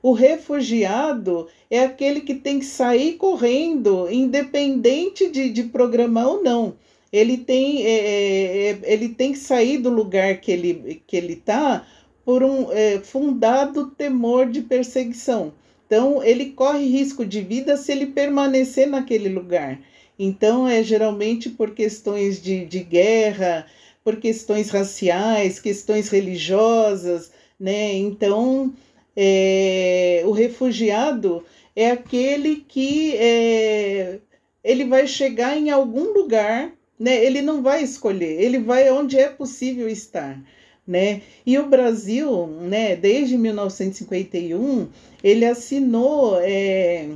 O 0.03 0.13
refugiado 0.13 1.47
é 1.71 1.81
aquele 1.81 2.23
que 2.23 2.35
tem 2.35 2.59
que 2.59 2.65
sair 2.65 3.13
correndo, 3.13 4.11
independente 4.11 5.31
de, 5.31 5.49
de 5.49 5.63
programar 5.65 6.27
ou 6.27 6.43
não. 6.43 6.75
Ele 7.13 7.37
tem, 7.37 7.85
é, 7.87 7.91
é, 7.91 8.71
é 8.71 8.81
ele 8.85 9.11
tem 9.11 9.33
que 9.33 9.39
sair 9.39 9.79
do 9.79 9.91
lugar 9.91 10.41
que 10.41 10.51
ele 10.51 10.71
está 10.71 11.01
que 11.07 11.17
ele 11.17 11.37
tá 11.37 11.87
por 12.25 12.43
um 12.43 12.73
é, 12.73 12.99
fundado 13.01 13.91
temor 13.91 14.49
de 14.49 14.63
perseguição. 14.63 15.53
Então, 15.87 16.23
ele 16.23 16.47
corre 16.47 16.87
risco 16.87 17.25
de 17.25 17.41
vida 17.41 17.77
se 17.77 17.93
ele 17.93 18.07
permanecer 18.07 18.89
naquele 18.89 19.29
lugar. 19.29 19.79
Então, 20.19 20.67
é 20.67 20.83
geralmente 20.83 21.51
por 21.51 21.73
questões 21.73 22.41
de, 22.43 22.65
de 22.65 22.81
guerra, 22.81 23.67
por 24.03 24.17
questões 24.17 24.71
raciais, 24.71 25.59
questões 25.59 26.09
religiosas, 26.09 27.31
né? 27.59 27.95
Então, 27.95 28.73
é, 29.17 30.23
o 30.25 30.33
refugiado 30.33 31.45
é 31.75 31.91
aquele 31.91 32.57
que 32.57 33.17
é, 33.17 34.19
ele 34.63 34.85
vai 34.85 35.07
chegar 35.07 35.57
em 35.57 35.71
algum 35.71 36.13
lugar, 36.13 36.73
né? 36.99 37.25
Ele 37.25 37.43
não 37.43 37.63
vai 37.63 37.83
escolher, 37.83 38.41
ele 38.41 38.59
vai 38.59 38.91
onde 38.91 39.19
é 39.19 39.29
possível 39.29 39.89
estar 39.89 40.41
né? 40.87 41.23
E 41.47 41.59
o 41.59 41.69
Brasil, 41.69 42.47
né, 42.47 42.97
desde 42.97 43.37
1951, 43.39 44.89
ele 45.23 45.45
assinou 45.45 46.39
é, 46.41 47.09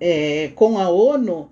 é, 0.00 0.48
com 0.54 0.78
a 0.78 0.88
ONU 0.90 1.50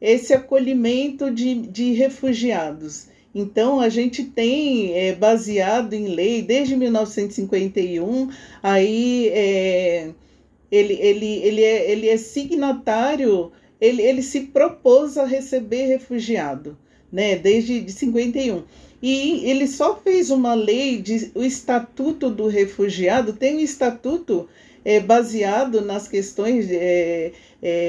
esse 0.00 0.34
acolhimento 0.34 1.30
de, 1.30 1.54
de 1.54 1.92
refugiados. 1.92 3.08
Então, 3.34 3.80
a 3.80 3.88
gente 3.88 4.24
tem, 4.24 4.92
é, 4.94 5.14
baseado 5.14 5.94
em 5.94 6.08
lei, 6.08 6.42
desde 6.42 6.76
1951, 6.76 8.28
aí 8.62 9.28
é, 9.28 10.10
ele, 10.70 10.94
ele, 10.94 11.26
ele, 11.42 11.62
é, 11.62 11.90
ele 11.90 12.08
é 12.08 12.16
signatário, 12.18 13.50
ele, 13.80 14.02
ele 14.02 14.22
se 14.22 14.42
propôs 14.42 15.16
a 15.16 15.24
receber 15.24 15.86
refugiado, 15.86 16.76
né, 17.10 17.36
desde 17.36 17.80
de 17.80 17.92
51. 17.92 18.62
E 19.02 19.50
ele 19.50 19.66
só 19.66 19.96
fez 19.96 20.30
uma 20.30 20.54
lei, 20.54 21.00
de, 21.00 21.32
o 21.34 21.42
Estatuto 21.42 22.30
do 22.30 22.46
Refugiado, 22.46 23.32
tem 23.32 23.56
um 23.56 23.60
estatuto 23.60 24.48
é, 24.84 25.00
baseado 25.00 25.80
nas 25.80 26.06
questões 26.06 26.68
é, 26.70 27.32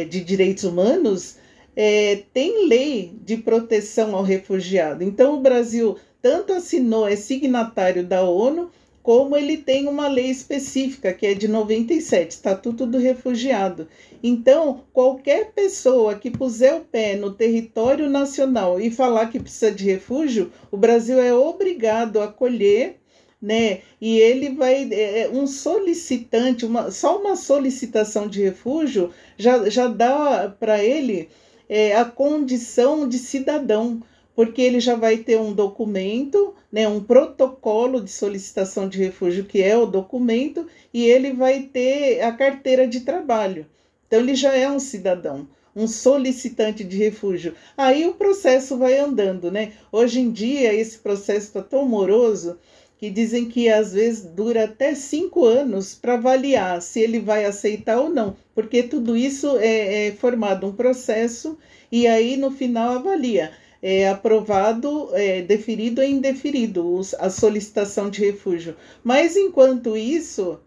de 0.10 0.22
direitos 0.22 0.64
humanos, 0.64 1.38
é, 1.76 2.24
tem 2.34 2.68
lei 2.68 3.14
de 3.24 3.38
proteção 3.38 4.16
ao 4.16 4.24
refugiado. 4.24 5.04
Então, 5.04 5.36
o 5.36 5.42
Brasil 5.42 5.98
tanto 6.22 6.54
assinou, 6.54 7.08
é 7.08 7.16
signatário 7.16 8.04
da 8.04 8.24
ONU, 8.24 8.70
como 9.04 9.36
ele 9.36 9.58
tem 9.58 9.90
uma 9.90 10.08
lei 10.08 10.32
específica, 10.32 11.12
que 11.12 11.28
é 11.28 11.34
de 11.34 11.46
97, 11.50 12.32
Estatuto 12.32 12.86
do 12.86 12.98
Refugiado. 12.98 13.90
Então, 14.24 14.86
qualquer 14.94 15.52
pessoa 15.52 16.16
que 16.16 16.32
puser 16.32 16.74
o 16.76 16.86
pé 16.86 17.18
no 17.18 17.34
território 17.34 18.10
nacional 18.10 18.80
e 18.80 18.90
falar 18.90 19.28
que 19.28 19.42
precisa 19.42 19.70
de 19.70 19.84
refúgio, 19.84 20.54
o 20.72 20.78
Brasil 20.78 21.20
é 21.20 21.34
obrigado 21.34 22.22
a 22.22 22.26
acolher, 22.26 22.96
né? 23.42 23.82
E 24.00 24.18
ele 24.18 24.52
vai. 24.52 24.88
É, 24.90 25.24
é 25.24 25.30
um 25.30 25.46
solicitante, 25.46 26.66
uma, 26.66 26.90
só 26.90 27.20
uma 27.20 27.36
solicitação 27.36 28.26
de 28.30 28.42
refúgio 28.42 29.10
já, 29.38 29.70
já 29.70 29.88
dá 29.88 30.56
para 30.58 30.82
ele 30.82 31.28
é, 31.74 31.96
a 31.96 32.06
condição 32.06 33.08
de 33.08 33.18
cidadão, 33.18 34.02
porque 34.36 34.62
ele 34.62 34.80
já 34.80 34.96
vai 34.96 35.18
ter 35.18 35.40
um 35.40 35.54
documento 35.54 36.54
né, 36.74 36.88
um 36.88 37.04
protocolo 37.04 38.02
de 38.02 38.10
solicitação 38.10 38.90
de 38.90 38.98
refúgio, 38.98 39.46
que 39.46 39.62
é 39.62 39.78
o 39.78 39.86
documento, 39.86 40.68
e 40.92 41.06
ele 41.06 41.32
vai 41.32 41.62
ter 41.62 42.22
a 42.22 42.32
carteira 42.32 42.88
de 42.88 43.02
trabalho. 43.02 43.68
Então, 44.08 44.20
ele 44.20 44.34
já 44.34 44.56
é 44.56 44.68
um 44.68 44.80
cidadão, 44.80 45.48
um 45.76 45.86
solicitante 45.86 46.84
de 46.84 46.98
refúgio. 46.98 47.54
Aí 47.78 48.08
o 48.08 48.16
processo 48.16 48.76
vai 48.76 48.98
andando, 48.98 49.52
né? 49.52 49.74
Hoje 49.92 50.20
em 50.20 50.32
dia, 50.32 50.74
esse 50.74 50.98
processo 50.98 51.46
está 51.46 51.62
tão 51.62 51.88
moroso 51.88 52.58
que 53.04 53.10
dizem 53.10 53.50
que 53.50 53.68
às 53.68 53.92
vezes 53.92 54.24
dura 54.24 54.64
até 54.64 54.96
cinco 54.96 55.44
anos 55.44 55.94
para 55.94 56.14
avaliar 56.14 56.82
se 56.82 57.02
ele 57.02 57.20
vai 57.20 57.44
aceitar 57.44 58.00
ou 58.00 58.08
não, 58.10 58.38
porque 58.56 58.82
tudo 58.82 59.18
isso 59.18 59.58
é, 59.58 60.08
é 60.08 60.12
formado 60.14 60.66
um 60.66 60.72
processo 60.72 61.58
e 61.92 62.08
aí 62.08 62.38
no 62.38 62.50
final 62.50 62.94
avalia 62.94 63.52
é, 63.82 64.08
aprovado, 64.08 65.10
é, 65.12 65.42
deferido 65.42 66.00
ou 66.00 66.08
indeferido 66.08 67.02
a 67.20 67.30
solicitação 67.30 68.10
de 68.10 68.22
refúgio. 68.22 68.74
Mas 69.04 69.36
enquanto 69.36 69.98
isso, 69.98 70.58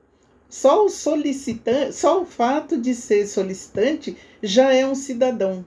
só 0.46 0.84
o 0.84 0.90
solicitante, 0.90 1.94
só 1.94 2.20
o 2.20 2.26
fato 2.26 2.76
de 2.76 2.94
ser 2.94 3.26
solicitante 3.26 4.14
já 4.42 4.74
é 4.74 4.86
um 4.86 4.94
cidadão, 4.94 5.64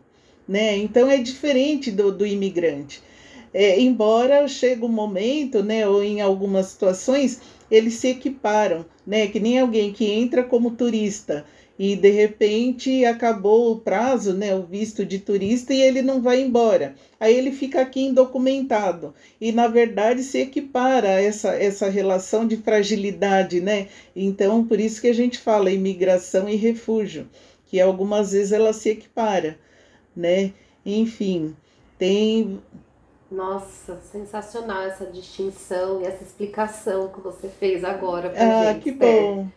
né? 0.47 0.77
Então 0.77 1.09
é 1.09 1.17
diferente 1.17 1.89
do, 1.89 2.11
do 2.11 2.27
imigrante. 2.27 3.01
É, 3.53 3.79
embora 3.79 4.47
chegue 4.47 4.83
um 4.83 4.89
momento, 4.89 5.63
né, 5.63 5.87
ou 5.87 6.03
em 6.03 6.21
algumas 6.21 6.67
situações, 6.67 7.41
eles 7.69 7.95
se 7.95 8.09
equiparam, 8.09 8.85
né? 9.05 9.27
Que 9.27 9.39
nem 9.39 9.59
alguém 9.59 9.91
que 9.91 10.05
entra 10.05 10.43
como 10.43 10.71
turista 10.71 11.45
e 11.79 11.95
de 11.95 12.09
repente 12.09 13.05
acabou 13.05 13.71
o 13.71 13.79
prazo, 13.79 14.33
né, 14.33 14.53
o 14.53 14.63
visto 14.63 15.05
de 15.05 15.17
turista 15.17 15.73
e 15.73 15.81
ele 15.81 16.01
não 16.01 16.21
vai 16.21 16.41
embora. 16.41 16.93
Aí 17.17 17.33
ele 17.33 17.53
fica 17.53 17.79
aqui 17.79 18.01
indocumentado 18.01 19.13
e 19.39 19.53
na 19.53 19.67
verdade 19.67 20.21
se 20.21 20.39
equipara 20.39 21.07
a 21.07 21.21
essa 21.21 21.53
essa 21.55 21.89
relação 21.89 22.45
de 22.45 22.57
fragilidade, 22.57 23.61
né? 23.61 23.87
Então, 24.13 24.65
por 24.65 24.79
isso 24.79 24.99
que 24.99 25.07
a 25.07 25.13
gente 25.13 25.37
fala 25.37 25.71
imigração 25.71 26.49
e 26.49 26.55
refúgio, 26.55 27.29
que 27.65 27.79
algumas 27.79 28.33
vezes 28.33 28.51
ela 28.51 28.73
se 28.73 28.89
equipara, 28.89 29.57
né? 30.15 30.51
Enfim, 30.85 31.55
tem 31.97 32.59
nossa, 33.31 33.99
sensacional 34.11 34.83
essa 34.83 35.05
distinção 35.05 36.01
e 36.01 36.05
essa 36.05 36.23
explicação 36.23 37.09
que 37.09 37.21
você 37.21 37.47
fez 37.47 37.83
agora 37.83 38.29
pra 38.29 38.41
ah, 38.41 38.73
gente. 38.73 38.83
Que 38.83 38.91
bom 38.91 39.47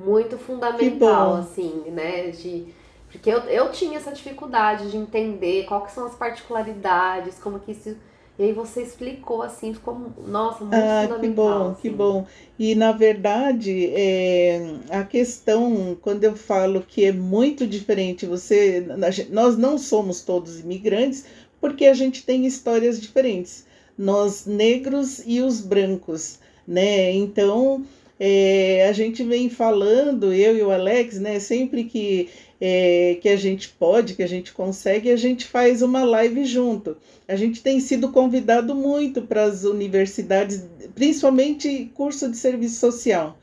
muito 0.00 0.38
fundamental, 0.38 1.36
assim, 1.36 1.84
né? 1.90 2.30
De, 2.30 2.66
porque 3.10 3.30
eu, 3.30 3.40
eu 3.40 3.70
tinha 3.70 3.98
essa 3.98 4.12
dificuldade 4.12 4.90
de 4.90 4.96
entender 4.96 5.64
quais 5.66 5.92
são 5.92 6.06
as 6.06 6.14
particularidades, 6.14 7.38
como 7.38 7.60
que 7.60 7.72
isso. 7.72 7.96
E 8.38 8.44
aí 8.44 8.52
você 8.54 8.82
explicou 8.82 9.42
assim, 9.42 9.74
ficou, 9.74 10.00
nossa, 10.26 10.64
muito 10.64 10.74
ah, 10.74 11.02
fundamental. 11.02 11.20
Que 11.20 11.28
bom, 11.28 11.70
assim. 11.70 11.80
que 11.82 11.90
bom. 11.90 12.26
E 12.58 12.74
na 12.74 12.90
verdade, 12.90 13.90
é, 13.94 14.76
a 14.88 15.04
questão, 15.04 15.94
quando 16.00 16.24
eu 16.24 16.34
falo 16.34 16.80
que 16.80 17.04
é 17.04 17.12
muito 17.12 17.66
diferente, 17.66 18.24
você, 18.24 18.86
nós 19.28 19.58
não 19.58 19.76
somos 19.76 20.22
todos 20.22 20.58
imigrantes, 20.58 21.26
porque 21.60 21.86
a 21.86 21.94
gente 21.94 22.24
tem 22.24 22.46
histórias 22.46 23.00
diferentes. 23.00 23.66
Nós 23.96 24.46
negros 24.46 25.22
e 25.26 25.40
os 25.40 25.60
brancos, 25.60 26.38
né? 26.66 27.12
Então, 27.12 27.84
é, 28.22 28.86
a 28.86 28.92
gente 28.92 29.24
vem 29.24 29.48
falando, 29.48 30.30
eu 30.30 30.54
e 30.54 30.62
o 30.62 30.70
Alex, 30.70 31.18
né, 31.18 31.40
sempre 31.40 31.84
que, 31.84 32.28
é, 32.60 33.16
que 33.18 33.30
a 33.30 33.36
gente 33.36 33.70
pode, 33.70 34.12
que 34.12 34.22
a 34.22 34.26
gente 34.26 34.52
consegue, 34.52 35.10
a 35.10 35.16
gente 35.16 35.46
faz 35.46 35.80
uma 35.80 36.04
live 36.04 36.44
junto. 36.44 36.98
A 37.26 37.34
gente 37.34 37.62
tem 37.62 37.80
sido 37.80 38.12
convidado 38.12 38.74
muito 38.74 39.22
para 39.22 39.44
as 39.44 39.64
universidades, 39.64 40.68
principalmente 40.94 41.90
curso 41.94 42.30
de 42.30 42.36
serviço 42.36 42.78
social. 42.78 43.38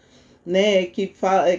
Né, 0.46 0.86
que, 0.86 1.12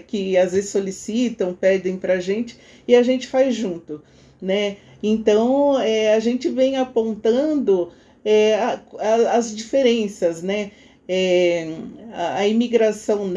que 0.06 0.34
às 0.38 0.52
vezes 0.52 0.70
solicitam, 0.70 1.52
pedem 1.52 1.98
para 1.98 2.14
a 2.14 2.20
gente 2.20 2.56
e 2.86 2.94
a 2.94 3.02
gente 3.02 3.26
faz 3.26 3.54
junto. 3.54 4.02
Né? 4.40 4.78
Então 5.02 5.80
é, 5.80 6.14
a 6.14 6.20
gente 6.20 6.48
vem 6.48 6.76
apontando 6.76 7.90
é, 8.24 8.54
a, 8.56 8.80
a, 8.98 9.36
as 9.36 9.54
diferenças, 9.54 10.42
né? 10.42 10.70
é, 11.08 11.74
a, 12.12 12.36
a, 12.36 12.46
imigração, 12.46 13.32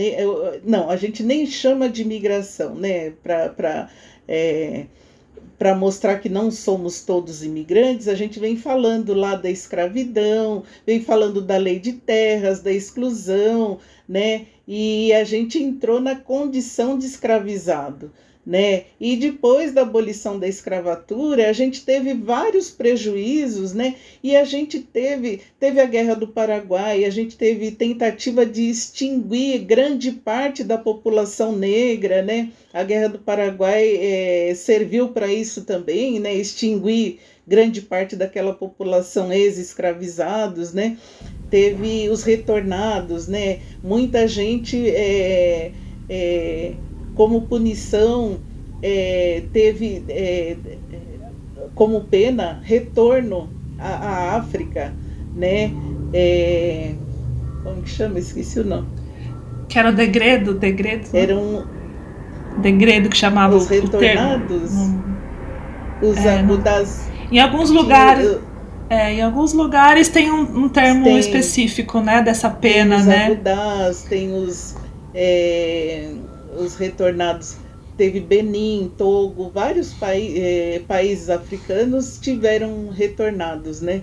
não, 0.64 0.90
a 0.90 0.98
gente 0.98 1.24
nem 1.24 1.46
chama 1.46 1.90
de 1.90 2.02
imigração, 2.02 2.76
né, 2.76 3.12
para 3.24 3.90
é, 4.28 4.88
mostrar 5.78 6.20
que 6.20 6.28
não 6.28 6.52
somos 6.52 7.02
todos 7.06 7.44
imigrantes, 7.44 8.10
a 8.10 8.16
gente 8.16 8.40
vem 8.40 8.58
falando 8.58 9.14
lá 9.14 9.36
da 9.36 9.50
escravidão, 9.50 10.64
vem 10.86 11.02
falando 11.02 11.42
da 11.42 11.56
lei 11.56 11.80
de 11.80 11.94
terras, 11.94 12.62
da 12.62 12.74
exclusão, 12.74 13.78
né? 14.10 14.48
E 14.68 15.14
a 15.14 15.24
gente 15.24 15.62
entrou 15.62 16.02
na 16.02 16.16
condição 16.16 16.98
de 16.98 17.06
escravizado 17.06 18.12
né? 18.46 18.86
E 19.00 19.16
depois 19.16 19.72
da 19.72 19.82
abolição 19.82 20.40
da 20.40 20.48
escravatura, 20.48 21.50
a 21.50 21.54
gente 21.54 21.86
teve 21.86 22.14
vários 22.14 22.72
prejuízos, 22.72 23.74
né? 23.74 23.96
E 24.24 24.36
a 24.36 24.44
gente 24.44 24.80
teve, 24.80 25.42
teve 25.60 25.80
a 25.80 25.86
Guerra 25.86 26.16
do 26.16 26.28
Paraguai, 26.28 27.06
a 27.06 27.10
gente 27.10 27.38
teve 27.38 27.72
tentativa 27.72 28.46
de 28.46 28.70
extinguir 28.70 29.60
grande 29.60 30.12
parte 30.12 30.64
da 30.64 30.78
população 30.78 31.56
negra, 31.56 32.22
né? 32.24 32.50
A 32.74 32.84
Guerra 32.84 33.10
do 33.10 33.20
Paraguai 33.20 33.98
é, 33.98 34.54
serviu 34.56 35.10
para 35.10 35.32
isso 35.32 35.64
também, 35.64 36.20
né? 36.20 36.34
Extinguir 36.34 37.20
grande 37.48 37.82
parte 37.82 38.16
daquela 38.16 38.54
população 38.54 39.32
ex-escravizados, 39.32 40.74
né? 40.74 40.98
Teve 41.50 42.10
os 42.10 42.24
retornados, 42.24 43.28
né? 43.28 43.60
Muita 43.84 44.28
gente 44.28 44.90
é, 44.90 45.72
é, 46.10 46.74
como 47.16 47.42
punição, 47.42 48.38
é, 48.82 49.44
teve 49.52 50.04
é, 50.10 50.56
como 51.76 52.02
pena 52.02 52.60
retorno 52.64 53.50
à, 53.78 53.90
à 53.90 54.38
África, 54.38 54.94
né? 55.36 55.72
É, 56.14 56.94
como 57.64 57.82
que 57.82 57.90
chama? 57.90 58.20
Esqueci 58.20 58.60
o 58.60 58.66
nome. 58.66 58.88
Que 59.70 59.80
era 59.80 59.90
o 59.90 59.94
degredo, 59.94 60.54
degredo. 60.54 61.08
Né? 61.14 61.22
Era 61.22 61.38
um 61.38 61.64
degredo 62.62 63.10
que 63.10 63.18
chamava 63.18 63.56
os 63.56 63.68
retornados. 63.68 64.72
Os 66.02 66.18
é, 66.18 66.44
das, 66.58 67.10
em 67.32 67.40
alguns 67.40 67.70
lugares. 67.70 68.40
é, 68.90 69.14
em 69.14 69.22
alguns 69.22 69.54
lugares 69.54 70.10
tem 70.10 70.32
um, 70.32 70.66
um 70.66 70.70
termo 70.70 71.04
tem, 71.04 71.20
específico, 71.20 72.02
né, 72.02 72.22
dessa 72.22 72.50
pena, 72.50 72.96
tem 72.96 73.02
os 73.02 73.06
né? 73.06 73.26
Abudás, 73.28 74.04
tem 74.04 74.34
os 74.34 74.76
é, 75.14 76.12
os 76.62 76.76
retornados 76.76 77.58
teve 77.98 78.20
Benin, 78.20 78.92
Togo, 78.98 79.50
vários 79.50 79.96
eh, 80.02 80.82
países 80.88 81.30
africanos 81.30 82.18
tiveram 82.20 82.90
retornados, 82.90 83.82
né? 83.82 84.02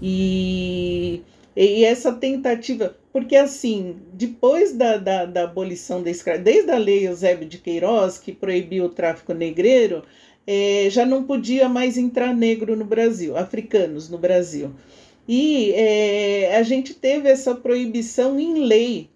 E, 0.00 1.22
e 1.54 1.84
essa 1.84 2.12
tentativa, 2.12 2.96
porque 3.12 3.36
assim, 3.36 3.96
depois 4.12 4.72
da, 4.72 4.96
da, 4.96 5.24
da 5.24 5.44
abolição 5.44 6.02
da 6.02 6.10
escravidão, 6.10 6.52
desde 6.52 6.70
a 6.70 6.78
lei 6.78 7.06
Eusébio 7.06 7.48
de 7.48 7.58
Queiroz, 7.58 8.18
que 8.18 8.32
proibiu 8.32 8.84
o 8.84 8.90
tráfico 8.90 9.32
negreiro, 9.34 10.02
eh, 10.46 10.88
já 10.90 11.04
não 11.04 11.24
podia 11.24 11.68
mais 11.68 11.98
entrar 11.98 12.34
negro 12.34 12.76
no 12.76 12.84
Brasil, 12.84 13.36
africanos 13.36 14.08
no 14.08 14.18
Brasil. 14.18 14.72
E 15.28 15.72
eh, 15.74 16.56
a 16.56 16.62
gente 16.62 16.94
teve 16.94 17.28
essa 17.28 17.54
proibição 17.54 18.38
em 18.38 18.64
lei, 18.64 19.10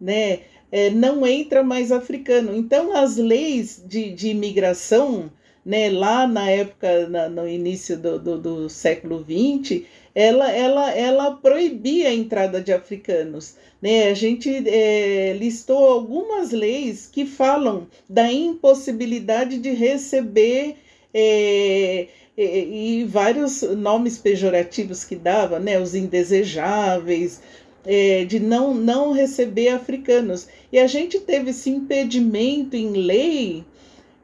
né? 0.00 0.40
É, 0.70 0.90
não 0.90 1.26
entra 1.26 1.62
mais 1.62 1.92
africano. 1.92 2.54
Então, 2.56 2.96
as 2.96 3.16
leis 3.16 3.82
de, 3.86 4.10
de 4.12 4.28
imigração, 4.28 5.30
né, 5.64 5.90
lá 5.90 6.26
na 6.26 6.50
época, 6.50 7.08
na, 7.08 7.28
no 7.28 7.48
início 7.48 7.96
do, 7.96 8.18
do, 8.18 8.38
do 8.38 8.68
século 8.68 9.24
XX, 9.24 9.82
ela, 10.14 10.50
ela, 10.50 10.90
ela 10.92 11.30
proibia 11.32 12.08
a 12.08 12.14
entrada 12.14 12.60
de 12.60 12.72
africanos. 12.72 13.56
Né? 13.82 14.08
A 14.08 14.14
gente 14.14 14.48
é, 14.66 15.36
listou 15.38 15.88
algumas 15.88 16.52
leis 16.52 17.06
que 17.06 17.26
falam 17.26 17.86
da 18.08 18.32
impossibilidade 18.32 19.58
de 19.58 19.70
receber. 19.70 20.76
É, 21.12 22.08
e, 22.36 23.00
e, 23.00 23.04
vários 23.04 23.62
nomes 23.62 24.18
pejorativos 24.18 25.04
que 25.04 25.16
dava, 25.16 25.58
né, 25.58 25.80
os 25.80 25.94
indesejáveis, 25.94 27.40
é, 27.86 28.24
de 28.24 28.40
não, 28.40 28.74
não 28.74 29.12
receber 29.12 29.68
africanos. 29.68 30.48
E 30.72 30.78
a 30.78 30.86
gente 30.86 31.20
teve 31.20 31.50
esse 31.50 31.70
impedimento 31.70 32.76
em 32.76 32.90
lei 32.92 33.64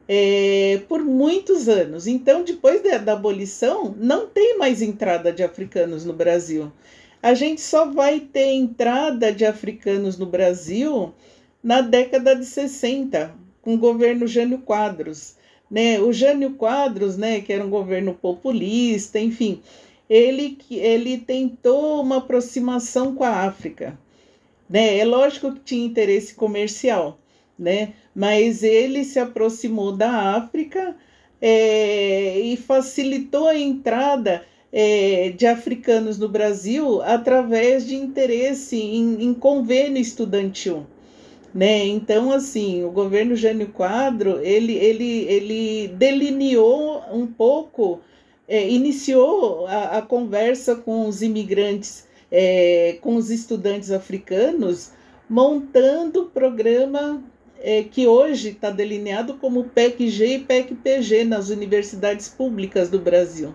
é, 0.07 0.81
por 0.87 1.03
muitos 1.03 1.69
anos. 1.69 2.05
Então, 2.05 2.43
depois 2.43 2.83
da, 2.83 2.97
da 2.97 3.13
abolição, 3.13 3.95
não 3.97 4.27
tem 4.27 4.57
mais 4.57 4.81
entrada 4.81 5.31
de 5.31 5.41
africanos 5.41 6.03
no 6.03 6.13
Brasil. 6.13 6.71
A 7.21 7.33
gente 7.33 7.61
só 7.61 7.89
vai 7.89 8.19
ter 8.19 8.51
entrada 8.51 9.31
de 9.31 9.45
africanos 9.45 10.17
no 10.17 10.25
Brasil 10.25 11.13
na 11.63 11.79
década 11.79 12.35
de 12.35 12.45
60, 12.45 13.33
com 13.61 13.75
o 13.75 13.77
governo 13.77 14.27
Jânio 14.27 14.59
Quadros. 14.59 15.37
Né? 15.71 16.01
O 16.01 16.11
Jânio 16.11 16.51
Quadros, 16.55 17.15
né, 17.15 17.39
que 17.39 17.53
era 17.53 17.65
um 17.65 17.69
governo 17.69 18.13
populista, 18.13 19.17
enfim, 19.17 19.61
ele, 20.13 20.59
ele 20.69 21.17
tentou 21.17 21.99
uma 21.99 22.17
aproximação 22.17 23.15
com 23.15 23.23
a 23.23 23.45
África. 23.47 23.97
Né? 24.69 24.99
É 24.99 25.05
lógico 25.05 25.51
que 25.53 25.61
tinha 25.61 25.85
interesse 25.85 26.35
comercial, 26.35 27.17
né? 27.57 27.93
mas 28.13 28.61
ele 28.61 29.03
se 29.03 29.17
aproximou 29.17 29.91
da 29.91 30.35
África 30.35 30.95
é, 31.41 32.39
e 32.39 32.55
facilitou 32.55 33.47
a 33.47 33.57
entrada 33.57 34.45
é, 34.71 35.33
de 35.35 35.47
africanos 35.47 36.19
no 36.19 36.29
Brasil 36.29 37.01
através 37.01 37.87
de 37.87 37.95
interesse 37.95 38.79
em, 38.79 39.23
em 39.23 39.33
convênio 39.33 39.99
estudantil. 39.99 40.85
Né? 41.53 41.87
Então, 41.87 42.31
assim, 42.31 42.83
o 42.83 42.91
governo 42.91 43.35
Jânio 43.35 43.69
Quadro, 43.69 44.39
ele, 44.43 44.73
ele, 44.73 45.25
ele 45.27 45.87
delineou 45.89 47.01
um 47.11 47.25
pouco, 47.25 47.99
é, 48.47 48.69
iniciou 48.69 49.67
a, 49.67 49.97
a, 49.97 50.01
conversa 50.01 50.75
com 50.75 51.07
os 51.07 51.21
imigrantes, 51.21 52.05
é, 52.31 52.97
com 53.01 53.15
os 53.15 53.29
estudantes 53.29 53.91
africanos, 53.91 54.91
montando 55.29 56.23
o 56.23 56.25
programa 56.25 57.23
é, 57.59 57.83
que 57.83 58.05
hoje 58.05 58.49
está 58.49 58.69
delineado 58.69 59.35
como 59.35 59.63
PEC-G 59.63 60.35
e 60.35 60.39
PEC-PG 60.39 61.23
nas 61.23 61.49
universidades 61.49 62.27
públicas 62.27 62.89
do 62.89 62.99
Brasil. 62.99 63.53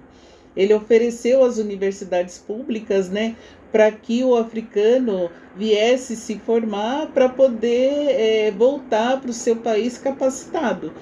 Ele 0.57 0.75
ofereceu 0.75 1.45
às 1.45 1.59
universidades 1.59 2.39
públicas 2.39 3.11
né, 3.11 3.37
para 3.71 3.93
que 3.93 4.25
o 4.25 4.35
africano 4.35 5.31
viesse 5.55 6.17
se 6.17 6.39
formar 6.39 7.09
para 7.09 7.29
poder 7.29 8.09
é, 8.11 8.51
voltar 8.51 9.21
para 9.21 9.31
o 9.31 9.35
seu 9.35 9.57
país 9.57 9.99
capacitado. 9.99 10.93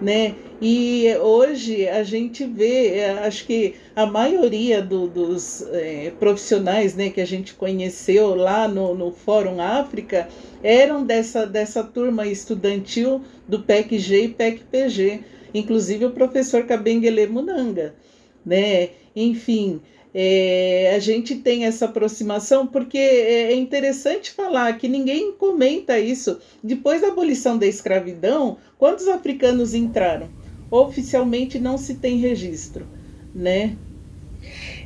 Né? 0.00 0.34
E 0.66 1.14
hoje 1.20 1.86
a 1.86 2.02
gente 2.02 2.42
vê, 2.46 2.94
é, 2.94 3.10
acho 3.10 3.44
que 3.44 3.74
a 3.94 4.06
maioria 4.06 4.80
do, 4.80 5.06
dos 5.06 5.60
é, 5.60 6.10
profissionais 6.18 6.94
né, 6.94 7.10
que 7.10 7.20
a 7.20 7.26
gente 7.26 7.52
conheceu 7.52 8.34
lá 8.34 8.66
no, 8.66 8.94
no 8.94 9.12
Fórum 9.12 9.60
África 9.60 10.26
eram 10.62 11.04
dessa, 11.04 11.46
dessa 11.46 11.84
turma 11.84 12.26
estudantil 12.26 13.20
do 13.46 13.60
PEC-G 13.60 14.24
e 14.24 14.28
PEC-PG, 14.28 15.20
inclusive 15.52 16.06
o 16.06 16.12
professor 16.12 16.64
Kabengele 16.64 17.26
Munanga. 17.26 17.94
Né? 18.42 18.88
Enfim, 19.14 19.82
é, 20.14 20.94
a 20.96 20.98
gente 20.98 21.34
tem 21.34 21.66
essa 21.66 21.84
aproximação 21.84 22.66
porque 22.66 22.96
é, 22.96 23.52
é 23.52 23.54
interessante 23.54 24.30
falar 24.30 24.78
que 24.78 24.88
ninguém 24.88 25.30
comenta 25.32 25.98
isso. 25.98 26.38
Depois 26.62 27.02
da 27.02 27.08
abolição 27.08 27.58
da 27.58 27.66
escravidão, 27.66 28.56
quantos 28.78 29.08
africanos 29.08 29.74
entraram? 29.74 30.42
Oficialmente 30.74 31.58
não 31.58 31.78
se 31.78 31.94
tem 31.94 32.18
registro, 32.18 32.84
né? 33.32 33.76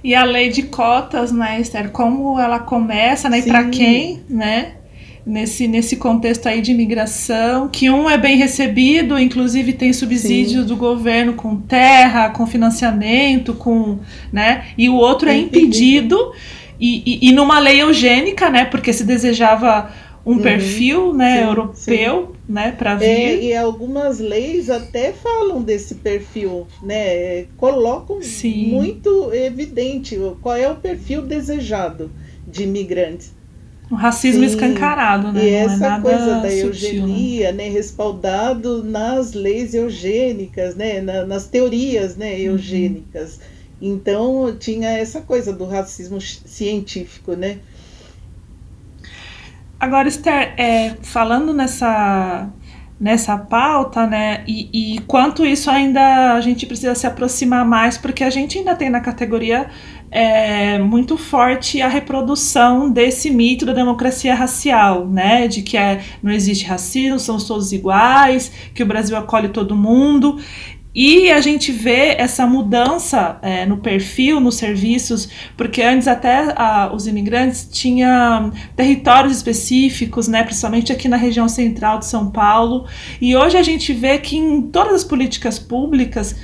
E 0.05 0.15
a 0.15 0.23
lei 0.23 0.51
de 0.51 0.65
cotas, 0.65 1.33
né, 1.33 1.59
Esther, 1.61 1.91
como 1.91 2.39
ela 2.39 2.59
começa, 2.59 3.31
né, 3.31 3.39
e 3.39 3.43
para 3.43 3.65
quem, 3.71 4.23
né? 4.29 4.75
nesse, 5.29 5.69
nesse 5.69 5.97
contexto 5.97 6.47
aí 6.47 6.63
de 6.63 6.73
imigração, 6.73 7.69
que 7.69 7.91
um 7.91 8.09
é 8.09 8.17
bem 8.17 8.37
recebido, 8.37 9.19
inclusive 9.19 9.75
tem 9.75 9.93
subsídios 9.93 10.65
do 10.67 10.77
governo 10.77 11.35
com 11.35 11.57
terra, 11.57 12.31
com 12.31 12.47
financiamento, 12.47 13.53
com, 13.55 13.99
né, 14.33 14.67
e 14.77 14.89
o 14.89 14.95
outro 14.95 15.29
é, 15.29 15.35
é 15.35 15.39
impedido, 15.39 16.33
e, 16.81 17.03
e, 17.05 17.29
e, 17.29 17.33
numa 17.33 17.59
lei 17.59 17.83
eugênica, 17.83 18.49
né, 18.49 18.65
porque 18.65 18.93
se 18.93 19.05
desejava 19.05 19.91
um 20.25 20.33
uhum, 20.33 20.39
perfil, 20.39 21.13
né, 21.13 21.39
sim, 21.39 21.45
europeu, 21.45 22.33
sim. 22.33 22.38
Né, 22.49 22.73
para 22.73 22.93
é, 22.93 22.97
vir. 22.97 23.07
É, 23.07 23.45
e 23.45 23.55
algumas 23.55 24.19
leis 24.19 24.71
até 24.71 25.13
falam 25.13 25.63
desse 25.63 25.97
perfil, 25.97 26.67
né, 26.83 27.45
colocam 27.57 28.23
sim. 28.23 28.69
muito 28.69 29.33
evidente 29.35 30.19
qual 30.41 30.57
é 30.57 30.71
o 30.71 30.77
perfil 30.77 31.23
desejado 31.23 32.11
de 32.47 32.63
imigrantes. 32.63 33.37
O 33.91 33.95
racismo 33.95 34.43
Sim, 34.43 34.49
escancarado, 34.49 35.33
né? 35.33 35.47
E 35.47 35.51
Não 35.51 35.57
é 35.57 35.63
essa 35.63 35.97
é 35.97 36.01
coisa 36.01 36.41
da 36.41 36.51
sutil, 36.51 36.67
eugenia, 36.67 37.53
né? 37.53 37.65
né? 37.65 37.71
respaldado 37.71 38.85
nas 38.85 39.33
leis 39.33 39.73
eugênicas, 39.73 40.75
né? 40.75 41.01
Na, 41.01 41.25
nas 41.25 41.47
teorias 41.47 42.15
né? 42.15 42.33
Uhum. 42.35 42.53
eugênicas. 42.53 43.37
Uhum. 43.81 43.93
Então 43.93 44.57
tinha 44.59 44.91
essa 44.91 45.23
coisa 45.23 45.55
do 45.55 45.65
racismo 45.65 46.21
científico, 46.21 47.33
né? 47.33 47.61
Agora, 49.81 50.09
Esther, 50.09 50.55
é, 50.57 50.97
falando 51.03 51.55
nessa 51.55 52.51
nessa 53.01 53.39
pauta, 53.39 54.07
né? 54.07 54.43
E, 54.47 54.97
e 54.97 54.99
quanto 55.03 55.47
isso 55.47 55.71
ainda 55.71 56.35
a 56.35 56.41
gente 56.41 56.67
precisa 56.67 56.95
se 56.97 57.07
aproximar 57.07 57.65
mais, 57.65 57.97
porque 57.97 58.25
a 58.25 58.31
gente 58.31 58.59
ainda 58.59 58.75
tem 58.75 58.91
na 58.91 59.01
categoria 59.01 59.69
é, 60.11 60.79
muito 60.79 61.17
forte 61.17 61.81
a 61.81 61.87
reprodução 61.89 62.91
desse 62.91 63.31
mito 63.31 63.65
da 63.65 63.73
democracia 63.73 64.35
racial, 64.35 65.07
né? 65.07 65.47
De 65.47 65.63
que 65.63 65.77
é, 65.77 66.01
não 66.23 66.33
existe 66.33 66.65
racismo, 66.65 67.21
somos 67.21 67.47
todos 67.47 67.73
iguais, 67.73 68.51
que 68.75 68.83
o 68.83 68.87
Brasil 68.87 69.17
acolhe 69.17 69.49
todo 69.49 69.77
mundo. 69.77 70.41
E 70.95 71.31
a 71.31 71.41
gente 71.41 71.71
vê 71.71 72.17
essa 72.19 72.47
mudança 72.47 73.39
é, 73.43 73.67
no 73.67 73.77
perfil, 73.77 74.41
nos 74.41 74.57
serviços, 74.57 75.29
porque 75.57 75.83
antes 75.83 76.09
até 76.09 76.53
a, 76.57 76.91
os 76.93 77.07
imigrantes 77.07 77.69
tinham 77.71 78.51
territórios 78.75 79.37
específicos, 79.37 80.29
né, 80.29 80.43
principalmente 80.43 80.91
aqui 80.91 81.07
na 81.07 81.17
região 81.17 81.49
central 81.49 81.99
de 81.99 82.07
São 82.07 82.31
Paulo, 82.31 82.87
e 83.21 83.37
hoje 83.37 83.57
a 83.57 83.63
gente 83.63 83.93
vê 83.93 84.19
que 84.19 84.37
em 84.37 84.63
todas 84.63 84.95
as 84.95 85.05
políticas 85.05 85.59
públicas 85.59 86.35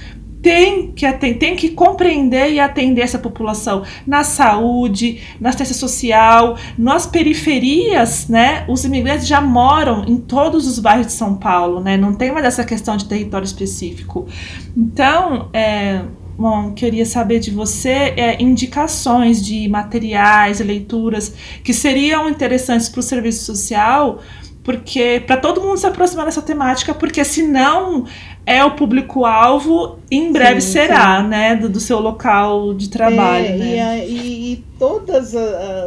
tem 0.44 0.92
que, 0.92 1.10
tem 1.14 1.56
que 1.56 1.70
compreender 1.70 2.52
e 2.52 2.60
atender 2.60 3.00
essa 3.00 3.18
população 3.18 3.82
na 4.06 4.22
saúde, 4.22 5.22
na 5.40 5.48
assistência 5.48 5.74
social, 5.74 6.58
nas 6.76 7.06
periferias, 7.06 8.28
né? 8.28 8.66
Os 8.68 8.84
imigrantes 8.84 9.26
já 9.26 9.40
moram 9.40 10.04
em 10.06 10.18
todos 10.18 10.66
os 10.68 10.78
bairros 10.78 11.06
de 11.06 11.14
São 11.14 11.34
Paulo, 11.36 11.80
né? 11.80 11.96
Não 11.96 12.14
tem 12.14 12.30
mais 12.30 12.44
essa 12.44 12.62
questão 12.62 12.94
de 12.94 13.06
território 13.06 13.46
específico. 13.46 14.28
Então, 14.76 15.48
é, 15.54 16.02
Bom, 16.36 16.72
queria 16.72 17.06
saber 17.06 17.38
de 17.38 17.52
você 17.52 18.12
é, 18.16 18.42
indicações 18.42 19.40
de 19.40 19.68
materiais, 19.68 20.58
leituras 20.58 21.32
que 21.62 21.72
seriam 21.72 22.28
interessantes 22.28 22.88
para 22.88 22.98
o 22.98 23.02
serviço 23.04 23.44
social, 23.44 24.18
porque 24.64 25.22
para 25.24 25.36
todo 25.36 25.60
mundo 25.60 25.76
se 25.76 25.86
aproximar 25.86 26.24
dessa 26.24 26.42
temática, 26.42 26.92
porque 26.92 27.22
senão 27.24 28.06
é 28.46 28.62
o 28.64 28.72
público-alvo, 28.72 29.98
em 30.10 30.30
breve 30.30 30.60
sim, 30.60 30.72
será, 30.72 31.22
sim. 31.22 31.28
né, 31.28 31.56
do, 31.56 31.68
do, 31.68 31.80
seu 31.80 31.98
local 31.98 32.74
de 32.74 32.90
trabalho. 32.90 33.46
É, 33.46 33.56
né? 33.56 34.08
e, 34.08 34.52
e, 34.52 34.64
todos 34.78 35.32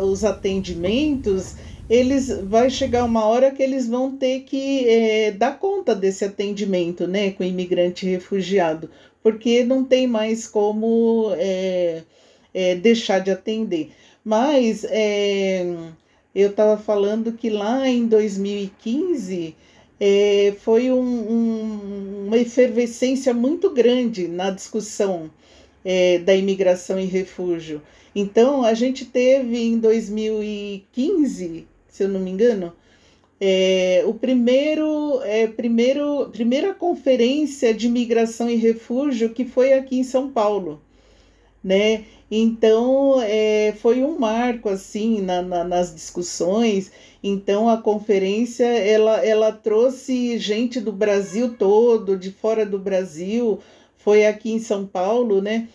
os 0.01 0.23
atendimentos, 0.23 1.55
eles 1.89 2.29
vai 2.43 2.69
chegar 2.69 3.03
uma 3.03 3.25
hora 3.25 3.51
que 3.51 3.61
eles 3.61 3.87
vão 3.87 4.11
ter 4.17 4.41
que 4.41 4.89
é, 4.89 5.31
dar 5.31 5.59
conta 5.59 5.93
desse 5.93 6.25
atendimento, 6.25 7.07
né, 7.07 7.31
com 7.31 7.43
imigrante 7.43 8.07
refugiado, 8.07 8.89
porque 9.21 9.63
não 9.63 9.83
tem 9.83 10.07
mais 10.07 10.47
como 10.47 11.31
é, 11.37 12.01
é, 12.53 12.75
deixar 12.75 13.19
de 13.19 13.29
atender. 13.29 13.91
Mas 14.25 14.83
é, 14.89 15.65
eu 16.33 16.49
estava 16.49 16.77
falando 16.77 17.31
que 17.33 17.49
lá 17.49 17.87
em 17.87 18.07
2015 18.07 19.55
é, 19.99 20.55
foi 20.59 20.91
um, 20.91 21.01
um, 21.01 22.25
uma 22.27 22.37
efervescência 22.37 23.33
muito 23.33 23.71
grande 23.71 24.27
na 24.27 24.51
discussão 24.51 25.29
é, 25.83 26.19
da 26.19 26.35
imigração 26.35 26.99
e 26.99 27.05
refúgio. 27.05 27.81
Então, 28.15 28.63
a 28.63 28.73
gente 28.73 29.05
teve 29.05 29.57
em 29.57 29.77
2015, 29.79 31.67
se 31.87 32.03
eu 32.03 32.09
não 32.09 32.19
me 32.19 32.31
engano, 32.31 32.73
é, 33.39 34.03
o 34.05 34.13
primeiro, 34.13 35.21
é, 35.23 35.45
primeiro, 35.47 36.29
primeira 36.31 36.73
conferência 36.73 37.73
de 37.73 37.87
migração 37.87 38.49
e 38.49 38.55
refúgio 38.55 39.29
que 39.29 39.45
foi 39.45 39.73
aqui 39.73 39.99
em 39.99 40.03
São 40.03 40.31
Paulo, 40.31 40.81
né? 41.67 42.05
Então 42.31 43.21
é, 43.21 43.73
foi 43.81 44.03
um 44.03 44.17
marco 44.17 44.69
assim 44.69 45.21
na, 45.21 45.41
na, 45.41 45.63
nas 45.63 45.93
discussões 45.93 46.91
então 47.23 47.67
a 47.67 47.77
conferência 47.77 48.65
ela, 48.65 49.25
ela 49.25 49.51
trouxe 49.51 50.37
gente 50.37 50.79
do 50.79 50.91
Brasil 50.91 51.55
todo, 51.57 52.17
de 52.17 52.31
fora 52.31 52.65
do 52.65 52.77
Brasil, 52.79 53.59
foi 53.97 54.25
aqui 54.25 54.51
em 54.51 54.59
São 54.59 54.85
Paulo, 54.85 55.41
né? 55.41 55.67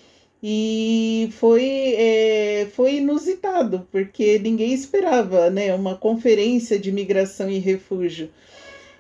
E 0.42 1.28
foi, 1.32 1.94
é, 1.96 2.68
foi 2.74 2.96
inusitado, 2.96 3.86
porque 3.92 4.38
ninguém 4.40 4.72
esperava 4.72 5.50
né, 5.50 5.72
uma 5.74 5.94
conferência 5.94 6.78
de 6.78 6.90
migração 6.90 7.48
e 7.48 7.58
refúgio. 7.58 8.28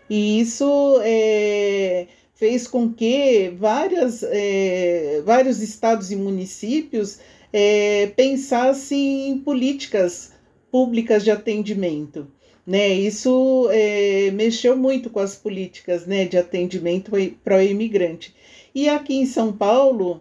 E 0.08 0.40
isso 0.40 1.00
é, 1.02 2.06
fez 2.42 2.66
com 2.66 2.92
que 2.92 3.52
várias, 3.56 4.24
é, 4.24 5.22
vários 5.24 5.62
estados 5.62 6.10
e 6.10 6.16
municípios 6.16 7.20
é, 7.52 8.08
pensassem 8.16 9.28
em 9.28 9.38
políticas 9.38 10.32
públicas 10.68 11.22
de 11.22 11.30
atendimento. 11.30 12.26
Né? 12.66 12.88
Isso 12.88 13.68
é, 13.70 14.32
mexeu 14.32 14.76
muito 14.76 15.08
com 15.08 15.20
as 15.20 15.36
políticas 15.36 16.04
né, 16.04 16.24
de 16.24 16.36
atendimento 16.36 17.12
para 17.44 17.58
o 17.58 17.62
imigrante. 17.62 18.34
E 18.74 18.88
aqui 18.88 19.14
em 19.14 19.26
São 19.26 19.52
Paulo, 19.52 20.20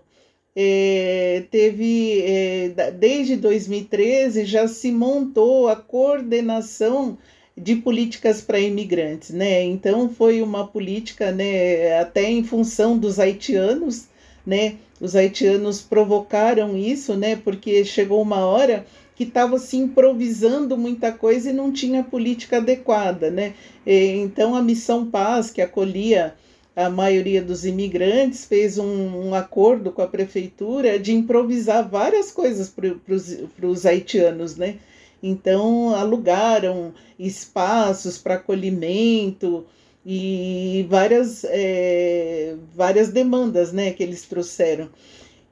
é, 0.56 1.46
teve, 1.50 2.22
é, 2.22 2.92
desde 3.00 3.36
2013, 3.36 4.46
já 4.46 4.68
se 4.68 4.92
montou 4.92 5.68
a 5.68 5.76
coordenação 5.76 7.18
de 7.62 7.76
políticas 7.76 8.42
para 8.42 8.60
imigrantes, 8.60 9.30
né? 9.30 9.64
Então 9.64 10.10
foi 10.10 10.42
uma 10.42 10.66
política, 10.66 11.32
né, 11.32 12.00
até 12.00 12.28
em 12.28 12.44
função 12.44 12.98
dos 12.98 13.20
haitianos, 13.20 14.08
né? 14.46 14.78
Os 15.00 15.16
haitianos 15.16 15.80
provocaram 15.80 16.76
isso, 16.76 17.16
né? 17.16 17.36
Porque 17.36 17.86
chegou 17.86 18.20
uma 18.20 18.46
hora 18.48 18.84
que 19.16 19.24
estava 19.26 19.60
se 19.60 19.78
improvisando 19.78 20.76
muita 20.76 21.12
coisa 21.12 21.52
e 21.52 21.54
não 21.54 21.72
tinha 21.72 22.04
política 22.04 22.58
adequada, 22.58 23.30
né? 23.30 23.54
Então 23.86 24.56
a 24.56 24.62
Missão 24.64 25.06
Paz, 25.06 25.52
que 25.52 25.62
acolhia 25.62 26.34
a 26.76 26.90
maioria 26.90 27.44
dos 27.44 27.64
imigrantes, 27.64 28.46
fez 28.46 28.80
um, 28.80 29.28
um 29.28 29.36
acordo 29.36 29.92
com 29.92 30.02
a 30.02 30.08
prefeitura 30.08 30.98
de 30.98 31.14
improvisar 31.14 31.88
várias 31.88 32.32
coisas 32.32 32.70
para 32.70 33.68
os 33.68 33.86
haitianos, 33.86 34.56
né? 34.56 34.78
Então 35.22 35.94
alugaram 35.94 36.94
espaços 37.20 38.18
para 38.18 38.36
acolhimento 38.36 39.66
e 40.06 40.86
várias, 40.90 41.44
é, 41.44 42.56
várias 42.74 43.10
demandas 43.10 43.72
né, 43.72 43.92
que 43.92 44.02
eles 44.02 44.24
trouxeram. 44.24 44.90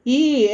E 0.06 0.46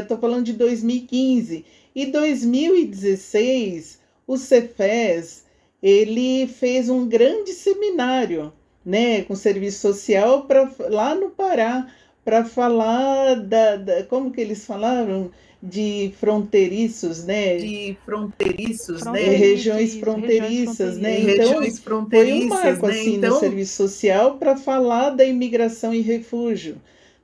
estou 0.00 0.16
é, 0.16 0.20
falando 0.20 0.44
de 0.44 0.52
2015. 0.52 1.64
E 1.94 2.06
2016, 2.06 3.98
o 4.26 4.36
Cefes 4.36 5.44
ele 5.82 6.46
fez 6.46 6.88
um 6.88 7.06
grande 7.06 7.52
seminário 7.52 8.52
né, 8.84 9.22
com 9.22 9.34
serviço 9.34 9.80
social 9.80 10.44
pra, 10.44 10.70
lá 10.90 11.14
no 11.14 11.30
Pará 11.30 11.86
para 12.24 12.44
falar 12.44 13.34
da, 13.36 13.76
da, 13.76 14.02
como 14.04 14.30
que 14.30 14.40
eles 14.40 14.64
falaram 14.64 15.30
de 15.62 16.12
fronteiriços, 16.18 17.24
né? 17.24 17.56
De 17.56 17.96
fronteiriços, 18.04 19.02
né? 19.04 19.20
Regiões 19.20 19.94
fronteiriças, 19.96 20.98
né? 20.98 21.20
Então, 21.20 21.36
regiões 21.36 21.78
fronteiriças, 21.78 22.38
foi 22.38 22.46
um 22.46 22.48
marco 22.48 22.86
né? 22.86 22.92
assim 22.92 23.14
então... 23.16 23.30
no 23.30 23.40
serviço 23.40 23.76
social 23.76 24.36
para 24.36 24.56
falar 24.56 25.10
da 25.10 25.24
imigração 25.24 25.94
e 25.94 26.02
refúgio, 26.02 26.76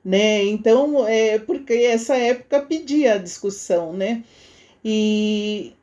né? 0.03 0.43
Então, 0.45 1.07
é 1.07 1.37
porque 1.37 1.73
essa 1.73 2.15
época 2.15 2.61
pedia 2.61 3.13
a 3.13 3.17
discussão, 3.17 3.93
né? 3.93 4.23
E 4.83 5.73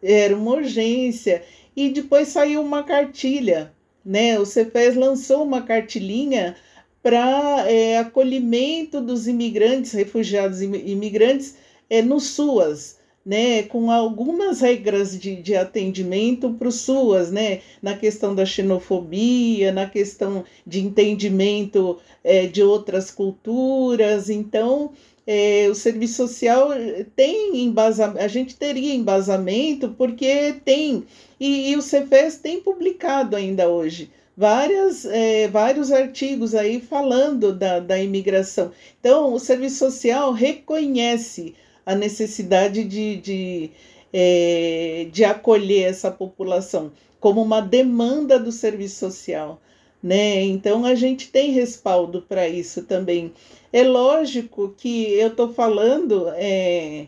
era 0.00 0.36
uma 0.36 0.52
urgência 0.52 1.42
e 1.76 1.88
depois 1.88 2.28
saiu 2.28 2.60
uma 2.60 2.84
cartilha, 2.84 3.72
né? 4.04 4.38
O 4.38 4.46
CEPES 4.46 4.94
lançou 4.94 5.42
uma 5.42 5.62
cartilhinha 5.62 6.54
para 7.02 7.68
é, 7.68 7.98
acolhimento 7.98 9.00
dos 9.00 9.26
imigrantes, 9.26 9.92
refugiados 9.92 10.62
e 10.62 10.66
imigrantes 10.66 11.56
é, 11.90 12.00
no 12.00 12.20
SUAS, 12.20 12.98
né, 13.24 13.64
com 13.64 13.90
algumas 13.90 14.60
regras 14.60 15.18
de, 15.18 15.36
de 15.36 15.54
atendimento 15.54 16.50
para 16.54 16.68
o 16.68 16.72
SUAS, 16.72 17.30
né, 17.30 17.60
na 17.80 17.96
questão 17.96 18.34
da 18.34 18.44
xenofobia, 18.44 19.72
na 19.72 19.86
questão 19.88 20.44
de 20.66 20.80
entendimento 20.80 21.98
é, 22.22 22.46
de 22.46 22.62
outras 22.62 23.10
culturas. 23.10 24.30
Então, 24.30 24.92
é, 25.26 25.68
o 25.70 25.74
serviço 25.74 26.16
social 26.16 26.70
tem 27.14 27.64
embasamento, 27.64 28.24
a 28.24 28.28
gente 28.28 28.56
teria 28.56 28.94
embasamento 28.94 29.90
porque 29.96 30.54
tem, 30.64 31.04
e, 31.38 31.70
e 31.70 31.76
o 31.76 31.82
Cefes 31.82 32.36
tem 32.36 32.60
publicado 32.60 33.36
ainda 33.36 33.68
hoje 33.68 34.10
várias, 34.36 35.04
é, 35.04 35.48
vários 35.48 35.92
artigos 35.92 36.54
aí 36.54 36.80
falando 36.80 37.52
da, 37.52 37.80
da 37.80 37.98
imigração. 37.98 38.72
Então, 39.00 39.32
o 39.32 39.38
serviço 39.38 39.78
social 39.78 40.32
reconhece 40.32 41.54
a 41.84 41.94
necessidade 41.94 42.84
de, 42.84 43.16
de, 43.16 43.70
é, 44.12 45.08
de 45.10 45.24
acolher 45.24 45.90
essa 45.90 46.10
população 46.10 46.92
como 47.22 47.40
uma 47.40 47.60
demanda 47.60 48.38
do 48.38 48.50
serviço 48.50 48.98
social. 48.98 49.60
Né? 50.02 50.42
Então 50.42 50.84
a 50.84 50.96
gente 50.96 51.30
tem 51.30 51.52
respaldo 51.52 52.22
para 52.22 52.48
isso 52.48 52.82
também. 52.82 53.32
É 53.72 53.84
lógico 53.84 54.74
que 54.76 55.12
eu 55.12 55.28
estou 55.28 55.54
falando 55.54 56.28
é, 56.34 57.06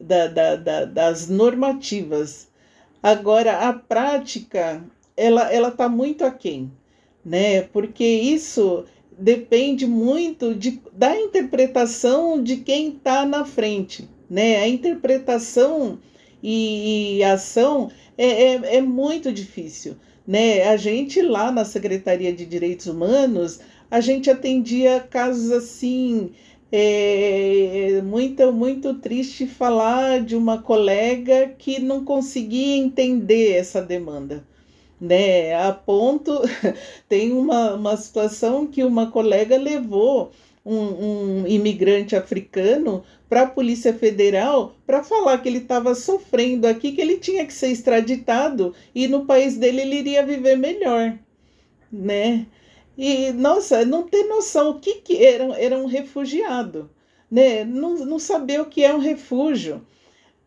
da, 0.00 0.28
da, 0.28 0.54
da, 0.54 0.84
das 0.84 1.28
normativas. 1.28 2.48
Agora, 3.02 3.68
a 3.68 3.72
prática, 3.72 4.84
ela 5.16 5.52
ela 5.52 5.68
está 5.68 5.88
muito 5.88 6.24
aquém, 6.24 6.70
né? 7.24 7.62
Porque 7.62 8.04
isso 8.04 8.84
depende 9.18 9.86
muito 9.86 10.54
de, 10.54 10.80
da 10.92 11.18
interpretação 11.18 12.42
de 12.42 12.58
quem 12.58 12.90
está 12.90 13.24
na 13.24 13.44
frente 13.44 14.08
né? 14.28 14.56
A 14.58 14.68
interpretação 14.68 15.98
e, 16.42 17.18
e 17.18 17.24
ação 17.24 17.90
é, 18.18 18.26
é, 18.26 18.76
é 18.76 18.80
muito 18.80 19.32
difícil, 19.32 19.96
né? 20.26 20.64
A 20.68 20.76
gente 20.76 21.22
lá 21.22 21.50
na 21.50 21.64
Secretaria 21.64 22.32
de 22.32 22.44
Direitos 22.44 22.86
Humanos, 22.86 23.60
a 23.90 24.00
gente 24.00 24.30
atendia 24.30 25.00
casos 25.00 25.50
assim, 25.50 26.32
é 26.70 28.00
muito, 28.02 28.52
muito 28.52 28.94
triste 28.94 29.46
falar 29.46 30.20
de 30.24 30.34
uma 30.34 30.60
colega 30.60 31.54
que 31.56 31.78
não 31.80 32.04
conseguia 32.04 32.76
entender 32.76 33.52
essa 33.52 33.80
demanda. 33.80 34.44
Né? 35.00 35.54
A 35.54 35.72
ponto, 35.72 36.32
tem 37.08 37.32
uma, 37.32 37.74
uma 37.74 37.96
situação 37.96 38.66
que 38.66 38.82
uma 38.82 39.10
colega 39.10 39.56
levou 39.56 40.32
um, 40.66 41.42
um 41.42 41.46
imigrante 41.46 42.16
africano 42.16 43.04
para 43.28 43.42
a 43.42 43.46
Polícia 43.46 43.94
Federal 43.94 44.74
para 44.84 45.04
falar 45.04 45.38
que 45.38 45.48
ele 45.48 45.58
estava 45.58 45.94
sofrendo 45.94 46.66
aqui, 46.66 46.92
que 46.92 47.00
ele 47.00 47.18
tinha 47.18 47.46
que 47.46 47.54
ser 47.54 47.68
extraditado 47.68 48.74
e 48.92 49.06
no 49.06 49.24
país 49.24 49.56
dele 49.56 49.82
ele 49.82 49.96
iria 49.96 50.26
viver 50.26 50.56
melhor, 50.56 51.16
né? 51.90 52.46
E, 52.98 53.30
nossa, 53.32 53.84
não 53.84 54.04
ter 54.04 54.24
noção 54.24 54.70
o 54.70 54.80
que, 54.80 54.94
que 54.96 55.24
era, 55.24 55.44
era 55.60 55.78
um 55.78 55.86
refugiado, 55.86 56.90
né? 57.30 57.64
Não, 57.64 57.94
não 58.04 58.18
saber 58.18 58.60
o 58.60 58.66
que 58.66 58.82
é 58.84 58.94
um 58.94 58.98
refúgio. 58.98 59.86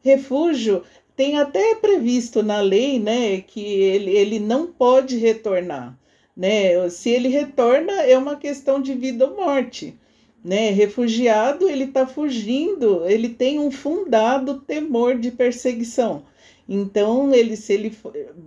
Refúgio 0.01 0.83
tem 1.19 1.37
até 1.37 1.75
previsto 1.75 2.41
na 2.41 2.61
lei, 2.61 2.97
né, 2.97 3.41
que 3.41 3.59
ele, 3.59 4.11
ele 4.11 4.39
não 4.39 4.67
pode 4.67 5.17
retornar, 5.17 5.99
né? 6.35 6.89
Se 6.89 7.09
ele 7.09 7.27
retorna, 7.27 7.91
é 8.03 8.17
uma 8.17 8.37
questão 8.37 8.81
de 8.81 8.93
vida 8.93 9.27
ou 9.27 9.35
morte 9.35 9.99
né? 10.43 10.69
Refugiado, 10.69 11.67
ele 11.67 11.85
está 11.85 12.07
fugindo, 12.07 13.03
ele 13.05 13.27
tem 13.27 13.59
um 13.59 13.69
fundado 13.69 14.61
temor 14.61 15.17
de 15.17 15.31
perseguição. 15.31 16.23
Então, 16.67 17.33
ele, 17.33 17.57
se 17.57 17.73
ele 17.73 17.93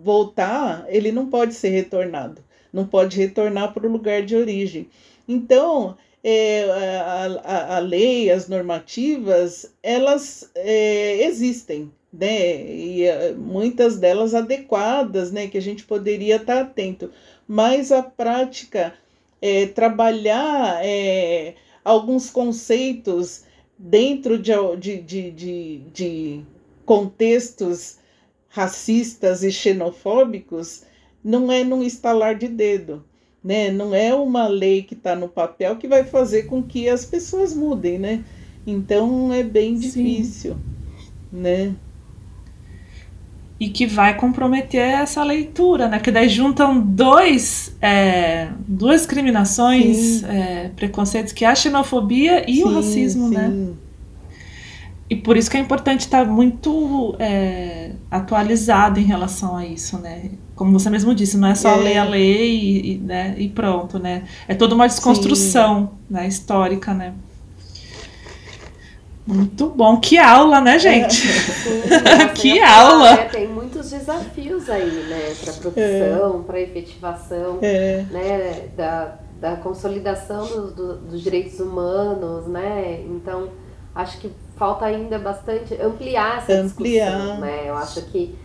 voltar, 0.03 0.87
ele 0.89 1.13
não 1.13 1.27
pode 1.29 1.55
ser 1.55 1.69
retornado, 1.69 2.43
não 2.73 2.87
pode 2.87 3.19
retornar 3.19 3.75
para 3.75 3.87
o 3.87 3.93
lugar 3.93 4.23
de 4.23 4.37
origem. 4.37 4.89
Então, 5.29 5.97
é, 6.25 6.65
a, 6.65 7.41
a, 7.45 7.77
a, 7.77 7.79
lei, 7.81 8.31
as 8.31 8.49
normativas, 8.49 9.75
elas 9.83 10.51
é, 10.55 11.27
existem, 11.27 11.91
né? 12.13 12.65
E 12.65 13.05
é, 13.05 13.33
muitas 13.33 13.99
delas 13.99 14.35
adequadas, 14.35 15.33
né? 15.33 15.47
Que 15.47 15.59
a 15.59 15.63
gente 15.63 15.85
poderia 15.85 16.37
estar 16.37 16.57
tá 16.57 16.61
atento. 16.63 17.11
Mas 17.49 17.91
a 17.91 18.03
prática, 18.03 18.95
é, 19.41 19.67
trabalhar 19.67 20.85
é, 20.85 21.55
alguns 21.85 22.31
conceitos 22.31 23.45
dentro 23.79 24.39
de, 24.39 24.53
de, 24.79 25.01
de, 25.01 25.31
de, 25.31 25.79
de 25.93 26.41
contextos 26.85 27.99
racistas 28.49 29.43
e 29.43 29.51
xenofóbicos 29.51 30.83
não 31.25 31.51
é 31.51 31.65
num 31.65 31.83
estalar 31.83 32.35
de 32.37 32.49
dedo. 32.49 33.05
Né? 33.43 33.73
Não 33.73 33.95
é 33.95 34.15
uma 34.15 34.47
lei 34.47 34.83
que 34.83 34.95
está 34.95 35.17
no 35.17 35.29
papel 35.29 35.77
que 35.77 35.89
vai 35.89 36.05
fazer 36.05 36.45
com 36.45 36.63
que 36.63 36.89
as 36.89 37.05
pessoas 37.05 37.55
mudem, 37.55 37.99
né? 37.99 38.25
Então 38.65 39.33
é 39.33 39.43
bem 39.43 39.75
difícil, 39.75 40.55
Sim. 40.55 40.61
né? 41.33 41.75
E 43.63 43.69
que 43.69 43.87
vai 43.87 44.17
comprometer 44.17 44.81
essa 44.81 45.23
leitura, 45.23 45.87
né? 45.87 46.01
Que 46.01 46.11
daí 46.11 46.29
juntam 46.29 46.81
dois, 46.81 47.73
é, 47.81 48.49
duas 48.67 49.03
discriminações, 49.03 50.25
é, 50.25 50.73
preconceitos, 50.75 51.33
que 51.33 51.45
é 51.45 51.49
a 51.49 51.55
xenofobia 51.55 52.45
e 52.51 52.57
sim, 52.57 52.65
o 52.65 52.75
racismo, 52.75 53.29
né? 53.29 53.49
sim. 53.49 53.55
né? 53.55 53.73
E 55.09 55.15
por 55.15 55.37
isso 55.37 55.49
que 55.49 55.57
é 55.57 55.61
importante 55.61 56.01
estar 56.01 56.27
muito 56.27 57.15
é, 57.21 57.93
atualizado 58.11 58.99
em 58.99 59.05
relação 59.05 59.57
a 59.57 59.65
isso, 59.65 59.97
né? 59.97 60.31
Como 60.57 60.73
você 60.73 60.91
mesmo 60.91 61.15
disse, 61.15 61.37
não 61.37 61.47
é 61.47 61.55
só 61.55 61.77
ler 61.77 61.99
a 61.99 62.05
lei 62.05 62.57
e, 62.57 62.95
e, 62.95 62.99
né, 62.99 63.37
e 63.39 63.49
pronto, 63.49 63.97
né? 63.97 64.25
É 64.49 64.57
toda 64.57 64.75
uma 64.75 64.89
desconstrução 64.89 65.93
né, 66.11 66.27
histórica, 66.27 66.93
né? 66.93 67.13
Muito 69.27 69.69
bom. 69.69 70.01
Que 70.01 70.19
aula, 70.19 70.61
né, 70.61 70.79
gente? 70.79 71.29
É, 71.29 72.29
que 72.35 72.61
aula! 72.61 73.11
É, 73.13 73.25
tem 73.27 73.47
muitos 73.47 73.91
desafios 73.91 74.69
aí, 74.69 74.91
né? 75.09 75.35
Para 75.45 75.53
profissão, 75.55 76.41
é. 76.41 76.43
para 76.45 76.61
efetivação, 76.61 77.59
é. 77.63 78.05
né? 78.11 78.69
Da, 78.77 79.19
da 79.41 79.57
consolidação 79.57 80.47
do, 80.47 80.71
do, 80.73 80.97
dos 80.97 81.21
direitos 81.23 81.61
humanos, 81.61 82.49
né? 82.49 83.03
Então, 83.03 83.51
acho 83.95 84.19
que 84.19 84.31
falta 84.57 84.87
ainda 84.87 85.19
bastante 85.19 85.75
ampliar 85.81 86.39
essa 86.39 86.53
ampliar. 86.55 87.11
discussão, 87.11 87.41
né? 87.41 87.63
Eu 87.67 87.77
acho 87.77 88.03
que 88.07 88.37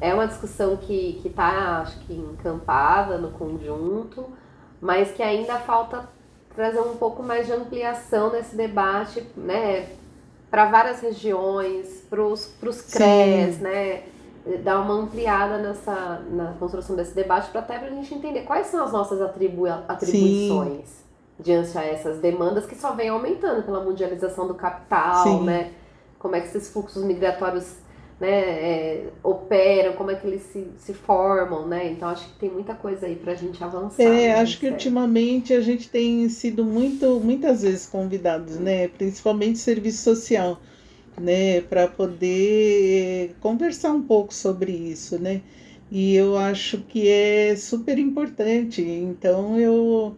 é 0.00 0.12
uma 0.12 0.26
discussão 0.26 0.76
que 0.76 1.22
está, 1.24 1.80
acho 1.80 1.98
que, 2.00 2.12
encampada 2.12 3.16
no 3.16 3.30
conjunto, 3.30 4.26
mas 4.80 5.10
que 5.12 5.22
ainda 5.22 5.58
falta 5.58 6.08
trazer 6.54 6.80
um 6.80 6.96
pouco 6.96 7.22
mais 7.22 7.46
de 7.46 7.52
ampliação 7.52 8.30
nesse 8.30 8.54
debate, 8.54 9.24
né? 9.36 9.86
Para 10.52 10.66
várias 10.66 11.00
regiões, 11.00 12.04
para 12.08 12.22
os 12.22 12.46
CREs, 12.82 13.56
Sim. 13.56 13.62
né? 13.62 14.02
dar 14.62 14.80
uma 14.80 14.94
ampliada 14.94 15.58
nessa 15.58 16.20
na 16.30 16.52
construção 16.58 16.96
desse 16.96 17.14
debate 17.14 17.50
para 17.50 17.60
até 17.60 17.78
para 17.78 17.88
a 17.88 17.90
gente 17.90 18.12
entender 18.12 18.42
quais 18.42 18.66
são 18.66 18.84
as 18.84 18.92
nossas 18.92 19.20
atribu 19.22 19.66
atribuições 19.66 20.88
Sim. 20.88 21.04
diante 21.38 21.78
a 21.78 21.84
essas 21.84 22.18
demandas 22.18 22.66
que 22.66 22.74
só 22.74 22.92
vem 22.92 23.08
aumentando 23.08 23.62
pela 23.62 23.80
mundialização 23.80 24.48
do 24.48 24.54
capital, 24.54 25.22
Sim. 25.22 25.44
né? 25.44 25.72
Como 26.18 26.36
é 26.36 26.40
que 26.40 26.48
esses 26.48 26.72
fluxos 26.72 27.02
migratórios 27.02 27.76
né, 28.22 28.28
é, 28.30 29.04
operam, 29.20 29.94
como 29.94 30.12
é 30.12 30.14
que 30.14 30.24
eles 30.24 30.42
se, 30.42 30.64
se 30.78 30.94
formam, 30.94 31.66
né? 31.66 31.90
Então 31.90 32.08
acho 32.08 32.24
que 32.28 32.38
tem 32.38 32.48
muita 32.48 32.72
coisa 32.72 33.06
aí 33.06 33.16
para 33.16 33.32
a 33.32 33.34
gente 33.34 33.62
avançar. 33.64 34.04
É, 34.04 34.08
né, 34.08 34.34
acho 34.34 34.60
que 34.60 34.68
ultimamente 34.68 35.52
a 35.52 35.60
gente 35.60 35.88
tem 35.88 36.28
sido 36.28 36.64
muito, 36.64 37.18
muitas 37.18 37.62
vezes 37.62 37.84
convidados, 37.84 38.60
né? 38.60 38.86
Principalmente 38.86 39.58
serviço 39.58 40.04
social 40.04 40.60
né, 41.20 41.62
para 41.62 41.88
poder 41.88 43.34
conversar 43.40 43.90
um 43.90 44.02
pouco 44.02 44.32
sobre 44.32 44.70
isso, 44.70 45.18
né? 45.18 45.42
E 45.90 46.14
eu 46.14 46.36
acho 46.36 46.78
que 46.78 47.08
é 47.08 47.56
super 47.56 47.98
importante. 47.98 48.82
Então 48.82 49.58
eu 49.58 50.16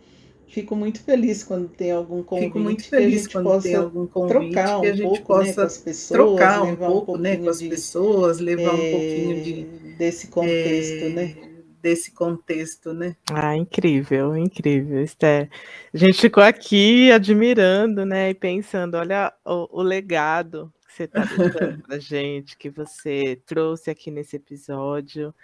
fico 0.55 0.77
muito 0.77 1.03
feliz 1.03 1.43
quando 1.43 1.69
tem 1.69 1.91
algum 1.91 2.23
convite 2.23 2.47
fico 2.47 2.61
muito 2.61 2.89
feliz 2.89 3.27
que 3.27 3.37
a 3.37 3.41
gente 3.41 3.51
possa 3.51 3.69
tem 3.69 3.75
algum 3.75 4.07
convite 4.07 4.53
trocar 4.53 4.79
um 4.79 4.81
que 4.81 4.87
a 4.87 4.95
gente 4.95 5.03
pouco, 5.03 5.19
né, 5.19 5.25
possa 5.27 5.49
né, 5.49 5.55
com 5.55 5.61
as 5.63 5.79
pessoas, 5.79 6.21
trocar 6.21 6.63
um 6.63 6.77
pouco, 6.77 7.17
um 7.17 7.19
né, 7.19 7.37
com 7.37 7.49
as 7.49 7.59
de, 7.59 7.69
pessoas, 7.69 8.39
levar 8.39 8.63
é, 8.63 8.73
um 8.73 8.91
pouquinho 8.91 9.43
de 9.43 9.65
desse 9.99 10.29
contexto, 10.29 11.05
é, 11.05 11.09
né? 11.09 11.37
Desse 11.83 12.13
contexto, 12.13 12.95
né? 12.95 13.15
Ah, 13.31 13.55
incrível, 13.55 14.35
incrível, 14.35 15.03
Esther. 15.03 15.51
A 15.93 15.97
gente 15.99 16.19
ficou 16.19 16.43
aqui 16.43 17.13
admirando, 17.13 18.07
né, 18.07 18.31
e 18.31 18.35
pensando, 18.35 18.97
olha 18.97 19.33
o, 19.45 19.81
o 19.81 19.83
legado 19.83 20.73
você 20.95 21.05
está 21.05 21.25
deixando 21.25 21.83
para 21.83 21.99
gente, 21.99 22.57
que 22.57 22.71
você 22.71 23.41
trouxe 23.45 23.91
aqui 23.91 24.11
nesse 24.13 24.37
episódio. 24.37 25.35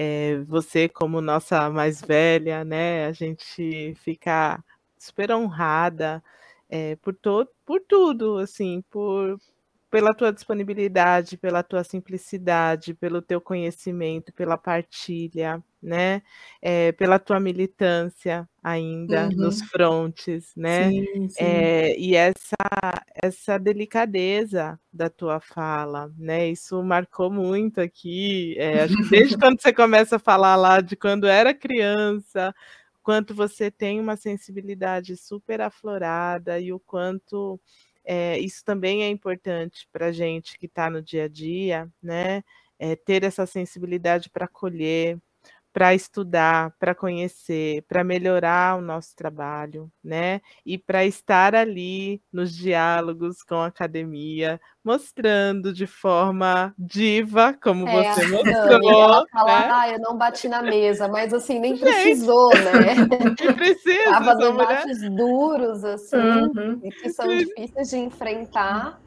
É, 0.00 0.38
você, 0.44 0.88
como 0.88 1.20
nossa 1.20 1.68
mais 1.70 2.00
velha, 2.00 2.64
né? 2.64 3.06
A 3.06 3.12
gente 3.12 3.94
fica 3.96 4.62
super 4.96 5.32
honrada 5.32 6.22
é, 6.70 6.94
por, 6.96 7.14
todo, 7.16 7.50
por 7.66 7.80
tudo, 7.80 8.38
assim, 8.38 8.80
por, 8.90 9.40
pela 9.90 10.14
tua 10.14 10.32
disponibilidade, 10.32 11.36
pela 11.36 11.64
tua 11.64 11.82
simplicidade, 11.82 12.94
pelo 12.94 13.20
teu 13.20 13.40
conhecimento, 13.40 14.32
pela 14.32 14.56
partilha, 14.56 15.60
né? 15.82 16.22
É, 16.62 16.92
pela 16.92 17.18
tua 17.18 17.40
militância 17.40 18.48
ainda 18.68 19.24
uhum. 19.28 19.36
nos 19.36 19.62
frontes, 19.62 20.52
né? 20.56 20.90
Sim, 20.90 21.28
sim. 21.28 21.44
É, 21.44 21.98
e 21.98 22.14
essa 22.14 22.56
essa 23.14 23.58
delicadeza 23.58 24.78
da 24.92 25.08
tua 25.08 25.40
fala, 25.40 26.12
né? 26.16 26.48
Isso 26.48 26.82
marcou 26.82 27.30
muito 27.30 27.80
aqui. 27.80 28.54
É, 28.58 28.86
desde 29.10 29.36
quando 29.38 29.60
você 29.60 29.72
começa 29.72 30.16
a 30.16 30.20
falar 30.20 30.56
lá 30.56 30.80
de 30.80 30.96
quando 30.96 31.26
era 31.26 31.54
criança, 31.54 32.54
quanto 33.02 33.34
você 33.34 33.70
tem 33.70 34.00
uma 34.00 34.16
sensibilidade 34.16 35.16
super 35.16 35.60
aflorada 35.60 36.60
e 36.60 36.72
o 36.72 36.80
quanto 36.80 37.60
é, 38.04 38.38
isso 38.38 38.64
também 38.64 39.02
é 39.02 39.08
importante 39.08 39.88
para 39.92 40.06
a 40.06 40.12
gente 40.12 40.58
que 40.58 40.66
está 40.66 40.88
no 40.90 41.02
dia 41.02 41.24
a 41.24 41.28
dia, 41.28 41.88
né? 42.02 42.42
É, 42.78 42.94
ter 42.94 43.24
essa 43.24 43.44
sensibilidade 43.46 44.30
para 44.30 44.44
acolher, 44.44 45.18
para 45.78 45.94
estudar, 45.94 46.74
para 46.76 46.92
conhecer, 46.92 47.84
para 47.86 48.02
melhorar 48.02 48.76
o 48.76 48.80
nosso 48.80 49.14
trabalho, 49.14 49.88
né? 50.02 50.40
E 50.66 50.76
para 50.76 51.04
estar 51.04 51.54
ali 51.54 52.20
nos 52.32 52.52
diálogos 52.52 53.44
com 53.44 53.54
a 53.54 53.66
academia, 53.66 54.60
mostrando 54.82 55.72
de 55.72 55.86
forma 55.86 56.74
diva, 56.76 57.56
como 57.62 57.86
é, 57.86 58.12
você 58.12 58.26
mostrou. 58.26 58.90
Ela 58.90 59.24
fala, 59.30 59.60
né? 59.60 59.70
ah, 59.72 59.90
eu 59.90 60.00
não 60.00 60.18
bati 60.18 60.48
na 60.48 60.62
mesa, 60.62 61.06
mas 61.06 61.32
assim, 61.32 61.60
nem 61.60 61.78
precisou, 61.78 62.50
né? 62.50 62.96
Nem 63.38 63.54
precisa. 63.54 64.10
Tava 64.10 64.34
debates 64.34 64.98
mulher. 64.98 65.16
duros, 65.16 65.84
assim, 65.84 66.16
uhum. 66.16 66.80
que 66.80 67.08
são 67.10 67.28
difíceis 67.28 67.90
de 67.90 67.98
enfrentar, 67.98 69.00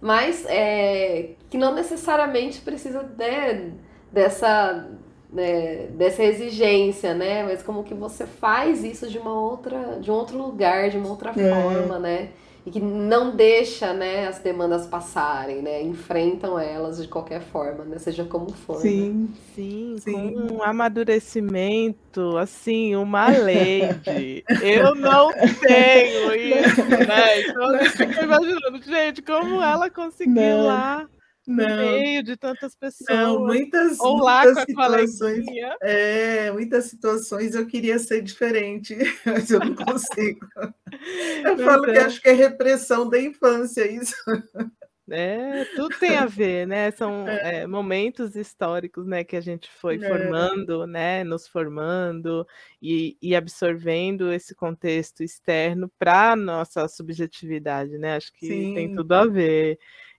mas 0.00 0.44
é, 0.48 1.36
que 1.48 1.56
não 1.56 1.72
necessariamente 1.72 2.60
precisa 2.62 3.04
né, 3.16 3.70
dessa 4.10 4.88
né, 5.36 5.88
dessa 5.90 6.24
exigência, 6.24 7.12
né? 7.12 7.44
Mas 7.44 7.62
como 7.62 7.84
que 7.84 7.92
você 7.92 8.26
faz 8.26 8.82
isso 8.82 9.06
de 9.06 9.18
uma 9.18 9.38
outra, 9.38 9.98
de 10.00 10.10
um 10.10 10.14
outro 10.14 10.38
lugar, 10.38 10.88
de 10.88 10.96
uma 10.96 11.10
outra 11.10 11.30
é. 11.36 11.50
forma, 11.50 11.98
né? 11.98 12.30
E 12.64 12.70
que 12.70 12.80
não 12.80 13.36
deixa, 13.36 13.92
né, 13.92 14.26
as 14.26 14.40
demandas 14.40 14.86
passarem, 14.86 15.62
né? 15.62 15.82
Enfrentam 15.82 16.58
elas 16.58 17.00
de 17.00 17.06
qualquer 17.06 17.42
forma, 17.42 17.84
né? 17.84 17.98
Seja 17.98 18.24
como 18.24 18.50
for. 18.50 18.80
Sim, 18.80 19.10
né? 19.10 19.28
sim, 19.54 19.96
sim. 20.00 20.12
Com 20.12 20.54
um 20.54 20.62
amadurecimento, 20.62 22.36
assim, 22.38 22.96
uma 22.96 23.26
lady. 23.28 24.42
Eu 24.62 24.94
não 24.94 25.32
tenho 25.60 26.34
isso, 26.34 26.82
né? 27.06 27.42
Então 27.42 27.76
eu 27.76 27.90
fico 27.90 28.24
imaginando, 28.24 28.82
gente, 28.82 29.20
como 29.20 29.62
ela 29.62 29.90
conseguiu 29.90 30.34
não. 30.34 30.66
lá 30.66 31.06
no 31.46 31.56
meio 31.56 32.22
de 32.22 32.36
tantas 32.36 32.74
pessoas. 32.74 33.08
Não, 33.08 33.44
muitas, 33.44 33.98
ou 34.00 34.18
lá 34.18 34.44
muitas 34.44 34.64
situações. 34.64 35.46
É, 35.82 36.50
muitas 36.50 36.84
situações 36.86 37.54
eu 37.54 37.66
queria 37.66 37.98
ser 37.98 38.22
diferente, 38.22 38.96
mas 39.24 39.50
eu 39.50 39.60
não 39.60 39.74
consigo. 39.74 40.46
Eu 41.44 41.58
falo 41.58 41.84
que 41.84 41.98
acho 41.98 42.20
que 42.20 42.28
é 42.28 42.32
repressão 42.32 43.08
da 43.08 43.20
infância 43.20 43.90
isso. 43.90 44.14
É, 45.08 45.64
tudo 45.76 45.96
tem 46.00 46.16
a 46.16 46.26
ver, 46.26 46.66
né? 46.66 46.90
São 46.90 47.26
é. 47.28 47.62
É, 47.62 47.66
momentos 47.66 48.34
históricos, 48.34 49.06
né, 49.06 49.22
que 49.22 49.36
a 49.36 49.40
gente 49.40 49.70
foi 49.70 49.96
é. 49.96 50.08
formando, 50.08 50.86
né, 50.86 51.22
nos 51.22 51.46
formando 51.46 52.46
e, 52.82 53.16
e 53.22 53.36
absorvendo 53.36 54.32
esse 54.32 54.54
contexto 54.54 55.22
externo 55.22 55.90
para 55.96 56.34
nossa 56.34 56.88
subjetividade, 56.88 57.96
né? 57.98 58.16
Acho 58.16 58.32
que 58.32 58.48
Sim. 58.48 58.74
tem 58.74 58.94
tudo 58.94 59.12
a 59.12 59.26
ver. 59.26 59.78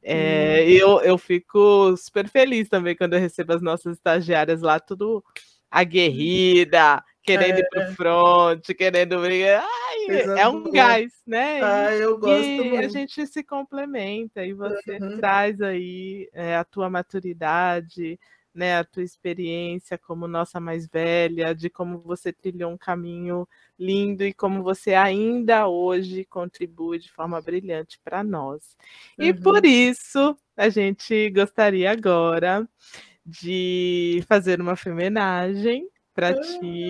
É, 0.10 0.64
hum. 0.64 0.70
eu, 0.70 1.02
eu 1.02 1.18
fico 1.18 1.98
super 1.98 2.30
feliz 2.30 2.70
também 2.70 2.96
quando 2.96 3.14
eu 3.14 3.20
recebo 3.20 3.52
as 3.52 3.62
nossas 3.62 3.98
estagiárias 3.98 4.62
lá, 4.62 4.80
tudo 4.80 5.22
aguerrida, 5.70 7.04
querendo 7.22 7.58
é. 7.58 7.60
ir 7.60 7.70
pro 7.70 7.94
front, 7.94 8.66
querendo 8.78 9.20
brigar. 9.20 9.62
Ai, 9.62 10.40
é 10.40 10.48
um 10.48 10.72
gás, 10.72 11.12
né? 11.28 11.60
Ah, 11.62 11.94
eu 11.94 12.18
gosto 12.18 12.42
e 12.42 12.70
muito. 12.70 12.86
a 12.86 12.88
gente 12.88 13.28
se 13.28 13.44
complementa 13.44 14.46
e 14.46 14.54
você 14.54 14.98
uhum. 14.98 15.18
traz 15.18 15.62
aí 15.62 16.30
é, 16.32 16.56
a 16.56 16.64
tua 16.64 16.90
maturidade, 16.90 18.18
né, 18.58 18.78
a 18.78 18.84
tua 18.84 19.04
experiência 19.04 19.98
como 19.98 20.28
nossa 20.28 20.60
mais 20.60 20.88
velha, 20.88 21.54
de 21.54 21.70
como 21.70 22.00
você 22.00 22.34
trilhou 22.34 22.72
um 22.72 22.78
caminho 22.78 23.48
lindo 23.80 24.24
e 24.24 24.34
como 24.34 24.64
você 24.64 24.96
ainda 24.96 25.68
hoje 25.68 26.26
contribui 26.26 26.98
de 26.98 27.12
forma 27.12 27.40
brilhante 27.40 28.00
para 28.04 28.24
nós. 28.24 28.76
Uhum. 29.18 29.26
E 29.26 29.34
por 29.34 29.64
isso, 29.64 30.36
a 30.56 30.70
gente 30.70 31.30
gostaria 31.30 31.92
agora 31.92 32.68
de 33.24 34.24
fazer 34.28 34.60
uma 34.60 34.76
homenagem 34.86 35.88
para 36.18 36.34
ti. 36.34 36.90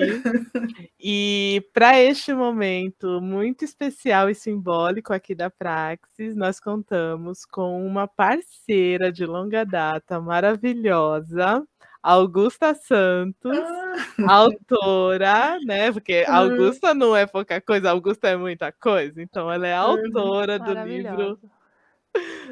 E 0.97 1.61
para 1.73 1.99
este 1.99 2.33
momento 2.33 3.21
muito 3.21 3.65
especial 3.65 4.29
e 4.29 4.35
simbólico 4.35 5.11
aqui 5.13 5.35
da 5.35 5.49
Praxis, 5.49 6.33
nós 6.33 6.61
contamos 6.61 7.45
com 7.45 7.85
uma 7.85 8.07
parceira 8.07 9.11
de 9.11 9.25
longa 9.25 9.65
data 9.65 10.21
maravilhosa, 10.21 11.61
Augusta 12.01 12.73
Santos, 12.73 13.57
ah. 13.57 14.33
autora, 14.33 15.59
né? 15.65 15.91
Porque 15.91 16.23
Augusta 16.25 16.93
não 16.93 17.13
é 17.13 17.25
pouca 17.25 17.59
coisa, 17.59 17.91
Augusta 17.91 18.29
é 18.29 18.37
muita 18.37 18.71
coisa. 18.71 19.21
Então, 19.21 19.51
ela 19.51 19.67
é 19.67 19.73
autora 19.73 20.57
do 20.57 20.73
livro 20.85 21.37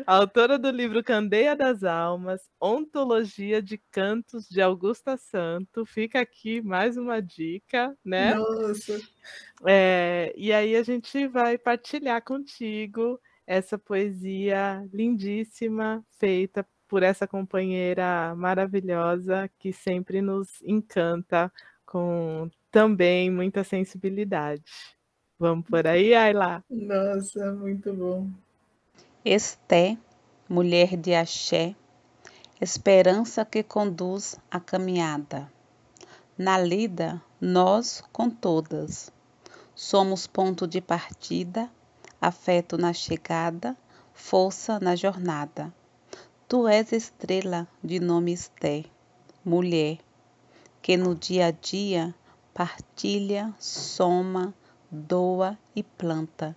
Autora 0.06 0.60
do 0.60 0.70
livro 0.70 1.04
Candeia 1.04 1.56
das 1.56 1.84
Almas, 1.84 2.42
Ontologia 2.62 3.62
de 3.62 3.78
Cantos 3.92 4.48
de 4.48 4.62
Augusta 4.62 5.18
Santo. 5.18 5.86
Fica 5.86 6.20
aqui 6.20 6.62
mais 6.62 6.98
uma 6.98 7.22
dica, 7.22 7.96
né? 8.04 8.36
Nossa! 8.36 9.02
É, 9.66 10.34
e 10.38 10.54
aí 10.54 10.76
a 10.76 10.84
gente 10.84 11.28
vai 11.28 11.58
partilhar 11.58 12.22
contigo 12.24 13.20
essa 13.48 13.78
poesia 13.78 14.88
lindíssima, 14.92 16.04
feita 16.20 16.66
por 16.88 17.04
essa 17.04 17.28
companheira 17.28 18.36
maravilhosa 18.36 19.50
que 19.60 19.74
sempre 19.74 20.22
nos 20.22 20.62
encanta 20.64 21.52
com 21.86 22.50
também 22.72 23.32
muita 23.32 23.64
sensibilidade. 23.64 24.64
Vamos 25.38 25.68
por 25.68 25.86
aí, 25.88 26.14
Ayla? 26.14 26.64
Nossa, 26.70 27.52
muito 27.54 27.94
bom. 27.94 28.30
Esté, 29.28 29.98
mulher 30.48 30.96
de 30.96 31.16
axé, 31.16 31.76
esperança 32.62 33.44
que 33.44 33.64
conduz 33.64 34.36
a 34.52 34.60
caminhada. 34.60 35.52
Na 36.38 36.60
lida, 36.60 37.20
nós 37.42 38.04
com 38.14 38.30
todas. 38.30 39.12
Somos 39.74 40.28
ponto 40.28 40.68
de 40.68 40.80
partida, 40.80 41.68
afeto 42.22 42.78
na 42.78 42.94
chegada, 42.94 43.76
força 44.14 44.80
na 44.80 44.96
jornada. 44.96 45.74
Tu 46.48 46.68
és 46.68 46.92
estrela 46.92 47.68
de 47.84 48.00
nome 48.00 48.32
Esté, 48.32 48.86
mulher, 49.44 49.98
que 50.84 50.96
no 50.98 51.16
dia 51.16 51.48
a 51.48 51.52
dia 51.52 52.14
partilha, 52.54 53.52
soma, 53.58 54.54
doa 54.92 55.58
e 55.76 55.82
planta 55.82 56.56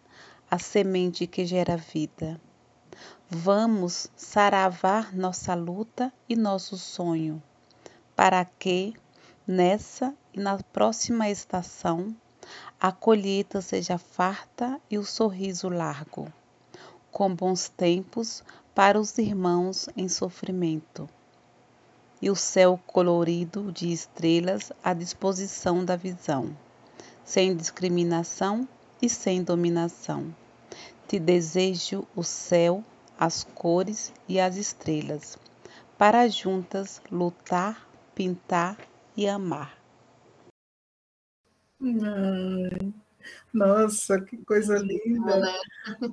a 0.50 0.58
semente 0.58 1.26
que 1.26 1.46
gera 1.46 1.74
vida. 1.74 2.38
Vamos 3.30 4.08
saravar 4.16 5.14
nossa 5.14 5.54
luta 5.54 6.12
e 6.28 6.34
nosso 6.34 6.78
sonho, 6.78 7.42
para 8.16 8.44
que, 8.44 8.94
nessa 9.46 10.14
e 10.32 10.40
na 10.40 10.58
próxima 10.58 11.28
estação, 11.28 12.14
a 12.80 12.90
colheita 12.90 13.60
seja 13.60 13.98
farta 13.98 14.80
e 14.90 14.96
o 14.98 15.04
sorriso 15.04 15.68
largo, 15.68 16.32
com 17.10 17.34
bons 17.34 17.68
tempos 17.68 18.42
para 18.74 18.98
os 18.98 19.18
irmãos 19.18 19.88
em 19.96 20.08
sofrimento, 20.08 21.08
e 22.20 22.30
o 22.30 22.36
céu 22.36 22.80
colorido 22.86 23.70
de 23.72 23.92
estrelas 23.92 24.72
à 24.82 24.92
disposição 24.94 25.84
da 25.84 25.96
visão 25.96 26.56
sem 27.28 27.54
discriminação 27.54 28.66
e 29.02 29.08
sem 29.10 29.42
dominação. 29.42 30.34
Te 31.08 31.18
desejo 31.18 32.06
o 32.14 32.22
céu, 32.22 32.84
as 33.18 33.42
cores 33.42 34.12
e 34.28 34.38
as 34.38 34.56
estrelas, 34.58 35.38
para 35.96 36.28
juntas 36.28 37.00
lutar, 37.10 37.88
pintar 38.14 38.76
e 39.16 39.26
amar. 39.26 39.82
Ai, 41.80 42.92
nossa, 43.54 44.20
que 44.20 44.36
coisa 44.44 44.76
linda! 44.76 45.40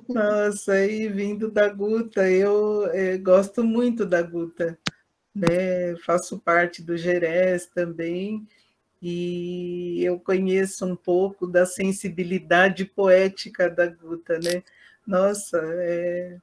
Nossa, 0.08 0.82
e 0.86 1.10
vindo 1.10 1.50
da 1.50 1.68
Guta, 1.68 2.30
eu 2.30 2.86
é, 2.86 3.18
gosto 3.18 3.62
muito 3.62 4.06
da 4.06 4.22
Guta, 4.22 4.78
né? 5.34 5.94
Faço 6.06 6.38
parte 6.38 6.82
do 6.82 6.96
Gerés 6.96 7.66
também, 7.66 8.48
e 9.02 10.02
eu 10.02 10.18
conheço 10.18 10.86
um 10.86 10.96
pouco 10.96 11.46
da 11.46 11.66
sensibilidade 11.66 12.86
poética 12.86 13.68
da 13.68 13.86
Guta, 13.86 14.38
né? 14.38 14.62
Nossa, 15.06 15.60
é 15.62 16.36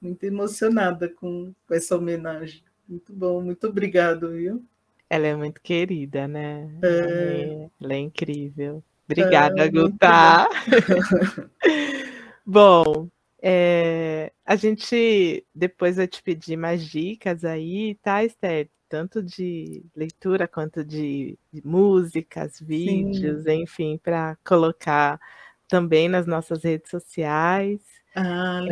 muito 0.00 0.24
emocionada 0.24 1.08
com, 1.08 1.52
com 1.66 1.74
essa 1.74 1.96
homenagem. 1.96 2.62
Muito 2.88 3.12
bom, 3.12 3.40
muito 3.40 3.66
obrigado, 3.66 4.30
viu? 4.30 4.64
Ela 5.08 5.26
é 5.26 5.36
muito 5.36 5.60
querida, 5.60 6.26
né? 6.26 6.68
É, 6.82 7.68
ela 7.80 7.94
é 7.94 7.98
incrível. 7.98 8.82
Obrigada, 9.04 9.64
é, 9.64 9.70
Guta. 9.70 10.48
bom, 12.44 13.08
é, 13.40 14.32
a 14.44 14.56
gente 14.56 15.46
depois 15.54 15.96
vai 15.96 16.08
te 16.08 16.22
pedir 16.22 16.56
mais 16.56 16.84
dicas 16.84 17.44
aí, 17.44 17.94
tá, 18.02 18.24
Esther? 18.24 18.68
tanto 18.88 19.22
de 19.22 19.84
leitura 19.94 20.46
quanto 20.46 20.84
de, 20.84 21.38
de 21.52 21.66
músicas, 21.66 22.60
vídeos, 22.60 23.44
Sim. 23.44 23.62
enfim, 23.62 23.98
para 24.02 24.36
colocar 24.44 25.20
também 25.68 26.08
nas 26.08 26.26
nossas 26.26 26.62
redes 26.62 26.90
sociais. 26.90 27.80
Ah, 28.18 28.62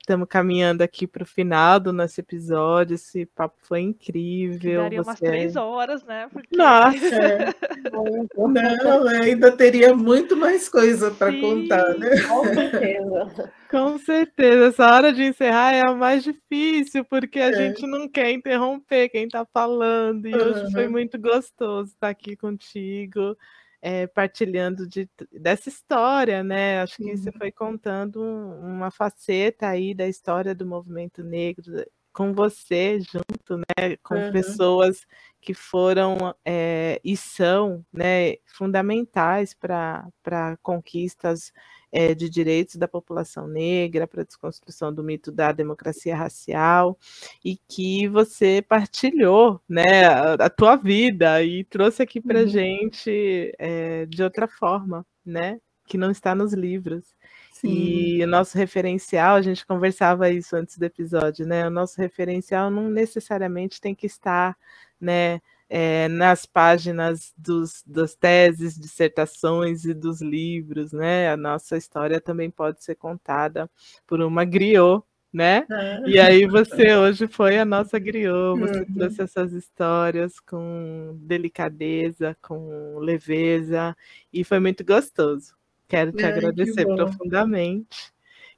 Estamos 0.00 0.26
é, 0.26 0.28
caminhando 0.28 0.82
aqui 0.82 1.06
para 1.06 1.22
o 1.22 1.26
final 1.26 1.78
do 1.78 1.92
nosso 1.92 2.20
episódio. 2.20 2.96
Esse 2.96 3.24
papo 3.26 3.54
foi 3.60 3.80
incrível. 3.80 4.82
daria 4.82 5.00
Você... 5.04 5.08
umas 5.08 5.20
três 5.20 5.54
horas, 5.54 6.02
né? 6.02 6.28
Porque... 6.32 6.56
Nossa! 6.56 7.14
É. 7.14 7.54
Não, 8.82 9.06
ainda 9.06 9.52
teria 9.52 9.94
muito 9.94 10.36
mais 10.36 10.68
coisa 10.68 11.12
para 11.12 11.32
contar, 11.32 11.96
né? 11.96 12.22
Com 12.22 12.44
certeza. 12.44 13.52
Com 13.70 13.98
certeza. 13.98 14.66
Essa 14.66 14.92
hora 14.92 15.12
de 15.12 15.22
encerrar 15.22 15.72
é 15.72 15.82
a 15.82 15.94
mais 15.94 16.24
difícil, 16.24 17.04
porque 17.04 17.38
a 17.38 17.50
é. 17.50 17.52
gente 17.52 17.86
não 17.86 18.08
quer 18.08 18.32
interromper 18.32 19.08
quem 19.10 19.26
está 19.26 19.46
falando. 19.46 20.26
E 20.26 20.34
uhum. 20.34 20.40
hoje 20.40 20.72
foi 20.72 20.88
muito 20.88 21.20
gostoso 21.20 21.92
estar 21.92 22.08
aqui 22.08 22.36
contigo 22.36 23.36
é, 23.82 24.06
partilhando 24.06 24.86
de, 24.86 25.10
dessa 25.32 25.68
história, 25.68 26.44
né? 26.44 26.80
Acho 26.80 26.96
que 26.96 27.10
uhum. 27.10 27.16
você 27.16 27.32
foi 27.32 27.50
contando 27.50 28.22
um, 28.22 28.76
uma 28.76 28.92
faceta 28.92 29.66
aí 29.66 29.92
da 29.92 30.06
história 30.06 30.54
do 30.54 30.64
movimento 30.64 31.24
negro 31.24 31.84
com 32.12 32.32
você 32.32 33.00
junto, 33.00 33.56
né? 33.56 33.96
Com 34.04 34.14
uhum. 34.14 34.32
pessoas 34.32 35.04
que 35.40 35.52
foram 35.52 36.32
é, 36.44 37.00
e 37.02 37.16
são 37.16 37.84
né, 37.92 38.36
fundamentais 38.46 39.52
para 39.52 40.56
conquistas 40.62 41.52
é, 41.92 42.14
de 42.14 42.28
direitos 42.30 42.76
da 42.76 42.88
população 42.88 43.46
negra, 43.46 44.06
para 44.06 44.22
a 44.22 44.24
desconstrução 44.24 44.92
do 44.92 45.04
mito 45.04 45.30
da 45.30 45.52
democracia 45.52 46.16
racial, 46.16 46.98
e 47.44 47.56
que 47.68 48.08
você 48.08 48.64
partilhou 48.66 49.60
né, 49.68 50.06
a, 50.06 50.32
a 50.34 50.50
tua 50.50 50.76
vida 50.76 51.42
e 51.42 51.64
trouxe 51.64 52.02
aqui 52.02 52.20
para 52.20 52.40
a 52.40 52.42
uhum. 52.42 52.48
gente 52.48 53.54
é, 53.58 54.06
de 54.06 54.22
outra 54.22 54.48
forma, 54.48 55.04
né? 55.24 55.60
Que 55.86 55.98
não 55.98 56.10
está 56.10 56.34
nos 56.34 56.54
livros. 56.54 57.04
Sim. 57.52 57.68
E 57.68 58.24
o 58.24 58.26
nosso 58.26 58.56
referencial, 58.56 59.36
a 59.36 59.42
gente 59.42 59.64
conversava 59.64 60.30
isso 60.30 60.56
antes 60.56 60.78
do 60.78 60.84
episódio, 60.84 61.46
né? 61.46 61.66
O 61.66 61.70
nosso 61.70 62.00
referencial 62.00 62.70
não 62.70 62.88
necessariamente 62.88 63.80
tem 63.80 63.94
que 63.94 64.06
estar, 64.06 64.56
né? 65.00 65.40
É, 65.74 66.06
nas 66.06 66.44
páginas 66.44 67.32
dos, 67.34 67.82
das 67.86 68.14
teses, 68.14 68.78
dissertações 68.78 69.86
e 69.86 69.94
dos 69.94 70.20
livros, 70.20 70.92
né? 70.92 71.30
A 71.30 71.36
nossa 71.36 71.78
história 71.78 72.20
também 72.20 72.50
pode 72.50 72.84
ser 72.84 72.94
contada 72.94 73.70
por 74.06 74.20
uma 74.20 74.44
griot, 74.44 75.02
né? 75.32 75.64
É. 75.70 76.02
E 76.06 76.20
aí 76.20 76.46
você 76.46 76.94
hoje 76.94 77.26
foi 77.26 77.58
a 77.58 77.64
nossa 77.64 77.98
griot, 77.98 78.60
você 78.60 78.80
uhum. 78.80 78.94
trouxe 78.94 79.22
essas 79.22 79.54
histórias 79.54 80.38
com 80.40 81.16
delicadeza, 81.22 82.36
com 82.42 82.98
leveza, 82.98 83.96
e 84.30 84.44
foi 84.44 84.58
muito 84.58 84.84
gostoso. 84.84 85.54
Quero 85.88 86.12
te 86.12 86.22
agradecer 86.22 86.84
profundamente. 86.84 88.12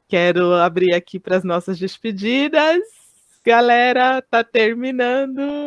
Quero 0.08 0.52
abrir 0.52 0.92
aqui 0.94 1.20
para 1.20 1.36
as 1.36 1.44
nossas 1.44 1.78
despedidas 1.78 3.03
Galera, 3.44 4.22
tá 4.22 4.42
terminando. 4.42 5.66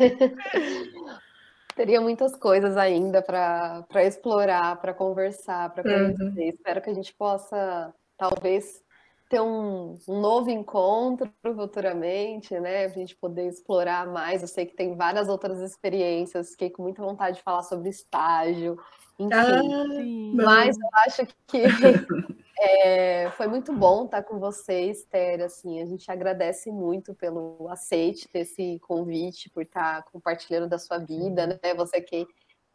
É. 0.00 0.10
Teria 1.76 2.00
muitas 2.00 2.34
coisas 2.34 2.76
ainda 2.76 3.20
para 3.20 3.84
explorar, 4.02 4.80
para 4.80 4.94
conversar, 4.94 5.72
para 5.74 5.82
conhecer. 5.82 6.22
Uhum. 6.22 6.34
Espero 6.38 6.80
que 6.80 6.88
a 6.88 6.94
gente 6.94 7.14
possa, 7.14 7.94
talvez, 8.16 8.82
ter 9.28 9.40
um, 9.40 9.98
um, 10.08 10.20
novo 10.20 10.50
encontro 10.50 11.30
futuramente, 11.42 12.58
né? 12.58 12.88
Para 12.88 12.96
a 12.96 12.98
gente 12.98 13.14
poder 13.14 13.46
explorar 13.46 14.06
mais. 14.06 14.40
Eu 14.40 14.48
sei 14.48 14.64
que 14.64 14.74
tem 14.74 14.96
várias 14.96 15.28
outras 15.28 15.60
experiências, 15.60 16.52
fiquei 16.52 16.70
com 16.70 16.82
muita 16.82 17.02
vontade 17.02 17.36
de 17.36 17.42
falar 17.42 17.62
sobre 17.62 17.90
estágio, 17.90 18.78
enfim. 19.18 19.32
Ah, 19.32 20.44
mas 20.44 20.76
eu 20.78 20.88
acho 21.06 21.26
que 21.46 21.62
É, 22.58 23.30
foi 23.32 23.46
muito 23.48 23.72
bom 23.72 24.06
estar 24.06 24.22
com 24.22 24.38
vocês, 24.38 25.04
Ter. 25.04 25.42
Assim, 25.42 25.80
a 25.82 25.84
gente 25.84 26.10
agradece 26.10 26.70
muito 26.70 27.14
pelo 27.14 27.68
aceite 27.68 28.28
desse 28.32 28.78
convite, 28.80 29.50
por 29.50 29.62
estar 29.62 30.02
compartilhando 30.04 30.68
da 30.68 30.78
sua 30.78 30.98
vida, 30.98 31.46
né? 31.46 31.74
Você 31.76 32.00
que, 32.00 32.26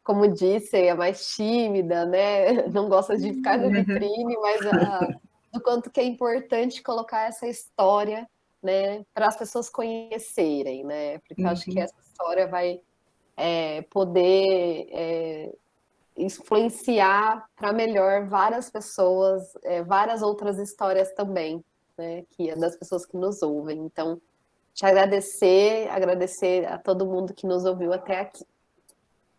como 0.04 0.28
disse, 0.28 0.78
é 0.78 0.94
mais 0.94 1.34
tímida, 1.36 2.06
né? 2.06 2.68
Não 2.70 2.88
gosta 2.88 3.18
de 3.18 3.34
ficar 3.34 3.58
no 3.58 3.72
vitrine, 3.72 4.38
mas 4.38 4.62
a, 4.68 5.18
do 5.52 5.62
quanto 5.62 5.90
que 5.90 6.00
é 6.00 6.04
importante 6.04 6.84
colocar 6.84 7.28
essa 7.28 7.48
história, 7.48 8.30
né? 8.62 9.04
Para 9.16 9.30
as 9.30 9.38
pessoas 9.38 9.68
conhecerem, 9.68 10.84
né? 10.84 11.18
Porque 11.20 11.42
uhum. 11.42 11.48
eu 11.48 11.54
acho 11.54 11.66
que 11.66 11.78
uhum. 11.78 11.84
essa 11.84 12.00
história 12.04 12.46
vai 12.46 12.82
é, 13.36 13.82
poder 13.84 14.90
é, 14.92 15.56
influenciar 16.16 17.46
para 17.56 17.74
melhor 17.74 18.26
várias 18.28 18.70
pessoas, 18.70 19.44
é, 19.64 19.82
várias 19.84 20.22
outras 20.22 20.58
histórias 20.60 21.12
também, 21.14 21.64
né? 21.98 22.24
Que 22.32 22.50
é 22.50 22.56
das 22.56 22.76
pessoas 22.76 23.06
que 23.06 23.18
nos 23.18 23.42
ouvem. 23.42 23.80
Então, 23.80 24.22
te 24.74 24.86
agradecer, 24.86 25.90
agradecer 25.90 26.66
a 26.66 26.78
todo 26.78 27.06
mundo 27.06 27.34
que 27.34 27.46
nos 27.46 27.66
ouviu 27.66 27.94
até 27.94 28.20
aqui. 28.20 28.46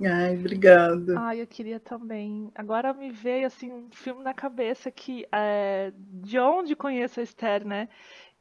Ai, 0.05 0.37
obrigada. 0.37 1.19
Ai, 1.19 1.41
eu 1.41 1.47
queria 1.47 1.79
também. 1.79 2.51
Agora 2.55 2.93
me 2.93 3.11
veio 3.11 3.47
assim 3.47 3.71
um 3.71 3.89
filme 3.93 4.23
na 4.23 4.35
cabeça 4.35 4.91
que 4.91 5.27
é, 5.31 5.93
de 5.97 6.39
onde 6.39 6.75
conheço 6.75 7.21
a 7.21 7.23
Esther, 7.23 7.65
né? 7.65 7.89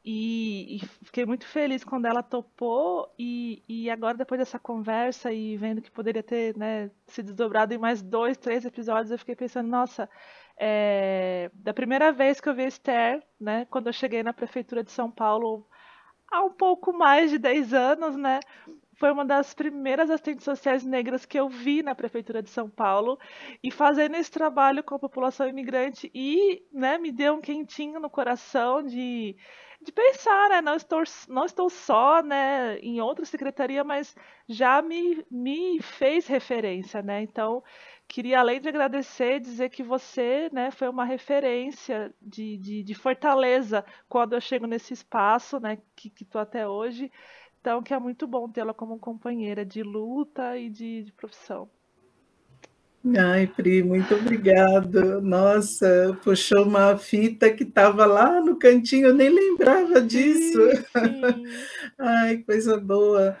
E, 0.04 0.76
e, 0.76 0.86
fiquei 1.04 1.24
muito 1.24 1.46
feliz 1.46 1.84
quando 1.84 2.06
ela 2.06 2.24
topou 2.24 3.12
e, 3.16 3.62
e 3.68 3.88
agora 3.88 4.16
depois 4.16 4.40
dessa 4.40 4.58
conversa 4.58 5.32
e 5.32 5.56
vendo 5.56 5.80
que 5.80 5.92
poderia 5.92 6.24
ter 6.24 6.56
né, 6.56 6.90
se 7.06 7.22
desdobrado 7.22 7.72
em 7.72 7.78
mais 7.78 8.02
dois, 8.02 8.36
três 8.36 8.64
episódios, 8.64 9.12
eu 9.12 9.18
fiquei 9.18 9.36
pensando, 9.36 9.68
nossa, 9.68 10.10
é, 10.58 11.50
da 11.54 11.72
primeira 11.72 12.10
vez 12.10 12.40
que 12.40 12.48
eu 12.48 12.54
vi 12.54 12.62
a 12.64 12.68
Esther, 12.68 13.22
né, 13.40 13.64
quando 13.66 13.86
eu 13.86 13.92
cheguei 13.92 14.24
na 14.24 14.32
prefeitura 14.32 14.82
de 14.82 14.90
São 14.90 15.08
Paulo 15.08 15.68
há 16.32 16.42
um 16.42 16.50
pouco 16.50 16.92
mais 16.92 17.30
de 17.30 17.38
10 17.38 17.74
anos, 17.74 18.16
né? 18.16 18.40
Foi 18.96 19.10
uma 19.12 19.24
das 19.24 19.52
primeiras 19.52 20.10
assistentes 20.10 20.44
sociais 20.44 20.84
negras 20.84 21.26
que 21.26 21.38
eu 21.38 21.48
vi 21.48 21.82
na 21.82 21.94
prefeitura 21.94 22.42
de 22.42 22.50
São 22.50 22.70
Paulo 22.70 23.18
e 23.62 23.70
fazendo 23.70 24.16
esse 24.16 24.30
trabalho 24.30 24.82
com 24.82 24.94
a 24.94 24.98
população 24.98 25.46
imigrante 25.48 26.10
e, 26.14 26.62
né, 26.72 26.98
me 26.98 27.12
deu 27.12 27.34
um 27.34 27.40
quentinho 27.40 28.00
no 28.00 28.08
coração 28.08 28.82
de 28.82 29.36
de 29.82 29.92
pensar, 29.92 30.48
né? 30.50 30.60
Não 30.60 30.74
estou, 30.76 31.02
não 31.28 31.44
estou 31.44 31.68
só, 31.70 32.22
né, 32.22 32.78
em 32.78 33.00
outra 33.00 33.24
secretaria, 33.24 33.84
mas 33.84 34.14
já 34.48 34.80
me, 34.82 35.24
me 35.30 35.80
fez 35.82 36.26
referência, 36.26 37.02
né? 37.02 37.22
Então, 37.22 37.62
queria, 38.08 38.40
além 38.40 38.60
de 38.60 38.68
agradecer, 38.68 39.40
dizer 39.40 39.70
que 39.70 39.82
você, 39.82 40.48
né, 40.52 40.70
foi 40.70 40.88
uma 40.88 41.04
referência 41.04 42.14
de, 42.20 42.56
de, 42.58 42.82
de 42.82 42.94
fortaleza 42.94 43.84
quando 44.08 44.34
eu 44.34 44.40
chego 44.40 44.66
nesse 44.66 44.92
espaço, 44.94 45.58
né, 45.60 45.78
que 45.96 46.12
estou 46.20 46.40
até 46.40 46.66
hoje. 46.68 47.10
Então, 47.60 47.82
que 47.82 47.94
é 47.94 47.98
muito 47.98 48.26
bom 48.26 48.48
tê-la 48.50 48.74
como 48.74 48.98
companheira 48.98 49.64
de 49.64 49.82
luta 49.82 50.56
e 50.58 50.68
de, 50.70 51.04
de 51.04 51.12
profissão. 51.12 51.70
Ai, 53.04 53.48
Pri, 53.48 53.82
muito 53.82 54.14
obrigado. 54.14 55.20
Nossa, 55.20 56.16
puxou 56.22 56.62
uma 56.62 56.96
fita 56.96 57.52
que 57.52 57.64
estava 57.64 58.06
lá 58.06 58.40
no 58.40 58.56
cantinho, 58.56 59.08
eu 59.08 59.14
nem 59.14 59.28
lembrava 59.28 60.00
disso. 60.00 60.70
Sim, 60.70 60.76
sim. 60.76 61.44
Ai, 61.98 62.38
coisa 62.38 62.78
boa. 62.78 63.36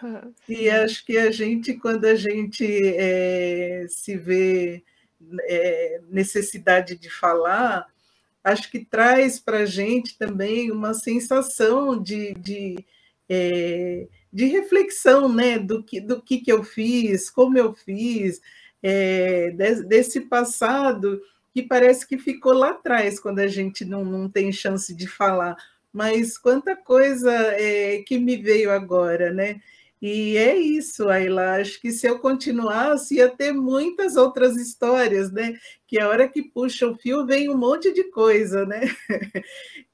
E 0.48 0.68
acho 0.68 1.06
que 1.06 1.16
a 1.16 1.30
gente, 1.30 1.74
quando 1.74 2.06
a 2.06 2.16
gente 2.16 2.64
é, 2.96 3.86
se 3.88 4.16
vê 4.16 4.82
é, 5.42 6.00
necessidade 6.10 6.96
de 6.98 7.08
falar, 7.08 7.86
acho 8.42 8.68
que 8.68 8.84
traz 8.84 9.38
para 9.38 9.58
a 9.58 9.66
gente 9.66 10.18
também 10.18 10.72
uma 10.72 10.92
sensação 10.92 12.02
de, 12.02 12.34
de, 12.34 12.84
é, 13.28 14.08
de 14.32 14.46
reflexão 14.46 15.32
né? 15.32 15.56
do, 15.56 15.84
que, 15.84 16.00
do 16.00 16.20
que, 16.20 16.38
que 16.38 16.50
eu 16.50 16.64
fiz, 16.64 17.30
como 17.30 17.56
eu 17.56 17.72
fiz 17.72 18.40
é, 18.82 19.50
desse 19.86 20.22
passado 20.22 21.20
que 21.52 21.62
parece 21.62 22.06
que 22.06 22.18
ficou 22.18 22.52
lá 22.52 22.70
atrás, 22.70 23.20
quando 23.20 23.38
a 23.38 23.46
gente 23.46 23.84
não, 23.84 24.04
não 24.04 24.28
tem 24.28 24.50
chance 24.50 24.94
de 24.94 25.06
falar. 25.06 25.56
Mas 25.92 26.38
quanta 26.38 26.74
coisa 26.74 27.30
é, 27.30 28.02
que 28.02 28.18
me 28.18 28.36
veio 28.36 28.70
agora, 28.70 29.32
né? 29.32 29.60
E 30.00 30.36
é 30.36 30.56
isso, 30.56 31.08
Ayla. 31.08 31.56
Acho 31.60 31.80
que 31.80 31.92
se 31.92 32.06
eu 32.06 32.18
continuasse, 32.18 33.16
ia 33.16 33.28
ter 33.28 33.52
muitas 33.52 34.16
outras 34.16 34.56
histórias, 34.56 35.30
né? 35.30 35.54
Que 35.86 36.00
a 36.00 36.08
hora 36.08 36.26
que 36.28 36.42
puxa 36.42 36.88
o 36.88 36.96
fio 36.96 37.26
vem 37.26 37.50
um 37.50 37.56
monte 37.56 37.92
de 37.92 38.04
coisa, 38.04 38.64
né? 38.66 38.80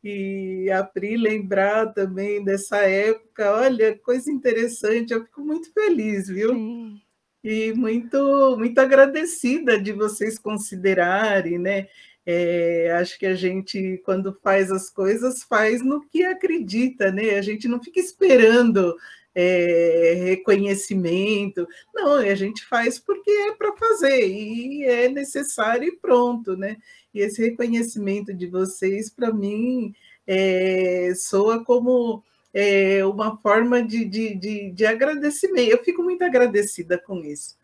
E 0.03 0.71
a 0.71 0.85
Pri 0.85 1.17
lembrar 1.17 1.93
também 1.93 2.43
dessa 2.43 2.79
época, 2.79 3.53
olha, 3.53 3.99
coisa 3.99 4.31
interessante, 4.31 5.13
eu 5.13 5.25
fico 5.25 5.43
muito 5.43 5.73
feliz, 5.73 6.29
viu? 6.29 6.55
Sim 6.55 7.03
e 7.51 7.73
muito, 7.73 8.57
muito 8.59 8.79
agradecida 8.79 9.81
de 9.81 9.91
vocês 9.91 10.39
considerarem, 10.39 11.59
né? 11.59 11.89
É, 12.27 12.95
acho 13.01 13.19
que 13.19 13.25
a 13.25 13.35
gente, 13.35 14.03
quando 14.05 14.39
faz 14.43 14.71
as 14.71 14.91
coisas, 14.91 15.43
faz 15.45 15.83
no 15.83 16.07
que 16.07 16.23
acredita, 16.25 17.11
né? 17.11 17.39
A 17.39 17.41
gente 17.41 17.67
não 17.67 17.83
fica 17.83 17.99
esperando 17.99 18.95
é, 19.35 20.25
reconhecimento, 20.27 21.67
não, 21.95 22.17
a 22.17 22.35
gente 22.35 22.67
faz 22.67 22.99
porque 22.99 23.31
é 23.31 23.53
para 23.53 23.75
fazer 23.79 24.29
e 24.29 24.85
é 24.85 25.09
necessário 25.09 25.89
e 25.89 25.97
pronto, 25.97 26.55
né? 26.55 26.77
E 27.15 27.21
esse 27.21 27.41
reconhecimento 27.41 28.35
de 28.35 28.47
vocês, 28.47 29.09
para 29.09 29.33
mim, 29.33 29.95
é, 30.27 31.15
soa 31.17 31.65
como 31.65 32.23
é, 32.53 33.05
uma 33.05 33.37
forma 33.39 33.83
de, 33.83 34.05
de, 34.05 34.35
de, 34.35 34.71
de, 34.71 34.87
agradecimento. 34.87 35.71
Eu 35.71 35.85
fico 35.85 36.03
muito 36.03 36.23
agradecida 36.23 36.99
com 36.99 37.25
isso. 37.25 37.57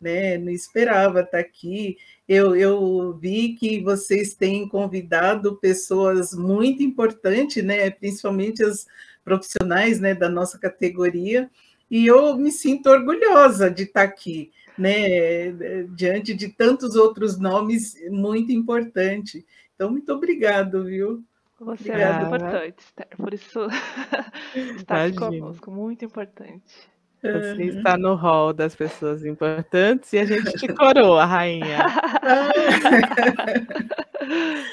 Né? 0.00 0.38
Não 0.38 0.50
esperava 0.50 1.20
estar 1.20 1.38
aqui. 1.38 1.98
Eu, 2.26 2.56
eu 2.56 3.16
vi 3.20 3.54
que 3.54 3.80
vocês 3.80 4.34
têm 4.34 4.68
convidado 4.68 5.56
pessoas 5.56 6.32
muito 6.32 6.82
importantes, 6.82 7.62
né? 7.62 7.90
principalmente 7.90 8.62
as 8.64 8.86
profissionais 9.24 10.00
né, 10.00 10.14
da 10.14 10.28
nossa 10.28 10.58
categoria, 10.58 11.50
e 11.90 12.06
eu 12.06 12.36
me 12.36 12.50
sinto 12.50 12.88
orgulhosa 12.88 13.70
de 13.70 13.82
estar 13.82 14.02
aqui, 14.02 14.50
né? 14.78 15.52
diante 15.94 16.32
de 16.32 16.48
tantos 16.48 16.94
outros 16.94 17.38
nomes 17.38 17.94
muito 18.10 18.52
importantes. 18.52 19.44
Então, 19.74 19.90
muito 19.90 20.12
obrigado, 20.12 20.84
viu? 20.84 21.22
Você 21.60 21.90
Obrigada. 21.90 22.02
é 22.02 22.28
muito 22.28 22.36
importante, 22.36 22.78
Esther. 22.78 23.08
Por 23.18 23.34
isso 23.34 23.60
está 24.78 25.04
aqui 25.04 25.16
conosco, 25.16 25.70
muito 25.70 26.04
importante. 26.06 26.90
Você 27.22 27.64
está 27.64 27.98
no 27.98 28.14
hall 28.14 28.54
das 28.54 28.74
pessoas 28.74 29.26
importantes 29.26 30.10
e 30.14 30.18
a 30.18 30.24
gente 30.24 30.52
te 30.54 30.68
coroa, 30.72 31.26
rainha. 31.26 31.84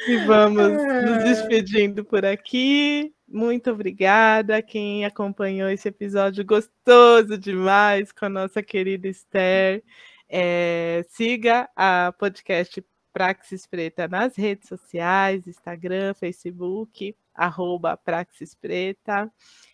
e 0.08 0.18
vamos 0.26 0.72
nos 0.72 1.24
despedindo 1.26 2.06
por 2.06 2.26
aqui. 2.26 3.14
Muito 3.28 3.70
obrigada 3.70 4.56
a 4.56 4.62
quem 4.62 5.04
acompanhou 5.04 5.70
esse 5.70 5.90
episódio 5.90 6.46
gostoso 6.46 7.38
demais 7.38 8.14
com 8.14 8.28
a 8.28 8.30
nossa 8.30 8.64
querida 8.64 9.10
Esther. 9.10 9.84
É, 10.30 11.06
siga 11.10 11.70
a 11.76 12.14
podcast 12.18 12.82
Praxis 13.18 13.66
Preta 13.66 14.08
nas 14.08 14.36
redes 14.36 14.70
sociais, 14.70 15.48
Instagram, 15.48 16.14
Facebook, 16.14 17.16
arroba 17.34 17.98
Praxis 17.98 18.54
Preta. 18.54 19.28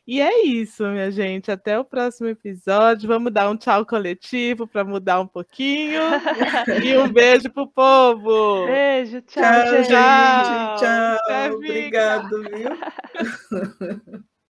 E 0.07 0.21
é 0.21 0.45
isso, 0.45 0.87
minha 0.87 1.11
gente. 1.11 1.51
Até 1.51 1.77
o 1.77 1.83
próximo 1.83 2.29
episódio. 2.29 3.05
Vamos 3.05 3.33
dar 3.33 3.49
um 3.49 3.57
tchau 3.57 3.85
coletivo 3.85 4.65
para 4.65 4.85
mudar 4.85 5.19
um 5.19 5.27
pouquinho. 5.27 6.01
e 6.81 6.97
um 6.97 7.11
beijo 7.11 7.51
pro 7.51 7.67
povo. 7.67 8.65
Beijo, 8.65 9.21
tchau, 9.23 9.43
tchau, 9.43 9.75
gente. 9.75 9.89
Tchau. 9.89 10.77
tchau. 10.77 11.53
Obrigado, 11.53 12.43
viu? 12.43 14.23